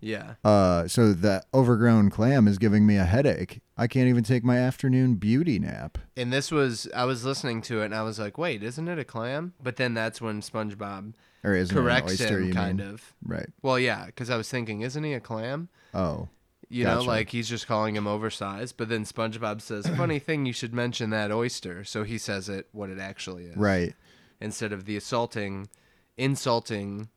Yeah. 0.00 0.34
Uh, 0.42 0.88
so 0.88 1.12
that 1.12 1.46
overgrown 1.54 2.10
clam 2.10 2.48
is 2.48 2.58
giving 2.58 2.88
me 2.88 2.96
a 2.96 3.04
headache. 3.04 3.60
I 3.76 3.86
can't 3.86 4.08
even 4.08 4.24
take 4.24 4.42
my 4.42 4.58
afternoon 4.58 5.14
beauty 5.14 5.60
nap. 5.60 5.96
And 6.16 6.32
this 6.32 6.50
was 6.50 6.88
I 6.92 7.04
was 7.04 7.24
listening 7.24 7.62
to 7.62 7.82
it 7.82 7.84
and 7.84 7.94
I 7.94 8.02
was 8.02 8.18
like, 8.18 8.36
"Wait, 8.36 8.64
isn't 8.64 8.88
it 8.88 8.98
a 8.98 9.04
clam?" 9.04 9.54
But 9.62 9.76
then 9.76 9.94
that's 9.94 10.20
when 10.20 10.40
SpongeBob 10.40 11.12
Or 11.44 11.54
is 11.54 11.70
it 11.70 11.76
an 11.76 11.82
corrects 11.82 12.12
oyster? 12.12 12.40
him 12.40 12.52
kind 12.52 12.78
mean? 12.78 12.88
of. 12.88 13.14
Right. 13.24 13.48
Well, 13.62 13.78
yeah, 13.78 14.08
cuz 14.16 14.30
I 14.30 14.36
was 14.36 14.48
thinking, 14.48 14.80
isn't 14.80 15.04
he 15.04 15.12
a 15.12 15.20
clam? 15.20 15.68
Oh. 15.92 16.28
You 16.70 16.84
know, 16.84 17.02
like 17.02 17.28
he's 17.30 17.48
just 17.48 17.66
calling 17.66 17.94
him 17.94 18.06
oversized. 18.06 18.76
But 18.76 18.88
then 18.88 19.04
SpongeBob 19.04 19.60
says, 19.60 19.86
"Funny 19.96 20.18
thing, 20.18 20.46
you 20.46 20.52
should 20.52 20.72
mention 20.74 21.10
that 21.10 21.30
oyster." 21.30 21.84
So 21.84 22.02
he 22.04 22.16
says 22.18 22.48
it 22.48 22.68
what 22.72 22.88
it 22.90 22.98
actually 22.98 23.44
is, 23.44 23.56
Right. 23.56 23.94
Instead 24.40 24.72
of 24.72 24.84
the 24.86 24.96
assaulting, 24.96 25.68
insulting 26.16 27.08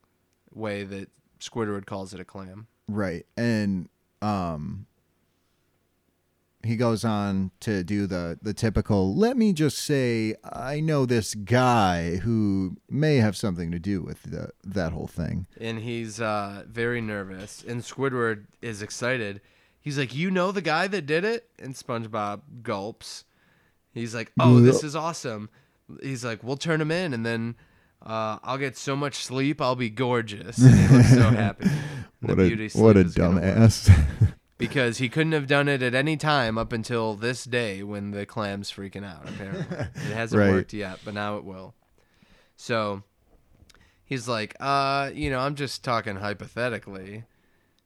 way 0.54 0.84
that 0.84 1.10
Squidward 1.40 1.86
calls 1.86 2.14
it 2.14 2.20
a 2.20 2.26
clam. 2.26 2.68
Right. 2.88 3.26
And 3.38 3.90
um 4.22 4.87
he 6.64 6.76
goes 6.76 7.06
on 7.06 7.52
to 7.62 7.84
do 7.84 8.08
the 8.08 8.38
the 8.42 8.54
typical 8.54 9.16
let 9.16 9.38
me 9.38 9.54
just 9.54 9.78
say 9.78 10.36
I 10.44 10.80
know 10.80 11.06
this 11.06 11.36
guy 11.36 12.18
who 12.18 12.78
may 12.90 13.18
have 13.18 13.38
something 13.38 13.72
to 13.72 13.80
do 13.80 14.02
with 14.02 14.24
the, 14.24 14.50
that 14.64 14.92
whole 14.92 15.08
thing. 15.08 15.48
and 15.60 15.80
he's 15.80 16.20
uh, 16.20 16.64
very 16.68 17.00
nervous. 17.02 17.64
And 17.68 17.82
Squidward 17.82 18.46
is 18.62 18.82
excited. 18.82 19.40
He's 19.80 19.98
like, 19.98 20.14
"You 20.16 20.32
know 20.32 20.52
the 20.52 20.62
guy 20.62 20.88
that 20.88 21.06
did 21.06 21.24
it?" 21.24 21.48
And 21.60 21.74
SpongeBob 21.76 22.42
gulps. 22.64 23.24
He's 23.94 24.14
like, 24.14 24.32
"Oh, 24.40 24.60
this 24.60 24.84
is 24.84 24.96
awesome." 24.96 25.50
He's 26.04 26.26
like, 26.26 26.44
"We'll 26.44 26.58
turn 26.58 26.82
him 26.82 26.92
in, 26.92 27.14
and 27.14 27.26
then 27.26 27.56
uh, 28.06 28.40
I'll 28.44 28.58
get 28.58 28.76
so 28.78 28.96
much 28.98 29.16
sleep, 29.16 29.62
I'll 29.62 29.76
be 29.78 29.90
gorgeous." 29.90 30.58
And 30.58 30.76
he 30.76 30.88
looks 30.98 31.10
so 31.14 31.30
happy. 31.30 31.70
What 32.20 32.40
a 32.40 32.70
what 32.74 32.98
a 32.98 33.02
is 33.02 33.14
gonna 33.16 33.36
work. 33.36 33.44
dumbass. 33.44 34.34
Because 34.58 34.98
he 34.98 35.08
couldn't 35.08 35.34
have 35.34 35.46
done 35.46 35.68
it 35.68 35.84
at 35.84 35.94
any 35.94 36.18
time 36.18 36.58
up 36.58 36.74
until 36.74 37.14
this 37.14 37.44
day 37.44 37.84
when 37.84 38.10
the 38.12 38.26
clam's 38.26 38.72
freaking 38.72 39.06
out. 39.06 39.28
Apparently, 39.30 39.78
it 39.78 40.14
hasn't 40.14 40.40
Right. 40.40 40.50
worked 40.50 40.74
yet, 40.74 41.00
but 41.06 41.14
now 41.14 41.38
it 41.38 41.44
will. 41.44 41.76
So 42.56 43.04
he's 44.04 44.28
like, 44.28 44.56
uh, 44.60 45.12
you 45.14 45.30
know, 45.30 45.40
I'm 45.40 45.54
just 45.56 45.84
talking 45.84 46.16
hypothetically. 46.16 47.24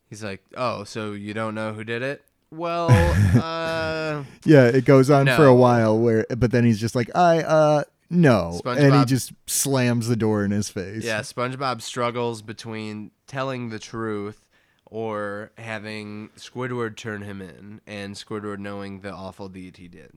He's 0.10 0.24
like, 0.24 0.44
oh, 0.56 0.86
so 0.86 1.12
you 1.12 1.34
don't 1.34 1.56
know 1.56 1.74
who 1.74 1.84
did 1.84 2.02
it? 2.02 2.24
Well, 2.52 2.90
uh, 3.42 4.24
yeah, 4.46 4.66
it 4.68 4.86
goes 4.86 5.10
on 5.10 5.26
for 5.28 5.46
a 5.46 5.56
while 5.56 5.98
where 5.98 6.26
but 6.38 6.52
then 6.52 6.64
he's 6.66 6.80
just 6.80 6.96
like 6.96 7.10
I 7.16 7.40
uh 7.44 7.84
no 8.10 8.60
and 8.66 8.94
he 8.94 9.06
just 9.06 9.32
slams 9.48 10.10
the 10.10 10.18
door 10.18 10.44
in 10.44 10.52
his 10.52 10.70
face. 10.70 11.04
yeah, 11.06 11.22
SpongeBob 11.22 11.82
struggles 11.82 12.42
between 12.42 13.12
telling 13.26 13.70
the 13.70 13.80
truth 13.80 14.46
or 14.92 15.52
having 15.58 16.30
Squidward 16.38 16.96
turn 16.98 17.24
him 17.24 17.42
in 17.42 17.82
and 17.88 18.14
Squidward 18.14 18.60
knowing 18.60 19.00
the 19.00 19.12
awful 19.12 19.50
deed 19.50 19.78
he 19.78 19.88
did. 19.88 20.12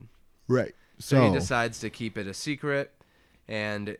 Right. 0.47 0.75
So, 0.99 1.15
So, 1.17 1.27
he 1.31 1.33
decides 1.39 1.79
to 1.79 1.89
keep 1.89 2.17
it 2.17 2.27
a 2.27 2.33
secret. 2.33 2.91
And 3.47 3.95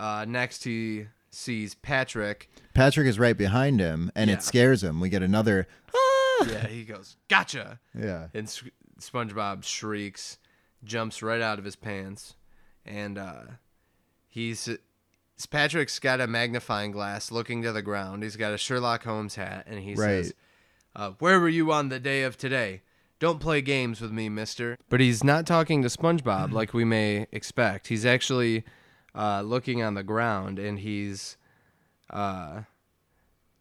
uh, 0.00 0.26
next 0.28 0.64
he 0.64 1.06
sees 1.30 1.74
Patrick. 1.76 2.50
Patrick 2.74 3.06
is 3.06 3.18
right 3.18 3.36
behind 3.38 3.80
him 3.80 4.10
and 4.14 4.28
Yeah. 4.28 4.36
it 4.36 4.42
scares 4.42 4.82
him. 4.82 5.00
We 5.00 5.08
get 5.08 5.22
another 5.22 5.66
ah! 5.94 6.46
Yeah, 6.50 6.66
he 6.66 6.84
goes, 6.84 7.16
"Gotcha!" 7.28 7.78
Yeah. 7.96 8.26
And 8.34 8.48
S- 8.48 8.64
SpongeBob 9.00 9.62
shrieks, 9.62 10.38
jumps 10.82 11.22
right 11.22 11.40
out 11.40 11.60
of 11.60 11.64
his 11.64 11.76
pants, 11.76 12.34
and 12.84 13.16
uh, 13.16 13.42
he's 14.28 14.68
Patrick's 15.50 15.98
got 15.98 16.20
a 16.20 16.26
magnifying 16.26 16.92
glass 16.92 17.30
looking 17.32 17.62
to 17.62 17.72
the 17.72 17.82
ground. 17.82 18.22
He's 18.22 18.36
got 18.36 18.52
a 18.52 18.58
Sherlock 18.58 19.04
Holmes 19.04 19.34
hat, 19.34 19.64
and 19.66 19.80
he 19.80 19.96
says, 19.96 20.34
uh, 20.94 21.12
"Where 21.18 21.40
were 21.40 21.48
you 21.48 21.72
on 21.72 21.88
the 21.88 22.00
day 22.00 22.22
of 22.22 22.36
today?" 22.36 22.82
Don't 23.18 23.38
play 23.38 23.60
games 23.60 24.00
with 24.00 24.10
me, 24.10 24.28
mister. 24.28 24.76
But 24.88 24.98
he's 24.98 25.22
not 25.22 25.46
talking 25.46 25.82
to 25.82 25.88
SpongeBob 25.88 26.52
like 26.52 26.74
we 26.74 26.84
may 26.84 27.28
expect. 27.30 27.86
He's 27.86 28.04
actually 28.04 28.64
uh, 29.14 29.42
looking 29.42 29.82
on 29.82 29.94
the 29.94 30.02
ground 30.02 30.58
and 30.58 30.78
he's 30.80 31.36
uh, 32.10 32.62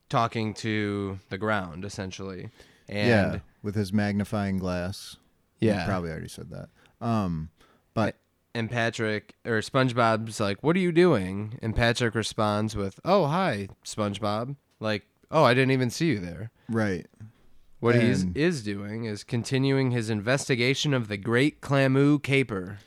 talking 0.10 0.56
to 0.56 1.20
the 1.30 1.38
ground, 1.38 1.86
essentially. 1.86 2.50
And 2.90 3.08
yeah, 3.08 3.40
with 3.62 3.76
his 3.76 3.94
magnifying 3.94 4.58
glass. 4.58 5.18
Yeah. 5.60 5.82
You 5.82 5.88
probably 5.88 6.10
already 6.10 6.28
said 6.28 6.50
that. 6.50 6.70
Um, 7.00 7.50
but 7.94 8.16
and 8.54 8.70
Patrick 8.70 9.36
or 9.46 9.60
SpongeBob's 9.60 10.40
like, 10.40 10.62
"What 10.64 10.76
are 10.76 10.80
you 10.80 10.92
doing?" 10.92 11.58
And 11.62 11.76
Patrick 11.76 12.16
responds 12.16 12.76
with, 12.76 13.00
"Oh, 13.06 13.28
hi, 13.28 13.70
SpongeBob." 13.86 14.56
Like, 14.80 15.06
"Oh, 15.30 15.44
I 15.44 15.54
didn't 15.54 15.72
even 15.72 15.90
see 15.90 16.08
you 16.08 16.20
there." 16.20 16.52
right, 16.70 17.08
What 17.80 17.96
he 17.96 18.14
is 18.36 18.64
doing 18.64 19.06
is 19.06 19.24
continuing 19.24 19.92
his 19.92 20.10
investigation 20.10 20.94
of 20.94 21.08
the 21.08 21.18
Great 21.18 21.62
Clamu 21.62 22.22
Caper. 22.22 22.80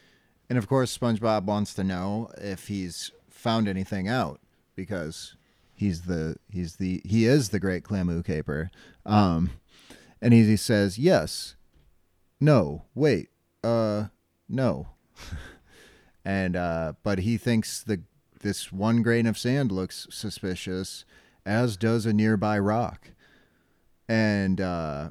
and 0.48 0.58
of 0.58 0.68
course, 0.68 0.96
SpongeBob 0.96 1.44
wants 1.44 1.74
to 1.74 1.84
know 1.84 2.30
if 2.38 2.68
he's 2.68 3.10
found 3.28 3.66
anything 3.68 4.08
out 4.08 4.40
because 4.76 5.36
he's 5.74 6.02
the 6.02 6.36
he's 6.50 6.76
the 6.76 7.00
he 7.04 7.26
is 7.26 7.48
the 7.50 7.60
great 7.60 7.82
Clamu 7.84 8.24
caper. 8.24 8.70
Um, 9.04 9.50
and 10.22 10.32
he, 10.32 10.44
he 10.44 10.56
says 10.56 10.98
yes, 10.98 11.56
no, 12.40 12.84
wait, 12.94 13.28
uh, 13.62 14.06
no, 14.48 14.88
and 16.24 16.56
uh, 16.56 16.94
but 17.02 17.20
he 17.20 17.36
thinks 17.36 17.82
the 17.82 18.02
this 18.40 18.72
one 18.72 19.02
grain 19.02 19.26
of 19.26 19.38
sand 19.38 19.72
looks 19.72 20.06
suspicious, 20.10 21.04
as 21.46 21.76
does 21.76 22.06
a 22.06 22.12
nearby 22.12 22.58
rock, 22.58 23.10
and 24.08 24.60
uh, 24.60 25.10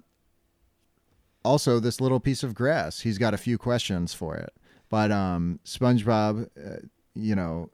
also 1.44 1.80
this 1.80 2.00
little 2.00 2.20
piece 2.20 2.44
of 2.44 2.54
grass. 2.54 3.02
He's 3.02 3.18
got 3.18 3.34
a 3.34 3.38
few 3.38 3.58
questions 3.58 4.14
for 4.14 4.36
it, 4.36 4.54
but 4.90 5.12
um, 5.12 5.60
SpongeBob, 5.66 6.50
uh, 6.58 6.78
you 7.16 7.36
know, 7.36 7.70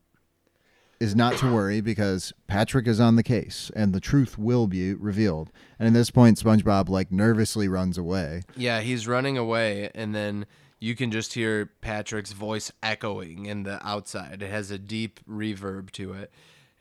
is 0.99 1.15
not 1.15 1.37
to 1.37 1.53
worry 1.53 1.81
because 1.81 2.33
Patrick 2.47 2.87
is 2.87 2.99
on 2.99 3.15
the 3.15 3.23
case 3.23 3.71
and 3.75 3.93
the 3.93 4.01
truth 4.01 4.37
will 4.37 4.67
be 4.67 4.93
revealed. 4.93 5.51
And 5.77 5.87
at 5.87 5.93
this 5.93 6.11
point, 6.11 6.37
SpongeBob 6.37 6.89
like 6.89 7.11
nervously 7.11 7.67
runs 7.67 7.97
away. 7.97 8.43
Yeah, 8.55 8.81
he's 8.81 9.07
running 9.07 9.37
away, 9.37 9.91
and 9.95 10.13
then 10.13 10.45
you 10.79 10.95
can 10.95 11.11
just 11.11 11.33
hear 11.33 11.71
Patrick's 11.81 12.31
voice 12.31 12.71
echoing 12.81 13.45
in 13.45 13.63
the 13.63 13.85
outside. 13.85 14.41
It 14.41 14.49
has 14.49 14.71
a 14.71 14.79
deep 14.79 15.19
reverb 15.29 15.91
to 15.91 16.13
it. 16.13 16.31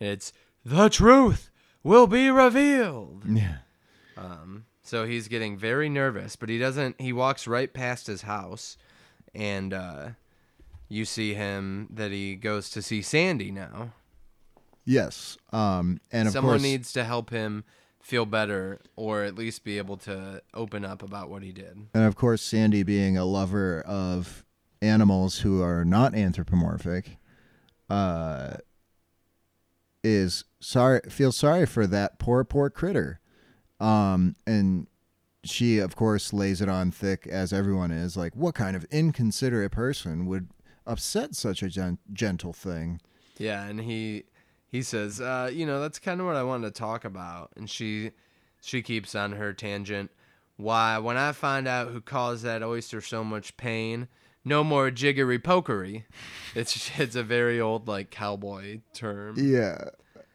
It's 0.01 0.33
the 0.65 0.89
truth 0.89 1.51
will 1.83 2.07
be 2.07 2.31
revealed. 2.31 3.25
Yeah. 3.27 3.59
Um, 4.17 4.67
so 4.83 5.05
he's 5.05 5.29
getting 5.29 5.57
very 5.57 5.89
nervous, 5.89 6.37
but 6.37 6.49
he 6.49 6.59
doesn't. 6.59 7.01
He 7.01 7.13
walks 7.13 7.47
right 7.47 7.73
past 7.73 8.07
his 8.07 8.23
house, 8.23 8.77
and 9.35 9.75
uh, 9.75 10.09
you 10.89 11.05
see 11.05 11.35
him 11.35 11.89
that 11.91 12.11
he 12.11 12.37
goes 12.37 12.71
to 12.71 12.83
see 12.83 13.03
Sandy 13.03 13.51
now. 13.51 13.93
Yes. 14.85 15.37
Um, 15.53 16.01
and 16.11 16.29
of 16.29 16.33
Someone 16.33 16.55
course, 16.55 16.63
needs 16.63 16.93
to 16.95 17.05
help 17.05 17.31
him 17.31 17.65
feel 18.01 18.27
better, 18.27 18.81
or 18.97 19.25
at 19.25 19.35
least 19.35 19.65
be 19.65 19.79
able 19.79 19.97
to 19.99 20.43
open 20.55 20.85
up 20.85 21.03
about 21.03 21.29
what 21.29 21.43
he 21.43 21.53
did. 21.53 21.89
and 21.95 22.05
of 22.05 22.17
course, 22.17 22.43
Sandy 22.43 22.83
being 22.83 23.17
a 23.19 23.25
lover 23.25 23.81
of 23.83 24.45
animals 24.81 25.41
who 25.41 25.63
are 25.63 25.85
not 25.85 26.15
anthropomorphic, 26.15 27.17
uh, 27.91 28.57
is 30.05 30.45
sorry 30.61 31.01
feels 31.09 31.37
sorry 31.37 31.67
for 31.67 31.87
that 31.87 32.19
poor 32.19 32.45
poor 32.45 32.71
critter. 32.71 33.21
Um, 33.81 34.37
and 34.47 34.87
she 35.45 35.79
of 35.79 35.97
course 35.97 36.33
lays 36.33 36.61
it 36.61 36.69
on 36.69 36.91
thick 36.91 37.27
as 37.27 37.53
everyone 37.53 37.91
is 37.91 38.17
like 38.17 38.35
what 38.35 38.55
kind 38.55 38.77
of 38.77 38.85
inconsiderate 38.91 39.73
person 39.73 40.27
would 40.27 40.49
upset 40.87 41.35
such 41.35 41.63
a 41.63 41.69
gen- 41.69 41.99
gentle 42.13 42.53
thing 42.53 43.01
Yeah, 43.39 43.65
and 43.65 43.81
he 43.81 44.25
he 44.71 44.83
says, 44.83 45.21
uh, 45.21 45.51
you 45.53 45.65
know, 45.67 45.81
that's 45.81 45.99
kind 45.99 46.21
of 46.21 46.27
what 46.27 46.37
I 46.37 46.43
wanted 46.43 46.75
to 46.75 46.79
talk 46.79 47.05
about. 47.05 47.51
And 47.57 47.69
she 47.69 48.13
she 48.61 48.83
keeps 48.83 49.15
on 49.15 49.33
her 49.33 49.53
tangent. 49.53 50.11
Why, 50.57 50.99
when 50.99 51.17
I 51.17 51.33
find 51.33 51.69
out 51.69 51.89
who 51.93 52.01
caused 52.01 52.43
that 52.45 52.63
oyster 52.63 53.01
so 53.01 53.23
much 53.23 53.57
pain, 53.57 54.09
no 54.45 54.65
more 54.65 54.91
jiggery 54.91 55.39
pokery. 55.39 56.05
It's 56.55 56.91
it's 56.99 57.15
a 57.17 57.23
very 57.23 57.61
old 57.61 57.87
like 57.89 58.11
cowboy 58.11 58.81
term. 58.95 59.35
yeah 59.39 59.91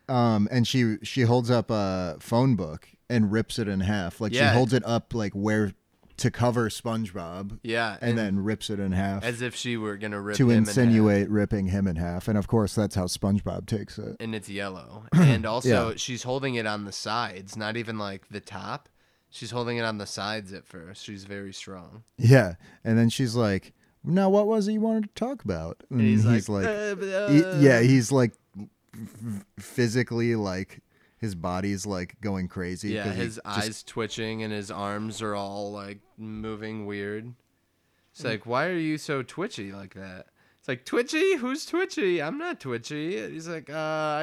um 0.10 0.47
and 0.51 0.68
she 0.68 0.97
she 1.03 1.22
holds 1.22 1.49
up 1.49 1.69
a 1.72 2.18
phone 2.19 2.55
book 2.55 2.88
and 3.10 3.31
rips 3.31 3.57
it 3.57 3.68
in 3.68 3.80
half 3.81 4.19
like 4.22 4.31
Yeah. 4.34 4.51
she 4.51 4.55
holds 4.57 4.73
it 4.73 4.84
up 4.85 5.14
like 5.14 5.34
where 5.34 5.73
to 6.18 6.30
cover 6.31 6.69
spongebob 6.69 7.60
Yeah, 7.64 7.98
and, 8.02 8.18
then 8.18 8.40
rips 8.44 8.69
it 8.69 8.80
in 8.80 8.91
half 8.91 9.23
as 9.23 9.41
if 9.41 9.56
she 9.56 9.77
were 9.77 9.98
gonna 9.98 10.22
rip 10.22 10.38
to 10.38 10.49
him 10.49 10.57
in 10.57 10.64
half. 10.65 10.69
insinuate 10.69 11.30
ripping 11.30 11.68
him 11.68 11.88
in 11.88 11.95
half 11.95 12.27
and 12.27 12.38
of 12.38 12.48
course 12.48 12.76
that's 12.76 12.95
how 12.95 13.06
spongebob 13.06 13.65
takes 13.65 13.98
it 13.98 14.15
and 14.19 14.35
it's 14.35 14.48
yellow. 14.49 15.06
And 15.14 15.45
also, 15.45 15.90
Yeah. 15.90 15.94
she's 15.98 16.23
holding 16.23 16.56
it 16.56 16.65
on 16.68 16.85
the 16.85 16.91
sides, 16.91 17.57
not 17.57 17.76
even 17.77 17.98
like 17.98 18.27
the 18.30 18.40
top. 18.40 18.90
She's 19.30 19.49
holding 19.52 19.77
it 19.77 19.84
on 19.84 19.98
the 19.98 20.06
sides 20.06 20.53
at 20.53 20.65
first. 20.68 21.03
She's 21.03 21.23
very 21.23 21.53
strong. 21.53 22.03
yeah 22.18 22.56
and 22.84 22.98
then 22.98 23.10
she's 23.10 23.35
like 23.35 23.73
now 24.03 24.30
what 24.30 24.45
was 24.48 24.68
it 24.68 24.73
you 24.73 24.81
wanted 24.81 25.03
to 25.03 25.14
talk 25.15 25.44
about 25.44 25.81
and, 25.90 25.99
And 26.02 26.10
he's, 26.10 26.23
he's 26.23 26.49
like, 26.49 26.65
like, 26.65 26.68
"Uh, 26.68 27.27
he- 27.30 27.44
uh." 27.44 27.60
yeah 27.60 27.81
he's 27.81 28.11
like 28.11 28.34
physically 29.60 30.35
like 30.35 30.81
his 31.24 31.36
body's 31.36 31.86
like 31.86 32.20
going 32.20 32.50
crazy 32.50 32.90
Yeah, 32.94 33.06
he 33.14 33.22
his 33.22 33.36
just- 33.36 33.48
eyes 33.48 33.82
twitching 33.84 34.44
and 34.44 34.52
his 34.52 34.70
arms 34.70 35.22
are 35.22 35.34
all 35.36 35.72
like 35.72 36.00
moving 36.18 36.86
weird. 36.86 37.26
Mm. 37.26 37.34
It's 38.12 38.26
like, 38.26 38.45
why 38.45 38.68
are 38.68 38.78
you 38.78 38.98
so 38.98 39.24
twitchy 39.24 39.72
like 39.72 39.94
that? 39.94 40.26
It's 40.60 40.68
like 40.68 40.84
twitchy. 40.86 41.38
Who's 41.38 41.66
twitchy? 41.66 42.22
I'm 42.22 42.38
not 42.38 42.60
twitchy. 42.60 43.32
He's 43.32 43.48
like, 43.48 43.70
uh, 43.70 43.74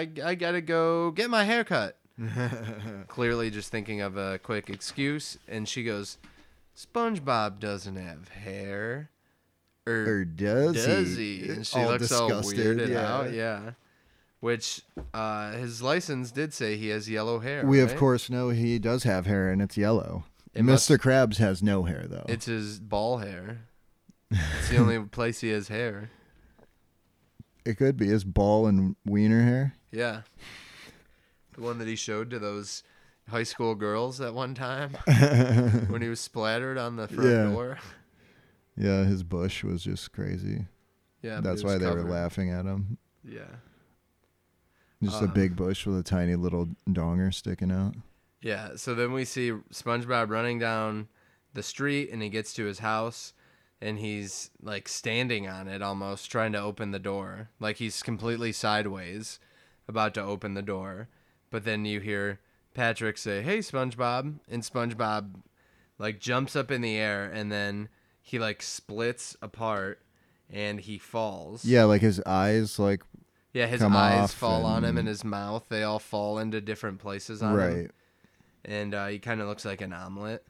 I 0.00 0.08
I 0.22 0.34
gotta 0.34 0.60
go 0.60 1.10
get 1.10 1.30
my 1.30 1.44
hair 1.44 1.64
cut. 1.64 1.96
clearly 3.08 3.50
just 3.50 3.70
thinking 3.70 4.02
of 4.02 4.16
a 4.18 4.38
quick 4.38 4.68
excuse. 4.68 5.38
And 5.48 5.66
she 5.66 5.82
goes, 5.82 6.18
SpongeBob 6.76 7.58
doesn't 7.60 7.96
have 7.96 8.28
hair. 8.28 9.10
Or, 9.86 9.92
Or 10.06 10.24
does, 10.26 10.84
does 10.84 11.16
he? 11.16 11.48
And 11.48 11.66
she 11.66 11.78
All 11.78 11.88
looks 11.88 12.12
all 12.12 12.30
weirded 12.30 12.88
yeah. 12.90 13.14
out. 13.14 13.32
Yeah. 13.32 13.70
Which 14.40 14.80
uh, 15.12 15.52
his 15.52 15.82
license 15.82 16.30
did 16.32 16.54
say 16.54 16.76
he 16.76 16.88
has 16.88 17.08
yellow 17.10 17.40
hair. 17.40 17.64
We 17.66 17.80
of 17.80 17.94
course 17.96 18.30
know 18.30 18.48
he 18.48 18.78
does 18.78 19.02
have 19.04 19.26
hair 19.26 19.50
and 19.50 19.60
it's 19.60 19.76
yellow. 19.76 20.24
It 20.54 20.62
Mr. 20.62 20.64
must- 20.64 20.90
Krabs 20.90 21.36
has 21.36 21.62
no 21.62 21.82
hair 21.84 22.06
though. 22.08 22.24
It's 22.28 22.46
his 22.46 22.80
ball 22.80 23.18
hair. 23.18 23.66
It's 24.30 24.68
the 24.70 24.76
only 24.78 24.98
place 25.00 25.40
he 25.40 25.48
has 25.50 25.68
hair. 25.68 26.10
it 27.66 27.76
could 27.76 27.96
be 27.96 28.06
his 28.06 28.24
ball 28.24 28.66
and 28.66 28.94
wiener 29.04 29.42
hair. 29.42 29.74
Yeah. 29.92 30.22
The 31.54 31.60
one 31.62 31.78
that 31.78 31.88
he 31.88 31.96
showed 31.96 32.30
to 32.30 32.38
those 32.38 32.82
high 33.28 33.42
school 33.42 33.74
girls 33.74 34.20
at 34.20 34.32
one 34.32 34.54
time 34.54 34.92
when 35.88 36.00
he 36.00 36.08
was 36.08 36.20
splattered 36.20 36.78
on 36.78 36.96
the 36.96 37.08
front 37.08 37.28
Yeah. 37.28 37.44
door. 37.50 37.78
Yeah, 38.76 39.04
his 39.04 39.22
bush 39.24 39.62
was 39.64 39.82
just 39.82 40.12
crazy. 40.12 40.66
Yeah. 41.22 41.40
That's 41.42 41.62
why 41.64 41.76
they 41.76 41.86
were 41.90 42.04
laughing 42.04 42.50
at 42.50 42.64
him. 42.64 42.96
Yeah. 43.24 43.42
Just 45.02 45.22
a 45.22 45.24
Um, 45.24 45.32
big 45.32 45.56
bush 45.56 45.86
with 45.86 45.98
a 45.98 46.02
tiny 46.02 46.34
little 46.36 46.68
donger 46.88 47.32
sticking 47.32 47.72
out. 47.72 47.94
Yeah. 48.42 48.76
So 48.76 48.94
then 48.94 49.12
we 49.12 49.24
see 49.24 49.50
SpongeBob 49.72 50.28
running 50.30 50.58
down 50.58 51.08
the 51.54 51.62
street 51.62 52.10
and 52.10 52.22
he 52.22 52.28
gets 52.28 52.52
to 52.54 52.64
his 52.64 52.78
house 52.80 53.32
and 53.80 53.98
he's 53.98 54.50
like 54.62 54.88
standing 54.88 55.48
on 55.48 55.68
it 55.68 55.82
almost 55.82 56.30
trying 56.30 56.52
to 56.52 56.60
open 56.60 56.90
the 56.90 56.98
door. 56.98 57.48
Like 57.58 57.76
he's 57.76 58.02
completely 58.02 58.52
sideways 58.52 59.38
about 59.88 60.14
to 60.14 60.22
open 60.22 60.54
the 60.54 60.62
door. 60.62 61.08
But 61.50 61.64
then 61.64 61.84
you 61.84 62.00
hear 62.00 62.40
Patrick 62.74 63.18
say, 63.18 63.42
"Hey 63.42 63.58
SpongeBob." 63.58 64.38
And 64.48 64.62
SpongeBob 64.62 65.36
like 65.98 66.20
jumps 66.20 66.54
up 66.54 66.70
in 66.70 66.82
the 66.82 66.96
air 66.96 67.24
and 67.24 67.50
then 67.50 67.88
he 68.22 68.38
like 68.38 68.62
splits 68.62 69.36
apart 69.42 70.00
and 70.48 70.80
he 70.80 70.98
falls. 70.98 71.64
Yeah, 71.64 71.84
like 71.84 72.00
his 72.02 72.20
eyes, 72.26 72.78
like 72.78 73.02
Yeah, 73.52 73.66
his 73.66 73.82
eyes 73.82 74.32
fall 74.32 74.64
on 74.64 74.84
him 74.84 74.90
and- 74.90 75.00
and 75.00 75.08
his 75.08 75.24
mouth. 75.24 75.66
They 75.68 75.82
all 75.82 75.98
fall 75.98 76.38
into 76.38 76.60
different 76.60 76.98
places 77.00 77.42
on 77.42 77.52
him 77.52 77.56
right. 77.58 77.90
and 78.64 78.94
uh, 78.94 79.06
he 79.08 79.18
kind 79.18 79.40
of 79.40 79.48
looks 79.48 79.64
like 79.64 79.80
an 79.80 79.92
omelet. 79.92 80.44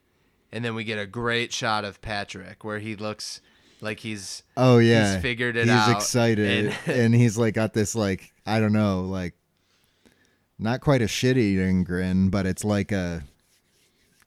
And 0.53 0.65
then 0.65 0.75
we 0.75 0.85
get 0.85 0.99
a 0.99 1.07
great 1.07 1.53
shot 1.53 1.85
of 1.85 2.03
Patrick 2.03 2.65
where 2.65 2.79
he 2.81 2.97
looks 2.97 3.41
like 3.81 4.01
he's 4.01 4.43
Oh 4.57 4.79
yeah, 4.79 5.15
he's 5.15 5.23
figured 5.23 5.57
it 5.57 5.63
he's 5.65 5.71
out, 5.71 5.87
He's 5.87 5.97
excited, 5.97 6.67
and- 6.67 6.75
and, 6.97 7.15
he's 7.15 7.39
like 7.39 7.55
got 7.55 7.73
this 7.73 7.95
like 7.95 8.33
I 8.45 8.61
don't 8.61 8.73
know, 8.73 9.03
like 9.03 9.35
not 10.59 10.81
quite 10.81 11.01
a 11.01 11.09
shit-eating 11.09 11.85
grin, 11.85 12.29
but 12.29 12.45
it's 12.47 12.65
like 12.65 12.93
a 12.93 13.23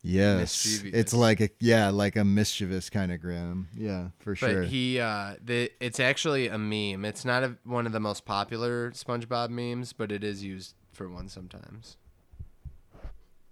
yes, 0.04 0.84
it's 0.86 1.14
like 1.14 1.42
a 1.42 1.50
yeah, 1.60 1.90
like 1.90 2.16
a 2.16 2.24
mischievous 2.24 2.90
kind 2.90 3.12
of 3.12 3.22
grin. 3.22 3.68
Yeah, 3.76 4.10
for 4.20 4.34
but 4.34 4.38
sure. 4.38 4.62
But 4.62 4.70
he 4.70 5.00
uh 5.00 5.36
the 5.44 5.72
it's 5.80 6.00
actually 6.00 6.48
a 6.48 6.58
meme. 6.58 7.06
It's 7.06 7.26
not 7.26 7.44
a, 7.44 7.58
one 7.64 7.86
of 7.86 7.94
the 7.94 8.00
most 8.00 8.26
popular 8.26 8.92
SpongeBob 8.92 9.50
memes, 9.50 9.94
but 9.94 10.12
it 10.12 10.24
is 10.24 10.44
used 10.44 10.76
for 10.92 11.10
one 11.10 11.30
sometimes. 11.30 11.98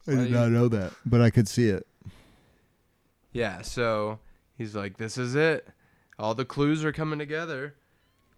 I 0.08 0.16
did 0.16 0.32
not 0.32 0.50
know 0.50 0.68
that, 0.68 0.94
but 1.06 1.22
I 1.22 1.30
could 1.30 1.48
see 1.48 1.70
it. 1.70 1.88
Yeah, 3.32 3.62
so 3.62 4.20
he's 4.58 4.76
like, 4.76 4.98
"This 4.98 5.18
is 5.18 5.36
it. 5.36 5.68
All 6.20 6.36
the 6.36 6.46
clues 6.46 6.84
are 6.84 6.92
coming 6.92 7.20
together." 7.20 7.76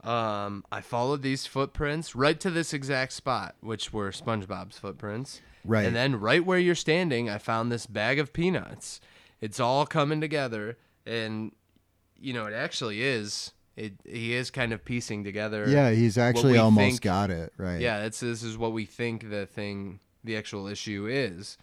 Um, 0.04 0.66
I 0.72 0.82
followed 0.82 1.22
these 1.22 1.46
footprints 1.46 2.16
right 2.16 2.40
to 2.42 2.50
this 2.50 2.74
exact 2.74 3.14
spot, 3.14 3.56
which 3.62 3.94
were 3.94 4.12
SpongeBob's 4.12 4.78
footprints. 4.78 5.42
Right. 5.66 5.86
And 5.86 5.96
then 5.96 6.20
right 6.20 6.46
where 6.46 6.60
you're 6.60 6.76
standing, 6.76 7.30
I 7.30 7.38
found 7.38 7.72
this 7.72 7.86
bag 7.86 8.20
of 8.20 8.34
peanuts. 8.34 9.00
It's 9.40 9.60
all 9.60 9.86
coming 9.86 10.20
together, 10.20 10.78
and 11.06 11.52
you 12.20 12.34
know, 12.34 12.46
it 12.46 12.54
actually 12.54 13.04
is. 13.04 13.52
It 13.76 13.94
he 14.06 14.34
is 14.34 14.52
kind 14.52 14.72
of 14.72 14.86
piecing 14.86 15.24
together. 15.24 15.66
Yeah, 15.68 15.92
he's 15.92 16.18
actually 16.18 16.58
almost 16.58 16.86
think- 16.86 17.02
got 17.02 17.30
it 17.30 17.54
right. 17.58 17.82
Yeah, 17.82 18.02
that's 18.02 18.20
this 18.20 18.44
is 18.44 18.58
what 18.58 18.72
we 18.72 18.86
think 18.86 19.30
the 19.30 19.46
thing, 19.46 20.00
the 20.24 20.38
actual 20.38 20.68
issue 20.68 21.08
is 21.10 21.58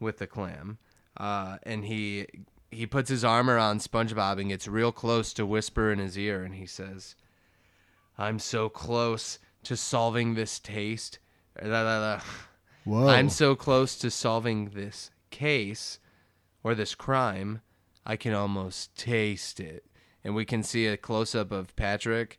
with 0.00 0.18
the 0.18 0.26
clam. 0.26 0.78
Uh, 1.16 1.58
and 1.64 1.84
he 1.84 2.26
he 2.70 2.86
puts 2.86 3.08
his 3.08 3.24
arm 3.24 3.48
around 3.48 3.80
SpongeBob 3.80 4.40
and 4.40 4.48
gets 4.48 4.66
real 4.66 4.90
close 4.92 5.32
to 5.34 5.46
whisper 5.46 5.92
in 5.92 5.98
his 5.98 6.18
ear, 6.18 6.42
and 6.42 6.54
he 6.54 6.66
says, 6.66 7.14
"I'm 8.18 8.38
so 8.38 8.68
close 8.68 9.38
to 9.64 9.76
solving 9.76 10.34
this 10.34 10.58
taste." 10.58 11.18
Whoa. 12.84 13.08
I'm 13.08 13.30
so 13.30 13.54
close 13.54 13.96
to 13.98 14.10
solving 14.10 14.70
this 14.70 15.10
case 15.30 15.98
or 16.62 16.74
this 16.74 16.94
crime, 16.94 17.60
I 18.04 18.16
can 18.16 18.34
almost 18.34 18.96
taste 18.96 19.60
it. 19.60 19.84
And 20.22 20.34
we 20.34 20.44
can 20.44 20.62
see 20.62 20.86
a 20.86 20.96
close 20.96 21.34
up 21.34 21.50
of 21.52 21.74
Patrick 21.76 22.38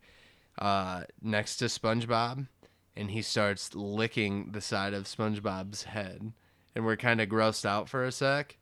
uh, 0.59 1.03
next 1.21 1.57
to 1.57 1.65
SpongeBob, 1.65 2.47
and 2.95 3.11
he 3.11 3.21
starts 3.21 3.73
licking 3.75 4.51
the 4.51 4.61
side 4.61 4.93
of 4.93 5.03
SpongeBob's 5.05 5.83
head. 5.83 6.31
And 6.75 6.85
we're 6.85 6.97
kind 6.97 7.21
of 7.21 7.29
grossed 7.29 7.65
out 7.65 7.87
for 7.89 8.03
a 8.03 8.11
sec. 8.11 8.57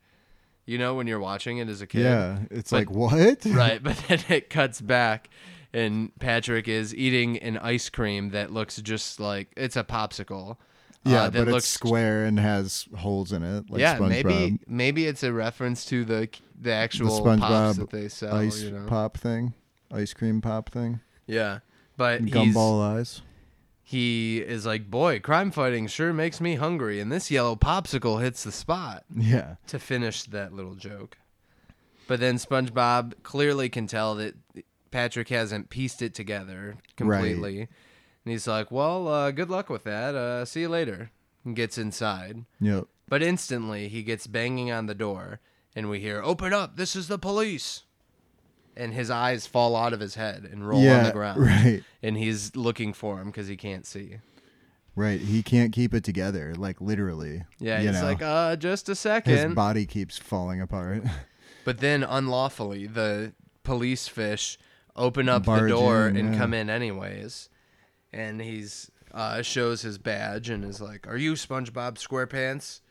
You 0.66 0.78
know, 0.78 0.96
when 0.96 1.08
you're 1.08 1.20
watching 1.20 1.58
it 1.58 1.68
as 1.68 1.82
a 1.82 1.88
kid? 1.88 2.04
yeah, 2.04 2.40
it's 2.50 2.72
But- 2.72 2.88
like 2.88 2.92
what? 2.92 3.46
right, 3.46 3.82
but 3.84 3.98
then 4.08 4.20
it 4.30 4.50
cuts 4.50 4.80
back, 4.80 5.30
and 5.74 6.12
Patrick 6.20 6.68
is 6.68 6.94
eating 6.96 7.38
an 7.40 7.58
ice 7.58 7.90
cream 7.90 8.30
that 8.30 8.52
looks 8.52 8.78
just 8.82 9.20
like 9.20 9.50
it's 9.58 9.76
a 9.76 9.84
popsicle. 9.84 10.58
Yeah, 11.06 11.24
uh, 11.24 11.30
that 11.32 11.46
but 11.46 11.52
looks 11.52 11.66
it's 11.66 11.68
square 11.74 12.24
and 12.26 12.40
has 12.40 12.88
holes 12.96 13.34
in 13.34 13.44
it. 13.44 13.70
Like 13.70 13.82
yeah, 13.82 13.98
SpongeBob. 13.98 14.10
maybe 14.10 14.60
maybe 14.68 15.06
it's 15.08 15.24
a 15.24 15.34
reference 15.34 15.84
to 15.86 16.06
the 16.06 16.14
the 16.14 16.30
the 16.62 16.72
actual 16.72 17.20
SpongeBob 17.22 17.40
pops 17.40 17.78
that 17.78 17.90
they 17.90 18.08
sell. 18.08 18.36
ice 18.36 18.62
you 18.62 18.72
know? 18.72 18.86
pop 18.88 19.18
thing, 19.18 19.54
ice 19.92 20.14
cream 20.14 20.40
pop 20.40 20.70
thing, 20.70 21.02
Yeah, 21.28 21.60
but 21.98 22.22
he's, 22.22 22.32
gumball 22.34 22.82
eyes. 22.82 23.22
he 23.84 24.38
is 24.40 24.66
like, 24.66 24.90
boy, 24.90 25.20
crime 25.20 25.52
fighting 25.52 25.88
sure 25.88 26.14
makes 26.14 26.40
me 26.40 26.56
hungry, 26.56 27.02
and 27.02 27.12
this 27.12 27.30
yellow 27.30 27.58
popsicle 27.58 28.22
hits 28.22 28.46
the 28.46 28.52
spot 28.54 29.04
Yeah, 29.14 29.56
to 29.68 29.80
finish 29.80 30.24
that 30.24 30.54
little 30.54 30.76
joke. 30.76 31.18
But 32.08 32.22
then 32.22 32.36
SpongeBob 32.36 33.24
clearly 33.24 33.68
can 33.68 33.88
tell 33.88 34.16
that 34.16 34.36
Patrick 34.94 35.30
hasn't 35.30 35.70
pieced 35.70 36.02
it 36.02 36.14
together 36.14 36.78
completely, 36.96 37.62
and 37.62 38.32
he's 38.32 38.48
like, 38.48 38.72
"Well, 38.72 39.08
uh, 39.08 39.32
good 39.32 39.50
luck 39.50 39.70
with 39.70 39.84
that. 39.84 40.16
Uh, 40.16 40.46
see 40.46 40.62
you 40.62 40.70
later." 40.70 41.12
And 41.44 41.56
gets 41.56 41.78
inside. 41.78 42.46
yep. 42.62 42.86
But 43.10 43.22
instantly, 43.22 43.90
he 43.90 44.02
gets 44.02 44.28
banging 44.28 44.72
on 44.72 44.86
the 44.86 44.96
door, 44.96 45.42
and 45.76 45.90
we 45.90 46.00
hear, 46.00 46.22
Open 46.24 46.54
up, 46.54 46.78
this 46.78 46.96
is 46.96 47.10
the 47.10 47.20
police. 47.20 47.84
And 48.78 48.94
his 48.94 49.10
eyes 49.12 49.46
fall 49.46 49.76
out 49.76 49.92
of 49.92 50.00
his 50.00 50.16
head 50.16 50.48
and 50.50 50.66
roll 50.68 50.82
yeah, 50.82 51.00
on 51.00 51.04
the 51.04 51.12
ground. 51.12 51.42
right, 51.46 51.84
And 52.02 52.18
he's 52.18 52.56
looking 52.56 52.94
for 52.94 53.20
him 53.20 53.28
because 53.28 53.48
he 53.48 53.58
can't 53.58 53.86
see. 53.86 54.18
right. 54.96 55.20
He 55.20 55.44
can't 55.44 55.74
keep 55.74 55.94
it 55.94 56.04
together, 56.06 56.56
like 56.56 56.80
literally. 56.80 57.44
Yeah, 57.60 57.82
he's 57.82 57.92
know? 58.00 58.04
like, 58.04 58.22
uh, 58.22 58.56
just 58.56 58.88
a 58.88 58.92
his 58.94 59.00
second. 59.00 59.54
body 59.54 59.86
keeps 59.86 60.18
falling 60.18 60.62
apart. 60.62 61.04
But 61.66 61.80
then, 61.80 62.04
unlawfully, 62.04 62.88
the 62.88 63.34
police 63.64 64.08
fish 64.10 64.58
open 64.96 65.30
up 65.30 65.46
the 65.46 65.68
door 65.68 66.08
in, 66.08 66.18
and 66.18 66.34
yeah. 66.34 66.40
come 66.40 66.54
in 66.54 66.70
anyways. 66.70 67.50
And 68.12 68.42
he's 68.42 68.92
uh, 69.14 69.42
shows 69.42 69.82
his 69.82 69.98
badge 69.98 70.50
and 70.50 70.64
is 70.64 70.80
like, 70.82 71.08
"Are 71.08 71.18
you 71.18 71.34
SpongeBob 71.34 71.96
SquarePants?" 71.96 72.82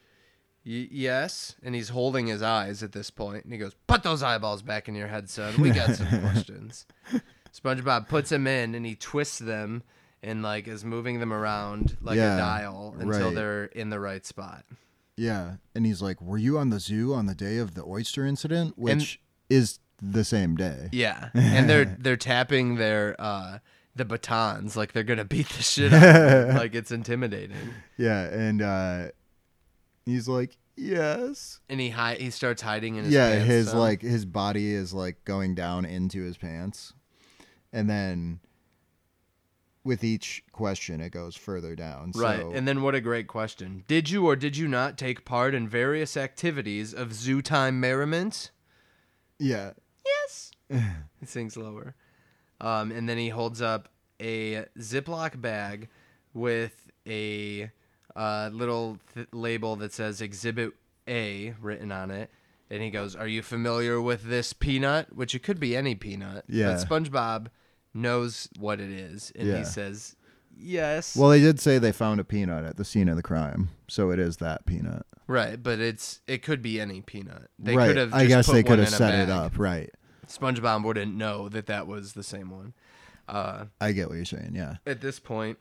Y- 0.65 0.89
yes. 0.91 1.57
And 1.63 1.75
he's 1.75 1.89
holding 1.91 2.27
his 2.29 2.43
eyes 2.43 2.83
at 2.83 2.93
this 2.93 3.11
point, 3.11 3.45
and 3.45 3.53
he 3.53 3.59
goes, 3.59 3.75
"Put 3.87 4.03
those 4.03 4.23
eyeballs 4.23 4.63
back 4.63 4.89
in 4.89 4.95
your 4.95 5.09
head, 5.09 5.29
son. 5.31 5.61
We 5.61 5.71
got 5.71 5.95
some 5.95 6.09
questions." 6.21 6.87
SpongeBob 7.55 8.09
puts 8.09 8.31
them 8.31 8.47
in, 8.47 8.75
and 8.75 8.85
he 8.87 8.95
twists 8.95 9.39
them 9.39 9.83
and 10.23 10.43
like 10.43 10.67
is 10.69 10.85
moving 10.85 11.19
them 11.21 11.33
around 11.33 11.97
like 12.01 12.17
Yeah, 12.17 12.35
a 12.35 12.39
dial 12.39 12.95
until 12.99 13.27
right. 13.27 13.35
they're 13.35 13.65
in 13.67 13.91
the 13.91 13.99
right 14.01 14.25
spot. 14.25 14.65
yeah, 15.17 15.57
and 15.75 15.85
he's 15.85 16.01
like, 16.03 16.21
"Were 16.23 16.39
you 16.39 16.59
on 16.59 16.71
the 16.71 16.81
zoo 16.81 17.13
on 17.15 17.27
the 17.27 17.35
day 17.35 17.59
of 17.59 17.75
the 17.75 17.85
oyster 17.85 18.25
incident?" 18.25 18.79
Which 18.79 19.21
is 19.51 19.79
the 20.03 20.25
same 20.25 20.57
day. 20.57 20.89
Yeah, 20.93 21.31
and 21.35 21.71
they're 21.71 21.85
they're 21.99 22.17
tapping 22.17 22.75
their 22.77 23.15
uh 23.19 23.59
the 23.95 24.05
batons 24.05 24.77
like 24.77 24.93
they're 24.93 25.03
gonna 25.05 25.25
beat 25.25 25.49
the 25.51 25.63
shit 25.63 25.93
out 25.93 26.03
of 26.03 26.15
them. 26.49 26.57
like 26.57 26.75
it's 26.75 26.91
intimidating. 26.91 27.57
Yeah, 27.97 28.23
and 28.25 28.61
uh, 28.63 29.09
he's 30.05 30.27
like, 30.29 30.57
"Yes." 30.77 31.61
And 31.69 31.79
he 31.81 31.91
hi- 31.91 32.17
he 32.17 32.31
starts 32.31 32.63
hiding 32.63 32.97
in 32.97 33.05
his 33.05 33.13
yeah, 33.15 33.31
pants 33.31 33.47
his 33.47 33.69
some. 33.71 33.79
like 33.79 34.03
his 34.03 34.25
body 34.25 34.73
is 34.73 34.93
like 34.93 35.25
going 35.25 35.55
down 35.55 35.85
into 35.85 36.23
his 36.23 36.37
pants, 36.37 36.95
and 37.73 37.89
then 37.89 38.41
with 39.85 40.05
each 40.05 40.45
question, 40.53 41.01
it 41.01 41.11
goes 41.11 41.35
further 41.37 41.75
down. 41.75 42.13
right. 42.15 42.41
So, 42.41 42.53
And 42.53 42.67
then 42.69 42.83
what 42.83 42.95
a 42.95 43.01
great 43.01 43.27
question: 43.27 43.85
Did 43.89 44.09
you 44.11 44.27
or 44.27 44.37
did 44.37 44.57
you 44.57 44.69
not 44.69 44.97
take 44.97 45.25
part 45.25 45.55
in 45.55 45.69
various 45.69 46.17
activities 46.17 46.95
of 46.95 47.13
zoo 47.13 47.43
time 47.43 47.79
merriment? 47.79 48.51
yeah, 49.39 49.73
Yes. 50.05 50.51
he 51.21 51.27
sings 51.27 51.57
lower. 51.57 51.95
Um, 52.61 52.93
and 52.93 53.09
then 53.09 53.19
he 53.19 53.29
holds 53.29 53.61
up 53.61 53.89
a 54.21 54.67
Ziploc 54.79 55.41
bag 55.41 55.89
with 56.35 56.91
a 57.07 57.71
a 58.15 58.51
little 58.53 58.99
th- 59.15 59.27
label 59.33 59.77
that 59.77 59.93
says 59.93 60.21
Exhibit 60.21 60.73
A 61.09 61.55
written 61.61 61.91
on 61.91 62.11
it. 62.11 62.31
And 62.71 62.83
he 62.83 62.91
goes, 62.91 63.17
Are 63.17 63.27
you 63.27 63.43
familiar 63.43 64.01
with 64.01 64.25
this 64.25 64.53
peanut? 64.53 65.15
Which 65.15 65.35
it 65.35 65.43
could 65.43 65.59
be 65.61 65.77
any 65.77 65.95
peanut. 65.95 66.45
Yeah. 66.49 66.75
But 66.75 66.87
SpongeBob 66.89 67.47
knows 67.95 68.49
what 68.59 68.81
it 68.81 68.91
is. 68.91 69.33
And 69.37 69.49
Yeah. 69.49 69.59
he 69.59 69.65
says, 69.65 70.15
Yes. 70.57 71.17
Well, 71.17 71.31
they 71.31 71.41
did 71.41 71.59
say 71.61 71.79
they 71.79 71.93
found 71.93 72.21
a 72.21 72.25
peanut 72.25 72.65
at 72.65 72.77
the 72.77 72.85
scene 72.85 73.09
of 73.09 73.17
the 73.17 73.23
crime, 73.23 73.71
so 73.89 74.11
it 74.11 74.19
is 74.19 74.37
that 74.39 74.65
peanut. 74.67 75.07
right. 75.27 75.61
But 75.63 75.81
it's 75.81 76.21
it 76.27 76.43
could 76.43 76.63
be 76.63 76.81
any 76.81 77.01
peanut. 77.01 77.51
They 77.59 77.77
right. 77.77 77.89
could 77.89 77.97
have. 77.97 78.15
I 78.15 78.27
guess 78.27 78.47
put 78.47 78.53
they 78.55 78.63
could 78.63 78.79
have 78.79 78.89
set 78.89 79.15
it 79.19 79.31
up. 79.31 79.59
Right. 79.59 79.91
SpongeBob 80.29 80.85
wouldn't 80.85 81.15
know 81.15 81.49
that 81.49 81.67
that 81.67 81.87
was 81.87 82.13
the 82.15 82.23
same 82.23 82.51
one. 82.51 82.73
Uh, 83.29 83.67
I 83.81 83.93
get 83.93 84.09
what 84.09 84.15
you're 84.17 84.25
saying. 84.25 84.53
Yeah. 84.55 84.77
at 84.87 85.01
this 85.01 85.19
point, 85.19 85.59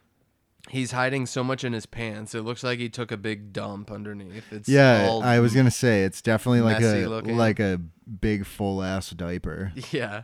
he's 0.69 0.91
hiding 0.91 1.25
so 1.25 1.43
much 1.43 1.63
in 1.63 1.73
his 1.73 1.85
pants. 1.85 2.33
It 2.35 2.41
looks 2.41 2.63
like 2.63 2.79
he 2.79 2.87
took 2.89 3.11
a 3.11 3.17
big 3.17 3.53
dump 3.53 3.91
underneath. 3.91 4.51
It's 4.51 4.69
Yeah, 4.69 5.07
all 5.09 5.23
I 5.23 5.39
was 5.39 5.53
gonna 5.53 5.71
say 5.71 6.03
it's 6.03 6.21
definitely 6.21 6.61
like 6.61 6.81
a 6.81 7.05
looking. 7.07 7.37
like 7.37 7.59
a 7.59 7.79
big 8.19 8.45
full 8.45 8.81
ass 8.83 9.09
diaper. 9.11 9.73
Yeah. 9.91 10.23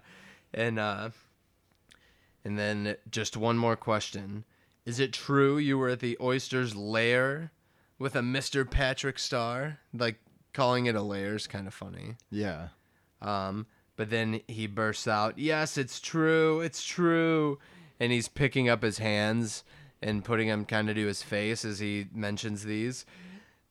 And 0.53 0.80
uh 0.80 1.10
and 2.45 2.57
then 2.57 2.95
just 3.11 3.35
one 3.35 3.57
more 3.57 3.76
question. 3.76 4.45
Is 4.88 5.01
it 5.01 5.11
true 5.11 5.57
you 5.57 5.77
were 5.77 5.89
at 5.89 5.99
the 5.99 6.18
oyster's 6.22 6.73
lair 6.73 7.51
with 7.99 8.15
a 8.15 8.22
Mr. 8.22 8.69
Patrick 8.69 9.19
Star? 9.19 9.80
Like 9.93 10.15
calling 10.53 10.85
it 10.85 10.95
a 10.95 11.01
lair 11.01 11.35
is 11.35 11.45
kind 11.45 11.68
of 11.68 11.73
funny. 11.73 12.15
Yeah. 12.31 12.69
Um 13.22 13.68
but 13.97 14.09
then 14.09 14.39
he 14.47 14.65
bursts 14.65 15.07
out, 15.07 15.38
"Yes, 15.38 15.77
it's 15.77 15.99
true. 15.99 16.61
It's 16.61 16.85
true." 16.85 17.59
And 17.99 18.14
he's 18.14 18.30
picking 18.30 18.69
up 18.69 18.81
his 18.81 18.99
hands 18.99 19.65
and 20.01 20.23
putting 20.23 20.47
them 20.47 20.64
kind 20.64 20.89
of 20.89 20.95
to 20.95 21.05
his 21.05 21.22
face 21.23 21.65
as 21.65 21.80
he 21.80 22.05
mentions 22.14 22.64
these. 22.64 23.05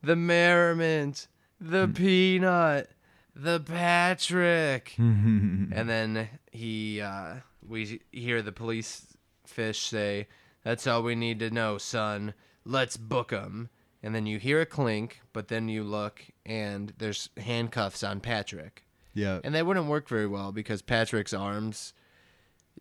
The 0.03 0.17
merriment, 0.17 1.29
the 1.59 1.89
peanut, 1.89 2.91
the 3.35 3.61
Patrick. 3.61 4.95
and 4.99 5.89
then 5.89 6.29
he 6.53 7.01
uh 7.01 7.37
we 7.67 8.03
hear 8.13 8.43
the 8.43 8.53
police 8.53 9.17
fish 9.47 9.79
say, 9.81 10.27
"That's 10.67 10.87
all 10.87 11.03
we 11.03 11.15
need 11.15 11.39
to 11.39 11.51
know, 11.51 11.79
son. 11.79 12.35
Let's 12.65 12.97
book 12.97 13.33
'em." 13.33 13.69
And 14.03 14.15
then 14.15 14.27
you 14.27 14.39
hear 14.39 14.61
a 14.61 14.67
clink, 14.67 15.21
but 15.33 15.49
then 15.49 15.69
you 15.69 15.83
look 15.85 16.23
and 16.45 16.93
there's 16.99 17.31
handcuffs 17.39 18.03
on 18.05 18.21
Patrick 18.21 18.85
Yeah. 19.15 19.41
and 19.43 19.55
they 19.55 19.63
wouldn't 19.63 19.87
work 19.87 20.09
very 20.09 20.27
well 20.27 20.53
because 20.53 20.83
Patrick's 20.83 21.33
arms, 21.33 21.93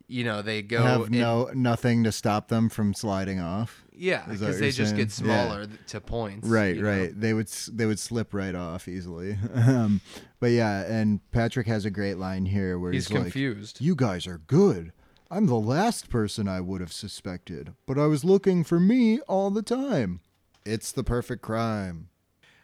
you 0.07 0.23
know, 0.23 0.41
they 0.41 0.61
go 0.61 0.83
Have 0.83 1.07
in- 1.07 1.13
no 1.19 1.49
nothing 1.55 2.03
to 2.03 2.11
stop 2.11 2.49
them 2.49 2.69
from 2.69 2.93
sliding 2.93 3.39
off. 3.39 3.85
yeah, 3.95 4.29
Is 4.29 4.39
that 4.41 4.47
because 4.47 4.55
what 4.55 4.59
they 4.59 4.65
you're 4.65 4.71
just 4.73 4.95
get 4.95 5.11
saying? 5.11 5.29
Yeah. 5.29 5.43
smaller 5.47 5.65
th- 5.65 5.79
to 5.87 6.01
points. 6.01 6.47
Right, 6.47 6.75
you 6.75 6.81
know? 6.83 6.89
right. 6.89 7.19
They 7.19 7.33
would 7.33 7.47
s- 7.47 7.69
they 7.73 7.85
would 7.87 7.97
slip 7.99 8.33
right 8.33 8.53
off 8.53 8.87
easily. 8.87 9.37
um, 9.55 10.01
but 10.39 10.51
yeah, 10.51 10.81
and 10.81 11.21
Patrick 11.31 11.65
has 11.67 11.85
a 11.85 11.89
great 11.91 12.17
line 12.17 12.45
here 12.45 12.77
where 12.77 12.91
He's 12.91 13.07
he's, 13.07 13.13
like, 13.15 13.23
confused. 13.23 13.79
"You 13.81 13.95
guys 13.95 14.27
are 14.27 14.37
good. 14.39 14.91
I'm 15.35 15.47
the 15.47 15.55
last 15.59 16.09
person 16.09 16.47
I 16.47 16.61
would 16.61 16.79
have 16.79 16.93
suspected, 16.93 17.73
but 17.85 17.97
I 17.99 18.05
was 18.05 18.23
looking 18.23 18.63
for 18.63 18.79
me 18.79 19.19
all 19.27 19.51
the 19.51 19.61
time. 19.61 20.21
It's 20.65 20.93
the 20.93 21.03
perfect 21.03 21.41
crime." 21.41 22.07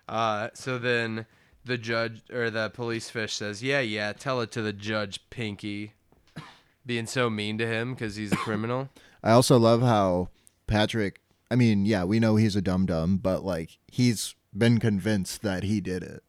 Uh, 0.08 0.52
so 0.54 0.80
then 0.80 1.26
the 1.66 1.78
judge 1.78 2.22
or 2.32 2.50
the 2.50 2.70
police 2.70 3.10
fish 3.10 3.34
says, 3.34 3.62
"Yeah, 3.62 3.82
yeah, 3.82 4.14
tell 4.14 4.40
it 4.40 4.52
to 4.54 4.62
the 4.62 4.72
judge, 4.72 5.20
Pinky." 5.30 5.96
Being 6.86 7.08
so 7.08 7.30
mean 7.30 7.58
to 7.58 7.68
him 7.68 7.94
because 7.94 8.16
he's 8.16 8.32
a 8.32 8.36
criminal. 8.48 8.88
I 9.22 9.32
also 9.32 9.60
love 9.60 9.82
how 9.82 10.30
Patrick. 10.66 11.20
I 11.52 11.58
mean, 11.58 11.86
yeah, 11.86 12.06
we 12.06 12.22
know 12.22 12.38
he's 12.38 12.56
a 12.56 12.62
dum 12.62 12.86
dum, 12.86 13.18
but 13.18 13.44
like 13.44 13.80
he's 13.92 14.34
been 14.58 14.80
convinced 14.80 15.42
that 15.42 15.64
he 15.64 15.82
did 15.82 16.04
it. 16.04 16.24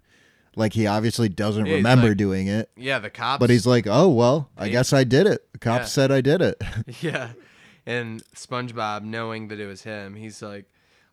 Like 0.57 0.73
he 0.75 0.87
obviously 0.87 1.29
doesn't 1.29 1.67
Yeah, 1.67 1.75
remember 1.77 2.09
like- 2.09 2.17
doing 2.19 2.47
it, 2.47 2.71
Yeah, 2.77 2.99
the 2.99 3.11
cops. 3.11 3.41
but 3.41 3.49
he's 3.51 3.67
like, 3.67 3.87
"Oh 3.87 4.09
well, 4.09 4.51
I 4.57 4.69
guess 4.69 4.93
I 4.93 5.05
did 5.05 5.27
it. 5.27 5.51
The 5.53 5.59
cops 5.59 5.83
Yeah. 5.83 5.87
said 5.87 6.13
I 6.13 6.21
did 6.21 6.41
it." 6.43 6.63
Yeah. 7.01 7.31
And 7.87 8.23
SpongeBob, 8.37 9.03
knowing 9.03 9.49
that 9.49 9.59
it 9.59 9.67
was 9.67 9.83
him, 9.83 10.15
he's 10.15 10.41
like, 10.43 10.67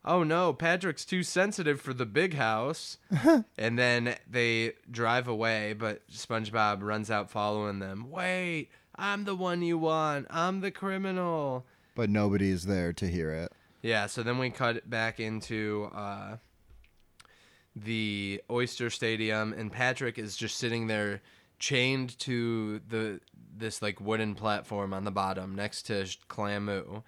oh 0.05 0.23
no, 0.23 0.53
Patrick's 0.53 1.03
too 1.03 1.23
sensitive 1.23 1.81
for 1.81 1.93
the 1.93 2.05
big 2.05 2.35
house. 2.35 2.97
and 3.57 3.77
then 3.79 4.15
they 4.29 4.73
drive 4.91 5.27
away, 5.27 5.73
but 5.73 6.07
SpongeBob 6.09 6.81
runs 6.83 7.09
out 7.09 7.31
following 7.31 7.79
them. 7.79 8.09
Wait, 8.11 8.69
I'm 8.95 9.23
the 9.25 9.35
one 9.35 9.61
you 9.63 9.77
want. 9.79 10.27
I'm 10.29 10.59
the 10.61 10.71
criminal. 10.71 11.65
but 11.95 12.09
nobody's 12.09 12.65
there 12.65 12.93
to 12.93 13.07
hear 13.07 13.31
it. 13.31 13.51
Yeah, 13.81 14.05
so 14.07 14.21
then 14.23 14.37
we 14.37 14.49
cut 14.51 14.89
back 14.89 15.19
into 15.19 15.89
uh, 15.95 16.37
the 17.83 18.41
Oyster 18.49 18.89
Stadium, 18.89 19.53
and 19.53 19.71
Patrick 19.71 20.17
is 20.17 20.35
just 20.35 20.57
sitting 20.57 20.87
there, 20.87 21.21
chained 21.59 22.17
to 22.19 22.79
the 22.87 23.19
this 23.55 23.81
like 23.81 23.99
wooden 23.99 24.35
platform 24.35 24.93
on 24.93 25.03
the 25.03 25.11
bottom 25.11 25.55
next 25.55 25.83
to 25.83 26.05
Clamu, 26.29 27.03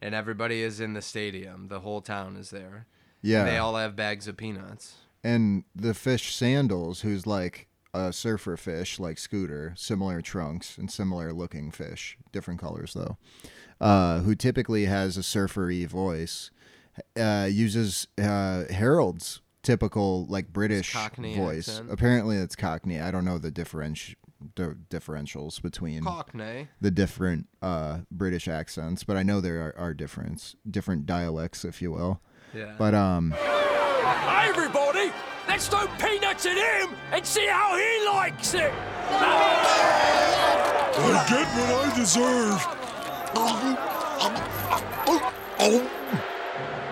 and 0.00 0.14
everybody 0.14 0.62
is 0.62 0.80
in 0.80 0.94
the 0.94 1.02
stadium. 1.02 1.68
The 1.68 1.80
whole 1.80 2.00
town 2.00 2.36
is 2.36 2.50
there. 2.50 2.86
Yeah. 3.22 3.40
And 3.40 3.48
they 3.48 3.58
all 3.58 3.76
have 3.76 3.94
bags 3.94 4.26
of 4.26 4.36
peanuts. 4.36 4.96
and 5.22 5.62
the 5.76 5.94
fish 5.94 6.34
Sandals, 6.34 7.02
who's 7.02 7.26
like 7.26 7.68
a 7.94 8.12
surfer 8.12 8.56
fish, 8.56 8.98
like 8.98 9.18
Scooter, 9.18 9.74
similar 9.76 10.20
trunks 10.22 10.78
and 10.78 10.90
similar 10.90 11.32
looking 11.32 11.70
fish, 11.70 12.16
different 12.32 12.58
colors 12.58 12.94
though, 12.94 13.18
uh, 13.80 14.20
who 14.20 14.34
typically 14.34 14.86
has 14.86 15.16
a 15.16 15.22
surfery 15.22 15.84
voice, 15.84 16.50
uh, 17.16 17.46
uses 17.50 18.08
uh, 18.18 18.64
Harold's 18.70 19.41
typical 19.62 20.26
like 20.26 20.52
British 20.52 20.92
Cockney 20.92 21.36
voice. 21.36 21.68
accent. 21.68 21.90
Apparently, 21.90 22.36
it's 22.36 22.56
Cockney. 22.56 23.00
I 23.00 23.10
don't 23.10 23.24
know 23.24 23.38
the 23.38 23.50
differenti- 23.52 24.16
the 24.56 24.76
differentials 24.90 25.62
between 25.62 26.02
Cockney. 26.02 26.68
the 26.80 26.90
different 26.90 27.46
uh, 27.62 28.00
British 28.10 28.48
accents, 28.48 29.04
but 29.04 29.16
I 29.16 29.22
know 29.22 29.40
there 29.40 29.62
are, 29.62 29.74
are 29.78 29.94
difference, 29.94 30.56
different 30.68 31.06
dialects, 31.06 31.64
if 31.64 31.80
you 31.80 31.92
will. 31.92 32.20
Yeah. 32.54 32.74
But 32.76 32.94
um, 32.94 33.30
Hey, 33.32 34.48
everybody! 34.48 35.12
Let's 35.48 35.68
throw 35.68 35.86
peanuts 35.98 36.44
at 36.46 36.56
him 36.56 36.94
and 37.12 37.24
see 37.26 37.46
how 37.46 37.76
he 37.76 38.04
likes 38.06 38.54
it! 38.54 38.72
I 40.94 41.24
get 41.28 41.46
what 41.56 41.86
I 41.86 41.88
deserve. 41.96 42.60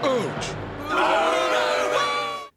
Ouch. 0.03 1.30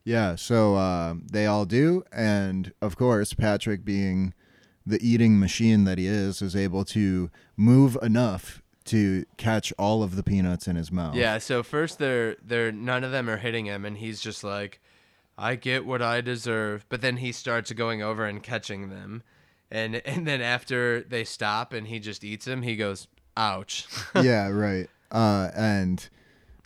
Yeah, 0.06 0.36
so 0.36 0.76
uh, 0.76 1.16
they 1.32 1.46
all 1.46 1.66
do, 1.66 2.04
and 2.12 2.74
of 2.82 2.98
course, 2.98 3.34
Patrick, 3.34 3.86
being 3.86 4.34
the 4.86 5.00
eating 5.02 5.40
machine 5.40 5.86
that 5.86 5.98
he 5.98 6.08
is, 6.08 6.42
is 6.42 6.56
able 6.56 6.84
to 6.86 7.30
move 7.56 7.98
enough 8.02 8.62
to 8.86 9.26
catch 9.38 9.72
all 9.78 10.04
of 10.04 10.16
the 10.16 10.24
peanuts 10.24 10.68
in 10.68 10.76
his 10.76 10.92
mouth. 10.92 11.16
Yeah, 11.16 11.38
so 11.38 11.64
first 11.64 12.00
they're 12.00 12.36
they're 12.46 12.72
none 12.72 13.04
of 13.04 13.12
them 13.12 13.30
are 13.30 13.38
hitting 13.38 13.66
him 13.66 13.86
and 13.86 13.98
he's 13.98 14.20
just 14.20 14.44
like 14.44 14.82
I 15.38 15.56
get 15.56 15.86
what 15.86 16.02
I 16.02 16.22
deserve, 16.22 16.86
but 16.90 17.02
then 17.02 17.18
he 17.18 17.32
starts 17.32 17.72
going 17.72 18.02
over 18.02 18.26
and 18.26 18.44
catching 18.44 18.90
them. 18.90 19.24
And 19.72 19.96
and 20.06 20.28
then 20.28 20.42
after 20.42 21.02
they 21.02 21.24
stop 21.24 21.74
and 21.74 21.88
he 21.88 22.00
just 22.00 22.24
eats 22.24 22.46
them, 22.46 22.62
he 22.62 22.76
goes, 22.76 23.08
"Ouch." 23.38 23.88
yeah, 24.22 24.50
right. 24.50 24.90
Uh, 25.12 25.50
and 25.56 26.10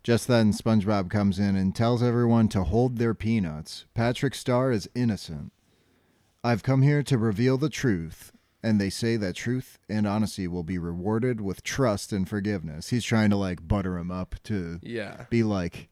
just 0.07 0.29
then, 0.29 0.53
SpongeBob 0.53 1.09
comes 1.09 1.37
in 1.37 1.57
and 1.57 1.75
tells 1.75 2.01
everyone 2.01 2.47
to 2.47 2.63
hold 2.63 2.97
their 2.97 3.13
peanuts. 3.13 3.83
Patrick 3.93 4.35
Star 4.35 4.71
is 4.71 4.89
innocent. 4.95 5.51
I've 6.41 6.63
come 6.63 6.81
here 6.81 7.03
to 7.03 7.17
reveal 7.17 7.57
the 7.57 7.67
truth, 7.67 8.31
and 8.63 8.79
they 8.79 8.89
say 8.89 9.17
that 9.17 9.35
truth 9.35 9.79
and 9.89 10.07
honesty 10.07 10.47
will 10.47 10.63
be 10.63 10.77
rewarded 10.77 11.41
with 11.41 11.61
trust 11.61 12.13
and 12.13 12.25
forgiveness. 12.25 12.87
He's 12.87 13.03
trying 13.03 13.31
to 13.31 13.35
like 13.35 13.67
butter 13.67 13.97
him 13.97 14.09
up 14.09 14.35
to 14.43 14.79
yeah. 14.81 15.25
be 15.29 15.43
like, 15.43 15.89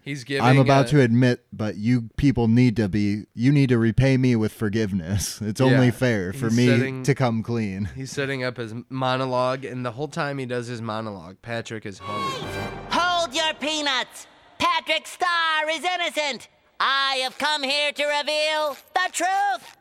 He's 0.00 0.22
giving 0.22 0.44
I'm 0.44 0.58
about 0.58 0.86
a- 0.86 0.90
to 0.90 1.00
admit, 1.00 1.44
but 1.52 1.74
you 1.74 2.10
people 2.16 2.46
need 2.46 2.76
to 2.76 2.88
be, 2.88 3.24
you 3.34 3.50
need 3.50 3.70
to 3.70 3.78
repay 3.78 4.16
me 4.16 4.36
with 4.36 4.52
forgiveness. 4.52 5.40
It's 5.42 5.60
only 5.60 5.90
fair 5.90 6.32
for 6.32 6.50
me 6.50 6.68
setting- 6.68 7.02
to 7.02 7.16
come 7.16 7.42
clean. 7.42 7.86
He's 7.96 8.12
setting 8.12 8.44
up 8.44 8.58
his 8.58 8.74
monologue 8.88 9.64
and 9.64 9.84
the 9.84 9.90
whole 9.90 10.06
time 10.06 10.38
he 10.38 10.46
does 10.46 10.68
his 10.68 10.80
monologue, 10.80 11.38
Patrick 11.42 11.84
is 11.84 11.98
hungry. 11.98 12.65
Peanuts! 13.60 14.26
Patrick 14.58 15.06
Star 15.06 15.68
is 15.70 15.82
innocent! 15.82 16.48
I 16.78 17.20
have 17.22 17.38
come 17.38 17.62
here 17.62 17.92
to 17.92 18.04
reveal 18.04 18.76
the 18.94 19.10
truth! 19.12 19.76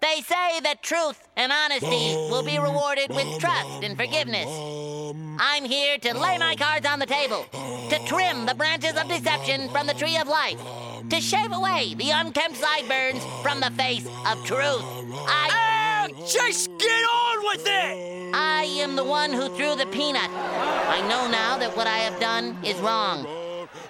They 0.00 0.22
say 0.22 0.60
that 0.60 0.82
truth 0.82 1.28
and 1.36 1.52
honesty 1.52 2.14
will 2.30 2.42
be 2.42 2.58
rewarded 2.58 3.10
with 3.10 3.38
trust 3.38 3.84
and 3.84 3.96
forgiveness. 3.96 4.48
I'm 5.38 5.64
here 5.64 5.98
to 5.98 6.18
lay 6.18 6.38
my 6.38 6.56
cards 6.56 6.86
on 6.86 6.98
the 6.98 7.06
table, 7.06 7.44
to 7.52 7.98
trim 8.06 8.46
the 8.46 8.54
branches 8.54 8.96
of 8.96 9.08
deception 9.08 9.68
from 9.68 9.86
the 9.86 9.94
tree 9.94 10.16
of 10.16 10.26
life, 10.26 10.58
to 11.10 11.20
shave 11.20 11.52
away 11.52 11.94
the 11.94 12.10
unkempt 12.10 12.56
sideburns 12.56 13.22
from 13.42 13.60
the 13.60 13.70
face 13.72 14.06
of 14.26 14.42
truth. 14.46 14.82
I. 15.28 15.89
Just 16.26 16.70
get 16.78 17.04
on 17.12 17.44
with 17.44 17.66
it! 17.66 18.34
I 18.34 18.64
am 18.78 18.96
the 18.96 19.04
one 19.04 19.32
who 19.32 19.48
threw 19.56 19.74
the 19.74 19.86
peanut. 19.86 20.30
I 20.30 21.00
know 21.08 21.30
now 21.30 21.58
that 21.58 21.76
what 21.76 21.86
I 21.86 21.98
have 21.98 22.18
done 22.20 22.56
is 22.64 22.78
wrong. 22.80 23.26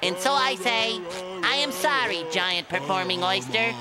And 0.03 0.17
so 0.17 0.33
I 0.33 0.55
say, 0.57 1.01
I 1.45 1.57
am 1.57 1.73
sorry, 1.73 2.25
giant 2.33 2.69
performing 2.69 3.23
oyster. 3.23 3.73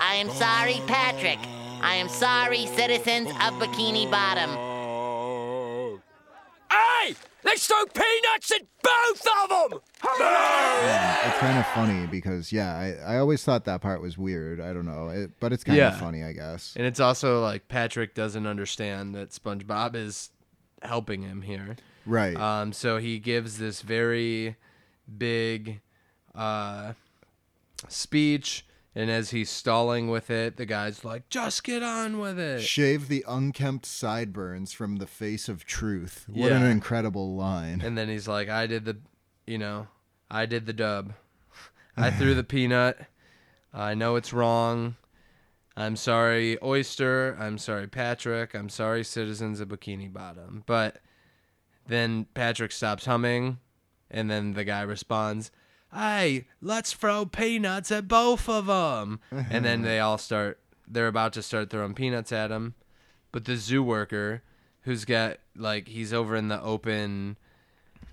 I 0.00 0.14
am 0.16 0.30
sorry, 0.30 0.80
Patrick. 0.86 1.38
I 1.80 1.94
am 1.94 2.08
sorry, 2.08 2.66
citizens 2.66 3.30
of 3.30 3.54
Bikini 3.60 4.10
Bottom. 4.10 4.50
Hey! 6.70 7.14
Let's 7.44 7.66
throw 7.66 7.84
peanuts 7.86 8.50
at 8.52 8.62
both 8.82 9.26
of 9.44 9.70
them! 9.70 9.80
It's 10.02 11.38
kind 11.38 11.58
of 11.58 11.66
funny 11.68 12.06
because 12.06 12.52
yeah, 12.52 12.74
I, 12.74 13.14
I 13.14 13.18
always 13.18 13.44
thought 13.44 13.64
that 13.66 13.80
part 13.80 14.00
was 14.02 14.18
weird. 14.18 14.60
I 14.60 14.72
don't 14.72 14.86
know, 14.86 15.08
it, 15.08 15.30
but 15.40 15.52
it's 15.52 15.62
kind 15.64 15.76
Yeah. 15.78 15.88
of 15.94 15.98
funny, 16.00 16.24
I 16.24 16.32
guess. 16.32 16.74
And 16.76 16.84
it's 16.86 17.00
also 17.00 17.40
like 17.42 17.68
Patrick 17.68 18.14
doesn't 18.14 18.46
understand 18.46 19.14
that 19.14 19.30
SpongeBob 19.30 19.94
is 19.94 20.30
helping 20.82 21.22
him 21.22 21.42
here. 21.42 21.76
Right. 22.06 22.36
Um, 22.36 22.72
so 22.72 22.98
he 22.98 23.18
gives 23.18 23.58
this 23.58 23.82
very 23.82 24.56
big 25.16 25.80
uh, 26.34 26.94
speech, 27.88 28.64
and 28.98 29.12
as 29.12 29.30
he's 29.30 29.48
stalling 29.48 30.08
with 30.08 30.28
it, 30.28 30.56
the 30.56 30.66
guy's 30.66 31.04
like, 31.04 31.28
"Just 31.28 31.62
get 31.62 31.84
on 31.84 32.18
with 32.18 32.36
it." 32.36 32.62
Shave 32.62 33.06
the 33.06 33.24
unkempt 33.28 33.86
sideburns 33.86 34.72
from 34.72 34.96
the 34.96 35.06
face 35.06 35.48
of 35.48 35.64
truth. 35.64 36.24
What 36.26 36.50
an 36.50 36.64
incredible 36.64 37.36
line. 37.36 37.80
And 37.80 37.96
then 37.96 38.08
he's 38.08 38.26
like, 38.26 38.48
"I 38.48 38.66
did 38.66 38.84
the, 38.84 38.98
you 39.46 39.56
know, 39.56 39.86
I 40.28 40.46
did 40.46 40.66
the 40.66 40.72
dub. 40.72 41.12
I 41.96 42.10
threw 42.10 42.34
the 42.34 42.42
peanut. 42.42 42.98
I 43.72 43.94
know 43.94 44.16
it's 44.16 44.32
wrong. 44.32 44.96
I'm 45.76 45.94
sorry, 45.94 46.58
Oyster. 46.60 47.36
I'm 47.38 47.56
sorry, 47.56 47.86
Patrick. 47.86 48.52
I'm 48.52 48.68
sorry, 48.68 49.04
citizens 49.04 49.60
of 49.60 49.68
Bikini 49.68 50.12
Bottom." 50.12 50.64
But 50.66 51.00
then 51.86 52.26
Patrick 52.34 52.72
stops 52.72 53.04
humming, 53.04 53.58
and 54.10 54.28
then 54.28 54.54
the 54.54 54.64
guy 54.64 54.82
responds, 54.82 55.52
"Hey, 55.92 56.46
let's 56.60 56.92
throw 56.92 57.26
peanuts 57.26 57.90
at 57.90 58.08
both 58.08 58.48
of 58.48 58.66
them." 58.66 59.20
and 59.30 59.64
then 59.64 59.82
they 59.82 60.00
all 60.00 60.18
start. 60.18 60.58
They're 60.86 61.06
about 61.06 61.32
to 61.34 61.42
start 61.42 61.70
throwing 61.70 61.94
peanuts 61.94 62.32
at 62.32 62.50
him, 62.50 62.74
but 63.32 63.44
the 63.44 63.56
zoo 63.56 63.82
worker, 63.82 64.42
who's 64.82 65.04
got 65.04 65.38
like 65.56 65.88
he's 65.88 66.12
over 66.12 66.34
in 66.36 66.48
the 66.48 66.60
open 66.62 67.36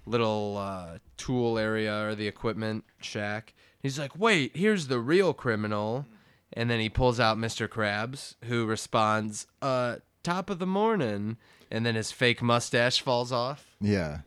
little 0.05 0.57
uh, 0.57 0.97
tool 1.17 1.57
area 1.57 2.05
or 2.05 2.15
the 2.15 2.27
equipment 2.27 2.83
shack. 3.01 3.53
He's 3.81 3.99
like, 3.99 4.17
"Wait, 4.17 4.55
here's 4.55 4.87
the 4.87 4.99
real 4.99 5.33
criminal," 5.33 6.05
and 6.53 6.69
then 6.69 6.79
he 6.79 6.89
pulls 6.89 7.19
out 7.19 7.37
Mr. 7.37 7.67
Krabs, 7.67 8.35
who 8.45 8.65
responds, 8.65 9.47
"Uh, 9.61 9.97
top 10.23 10.49
of 10.49 10.59
the 10.59 10.65
morning," 10.65 11.37
and 11.71 11.85
then 11.85 11.95
his 11.95 12.11
fake 12.11 12.41
mustache 12.41 13.01
falls 13.01 13.31
off. 13.31 13.75
Yeah. 13.79 14.19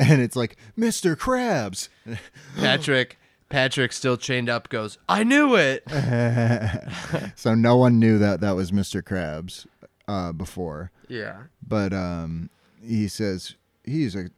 And 0.00 0.22
it's 0.22 0.34
like, 0.36 0.56
Mr. 0.78 1.14
Krabs. 1.14 1.88
Patrick, 2.56 3.18
Patrick, 3.50 3.92
still 3.92 4.16
chained 4.16 4.48
up, 4.48 4.68
goes, 4.70 4.96
"I 5.08 5.24
knew 5.24 5.56
it." 5.56 5.82
so 7.36 7.54
no 7.54 7.76
one 7.76 7.98
knew 7.98 8.18
that 8.18 8.40
that 8.40 8.56
was 8.56 8.70
Mr. 8.72 9.02
Krabs 9.02 9.66
uh, 10.08 10.32
before. 10.32 10.90
yeah. 11.08 11.42
But 11.66 11.92
um, 11.92 12.50
he 12.82 13.08
says 13.08 13.56
he's 13.84 14.14
a 14.14 14.30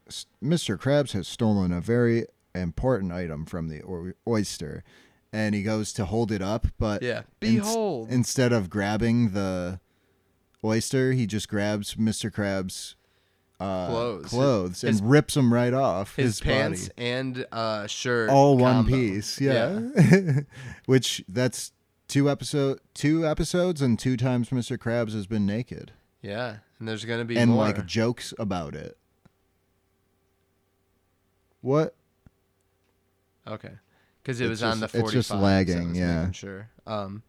Mr. 0.43 0.77
Krabs 0.79 1.13
has 1.13 1.29
stolen 1.29 1.73
a 1.73 1.81
very 1.81 2.27
important 2.55 3.13
item 3.13 3.47
from 3.47 3.69
the 3.69 3.83
o- 3.83 4.13
oyster, 4.27 4.83
and 5.33 5.55
he 5.55 5.63
goes 5.63 5.93
to 5.95 6.05
hold 6.07 6.33
it 6.33 6.43
up, 6.43 6.67
but 6.79 7.03
Yeah. 7.03 7.23
Behold. 7.41 8.09
instead 8.11 8.53
of 8.53 8.69
grabbing 8.69 9.31
the 9.31 9.79
oyster, 10.65 11.13
he 11.13 11.27
just 11.27 11.49
grabs 11.49 11.95
Mr. 11.95 12.31
Krabs' 12.31 12.95
uh, 13.63 13.87
Clothes. 13.89 14.27
clothes 14.27 14.81
His- 14.83 15.01
and 15.01 15.11
rips 15.11 15.35
them 15.35 15.53
right 15.53 15.73
off 15.75 16.17
His, 16.17 16.39
his, 16.39 16.41
pants 16.41 16.89
body. 16.89 17.07
and 17.09 17.47
uh, 17.53 17.87
shirt, 17.87 18.31
all 18.31 18.57
one 18.57 18.85
piece. 18.87 19.41
Yeah, 19.41 19.81
which 20.87 21.25
that's 21.29 21.73
two 22.09 22.29
episode 22.31 22.81
two 22.95 23.27
episodes 23.27 23.81
and 23.81 23.99
two 23.99 24.17
times 24.17 24.51
Mr. 24.51 24.77
Krabs 24.77 25.13
has 25.13 25.27
been 25.27 25.47
naked 25.47 25.93
yeah. 26.21 26.57
And 26.79 26.87
there's 26.89 27.05
gonna 27.05 27.25
be 27.25 27.37
and 27.39 27.51
more. 27.53 27.65
like 27.65 27.87
jokes 27.87 28.33
about 28.39 28.75
it. 28.75 28.97
What? 31.61 31.95
Okay. 33.47 33.71
Because 34.23 34.41
it 34.41 34.45
It's 34.45 34.51
was 34.51 34.63
on 34.63 34.81
the 34.81 34.87
just- 34.87 34.95
it's 34.95 35.01
45. 35.01 35.13
just 35.13 35.29
so 35.31 35.37
lagging, 35.39 35.89
was 35.91 35.99
yeah. 35.99 36.31
Sure. 36.33 36.69
Um, 36.87 37.23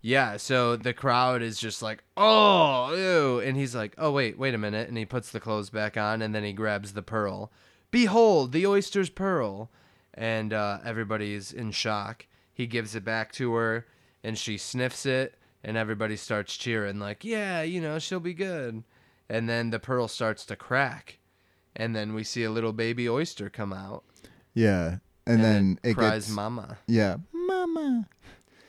yeah, 0.00 0.36
so 0.36 0.76
the 0.76 0.92
crowd 0.92 1.42
is 1.42 1.58
just 1.58 1.82
like, 1.82 2.04
oh, 2.16 2.94
ew. 2.94 3.40
And 3.40 3.56
he's 3.56 3.74
like, 3.74 3.94
oh, 3.98 4.12
wait, 4.12 4.38
wait 4.38 4.54
a 4.54 4.58
minute. 4.58 4.88
And 4.88 4.96
he 4.96 5.04
puts 5.04 5.30
the 5.30 5.40
clothes 5.40 5.70
back 5.70 5.96
on 5.96 6.22
and 6.22 6.34
then 6.34 6.44
he 6.44 6.52
grabs 6.52 6.92
the 6.92 7.02
pearl. 7.02 7.50
Behold, 7.90 8.52
the 8.52 8.66
oyster's 8.66 9.10
pearl. 9.10 9.70
And 10.14 10.52
uh, 10.52 10.78
everybody's 10.84 11.52
in 11.52 11.70
shock. 11.70 12.26
He 12.52 12.66
gives 12.66 12.94
it 12.94 13.04
back 13.04 13.32
to 13.32 13.54
her 13.54 13.86
and 14.24 14.36
she 14.36 14.58
sniffs 14.58 15.06
it 15.06 15.38
and 15.62 15.76
everybody 15.76 16.16
starts 16.16 16.56
cheering, 16.56 16.98
like, 17.00 17.24
yeah, 17.24 17.62
you 17.62 17.80
know, 17.80 17.98
she'll 17.98 18.20
be 18.20 18.34
good. 18.34 18.84
And 19.28 19.48
then 19.48 19.70
the 19.70 19.78
pearl 19.78 20.08
starts 20.08 20.44
to 20.46 20.56
crack. 20.56 21.18
And 21.76 21.94
then 21.94 22.14
we 22.14 22.24
see 22.24 22.44
a 22.44 22.50
little 22.50 22.72
baby 22.72 23.08
oyster 23.08 23.48
come 23.50 23.72
out 23.72 24.02
Yeah, 24.54 24.96
and, 25.26 25.44
then 25.44 25.78
it 25.84 25.90
it 25.90 25.94
cries 25.94 26.24
gets 26.26 26.30
mama 26.30 26.78
yeah, 26.88 27.16
mama 27.32 28.08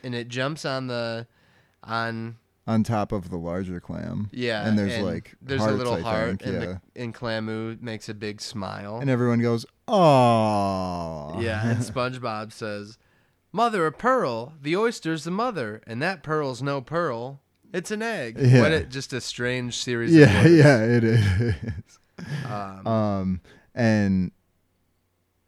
and 0.03 0.13
it 0.15 0.27
jumps 0.27 0.65
on 0.65 0.87
the 0.87 1.27
on 1.83 2.37
on 2.67 2.83
top 2.83 3.11
of 3.11 3.29
the 3.29 3.37
larger 3.37 3.79
clam. 3.79 4.29
yeah 4.31 4.67
and 4.67 4.77
there's 4.77 4.99
like 4.99 5.35
there's 5.41 5.61
hearts, 5.61 5.73
a 5.73 5.77
little 5.77 5.93
I 5.95 6.01
heart 6.01 6.29
think, 6.29 6.43
and 6.43 6.53
yeah, 6.53 6.77
the 6.95 7.01
and 7.01 7.15
clamu 7.15 7.81
makes 7.81 8.09
a 8.09 8.13
big 8.13 8.41
smile 8.41 8.99
and 8.99 9.09
everyone 9.09 9.39
goes, 9.41 9.65
"Oh, 9.87 11.39
yeah 11.41 11.67
and 11.67 11.79
spongebob 11.81 12.51
says 12.51 12.97
mother 13.51 13.85
of 13.87 13.97
pearl 13.97 14.53
the 14.61 14.75
oyster's 14.75 15.23
the 15.23 15.31
mother 15.31 15.81
and 15.87 16.01
that 16.01 16.21
pearl's 16.21 16.61
no 16.61 16.81
pearl 16.81 17.41
it's 17.73 17.89
an 17.91 18.01
egg 18.03 18.37
Yeah. 18.39 18.61
what 18.61 18.71
it 18.71 18.89
just 18.89 19.13
a 19.13 19.21
strange 19.21 19.75
series 19.77 20.13
yeah, 20.13 20.45
yeah, 20.47 20.81
it 20.83 21.03
is." 21.03 21.55
Um, 22.45 22.85
um, 22.87 23.41
and 23.73 24.31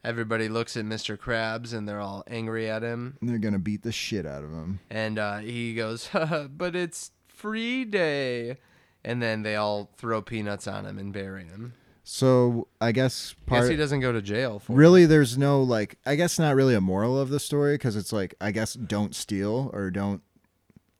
everybody 0.04 0.50
looks 0.50 0.76
at 0.78 0.86
mr 0.86 1.18
krabs 1.18 1.74
and 1.74 1.88
they're 1.88 2.00
all 2.00 2.24
angry 2.28 2.70
at 2.70 2.82
him 2.84 3.18
they're 3.22 3.38
gonna 3.38 3.60
beat 3.60 3.84
the 3.84 3.92
shit 3.92 4.26
out 4.26 4.44
of 4.44 4.50
him. 4.52 4.80
and 4.90 5.20
uh, 5.20 5.38
he 5.38 5.74
goes 5.74 6.10
but 6.58 6.76
it's 6.76 7.12
free 7.28 7.86
day 7.86 8.58
and 9.04 9.22
then 9.22 9.44
they 9.44 9.56
all 9.56 9.90
throw 9.98 10.22
peanuts 10.22 10.68
on 10.68 10.86
him 10.86 10.98
and 11.00 11.12
bury 11.14 11.44
him 11.46 11.74
So 12.04 12.68
I 12.80 12.92
guess 12.92 13.34
part 13.46 13.62
Guess 13.64 13.70
he 13.70 13.76
doesn't 13.76 14.00
go 14.02 14.12
to 14.12 14.22
jail 14.22 14.60
for 14.60 14.74
it. 14.74 14.76
really 14.76 15.06
there's 15.06 15.38
no 15.38 15.62
like 15.62 15.98
I 16.06 16.16
guess 16.16 16.38
not 16.40 16.56
really 16.56 16.76
a 16.76 16.82
moral 16.82 17.20
of 17.20 17.30
the 17.30 17.40
story 17.40 17.76
because 17.76 17.96
it's 17.96 18.12
like 18.14 18.34
I 18.42 18.52
guess 18.52 18.74
don't 18.74 19.16
steal 19.16 19.70
or 19.74 19.90
don't 19.92 20.22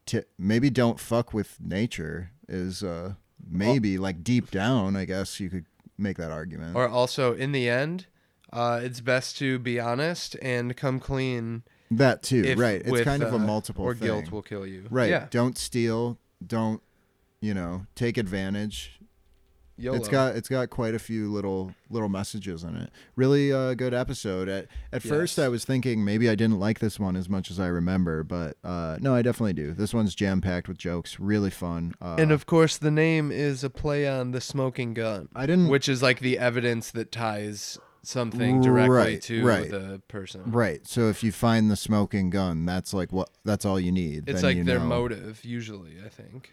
t- 0.06 0.24
maybe 0.38 0.70
don't 0.70 1.00
fuck 1.00 1.34
with 1.34 1.58
nature 1.60 2.32
is 2.48 2.84
uh 2.84 3.14
maybe 3.50 3.98
like 3.98 4.24
deep 4.24 4.52
down 4.52 4.96
I 4.96 5.06
guess 5.06 5.40
you 5.40 5.50
could 5.50 5.66
make 5.98 6.18
that 6.18 6.32
argument. 6.32 6.76
Or 6.76 6.88
also, 6.90 7.34
in 7.36 7.52
the 7.52 7.70
end, 7.70 8.08
uh, 8.54 8.80
it's 8.84 9.02
best 9.02 9.38
to 9.40 9.60
be 9.60 9.80
honest 9.80 10.36
and 10.42 10.76
come 10.76 11.00
clean. 11.00 11.64
that 11.90 12.24
too, 12.24 12.44
If 12.46 12.58
right? 12.60 12.82
It's 12.82 12.90
with, 12.92 13.04
kind 13.06 13.24
of 13.24 13.34
a 13.34 13.38
uh, 13.38 13.40
multiple 13.40 13.86
Or 13.86 13.94
thing. 13.96 14.08
guilt 14.08 14.32
will 14.32 14.42
kill 14.42 14.66
you. 14.66 14.86
right? 14.90 15.10
Yeah. 15.10 15.28
Don't 15.30 15.58
steal. 15.58 16.18
Don't 16.46 16.82
you 17.42 17.54
know? 17.54 17.86
Take 17.96 18.18
advantage. 18.18 18.98
YOLO. 19.78 19.98
It's 19.98 20.08
got 20.10 20.36
it's 20.36 20.48
got 20.50 20.70
quite 20.70 20.94
a 20.94 21.00
few 21.00 21.32
little 21.32 21.74
little 21.90 22.10
messages 22.10 22.64
in 22.64 22.76
it. 22.76 22.92
Really 23.16 23.52
uh, 23.52 23.74
good 23.74 23.96
episode. 23.96 24.48
At 24.48 24.68
at 24.92 25.02
first, 25.02 25.40
I 25.40 25.48
was 25.48 25.66
thinking 25.66 26.06
maybe 26.06 26.30
I 26.30 26.36
didn't 26.36 26.60
like 26.60 26.78
this 26.80 27.00
one 27.00 27.16
as 27.16 27.28
much 27.28 27.50
as 27.50 27.60
I 27.60 27.66
remember, 27.66 28.24
but 28.24 28.58
uh, 28.64 28.98
no, 29.02 29.16
I 29.16 29.24
definitely 29.24 29.54
do. 29.54 29.72
This 29.74 29.92
one's 29.92 30.14
jam 30.14 30.40
packed 30.40 30.68
with 30.68 30.78
jokes. 30.78 31.20
Really 31.20 31.50
fun. 31.50 31.96
Uh, 32.00 32.16
And 32.20 32.32
of 32.32 32.46
course, 32.46 32.78
the 32.78 32.92
name 32.92 33.32
is 33.32 33.64
a 33.64 33.72
play 33.72 34.08
on 34.08 34.32
the 34.32 34.42
smoking 34.42 34.94
gun, 34.94 35.30
I 35.36 35.48
didn't. 35.48 35.70
which 35.70 35.90
is 35.90 36.04
like 36.04 36.20
the 36.20 36.38
evidence 36.38 36.92
that 36.92 37.12
ties 37.12 37.80
something 38.04 38.62
directly 38.62 38.90
Right, 38.96 39.22
to 39.24 39.46
right. 39.46 39.70
the 39.70 40.02
person. 40.08 40.52
right. 40.52 40.86
So 40.88 41.10
if 41.10 41.24
you 41.24 41.32
find 41.32 41.70
the 41.70 41.76
smoking 41.76 42.30
gun, 42.30 42.66
that's 42.66 42.94
like 42.94 43.12
what. 43.12 43.30
That's 43.46 43.66
all 43.66 43.80
you 43.80 43.92
need. 43.92 44.28
It's 44.28 44.42
Then 44.42 44.58
like 44.58 44.66
their 44.66 44.80
know. 44.80 44.86
motive, 44.86 45.44
usually, 45.46 45.98
I 46.06 46.10
think. 46.10 46.52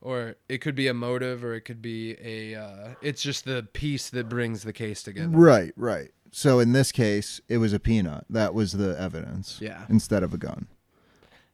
Or 0.00 0.36
it 0.48 0.58
could 0.58 0.74
be 0.74 0.86
a 0.88 0.94
motive, 0.94 1.42
or 1.44 1.54
it 1.54 1.62
could 1.62 1.80
be 1.80 2.16
a. 2.22 2.54
Uh, 2.60 2.88
it's 3.00 3.22
just 3.22 3.44
the 3.46 3.66
piece 3.72 4.10
that 4.10 4.28
brings 4.28 4.62
the 4.62 4.72
case 4.72 5.02
together. 5.02 5.28
Right. 5.28 5.72
Right. 5.76 6.10
So 6.30 6.58
in 6.58 6.72
this 6.72 6.90
case, 6.92 7.40
it 7.48 7.58
was 7.58 7.72
a 7.72 7.78
peanut. 7.80 8.24
That 8.28 8.54
was 8.54 8.72
the 8.72 8.98
evidence. 9.00 9.58
Yeah. 9.62 9.84
Instead 9.88 10.22
of 10.22 10.34
a 10.34 10.36
gun. 10.38 10.66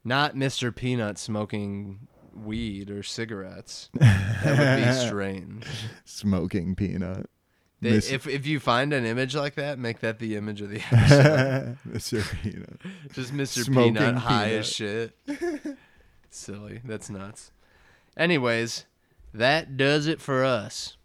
Not 0.02 0.34
Mr. 0.34 0.74
Peanut 0.74 1.18
smoking 1.18 2.08
weed 2.34 2.90
or 2.90 3.02
cigarettes. 3.02 3.90
That 3.94 4.78
would 4.78 4.86
be 4.86 4.98
strange. 5.06 5.66
Smoking 6.06 6.74
peanut. 6.74 7.28
They- 7.82 7.92
Miss- 7.92 8.10
if 8.10 8.26
if 8.26 8.46
you 8.46 8.60
find 8.60 8.92
an 8.92 9.06
image 9.06 9.34
like 9.34 9.54
that, 9.54 9.78
make 9.78 10.00
that 10.00 10.18
the 10.18 10.36
image 10.36 10.60
of 10.60 10.68
the 10.70 10.80
episode. 10.92 11.78
Mr. 11.88 12.42
Peanut. 12.42 12.80
Just 13.12 13.32
Mr. 13.32 13.64
Smoking 13.64 13.94
Peanut 13.94 14.16
high 14.16 14.44
peanut. 14.48 14.58
as 14.60 14.72
shit. 14.72 15.16
Silly. 16.28 16.80
That's 16.84 17.08
nuts. 17.08 17.52
Anyways, 18.16 18.84
that 19.32 19.76
does 19.78 20.06
it 20.06 20.20
for 20.20 20.44
us. 20.44 20.96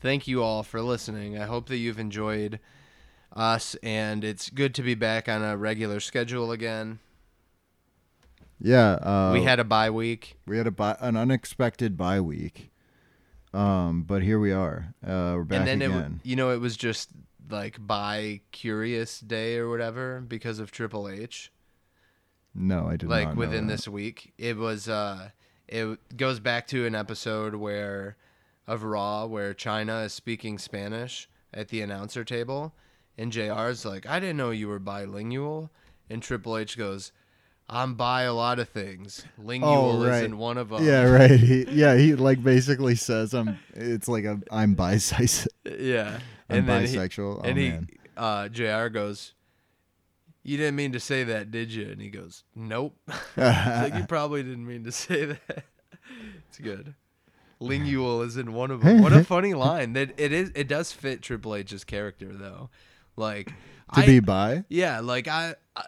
thank 0.00 0.28
you 0.28 0.42
all 0.42 0.62
for 0.62 0.80
listening. 0.82 1.38
I 1.38 1.46
hope 1.46 1.68
that 1.68 1.76
you've 1.78 1.98
enjoyed 1.98 2.60
us, 3.34 3.74
and 3.82 4.22
it's 4.22 4.50
good 4.50 4.74
to 4.74 4.82
be 4.82 4.94
back 4.94 5.28
on 5.28 5.42
a 5.42 5.56
regular 5.56 5.98
schedule 6.00 6.52
again. 6.52 6.98
Yeah, 8.60 8.92
uh, 8.92 9.30
we 9.32 9.42
had 9.42 9.58
a 9.60 9.64
bye 9.64 9.90
week. 9.90 10.36
we 10.46 10.58
had 10.58 10.66
a 10.66 10.70
bi- 10.70 10.96
an 11.00 11.16
unexpected 11.16 11.96
bye 11.96 12.20
week, 12.20 12.70
um, 13.54 14.02
but 14.02 14.22
here 14.22 14.38
we 14.38 14.52
are. 14.52 14.94
Uh, 15.06 15.34
we're 15.36 15.44
back 15.44 15.58
and 15.60 15.68
then 15.68 15.82
again. 15.82 16.00
w- 16.00 16.18
you 16.24 16.36
know, 16.36 16.50
it 16.50 16.60
was 16.60 16.76
just 16.76 17.10
like 17.50 17.76
by 17.86 18.40
curious 18.52 19.20
day 19.20 19.56
or 19.58 19.68
whatever 19.68 20.20
because 20.26 20.58
of 20.58 20.70
Triple 20.72 21.08
H. 21.08 21.52
no, 22.54 22.88
I 22.88 22.96
did 22.96 23.08
like 23.08 23.28
not 23.28 23.34
know 23.34 23.40
within 23.40 23.66
this 23.66 23.86
week. 23.88 24.32
It 24.38 24.56
was 24.56 24.88
uh 24.88 25.30
it 25.68 26.16
goes 26.16 26.40
back 26.40 26.66
to 26.68 26.86
an 26.86 26.94
episode 26.94 27.54
where 27.54 28.16
of 28.66 28.82
Raw 28.82 29.26
where 29.26 29.54
Chyna 29.54 30.06
is 30.06 30.12
speaking 30.12 30.58
Spanish 30.58 31.28
at 31.52 31.68
the 31.68 31.80
announcer 31.82 32.24
table 32.24 32.74
and 33.16 33.30
JR's 33.32 33.84
like, 33.84 34.06
"I 34.06 34.18
didn't 34.20 34.36
know 34.36 34.50
you 34.50 34.68
were 34.68 34.78
bilingual." 34.80 35.70
And 36.10 36.22
Triple 36.22 36.58
H 36.58 36.76
goes, 36.76 37.12
"I'm 37.68 37.94
by 37.94 38.22
a 38.22 38.32
lot 38.34 38.58
of 38.58 38.68
things. 38.68 39.24
Lingual 39.38 39.70
Oh, 40.02 40.06
right. 40.06 40.18
isn't 40.18 40.36
one 40.36 40.58
of 40.58 40.68
them." 40.68 40.84
Yeah, 40.84 41.04
right. 41.10 41.38
He, 41.40 41.64
yeah, 41.70 41.96
he 41.96 42.14
like 42.14 42.42
basically 42.42 42.94
says 42.94 43.32
I'm. 43.34 43.58
It's 43.74 44.08
like 44.08 44.24
a, 44.24 44.40
I'm 44.50 44.76
bisexual. 44.76 45.48
Yeah. 45.78 46.18
I'm 46.50 46.58
and 46.58 46.68
then 46.68 46.86
he- 46.86 46.96
bisexual. 46.96 47.40
and 47.44 47.58
oh, 47.58 47.60
he 47.60 47.98
uh 48.16 48.48
JR 48.48 48.88
goes, 48.88 49.32
"You 50.42 50.56
didn't 50.58 50.76
mean 50.76 50.92
to 50.92 51.00
say 51.00 51.24
that, 51.24 51.50
did 51.50 51.72
you?" 51.72 51.88
And 51.90 52.00
he 52.02 52.10
goes, 52.10 52.44
"Nope." 52.54 52.96
Like 53.36 53.94
you 53.94 54.04
probably 54.04 54.42
didn't 54.42 54.66
mean 54.66 54.84
to 54.84 54.92
say 54.92 55.24
that. 55.24 55.64
It's 56.48 56.58
good. 56.58 56.94
Lingual 57.60 58.20
is 58.22 58.36
in 58.36 58.52
one 58.52 58.70
of 58.70 58.82
them. 58.82 59.00
What 59.00 59.12
a 59.14 59.24
funny 59.24 59.54
line. 59.54 59.94
That 59.94 60.12
it 60.18 60.32
is. 60.32 60.52
It 60.54 60.68
does 60.68 60.92
fit 60.92 61.22
Triple 61.22 61.54
H's 61.54 61.82
character 61.84 62.32
though. 62.34 62.68
Like 63.16 63.52
to 63.92 64.00
I, 64.00 64.06
be 64.06 64.20
bi. 64.20 64.64
yeah, 64.68 65.00
like 65.00 65.28
I, 65.28 65.54
I, 65.76 65.82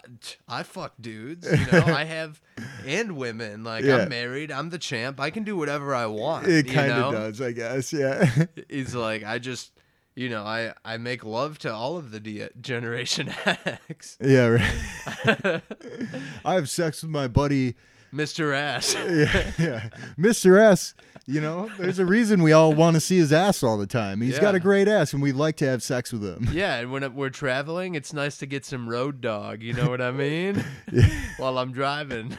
I 0.49 0.63
fuck 0.63 0.93
dudes. 1.01 1.47
You 1.51 1.67
know, 1.73 1.87
I 1.87 2.05
have 2.05 2.41
and 2.87 3.17
women. 3.17 3.65
Like 3.65 3.85
Yeah. 3.85 3.99
I'm 4.03 4.09
married. 4.09 4.53
I'm 4.53 4.71
the 4.71 4.79
champ. 4.79 5.19
I 5.21 5.31
can 5.31 5.45
do 5.45 5.57
whatever 5.57 5.95
I 5.95 6.07
want. 6.07 6.47
It 6.47 6.69
kind 6.69 6.93
of 6.93 7.13
does, 7.13 7.41
I 7.41 7.53
guess. 7.53 7.93
Yeah. 7.93 8.47
He's 8.69 8.95
like, 8.95 9.25
I 9.25 9.39
just, 9.39 9.73
you 10.15 10.29
know, 10.29 10.43
I 10.45 10.75
I 10.85 10.97
make 10.99 11.25
love 11.25 11.59
to 11.61 11.73
all 11.73 11.97
of 11.97 12.11
the 12.11 12.21
D- 12.21 12.49
Generation 12.61 13.33
X. 13.89 14.19
yeah. 14.21 14.47
Right. 14.47 15.63
I 16.45 16.55
have 16.55 16.69
sex 16.69 17.03
with 17.03 17.11
my 17.11 17.29
buddy. 17.29 17.75
Mr. 18.13 18.55
Ass. 18.55 18.95
Yeah, 19.07 19.53
yeah. 19.59 19.89
Mr. 20.19 20.61
S. 20.61 20.95
You 21.29 21.41
know, 21.41 21.69
there's 21.77 21.99
a 21.99 22.07
reason 22.07 22.41
we 22.43 22.53
all 22.53 22.73
want 22.73 22.95
to 22.95 23.01
see 23.01 23.17
his 23.17 23.33
ass 23.33 23.65
all 23.65 23.77
the 23.77 23.87
time. 23.87 24.21
He's 24.21 24.39
got 24.39 24.55
a 24.55 24.61
great 24.61 24.87
ass, 24.87 25.13
and 25.13 25.21
we'd 25.21 25.33
like 25.35 25.57
to 25.57 25.67
have 25.67 25.83
sex 25.83 26.13
with 26.13 26.23
him. 26.23 26.49
Yeah, 26.53 26.77
and 26.77 26.93
when 26.93 27.15
we're 27.17 27.31
traveling, 27.31 27.97
it's 27.97 28.13
nice 28.13 28.39
to 28.39 28.47
get 28.47 28.65
some 28.65 28.89
road 28.89 29.21
dog. 29.21 29.61
You 29.61 29.73
know 29.73 29.91
what 29.91 30.01
I 30.01 30.13
mean? 30.13 30.65
While 31.39 31.59
I'm 31.59 31.73
driving. 31.73 32.39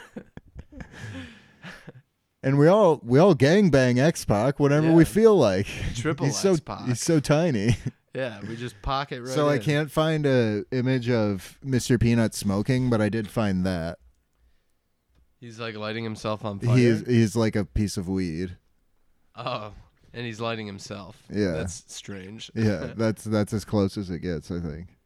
And 2.41 2.57
we 2.57 2.67
all 2.67 3.01
we 3.03 3.19
all 3.19 3.35
gangbang 3.35 3.99
X-Pac 3.99 4.57
whenever 4.57 4.93
we 4.93 5.03
feel 5.03 5.35
like. 5.35 5.67
Triple 5.95 6.27
he's 6.27 6.39
so 6.39 6.53
X-Pac. 6.53 6.85
he's 6.85 7.01
so 7.01 7.19
tiny. 7.19 7.75
Yeah, 8.15 8.39
we 8.47 8.55
just 8.55 8.81
pocket 8.81 9.21
right. 9.21 9.29
so 9.29 9.47
I 9.47 9.59
can't 9.59 9.91
find 9.91 10.25
a 10.25 10.63
image 10.71 11.09
of 11.09 11.59
Mr. 11.63 11.99
Peanut 11.99 12.33
smoking, 12.33 12.89
but 12.89 12.99
I 13.01 13.09
did 13.09 13.27
find 13.27 13.65
that. 13.65 13.99
He's 15.39 15.59
like 15.59 15.75
lighting 15.75 16.03
himself 16.03 16.43
on 16.43 16.59
fire. 16.59 16.75
He's 16.75 17.05
he's 17.05 17.35
like 17.35 17.55
a 17.55 17.65
piece 17.65 17.97
of 17.97 18.09
weed. 18.09 18.57
Oh, 19.35 19.71
and 20.13 20.25
he's 20.25 20.39
lighting 20.39 20.65
himself. 20.65 21.21
Yeah. 21.31 21.51
That's 21.51 21.83
strange. 21.87 22.51
Yeah, 22.55 22.93
that's 22.97 23.23
that's 23.23 23.53
as 23.53 23.65
close 23.65 23.97
as 23.97 24.09
it 24.09 24.19
gets, 24.19 24.49
I 24.49 24.59
think. 24.59 24.97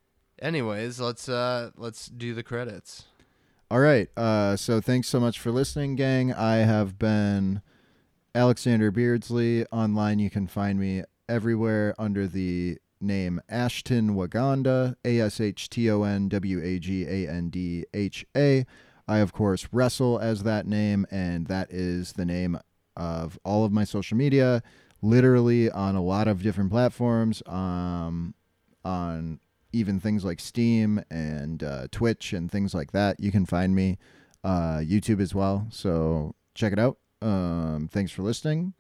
Anyways, 0.42 1.00
let's 1.00 1.28
uh 1.28 1.72
let's 1.76 2.08
do 2.08 2.34
the 2.34 2.44
credits. 2.44 3.06
All 3.70 3.80
right. 3.80 4.10
Uh, 4.18 4.58
so 4.58 4.82
thanks 4.82 5.08
so 5.08 5.20
much 5.20 5.40
for 5.40 5.50
listening, 5.50 5.96
gang. 5.96 6.34
I 6.34 6.58
have 6.58 7.00
been 7.00 7.62
Alexander 8.36 8.92
Beardsley. 8.92 9.66
Online, 9.68 10.20
you 10.20 10.30
can 10.30 10.48
find 10.48 10.78
me 10.78 11.04
everywhere 11.30 11.96
under 11.98 12.28
the 12.28 12.78
name 13.00 13.42
Ashton 13.48 14.14
Wagandha, 14.14 14.96
A 15.06 15.22
S 15.22 15.40
H 15.40 15.70
T 15.70 15.90
O 15.90 16.04
N 16.04 16.28
W 16.28 16.62
A 16.62 16.80
G 16.80 17.06
A 17.06 17.30
N 17.30 17.50
D 17.50 17.86
H 17.94 18.26
A. 18.36 18.66
I, 19.12 19.18
of 19.18 19.34
course, 19.34 19.68
wrestle 19.74 20.20
as 20.20 20.44
that 20.44 20.66
name, 20.66 21.06
and 21.12 21.48
that 21.48 21.70
is 21.70 22.14
the 22.14 22.24
name 22.24 22.58
of 22.96 23.38
all 23.44 23.66
of 23.66 23.72
my 23.74 23.84
social 23.84 24.16
media, 24.16 24.64
literally 25.02 25.70
on 25.70 25.98
a 25.98 26.02
lot 26.02 26.30
of 26.30 26.42
different 26.42 26.72
platforms, 26.72 27.44
um, 27.46 28.34
on 28.86 29.42
even 29.74 30.00
things 30.00 30.24
like 30.24 30.40
Steam 30.40 31.04
and 31.12 31.62
uh, 31.62 31.88
Twitch 31.92 32.32
and 32.32 32.50
things 32.50 32.74
like 32.74 32.94
that. 32.94 33.20
You 33.20 33.34
can 33.34 33.46
find 33.46 33.76
me, 33.76 33.98
uh, 34.46 34.78
YouTube 34.78 35.20
as 35.20 35.36
well. 35.36 35.68
So 35.72 36.34
check 36.56 36.72
it 36.72 36.80
out. 36.80 36.98
Um, 37.22 37.90
thanks 37.92 38.14
for 38.14 38.22
listening, 38.22 38.76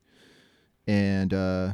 and 0.87 1.33
uh, 1.33 1.71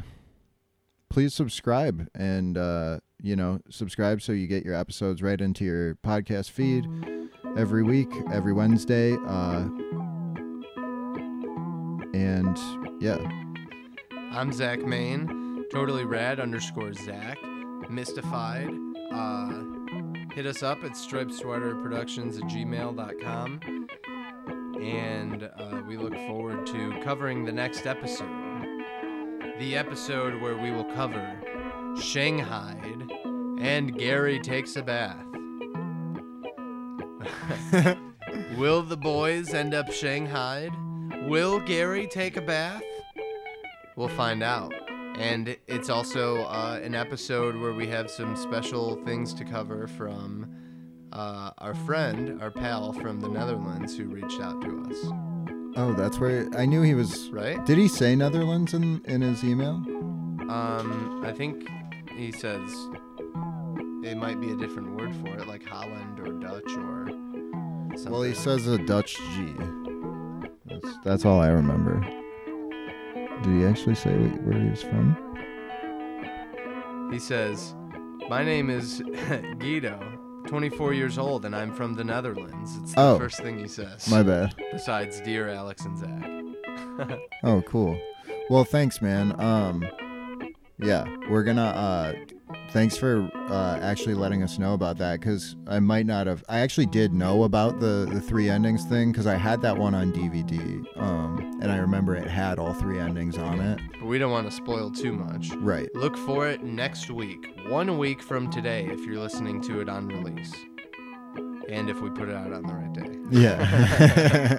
please 1.10 1.36
subscribe 1.36 2.08
and 2.16 2.58
uh, 2.58 3.02
you 3.22 3.36
know 3.36 3.60
subscribe 3.70 4.24
so 4.24 4.32
you 4.32 4.48
get 4.48 4.66
your 4.66 4.74
episodes 4.74 5.22
right 5.22 5.40
into 5.40 5.64
your 5.64 5.94
podcast 6.04 6.50
feed 6.50 6.88
every 7.58 7.84
week, 7.84 8.12
every 8.32 8.54
Wednesday. 8.54 9.14
Uh, 9.26 9.68
and 12.14 12.58
yeah, 13.02 13.18
I'm 14.32 14.54
Zach 14.54 14.80
Main, 14.82 15.66
totally 15.72 16.06
rad 16.06 16.40
underscore 16.40 16.94
Zach, 16.94 17.38
mystified. 17.90 18.70
Uh, 19.12 19.64
hit 20.34 20.46
us 20.46 20.62
up 20.62 20.84
at 20.84 20.92
stripesweaterproductions 20.92 22.38
at 22.38 22.44
gmail.com. 22.44 23.88
And 24.80 25.44
uh, 25.44 25.82
we 25.88 25.98
look 25.98 26.14
forward 26.14 26.68
to 26.68 27.02
covering 27.04 27.44
the 27.44 27.52
next 27.52 27.88
episode. 27.88 28.30
The 29.60 29.76
episode 29.76 30.40
where 30.40 30.56
we 30.56 30.72
will 30.72 30.86
cover 30.94 31.42
Shanghai 32.00 32.80
and 33.60 33.98
Gary 33.98 34.40
takes 34.40 34.76
a 34.76 34.84
bath. 34.84 35.27
Will 38.58 38.84
the 38.84 38.98
boys 38.98 39.54
end 39.54 39.74
up 39.74 39.92
Shanghaied? 39.92 40.72
Will 41.28 41.60
Gary 41.60 42.08
take 42.08 42.38
a 42.38 42.42
bath? 42.42 42.84
We'll 43.96 44.08
find 44.10 44.44
out. 44.44 44.74
And 45.18 45.58
it's 45.68 45.90
also 45.90 46.44
uh, 46.44 46.80
an 46.84 46.94
episode 46.94 47.56
where 47.56 47.74
we 47.74 47.88
have 47.88 48.12
some 48.12 48.36
special 48.36 48.96
things 49.04 49.34
to 49.36 49.46
cover 49.46 49.88
from 49.88 50.54
uh, 51.12 51.52
our 51.58 51.74
friend, 51.74 52.40
our 52.42 52.52
pal 52.52 52.94
from 52.94 53.20
the 53.20 53.28
Netherlands 53.28 53.98
who 53.98 54.06
reached 54.06 54.40
out 54.40 54.62
to 54.62 54.84
us. 54.90 54.98
oh, 55.76 55.94
that's 55.98 56.20
where 56.20 56.48
I 56.56 56.66
knew 56.66 56.84
he 56.84 56.94
was. 56.94 57.30
Right? 57.30 57.64
Did 57.66 57.78
he 57.80 57.88
say 57.88 58.16
Netherlands 58.16 58.74
in 58.74 59.02
in 59.06 59.22
his 59.22 59.44
email? 59.44 59.82
Um, 60.50 61.22
I 61.26 61.32
think 61.34 61.68
he 62.16 62.32
says 62.32 62.72
it 64.04 64.16
might 64.18 64.40
be 64.40 64.52
a 64.52 64.56
different 64.56 64.96
word 64.96 65.14
for 65.16 65.38
it, 65.38 65.48
like 65.48 65.64
Holland 65.66 66.20
or 66.20 66.32
Dutch 66.34 66.72
or 66.78 67.08
something. 67.96 68.12
Well, 68.12 68.22
he 68.24 68.34
says 68.34 68.68
a 68.68 68.78
Dutch 68.78 69.18
G. 69.18 69.54
That's 70.66 70.98
that's 71.04 71.26
all 71.26 71.40
I 71.42 71.48
remember. 71.50 72.00
Did 73.44 73.60
he 73.60 73.66
actually 73.66 73.96
say 73.96 74.14
where 74.16 74.60
he 74.62 74.70
was 74.70 74.82
from? 74.84 75.16
He 77.12 77.20
says, 77.20 77.74
My 78.30 78.44
name 78.44 78.70
is 78.70 79.02
Guido, 79.60 80.00
24 80.48 80.94
years 80.94 81.18
old, 81.18 81.46
and 81.46 81.56
I'm 81.56 81.74
from 81.74 81.94
the 81.94 82.04
Netherlands. 82.04 82.78
It's 82.82 82.94
the 82.94 83.02
Oh. 83.02 83.18
first 83.18 83.42
thing 83.42 83.58
he 83.60 83.68
says. 83.68 84.10
My 84.10 84.24
bad. 84.24 84.54
Besides 84.72 85.22
Dear 85.22 85.50
Alex 85.50 85.86
and 85.86 85.98
Zach. 85.98 86.32
Oh, 87.44 87.62
cool. 87.68 88.00
Well, 88.50 88.64
thanks, 88.64 89.02
man. 89.04 89.40
Um, 89.40 89.86
yeah, 90.80 91.06
we're 91.30 91.44
gonna. 91.44 91.62
Uh, 91.66 92.14
thanks 92.72 92.98
for 92.98 93.30
uh, 93.50 93.80
actually 93.82 94.14
letting 94.14 94.44
us 94.44 94.60
know 94.60 94.74
about 94.74 94.98
that 94.98 95.20
because 95.20 95.56
I 95.68 95.80
might 95.80 96.06
not 96.06 96.28
have. 96.28 96.44
I 96.50 96.60
actually 96.60 96.86
did 96.86 97.14
know 97.14 97.44
about 97.44 97.80
the 97.80 98.08
the 98.12 98.22
three 98.22 98.50
endings 98.50 98.86
thing 98.86 99.12
because 99.12 99.28
I 99.28 99.36
had 99.36 99.62
that 99.62 99.78
one 99.78 99.96
on 99.96 100.12
DVD. 100.12 100.86
Um, 100.98 101.58
and 101.62 101.72
I 101.72 101.78
remember 101.78 102.16
it 102.16 102.28
had 102.28 102.60
all 102.60 102.74
three 102.74 103.00
endings 103.00 103.38
on 103.38 103.60
it. 103.60 103.80
But 104.00 104.06
we 104.06 104.20
don't 104.20 104.32
want 104.32 104.48
to 104.50 104.56
spoil 104.56 104.92
too 104.92 105.12
much. 105.12 105.50
Right. 105.58 105.90
Look 105.96 106.18
for 106.18 106.48
it 106.48 106.64
next 106.64 107.10
week, 107.10 107.58
one 107.68 107.98
week 107.98 108.22
from 108.22 108.52
today, 108.52 108.86
if 108.86 109.00
you're 109.06 109.20
listening 109.20 109.62
to 109.64 109.82
it 109.82 109.90
on 109.90 110.08
release. 110.08 110.54
And 111.70 111.90
if 111.90 112.00
we 112.00 112.10
put 112.10 112.30
it 112.30 112.36
out 112.36 112.54
on 112.54 112.64
the 112.64 112.74
right 112.74 112.94
day. 112.94 113.18
Yeah. 113.32 114.58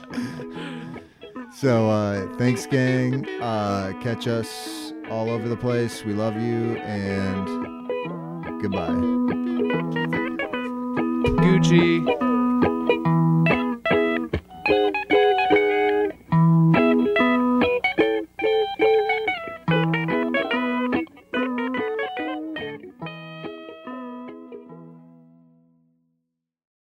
so 1.57 1.89
uh, 1.89 2.37
thanks, 2.37 2.67
gang. 2.67 3.27
Uh, 3.41 3.93
catch 4.03 4.27
us 4.27 4.93
all 5.09 5.31
over 5.31 5.49
the 5.49 5.57
place. 5.57 6.05
We 6.05 6.13
love 6.13 6.35
you 6.35 6.77
and 6.79 7.78
goodbye. 8.61 8.93
Gucci. 11.43 12.28